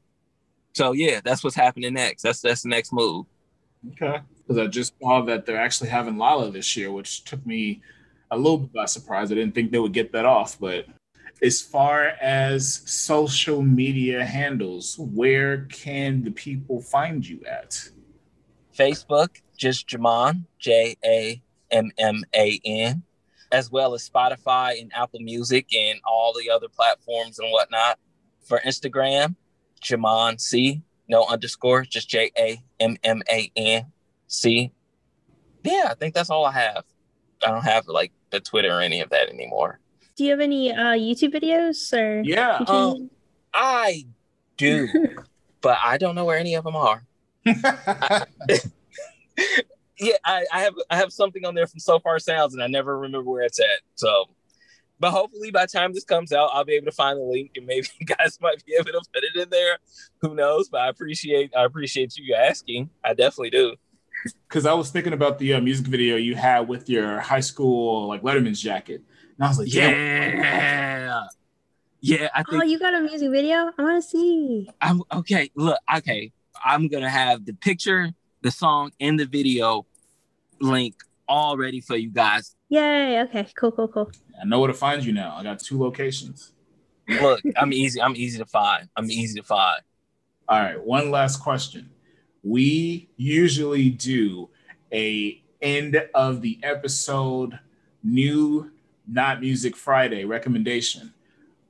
So 0.73 0.91
yeah, 0.91 1.21
that's 1.23 1.43
what's 1.43 1.55
happening 1.55 1.93
next. 1.93 2.23
That's 2.23 2.41
that's 2.41 2.63
the 2.63 2.69
next 2.69 2.91
move. 2.91 3.25
Okay. 3.93 4.19
Because 4.47 4.57
I 4.57 4.67
just 4.67 4.93
saw 5.01 5.21
that 5.21 5.45
they're 5.45 5.59
actually 5.59 5.89
having 5.89 6.17
Lolla 6.17 6.51
this 6.51 6.75
year, 6.75 6.91
which 6.91 7.23
took 7.25 7.45
me 7.45 7.81
a 8.31 8.38
little 8.38 8.59
bit 8.59 8.73
by 8.73 8.85
surprise. 8.85 9.31
I 9.31 9.35
didn't 9.35 9.53
think 9.53 9.71
they 9.71 9.79
would 9.79 9.93
get 9.93 10.11
that 10.13 10.25
off, 10.25 10.59
but 10.59 10.85
as 11.41 11.61
far 11.61 12.13
as 12.21 12.81
social 12.85 13.61
media 13.61 14.25
handles, 14.25 14.97
where 14.97 15.65
can 15.65 16.23
the 16.23 16.31
people 16.31 16.81
find 16.81 17.27
you 17.27 17.41
at? 17.45 17.89
Facebook, 18.77 19.41
just 19.57 19.88
Jamman, 19.88 20.45
J 20.59 20.95
A 21.03 21.41
M 21.71 21.91
M 21.97 22.23
A 22.35 22.59
N, 22.63 23.03
as 23.51 23.71
well 23.71 23.93
as 23.93 24.07
Spotify 24.07 24.79
and 24.79 24.91
Apple 24.93 25.19
Music 25.19 25.73
and 25.75 25.99
all 26.05 26.33
the 26.33 26.49
other 26.49 26.67
platforms 26.69 27.39
and 27.39 27.51
whatnot. 27.51 27.99
For 28.45 28.61
Instagram, 28.65 29.35
Jamman 29.83 30.39
C, 30.39 30.81
no 31.09 31.25
underscore, 31.25 31.83
just 31.83 32.09
J 32.09 32.31
A 32.38 32.61
M 32.79 32.97
M 33.03 33.21
A 33.29 33.51
N 33.55 33.91
C. 34.27 34.71
Yeah, 35.63 35.88
I 35.89 35.95
think 35.95 36.13
that's 36.13 36.29
all 36.29 36.45
I 36.45 36.53
have. 36.53 36.85
I 37.45 37.51
don't 37.51 37.63
have 37.63 37.88
like 37.88 38.11
the 38.29 38.39
Twitter 38.39 38.77
or 38.77 38.81
any 38.81 39.01
of 39.01 39.09
that 39.09 39.29
anymore. 39.29 39.79
Do 40.18 40.24
you 40.24 40.32
have 40.32 40.39
any 40.39 40.74
uh, 40.74 40.95
YouTube 40.95 41.32
videos 41.32 41.93
or? 41.93 42.24
Yeah, 42.24 42.57
um, 42.68 43.11
I 43.53 44.07
do, 44.57 44.88
but 45.61 45.78
I 45.84 45.99
don't 45.99 46.15
know 46.15 46.26
where 46.26 46.39
any 46.39 46.55
of 46.55 46.63
them 46.63 46.76
are. 46.76 47.03
I, 47.45 48.24
yeah, 49.99 50.15
I, 50.26 50.45
I, 50.51 50.61
have 50.61 50.74
I 50.89 50.95
have 50.97 51.13
something 51.13 51.45
on 51.45 51.53
there 51.53 51.68
from 51.68 51.80
Sofar 51.80 52.18
Sounds, 52.18 52.55
and 52.55 52.63
I 52.63 52.68
never 52.68 52.97
remember 52.97 53.30
where 53.30 53.43
it's 53.43 53.59
at. 53.59 53.82
So, 53.93 54.26
but 54.99 55.11
hopefully 55.11 55.51
by 55.51 55.65
the 55.65 55.72
time 55.72 55.93
this 55.93 56.03
comes 56.03 56.34
out, 56.34 56.49
I'll 56.51 56.65
be 56.65 56.74
able 56.74 56.88
to 56.88 56.91
find 56.91 57.20
the 57.20 57.24
link, 57.24 57.51
and 57.55 57.68
maybe 57.68 57.86
you 57.99 58.07
guys 58.07 58.39
might 58.41 58.65
be 58.65 58.74
able 58.74 58.86
to 58.86 59.01
put 59.13 59.24
it 59.24 59.39
in 59.39 59.51
there. 59.51 59.78
Who 60.22 60.34
knows? 60.34 60.68
But 60.68 60.82
I 60.82 60.89
appreciate 60.89 61.55
I 61.55 61.63
appreciate 61.63 62.18
you 62.18 62.34
asking. 62.34 62.89
I 63.05 63.13
definitely 63.13 63.51
do. 63.51 63.76
Because 64.49 64.65
I 64.65 64.74
was 64.74 64.89
thinking 64.89 65.13
about 65.13 65.38
the 65.38 65.53
uh, 65.53 65.61
music 65.61 65.86
video 65.86 66.15
you 66.15 66.34
had 66.34 66.68
with 66.68 66.89
your 66.89 67.20
high 67.20 67.39
school 67.39 68.07
like 68.07 68.24
Letterman's 68.24 68.59
jacket 68.59 69.03
and 69.38 69.45
I 69.45 69.47
was 69.47 69.59
like, 69.59 69.73
yeah. 69.73 71.27
Yeah, 71.99 72.29
I 72.33 72.41
oh, 72.41 72.51
think. 72.51 72.63
Oh, 72.63 72.65
you 72.65 72.79
got 72.79 72.93
a 72.93 73.01
music 73.01 73.31
video? 73.31 73.71
I 73.77 73.81
want 73.81 74.03
to 74.03 74.07
see. 74.07 74.69
I'm 74.81 75.01
okay. 75.11 75.49
Look, 75.55 75.77
okay. 75.97 76.31
I'm 76.63 76.88
gonna 76.88 77.09
have 77.09 77.45
the 77.45 77.53
picture, 77.53 78.11
the 78.41 78.51
song, 78.51 78.91
and 78.99 79.19
the 79.19 79.25
video 79.25 79.85
link 80.59 80.95
all 81.27 81.57
ready 81.57 81.81
for 81.81 81.95
you 81.95 82.09
guys. 82.09 82.55
Yay! 82.69 83.21
Okay, 83.21 83.47
cool, 83.55 83.71
cool, 83.71 83.88
cool. 83.88 84.11
I 84.39 84.45
know 84.45 84.59
where 84.59 84.67
to 84.67 84.73
find 84.73 85.03
you 85.03 85.11
now. 85.11 85.35
I 85.35 85.43
got 85.43 85.59
two 85.59 85.79
locations. 85.79 86.53
Look, 87.07 87.41
I'm 87.55 87.73
easy. 87.73 88.01
I'm 88.01 88.15
easy 88.15 88.38
to 88.38 88.45
find. 88.45 88.89
I'm 88.95 89.09
easy 89.09 89.39
to 89.39 89.45
find. 89.45 89.81
All 90.47 90.59
right. 90.59 90.81
One 90.81 91.11
last 91.11 91.41
question. 91.41 91.89
We 92.43 93.09
usually 93.17 93.89
do 93.89 94.49
a 94.93 95.41
end 95.61 96.01
of 96.13 96.41
the 96.41 96.59
episode 96.63 97.59
new 98.03 98.71
not 99.08 99.41
Music 99.41 99.76
Friday 99.76 100.26
recommendation. 100.26 101.14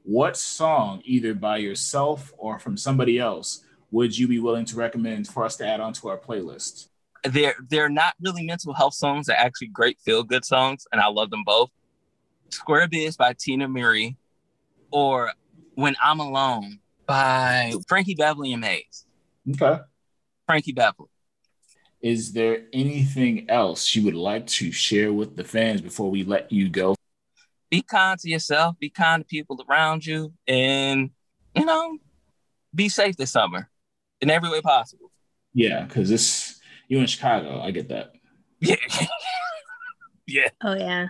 What 0.04 0.38
song, 0.38 1.02
either 1.06 1.34
by 1.34 1.58
yourself 1.58 2.34
or 2.38 2.60
from 2.60 2.78
somebody 2.78 3.20
else, 3.20 3.64
would 3.92 4.18
you 4.18 4.28
be 4.28 4.40
willing 4.40 4.66
to 4.66 4.76
recommend 4.76 5.28
for 5.28 5.44
us 5.46 5.58
to 5.58 5.68
add 5.68 5.80
onto 5.80 6.08
our 6.08 6.18
playlist? 6.18 6.88
They're 7.24 7.56
they're 7.70 7.90
not 7.90 8.14
really 8.22 8.46
mental 8.46 8.74
health 8.74 8.94
songs. 8.94 9.28
They're 9.28 9.38
actually 9.38 9.68
great 9.68 10.00
feel 10.00 10.24
good 10.24 10.46
songs, 10.46 10.88
and 10.92 11.02
I 11.02 11.08
love 11.08 11.30
them 11.30 11.44
both. 11.46 11.70
Square 12.50 12.88
Biz 12.90 13.18
by 13.18 13.34
Teena 13.34 13.70
Marie, 13.70 14.16
or 14.92 15.32
When 15.76 15.96
I'm 16.02 16.20
Alone 16.20 16.80
by 17.06 17.74
Frankie 17.88 18.16
Beverly 18.16 18.54
and 18.54 18.62
Maze. 18.62 19.06
Okay. 19.50 19.82
Frankie 20.46 20.72
Beverly. 20.72 21.10
Is 22.02 22.32
there 22.32 22.64
anything 22.72 23.50
else 23.50 23.96
you 23.96 24.04
would 24.06 24.16
like 24.16 24.46
to 24.48 24.72
share 24.72 25.12
with 25.12 25.36
the 25.36 25.44
fans 25.44 25.82
before 25.82 26.12
we 26.12 26.24
let 26.24 26.52
you 26.52 26.70
go? 26.70 26.96
Be 27.70 27.82
kind 27.82 28.20
to 28.20 28.30
yourself, 28.30 28.78
be 28.80 28.90
kind 28.90 29.22
to 29.22 29.28
people 29.28 29.64
around 29.70 30.06
you, 30.06 30.34
and 30.48 31.10
you 31.56 31.66
know, 31.66 31.98
be 32.74 32.90
safe 32.90 33.18
this 33.18 33.32
summer 33.32 33.70
in 34.22 34.30
every 34.30 34.50
way 34.50 34.62
possible. 34.62 35.12
Yeah, 35.54 35.84
because 35.84 36.10
this 36.10 36.60
you 36.88 37.00
in 37.00 37.08
Chicago, 37.08 37.62
I 37.62 37.72
get 37.72 37.90
that. 37.90 38.14
Yeah. 38.60 38.76
yeah. 40.26 40.50
Oh 40.64 40.74
yeah. 40.74 41.08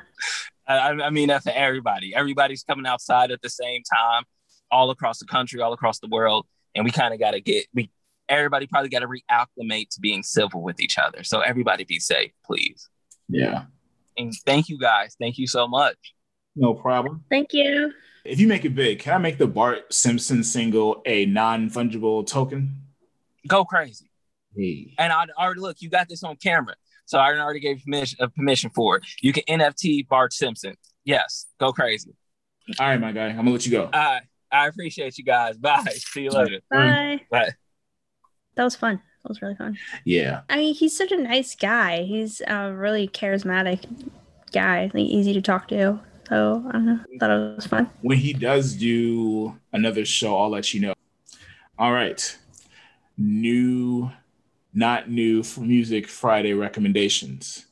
I, 0.68 0.90
I 0.90 1.10
mean 1.12 1.30
that 1.30 1.44
for 1.44 1.52
everybody. 1.52 2.14
Everybody's 2.14 2.64
coming 2.64 2.86
outside 2.86 3.32
at 3.32 3.42
the 3.42 3.50
same 3.50 3.84
time, 3.84 4.24
all 4.70 4.90
across 4.90 5.20
the 5.20 5.26
country, 5.26 5.62
all 5.62 5.72
across 5.72 6.00
the 6.00 6.10
world, 6.10 6.46
and 6.76 6.84
we 6.84 6.92
kind 6.92 7.14
of 7.14 7.20
got 7.20 7.32
to 7.32 7.40
get 7.40 7.66
we. 7.74 7.90
Everybody 8.30 8.68
probably 8.68 8.90
got 8.90 9.00
to 9.00 9.08
reacclimate 9.08 9.88
to 9.92 10.02
being 10.02 10.22
civil 10.22 10.62
with 10.62 10.82
each 10.82 10.98
other. 10.98 11.24
So 11.24 11.40
everybody 11.40 11.86
be 11.86 12.00
safe, 12.00 12.34
please. 12.46 12.90
Yeah. 13.30 13.64
And 14.18 14.34
thank 14.46 14.68
you 14.68 14.78
guys. 14.78 15.16
Thank 15.18 15.38
you 15.38 15.48
so 15.48 15.66
much. 15.66 15.96
No 16.58 16.74
problem. 16.74 17.24
Thank 17.30 17.54
you. 17.54 17.94
If 18.26 18.40
you 18.40 18.48
make 18.48 18.66
it 18.66 18.76
big, 18.76 19.00
can 19.00 19.14
I 19.14 19.18
make 19.20 19.38
the 19.38 19.48
Bart 19.48 19.94
Simpson 19.94 20.44
single 20.44 21.02
a 21.06 21.26
non 21.26 21.70
fungible 21.70 22.26
token? 22.26 22.82
Go 23.48 23.64
crazy. 23.64 24.10
Hey. 24.56 24.94
And 24.98 25.14
I 25.14 25.28
already 25.40 25.62
look, 25.62 25.82
you 25.82 25.90
got 25.90 26.10
this 26.10 26.24
on 26.24 26.36
camera. 26.36 26.76
So 27.06 27.20
I 27.20 27.38
already 27.40 27.62
gave 27.62 27.84
permission, 27.86 28.18
uh, 28.20 28.28
permission 28.28 28.70
for 28.76 28.98
it. 28.98 29.06
You 29.22 29.32
can 29.32 29.44
NFT 29.48 30.08
Bart 30.10 30.34
Simpson. 30.34 30.76
Yes, 31.06 31.46
go 31.58 31.72
crazy. 31.72 32.12
All 32.80 32.88
right, 32.88 33.00
my 33.00 33.14
guy. 33.14 33.28
I'm 33.28 33.38
gonna 33.38 33.52
let 33.52 33.66
you 33.66 33.72
go. 33.72 33.90
I 33.94 34.22
I 34.52 34.68
appreciate 34.68 35.18
you 35.18 35.24
guys. 35.24 35.58
Bye. 35.58 35.86
See 35.94 36.24
you 36.24 36.32
later. 36.32 36.60
Bye. 36.70 37.22
Bye. 37.32 37.52
That 38.56 38.64
was 38.64 38.76
fun. 38.76 38.96
That 39.24 39.30
was 39.30 39.42
really 39.42 39.56
fun. 39.56 39.78
Yeah. 40.04 40.42
I 40.50 40.58
mean, 40.58 40.74
he's 40.74 40.98
such 40.98 41.12
a 41.12 41.18
nice 41.18 41.56
guy. 41.56 42.04
He's 42.04 42.42
a 42.48 42.74
really 42.74 43.08
charismatic 43.08 43.86
guy. 44.52 44.86
Like, 44.94 44.96
easy 44.96 45.34
to 45.34 45.42
talk 45.42 45.68
to. 45.70 46.00
So 46.28 46.64
I 46.68 46.72
don't 46.74 46.86
know. 46.86 47.00
Thought 47.20 47.30
it 47.30 47.56
was 47.56 47.68
fun. 47.68 47.90
When 48.02 48.18
he 48.18 48.34
does 48.34 48.74
do 48.74 49.58
another 49.72 50.06
show, 50.06 50.38
I'll 50.38 50.50
let 50.50 50.74
you 50.74 50.82
know. 50.82 50.94
All 51.80 51.94
right. 51.94 52.38
New, 53.18 54.12
not 54.74 55.10
new 55.10 55.44
for 55.44 55.62
music 55.62 56.08
Friday 56.08 56.54
recommendations. 56.54 57.66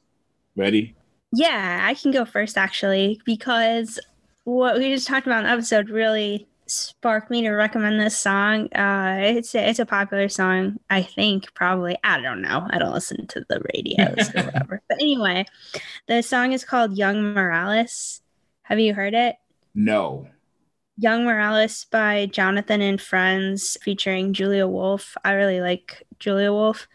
Ready? 0.56 0.96
Yeah, 1.34 1.82
I 1.84 1.96
can 1.96 2.12
go 2.12 2.24
first 2.24 2.58
actually 2.58 3.20
because 3.26 4.00
what 4.46 4.78
we 4.78 4.94
just 4.94 5.08
talked 5.08 5.28
about 5.28 5.40
in 5.40 5.46
the 5.46 5.52
episode 5.52 5.90
really 5.90 6.48
sparked 6.68 7.30
me 7.30 7.42
to 7.42 7.52
recommend 7.52 8.00
this 8.00 8.18
song. 8.18 8.74
Uh, 8.74 9.18
it's 9.20 9.54
a, 9.54 9.70
it's 9.70 9.80
a 9.80 9.86
popular 9.86 10.30
song, 10.30 10.80
I 10.90 11.02
think. 11.02 11.54
Probably, 11.54 11.98
I 12.04 12.22
don't 12.22 12.42
know. 12.42 12.66
I 12.70 12.78
don't 12.78 12.94
listen 12.94 13.28
to 13.28 13.46
the 13.50 13.62
radios 13.74 14.30
or 14.34 14.44
whatever. 14.46 14.82
But 14.88 15.02
anyway, 15.02 15.46
the 16.08 16.22
song 16.22 16.54
is 16.54 16.64
called 16.64 16.98
"Young 16.98 17.34
Morales." 17.34 18.22
Have 18.66 18.80
you 18.80 18.96
heard 18.96 19.14
it? 19.14 19.36
No. 19.76 20.28
Young 20.98 21.24
Morales 21.24 21.86
by 21.92 22.26
Jonathan 22.26 22.82
and 22.82 23.00
Friends 23.00 23.78
featuring 23.84 24.34
Julia 24.34 24.66
Wolf. 24.66 25.16
I 25.24 25.34
really 25.34 25.62
like 25.62 26.02
Julia 26.18 26.52
Wolf. 26.52 26.88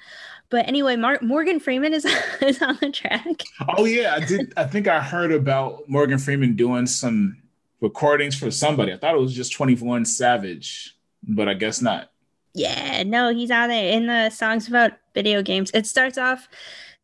But 0.48 0.66
anyway, 0.66 0.96
Morgan 0.96 1.60
Freeman 1.60 1.94
is, 1.94 2.04
is 2.42 2.60
on 2.60 2.76
the 2.80 2.90
track. 2.90 3.44
Oh 3.76 3.84
yeah, 3.84 4.16
I 4.16 4.24
did. 4.24 4.52
I 4.56 4.64
think 4.64 4.88
I 4.88 5.00
heard 5.00 5.30
about 5.30 5.88
Morgan 5.88 6.18
Freeman 6.18 6.56
doing 6.56 6.86
some 6.86 7.40
recordings 7.80 8.36
for 8.36 8.50
somebody. 8.50 8.92
I 8.92 8.96
thought 8.96 9.14
it 9.14 9.20
was 9.20 9.32
just 9.34 9.52
21 9.52 10.06
Savage, 10.06 10.96
but 11.22 11.48
I 11.48 11.54
guess 11.54 11.80
not. 11.80 12.10
Yeah, 12.52 13.04
no, 13.04 13.32
he's 13.32 13.52
on 13.52 13.68
there 13.68 13.92
in 13.92 14.08
the 14.08 14.30
songs 14.30 14.66
about 14.66 14.94
video 15.14 15.40
games. 15.40 15.70
It 15.72 15.86
starts 15.86 16.18
off 16.18 16.48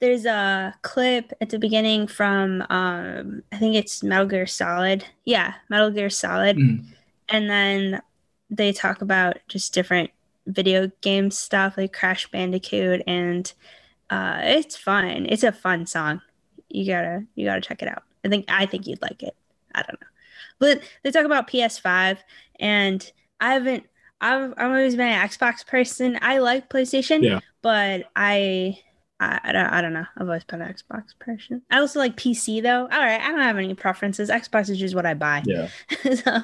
there's 0.00 0.26
a 0.26 0.74
clip 0.82 1.32
at 1.40 1.50
the 1.50 1.58
beginning 1.58 2.06
from 2.06 2.62
um 2.70 3.42
I 3.52 3.56
think 3.56 3.74
it's 3.76 4.02
Metal 4.02 4.26
Gear 4.26 4.46
Solid. 4.46 5.04
Yeah, 5.24 5.54
Metal 5.68 5.90
Gear 5.90 6.10
Solid. 6.10 6.56
Mm. 6.56 6.84
And 7.28 7.50
then 7.50 8.02
they 8.50 8.72
talk 8.72 9.02
about 9.02 9.38
just 9.48 9.74
different 9.74 10.10
video 10.46 10.90
game 11.00 11.30
stuff 11.30 11.76
like 11.76 11.92
Crash 11.92 12.30
Bandicoot 12.30 13.02
and 13.06 13.52
uh 14.10 14.38
it's 14.42 14.76
fun. 14.76 15.26
It's 15.28 15.42
a 15.44 15.52
fun 15.52 15.86
song. 15.86 16.20
You 16.68 16.86
gotta 16.86 17.24
you 17.34 17.46
gotta 17.46 17.60
check 17.60 17.82
it 17.82 17.88
out. 17.88 18.02
I 18.24 18.28
think 18.28 18.44
I 18.48 18.66
think 18.66 18.86
you'd 18.86 19.02
like 19.02 19.22
it. 19.22 19.34
I 19.74 19.82
don't 19.82 20.00
know. 20.00 20.06
But 20.58 20.80
they 21.02 21.10
talk 21.10 21.24
about 21.24 21.48
PS5 21.48 22.18
and 22.60 23.12
I 23.40 23.54
haven't 23.54 23.84
I've 24.20 24.52
I've 24.56 24.70
always 24.70 24.96
been 24.96 25.08
an 25.08 25.28
Xbox 25.28 25.66
person. 25.66 26.18
I 26.22 26.38
like 26.38 26.68
PlayStation, 26.70 27.22
Yeah. 27.22 27.40
but 27.62 28.04
I 28.14 28.78
I, 29.18 29.40
I, 29.44 29.52
don't, 29.52 29.66
I 29.66 29.80
don't 29.80 29.92
know. 29.92 30.06
I've 30.16 30.26
always 30.26 30.44
been 30.44 30.60
an 30.60 30.72
Xbox 30.72 31.18
person. 31.18 31.62
I 31.70 31.78
also 31.78 31.98
like 31.98 32.16
PC 32.16 32.62
though. 32.62 32.82
All 32.82 32.88
right, 32.88 33.20
I 33.20 33.30
don't 33.30 33.40
have 33.40 33.56
any 33.56 33.74
preferences. 33.74 34.30
Xbox 34.30 34.68
is 34.68 34.78
just 34.78 34.94
what 34.94 35.06
I 35.06 35.14
buy. 35.14 35.42
Yeah. 35.46 35.68
so, 36.14 36.40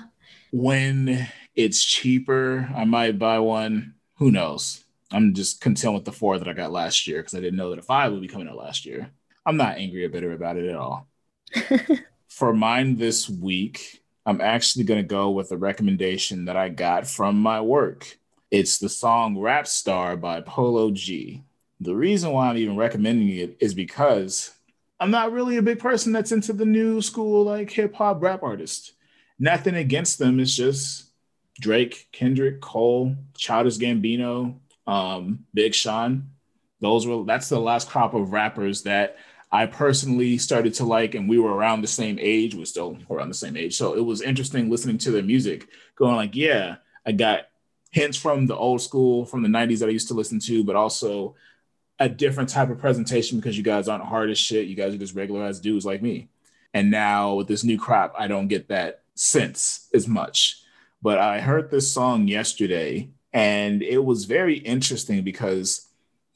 When 0.52 1.28
it's 1.54 1.84
cheaper, 1.84 2.68
I 2.74 2.84
might 2.84 3.18
buy 3.18 3.38
one. 3.38 3.94
Who 4.16 4.30
knows? 4.30 4.84
I'm 5.10 5.34
just 5.34 5.60
content 5.60 5.94
with 5.94 6.04
the 6.04 6.12
four 6.12 6.38
that 6.38 6.48
I 6.48 6.54
got 6.54 6.72
last 6.72 7.06
year 7.06 7.18
because 7.18 7.34
I 7.34 7.40
didn't 7.40 7.56
know 7.56 7.70
that 7.70 7.78
a 7.78 7.82
five 7.82 8.12
would 8.12 8.22
be 8.22 8.28
coming 8.28 8.48
out 8.48 8.56
last 8.56 8.86
year. 8.86 9.10
I'm 9.44 9.56
not 9.56 9.76
angry 9.76 10.04
or 10.04 10.08
bitter 10.08 10.32
about 10.32 10.56
it 10.56 10.68
at 10.68 10.76
all. 10.76 11.08
For 12.28 12.54
mine 12.54 12.96
this 12.96 13.28
week, 13.28 14.02
I'm 14.24 14.40
actually 14.40 14.84
going 14.84 15.02
to 15.02 15.06
go 15.06 15.30
with 15.30 15.52
a 15.52 15.56
recommendation 15.56 16.46
that 16.46 16.56
I 16.56 16.70
got 16.70 17.06
from 17.06 17.36
my 17.36 17.60
work. 17.60 18.18
It's 18.50 18.78
the 18.78 18.88
song 18.88 19.38
Rap 19.38 19.66
Star 19.66 20.16
by 20.16 20.40
Polo 20.40 20.90
G. 20.92 21.42
The 21.82 21.96
reason 21.96 22.30
why 22.30 22.48
I'm 22.48 22.56
even 22.56 22.76
recommending 22.76 23.28
it 23.28 23.56
is 23.60 23.74
because 23.74 24.52
I'm 25.00 25.10
not 25.10 25.32
really 25.32 25.56
a 25.56 25.62
big 25.62 25.80
person 25.80 26.12
that's 26.12 26.30
into 26.30 26.52
the 26.52 26.64
new 26.64 27.02
school, 27.02 27.44
like 27.44 27.70
hip 27.70 27.94
hop 27.94 28.22
rap 28.22 28.44
artists. 28.44 28.92
Nothing 29.38 29.74
against 29.74 30.20
them. 30.20 30.38
It's 30.38 30.54
just 30.54 31.06
Drake, 31.60 32.06
Kendrick, 32.12 32.60
Cole, 32.60 33.16
Childish 33.36 33.78
Gambino, 33.78 34.60
um, 34.86 35.40
Big 35.52 35.74
Sean. 35.74 36.30
Those 36.80 37.04
were 37.04 37.24
that's 37.24 37.48
the 37.48 37.58
last 37.58 37.88
crop 37.88 38.14
of 38.14 38.32
rappers 38.32 38.82
that 38.82 39.16
I 39.50 39.66
personally 39.66 40.38
started 40.38 40.74
to 40.74 40.84
like, 40.84 41.16
and 41.16 41.28
we 41.28 41.38
were 41.38 41.52
around 41.52 41.82
the 41.82 41.88
same 41.88 42.18
age. 42.20 42.54
We're 42.54 42.64
still 42.64 42.96
around 43.10 43.28
the 43.28 43.34
same 43.34 43.56
age, 43.56 43.76
so 43.76 43.94
it 43.94 44.04
was 44.04 44.22
interesting 44.22 44.70
listening 44.70 44.98
to 44.98 45.10
their 45.10 45.22
music, 45.22 45.66
going 45.96 46.14
like, 46.14 46.36
yeah, 46.36 46.76
I 47.04 47.10
got 47.10 47.48
hints 47.90 48.16
from 48.16 48.46
the 48.46 48.56
old 48.56 48.80
school, 48.80 49.26
from 49.26 49.42
the 49.42 49.48
'90s 49.48 49.80
that 49.80 49.88
I 49.88 49.92
used 49.92 50.08
to 50.08 50.14
listen 50.14 50.38
to, 50.40 50.62
but 50.62 50.76
also 50.76 51.34
a 52.02 52.08
different 52.08 52.48
type 52.48 52.68
of 52.68 52.78
presentation 52.78 53.38
because 53.38 53.56
you 53.56 53.62
guys 53.62 53.86
aren't 53.86 54.04
hard 54.04 54.28
as 54.28 54.36
shit. 54.36 54.66
You 54.66 54.74
guys 54.74 54.92
are 54.92 54.98
just 54.98 55.14
regular 55.14 55.44
ass 55.44 55.60
dudes 55.60 55.86
like 55.86 56.02
me. 56.02 56.28
And 56.74 56.90
now 56.90 57.34
with 57.34 57.46
this 57.46 57.62
new 57.62 57.78
crop, 57.78 58.12
I 58.18 58.26
don't 58.26 58.48
get 58.48 58.68
that 58.68 59.02
sense 59.14 59.88
as 59.94 60.08
much. 60.08 60.60
But 61.00 61.18
I 61.18 61.40
heard 61.40 61.70
this 61.70 61.92
song 61.92 62.26
yesterday 62.26 63.10
and 63.32 63.82
it 63.82 64.04
was 64.04 64.24
very 64.24 64.58
interesting 64.58 65.22
because 65.22 65.88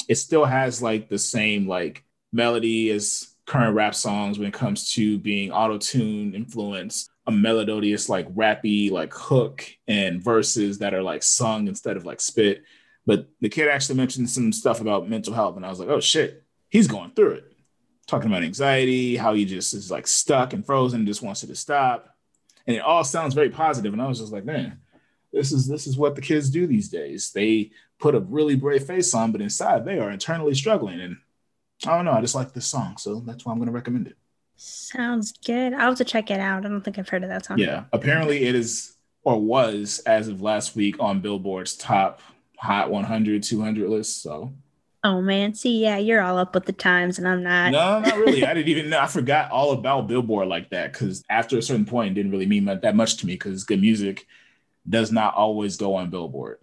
it 0.08 0.14
still 0.14 0.44
has 0.44 0.80
like 0.80 1.08
the 1.08 1.18
same 1.18 1.66
like 1.66 2.04
melody 2.32 2.90
as 2.90 3.34
current 3.44 3.74
rap 3.74 3.94
songs 3.94 4.38
when 4.38 4.46
it 4.46 4.54
comes 4.54 4.92
to 4.92 5.18
being 5.18 5.50
auto-tune 5.50 6.32
influenced 6.32 7.10
a 7.26 7.32
melodious 7.32 8.08
like 8.08 8.32
rappy 8.34 8.90
like 8.90 9.12
hook 9.12 9.64
and 9.88 10.22
verses 10.22 10.78
that 10.78 10.94
are 10.94 11.02
like 11.02 11.24
sung 11.24 11.66
instead 11.66 11.96
of 11.96 12.04
like 12.04 12.20
spit 12.20 12.62
but 13.06 13.28
the 13.40 13.48
kid 13.48 13.68
actually 13.68 13.96
mentioned 13.96 14.28
some 14.28 14.52
stuff 14.52 14.80
about 14.80 15.08
mental 15.08 15.32
health 15.32 15.56
and 15.56 15.64
i 15.64 15.70
was 15.70 15.80
like 15.80 15.88
oh 15.88 16.00
shit 16.00 16.44
he's 16.68 16.88
going 16.88 17.10
through 17.12 17.32
it 17.32 17.52
talking 18.06 18.30
about 18.30 18.42
anxiety 18.42 19.16
how 19.16 19.34
he 19.34 19.44
just 19.44 19.74
is 19.74 19.90
like 19.90 20.06
stuck 20.06 20.52
and 20.52 20.66
frozen 20.66 21.00
and 21.00 21.08
just 21.08 21.22
wants 21.22 21.42
it 21.42 21.48
to 21.48 21.56
stop 21.56 22.14
and 22.66 22.76
it 22.76 22.82
all 22.82 23.04
sounds 23.04 23.34
very 23.34 23.50
positive 23.50 23.92
and 23.92 24.02
i 24.02 24.06
was 24.06 24.20
just 24.20 24.32
like 24.32 24.44
man 24.44 24.78
this 25.32 25.52
is 25.52 25.66
this 25.66 25.86
is 25.86 25.96
what 25.96 26.14
the 26.14 26.22
kids 26.22 26.50
do 26.50 26.66
these 26.66 26.88
days 26.88 27.32
they 27.32 27.70
put 27.98 28.14
a 28.14 28.20
really 28.20 28.56
brave 28.56 28.84
face 28.84 29.14
on 29.14 29.32
but 29.32 29.40
inside 29.40 29.84
they 29.84 29.98
are 29.98 30.10
internally 30.10 30.54
struggling 30.54 31.00
and 31.00 31.16
i 31.86 31.94
don't 31.96 32.04
know 32.04 32.12
i 32.12 32.20
just 32.20 32.34
like 32.34 32.52
this 32.52 32.66
song 32.66 32.96
so 32.96 33.20
that's 33.20 33.44
why 33.44 33.52
i'm 33.52 33.58
going 33.58 33.66
to 33.66 33.72
recommend 33.72 34.06
it 34.06 34.16
sounds 34.56 35.32
good. 35.44 35.74
I'll 35.74 35.90
have 35.90 35.98
to 35.98 36.04
check 36.04 36.30
it 36.30 36.40
out. 36.40 36.64
I 36.64 36.68
don't 36.70 36.80
think 36.80 36.98
I've 36.98 37.08
heard 37.10 37.22
of 37.22 37.28
that 37.28 37.44
song. 37.44 37.58
yeah 37.58 37.84
apparently 37.92 38.44
it 38.44 38.54
is 38.54 38.94
or 39.22 39.38
was 39.40 39.98
as 40.06 40.28
of 40.28 40.40
last 40.40 40.74
week 40.74 40.96
on 40.98 41.20
billboard's 41.20 41.76
top 41.76 42.20
hot 42.58 42.90
100 42.90 43.42
200 43.42 43.88
list 43.88 44.22
so. 44.22 44.52
Oh 45.04 45.22
man, 45.22 45.54
see, 45.54 45.80
yeah, 45.82 45.98
you're 45.98 46.20
all 46.20 46.36
up 46.36 46.52
with 46.52 46.64
the 46.64 46.72
times, 46.72 47.16
and 47.16 47.28
I'm 47.28 47.42
not. 47.42 47.70
no 47.70 48.00
not 48.00 48.16
really. 48.16 48.44
I 48.44 48.54
didn't 48.54 48.68
even 48.68 48.90
know. 48.90 48.98
I 48.98 49.06
forgot 49.06 49.52
all 49.52 49.70
about 49.70 50.08
billboard 50.08 50.48
like 50.48 50.70
that 50.70 50.92
because 50.92 51.22
after 51.30 51.56
a 51.58 51.62
certain 51.62 51.84
point 51.84 52.10
it 52.10 52.14
didn't 52.14 52.32
really 52.32 52.46
mean 52.46 52.64
that 52.64 52.96
much 52.96 53.18
to 53.18 53.26
me 53.26 53.34
because 53.34 53.62
good 53.62 53.80
music 53.80 54.26
does 54.88 55.12
not 55.12 55.34
always 55.34 55.76
go 55.76 55.94
on 55.94 56.10
billboard. 56.10 56.58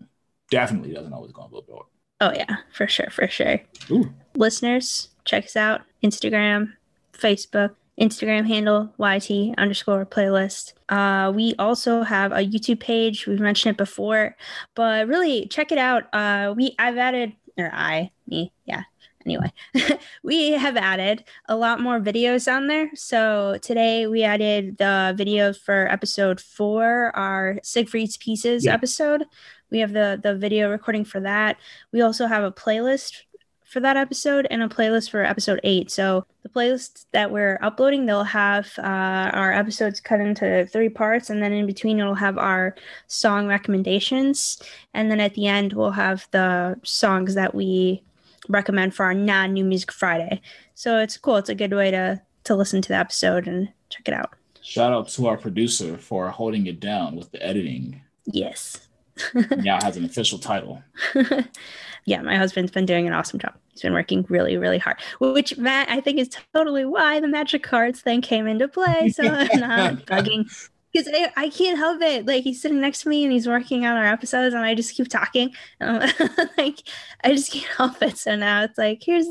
Definitely 0.49 0.94
doesn't 0.94 1.14
always 1.14 1.32
go 1.32 1.44
on 1.44 1.52
billboard. 1.52 1.86
Oh 2.20 2.34
yeah, 2.34 2.57
for 2.74 2.88
sure, 2.88 3.10
for 3.11 3.28
sure. 3.28 3.61
Ooh. 3.90 4.14
Listeners, 4.36 5.10
check 5.24 5.45
us 5.45 5.56
out: 5.56 5.82
Instagram, 6.03 6.74
Facebook, 7.14 7.76
Instagram 7.99 8.48
handle 8.48 8.94
YT 8.98 9.53
underscore 9.57 10.06
playlist. 10.06 10.74
Uh, 10.90 11.32
we 11.34 11.53
also 11.60 12.02
have 12.02 12.32
a 12.32 12.38
YouTube 12.38 12.80
page. 12.80 13.28
We've 13.28 13.40
mentioned 13.40 13.76
it 13.76 13.78
before, 13.78 14.36
but 14.76 15.07
really 15.07 15.48
check 15.48 15.72
it 15.72 15.78
out. 15.78 16.03
Uh, 16.14 16.53
we 16.56 16.76
I've 16.80 16.98
added 16.98 17.34
or 17.57 17.70
I 17.74 18.11
me 18.28 18.52
yeah. 18.65 18.84
Anyway, 19.26 19.53
we 20.24 20.52
have 20.52 20.76
added 20.76 21.24
a 21.48 21.56
lot 21.56 21.80
more 21.80 21.99
videos 21.99 22.52
on 22.52 22.68
there. 22.68 22.90
So 22.94 23.57
today 23.61 24.06
we 24.06 24.24
added 24.24 24.78
the 24.78 25.14
video 25.15 25.53
for 25.53 25.90
episode 25.90 26.41
four, 26.41 27.15
our 27.15 27.60
Siegfried's 27.64 28.18
Pieces 28.18 28.65
yeah. 28.65 28.74
episode. 28.74 29.24
We 29.72 29.80
have 29.80 29.94
the 29.94 30.20
the 30.22 30.36
video 30.36 30.70
recording 30.70 31.06
for 31.06 31.22
that. 31.22 31.57
We 31.91 32.02
also 32.02 32.26
have 32.26 32.44
a 32.44 32.52
playlist 32.52 33.22
for 33.73 33.79
that 33.79 33.97
episode 33.97 34.45
and 34.51 34.61
a 34.61 34.69
playlist 34.69 35.09
for 35.09 35.23
episode 35.23 35.59
eight. 35.63 35.89
So 35.89 36.25
the 36.43 36.49
playlist 36.49 37.07
that 37.11 37.31
we're 37.31 37.57
uploading, 37.63 38.05
they'll 38.05 38.23
have 38.23 38.71
uh, 38.77 39.31
our 39.33 39.51
episodes 39.51 39.99
cut 39.99 40.21
into 40.21 40.67
three 40.67 40.89
parts, 40.89 41.31
and 41.31 41.41
then 41.41 41.51
in 41.51 41.65
between 41.65 41.99
it'll 41.99 42.13
have 42.13 42.37
our 42.37 42.75
song 43.07 43.47
recommendations, 43.47 44.61
and 44.93 45.09
then 45.09 45.19
at 45.19 45.33
the 45.33 45.47
end 45.47 45.73
we'll 45.73 45.91
have 45.91 46.27
the 46.31 46.79
songs 46.83 47.33
that 47.33 47.55
we 47.55 48.03
recommend 48.47 48.93
for 48.93 49.05
our 49.05 49.13
non-new 49.13 49.63
music 49.63 49.91
Friday. 49.91 50.39
So 50.75 50.99
it's 50.99 51.17
cool. 51.17 51.37
It's 51.37 51.49
a 51.49 51.55
good 51.55 51.73
way 51.73 51.89
to 51.91 52.21
to 52.43 52.55
listen 52.55 52.81
to 52.81 52.89
the 52.89 52.95
episode 52.95 53.47
and 53.47 53.69
check 53.89 54.07
it 54.07 54.13
out. 54.13 54.33
Shout 54.61 54.93
out 54.93 55.07
to 55.09 55.27
our 55.27 55.37
producer 55.37 55.97
for 55.97 56.29
holding 56.29 56.67
it 56.67 56.79
down 56.79 57.15
with 57.15 57.31
the 57.31 57.41
editing. 57.41 58.01
Yes. 58.25 58.87
now 59.57 59.79
has 59.81 59.97
an 59.97 60.05
official 60.05 60.39
title. 60.39 60.83
yeah, 62.05 62.21
my 62.21 62.35
husband's 62.35 62.71
been 62.71 62.85
doing 62.85 63.07
an 63.07 63.13
awesome 63.13 63.39
job. 63.39 63.53
He's 63.69 63.81
been 63.81 63.93
working 63.93 64.25
really, 64.30 64.57
really 64.57 64.77
hard, 64.77 64.97
which 65.19 65.57
Matt, 65.57 65.89
I 65.89 65.99
think 65.99 66.19
is 66.19 66.30
totally 66.53 66.85
why 66.85 67.19
the 67.19 67.27
magic 67.27 67.63
cards 67.63 68.01
thing 68.01 68.21
came 68.21 68.47
into 68.47 68.67
play. 68.67 69.09
So 69.09 69.23
I'm 69.27 69.59
not 69.59 70.05
bugging 70.05 70.49
because 70.91 71.07
I, 71.11 71.31
I, 71.35 71.49
can't 71.49 71.77
help 71.77 72.01
it. 72.01 72.27
Like 72.27 72.43
he's 72.43 72.61
sitting 72.61 72.81
next 72.81 73.01
to 73.01 73.09
me 73.09 73.23
and 73.23 73.34
he's 73.34 73.47
working 73.47 73.85
on 73.85 73.97
our 73.97 74.05
episodes, 74.05 74.53
and 74.53 74.63
I 74.63 74.75
just 74.75 74.95
keep 74.95 75.07
talking. 75.07 75.53
like 75.80 76.84
I 77.23 77.31
just 77.31 77.51
can't 77.51 77.65
help 77.77 78.01
it. 78.01 78.17
So 78.17 78.35
now 78.35 78.63
it's 78.63 78.77
like 78.77 79.01
here's, 79.03 79.27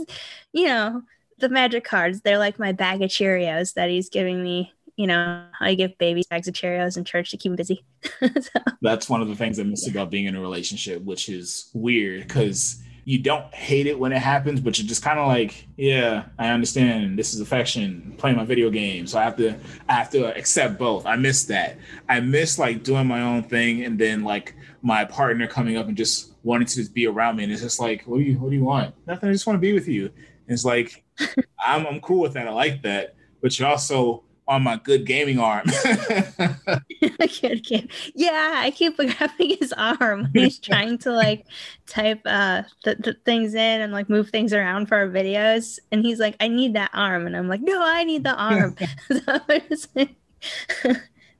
you 0.52 0.66
know, 0.66 1.02
the 1.38 1.48
magic 1.48 1.84
cards. 1.84 2.22
They're 2.22 2.38
like 2.38 2.58
my 2.58 2.72
bag 2.72 3.02
of 3.02 3.10
Cheerios 3.10 3.74
that 3.74 3.90
he's 3.90 4.08
giving 4.08 4.42
me 4.42 4.72
you 5.02 5.08
know, 5.08 5.44
I 5.58 5.74
give 5.74 5.98
babies 5.98 6.26
bags 6.26 6.46
of 6.46 6.54
Cheerios 6.54 6.96
in 6.96 7.02
church 7.02 7.32
to 7.32 7.36
keep 7.36 7.50
them 7.50 7.56
busy. 7.56 7.84
so. 8.20 8.60
That's 8.82 9.08
one 9.08 9.20
of 9.20 9.26
the 9.26 9.34
things 9.34 9.58
I 9.58 9.64
miss 9.64 9.88
about 9.88 10.10
being 10.10 10.26
in 10.26 10.36
a 10.36 10.40
relationship, 10.40 11.02
which 11.02 11.28
is 11.28 11.70
weird 11.74 12.28
because 12.28 12.80
you 13.04 13.18
don't 13.18 13.52
hate 13.52 13.88
it 13.88 13.98
when 13.98 14.12
it 14.12 14.22
happens, 14.22 14.60
but 14.60 14.78
you're 14.78 14.86
just 14.86 15.02
kind 15.02 15.18
of 15.18 15.26
like, 15.26 15.66
yeah, 15.76 16.26
I 16.38 16.50
understand. 16.50 17.18
This 17.18 17.34
is 17.34 17.40
affection. 17.40 18.14
Playing 18.16 18.36
my 18.36 18.44
video 18.44 18.70
game, 18.70 19.08
so 19.08 19.18
I 19.18 19.24
have 19.24 19.36
to, 19.38 19.56
I 19.88 19.94
have 19.94 20.10
to 20.10 20.36
accept 20.36 20.78
both. 20.78 21.04
I 21.04 21.16
miss 21.16 21.46
that. 21.46 21.78
I 22.08 22.20
miss 22.20 22.56
like 22.56 22.84
doing 22.84 23.08
my 23.08 23.22
own 23.22 23.42
thing, 23.42 23.82
and 23.82 23.98
then 23.98 24.22
like 24.22 24.54
my 24.82 25.04
partner 25.04 25.48
coming 25.48 25.76
up 25.76 25.88
and 25.88 25.96
just 25.96 26.34
wanting 26.44 26.68
to 26.68 26.76
just 26.76 26.94
be 26.94 27.08
around 27.08 27.38
me, 27.38 27.42
and 27.42 27.52
it's 27.52 27.62
just 27.62 27.80
like, 27.80 28.04
what 28.04 28.18
do 28.18 28.22
you, 28.22 28.38
what 28.38 28.50
do 28.50 28.56
you 28.56 28.62
want? 28.62 28.94
Nothing. 29.08 29.30
I 29.30 29.32
just 29.32 29.48
want 29.48 29.56
to 29.56 29.60
be 29.60 29.72
with 29.72 29.88
you. 29.88 30.04
And 30.04 30.54
it's 30.54 30.64
like, 30.64 31.02
I'm, 31.58 31.88
I'm 31.88 32.00
cool 32.00 32.20
with 32.20 32.34
that. 32.34 32.46
I 32.46 32.52
like 32.52 32.82
that, 32.82 33.16
but 33.40 33.58
you 33.58 33.66
also 33.66 34.22
on 34.48 34.62
my 34.62 34.76
good 34.76 35.06
gaming 35.06 35.38
arm. 35.38 35.66
good 37.40 37.64
game. 37.64 37.88
Yeah, 38.14 38.52
I 38.56 38.70
keep 38.70 38.96
grabbing 38.96 39.56
his 39.58 39.72
arm 39.72 40.22
when 40.22 40.30
he's 40.44 40.58
trying 40.58 40.98
to 40.98 41.12
like 41.12 41.46
type 41.86 42.20
uh 42.26 42.62
the, 42.84 42.96
the 42.96 43.16
things 43.24 43.54
in 43.54 43.80
and 43.80 43.92
like 43.92 44.08
move 44.08 44.30
things 44.30 44.52
around 44.52 44.86
for 44.86 44.96
our 44.96 45.08
videos. 45.08 45.78
And 45.90 46.04
he's 46.04 46.18
like, 46.18 46.36
I 46.40 46.48
need 46.48 46.74
that 46.74 46.90
arm. 46.92 47.26
And 47.26 47.36
I'm 47.36 47.48
like, 47.48 47.62
no, 47.62 47.82
I 47.82 48.04
need 48.04 48.24
the 48.24 48.34
arm. 48.34 48.76
but 49.26 50.10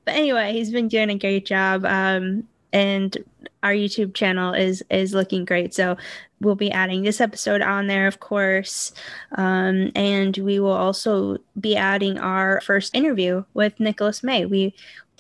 anyway, 0.07 0.53
he's 0.53 0.71
been 0.71 0.89
doing 0.89 1.11
a 1.11 1.19
great 1.19 1.47
job. 1.47 1.85
Um 1.85 2.45
and 2.73 3.17
our 3.63 3.73
YouTube 3.73 4.15
channel 4.15 4.55
is 4.55 4.83
is 4.91 5.15
looking 5.15 5.45
great. 5.45 5.75
So 5.75 5.97
we'll 6.41 6.55
be 6.55 6.71
adding 6.71 7.03
this 7.03 7.21
episode 7.21 7.63
on 7.63 7.87
there, 7.87 8.07
of 8.07 8.21
course. 8.21 8.93
Um, 9.37 9.93
and 9.95 10.37
we 10.39 10.59
will 10.59 10.73
also 10.73 11.39
be 11.61 11.77
adding 11.77 12.19
our 12.19 12.61
first 12.63 12.95
interview 12.95 13.45
with 13.55 13.79
Nicholas 13.79 14.23
May. 14.23 14.45
We 14.45 14.75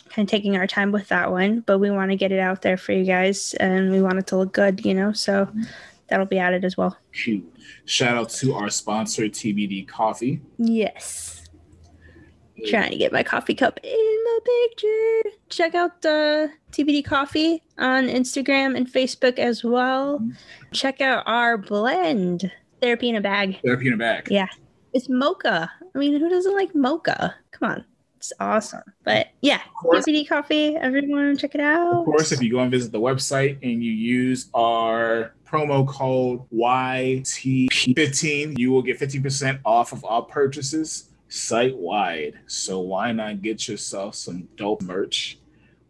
kind 0.08 0.26
of 0.26 0.30
taking 0.30 0.56
our 0.56 0.66
time 0.66 0.92
with 0.92 1.08
that 1.08 1.30
one, 1.30 1.60
but 1.60 1.78
we 1.78 1.90
want 1.90 2.10
to 2.10 2.16
get 2.16 2.32
it 2.32 2.40
out 2.40 2.62
there 2.62 2.76
for 2.76 2.92
you 2.92 3.04
guys 3.04 3.54
and 3.54 3.90
we 3.90 4.02
want 4.02 4.18
it 4.18 4.26
to 4.28 4.36
look 4.36 4.52
good, 4.52 4.84
you 4.84 4.94
know. 4.94 5.12
So 5.12 5.48
that'll 6.08 6.26
be 6.26 6.38
added 6.38 6.64
as 6.64 6.76
well. 6.76 6.98
Shout 7.86 8.16
out 8.16 8.30
to 8.30 8.54
our 8.54 8.68
sponsor, 8.68 9.22
TBD 9.22 9.88
Coffee. 9.88 10.40
Yes 10.58 11.41
trying 12.66 12.90
to 12.90 12.96
get 12.96 13.12
my 13.12 13.22
coffee 13.22 13.54
cup 13.54 13.78
in 13.82 13.90
the 13.90 14.40
picture. 14.68 15.22
Check 15.48 15.74
out 15.74 16.02
the 16.02 16.50
TBD 16.72 17.04
Coffee 17.04 17.62
on 17.78 18.08
Instagram 18.08 18.76
and 18.76 18.86
Facebook 18.86 19.38
as 19.38 19.64
well. 19.64 20.18
Mm-hmm. 20.18 20.32
Check 20.72 21.00
out 21.00 21.22
our 21.26 21.58
blend, 21.58 22.50
Therapy 22.80 23.08
in 23.08 23.16
a 23.16 23.20
Bag. 23.20 23.58
Therapy 23.64 23.88
in 23.88 23.94
a 23.94 23.98
Bag. 23.98 24.28
Yeah. 24.30 24.48
It's 24.92 25.08
mocha. 25.08 25.70
I 25.94 25.98
mean, 25.98 26.18
who 26.18 26.28
doesn't 26.28 26.54
like 26.54 26.74
mocha? 26.74 27.34
Come 27.50 27.70
on. 27.70 27.84
It's 28.16 28.32
awesome. 28.38 28.82
But 29.02 29.28
yeah, 29.40 29.60
TBD 29.84 30.28
Coffee, 30.28 30.76
everyone 30.76 31.36
check 31.36 31.56
it 31.56 31.60
out. 31.60 31.92
Of 31.92 32.04
course, 32.04 32.30
if 32.30 32.40
you 32.40 32.52
go 32.52 32.60
and 32.60 32.70
visit 32.70 32.92
the 32.92 33.00
website 33.00 33.58
and 33.64 33.82
you 33.82 33.90
use 33.90 34.48
our 34.54 35.34
promo 35.44 35.88
code 35.88 36.42
YT15, 36.54 38.58
you 38.58 38.70
will 38.70 38.82
get 38.82 39.00
50% 39.00 39.58
off 39.64 39.92
of 39.92 40.04
all 40.04 40.22
purchases 40.22 41.08
site 41.32 41.76
wide. 41.76 42.38
So 42.46 42.80
why 42.80 43.12
not 43.12 43.42
get 43.42 43.66
yourself 43.66 44.14
some 44.14 44.48
dope 44.56 44.82
merch 44.82 45.38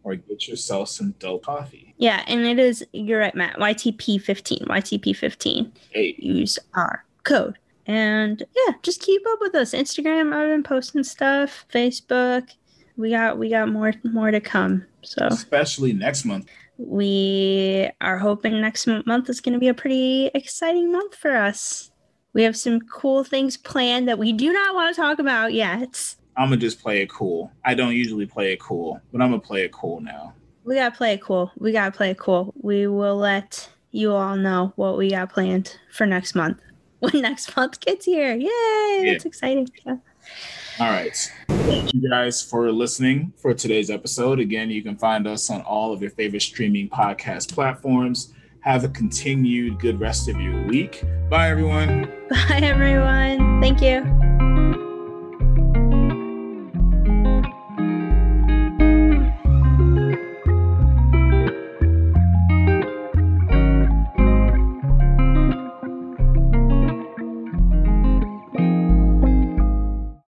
or 0.03 0.15
get 0.15 0.47
yourself 0.47 0.89
some 0.89 1.11
dope 1.19 1.45
coffee? 1.45 1.93
Yeah, 1.97 2.23
and 2.27 2.41
it 2.41 2.59
is 2.59 2.85
you're 2.93 3.19
right, 3.19 3.35
Matt. 3.35 3.57
YTP15. 3.57 4.67
YTP15. 4.67 5.71
Hey. 5.91 6.15
Use 6.17 6.57
our 6.73 7.05
code. 7.23 7.57
And 7.85 8.43
yeah, 8.55 8.75
just 8.81 9.01
keep 9.01 9.21
up 9.27 9.39
with 9.41 9.55
us. 9.55 9.73
Instagram, 9.73 10.33
I've 10.33 10.49
been 10.49 10.63
posting 10.63 11.03
stuff. 11.03 11.65
Facebook. 11.71 12.49
We 12.95 13.09
got 13.09 13.37
we 13.37 13.49
got 13.49 13.69
more 13.69 13.93
more 14.03 14.31
to 14.31 14.39
come. 14.39 14.85
So 15.01 15.27
especially 15.27 15.93
next 15.93 16.25
month. 16.25 16.47
We 16.77 17.89
are 18.01 18.17
hoping 18.17 18.59
next 18.59 18.87
month 18.87 19.29
is 19.29 19.41
going 19.41 19.53
to 19.53 19.59
be 19.59 19.67
a 19.67 19.73
pretty 19.73 20.31
exciting 20.33 20.91
month 20.91 21.15
for 21.15 21.35
us. 21.35 21.91
We 22.33 22.43
have 22.43 22.57
some 22.57 22.81
cool 22.81 23.23
things 23.23 23.57
planned 23.57 24.07
that 24.07 24.17
we 24.17 24.33
do 24.33 24.51
not 24.51 24.73
want 24.73 24.95
to 24.95 25.01
talk 25.01 25.19
about 25.19 25.53
yet. 25.53 26.15
I'm 26.35 26.49
gonna 26.49 26.57
just 26.57 26.81
play 26.81 27.01
it 27.01 27.09
cool. 27.09 27.51
I 27.63 27.75
don't 27.75 27.93
usually 27.93 28.25
play 28.25 28.53
it 28.53 28.59
cool, 28.59 28.99
but 29.11 29.21
I'm 29.21 29.29
gonna 29.29 29.39
play 29.39 29.63
it 29.63 29.71
cool 29.71 30.01
now. 30.01 30.33
We 30.63 30.75
gotta 30.75 30.95
play 30.95 31.13
it 31.13 31.21
cool. 31.21 31.51
We 31.59 31.71
gotta 31.71 31.91
play 31.91 32.11
it 32.11 32.17
cool. 32.17 32.53
We 32.57 32.87
will 32.87 33.17
let 33.17 33.69
you 33.91 34.13
all 34.13 34.35
know 34.35 34.73
what 34.75 34.97
we 34.97 35.11
got 35.11 35.31
planned 35.31 35.77
for 35.91 36.07
next 36.07 36.33
month 36.33 36.57
when 36.99 37.21
next 37.21 37.55
month 37.55 37.79
gets 37.81 38.05
here. 38.05 38.33
Yay! 38.33 38.49
Yeah. 39.03 39.11
That's 39.11 39.25
exciting. 39.25 39.69
Yeah. 39.85 39.97
All 40.79 40.89
right. 40.89 41.31
Thank 41.49 41.93
you 41.93 42.09
guys 42.09 42.41
for 42.41 42.71
listening 42.71 43.31
for 43.37 43.53
today's 43.53 43.91
episode. 43.91 44.39
Again, 44.39 44.71
you 44.71 44.81
can 44.81 44.97
find 44.97 45.27
us 45.27 45.51
on 45.51 45.61
all 45.61 45.93
of 45.93 46.01
your 46.01 46.11
favorite 46.11 46.41
streaming 46.41 46.89
podcast 46.89 47.53
platforms. 47.53 48.33
Have 48.63 48.85
a 48.85 48.89
continued 48.89 49.79
good 49.79 49.99
rest 49.99 50.29
of 50.29 50.39
your 50.39 50.65
week. 50.67 51.03
Bye, 51.29 51.49
everyone. 51.49 52.09
Bye, 52.29 52.61
everyone. 52.63 53.59
Thank 53.59 53.81
you. 53.81 54.22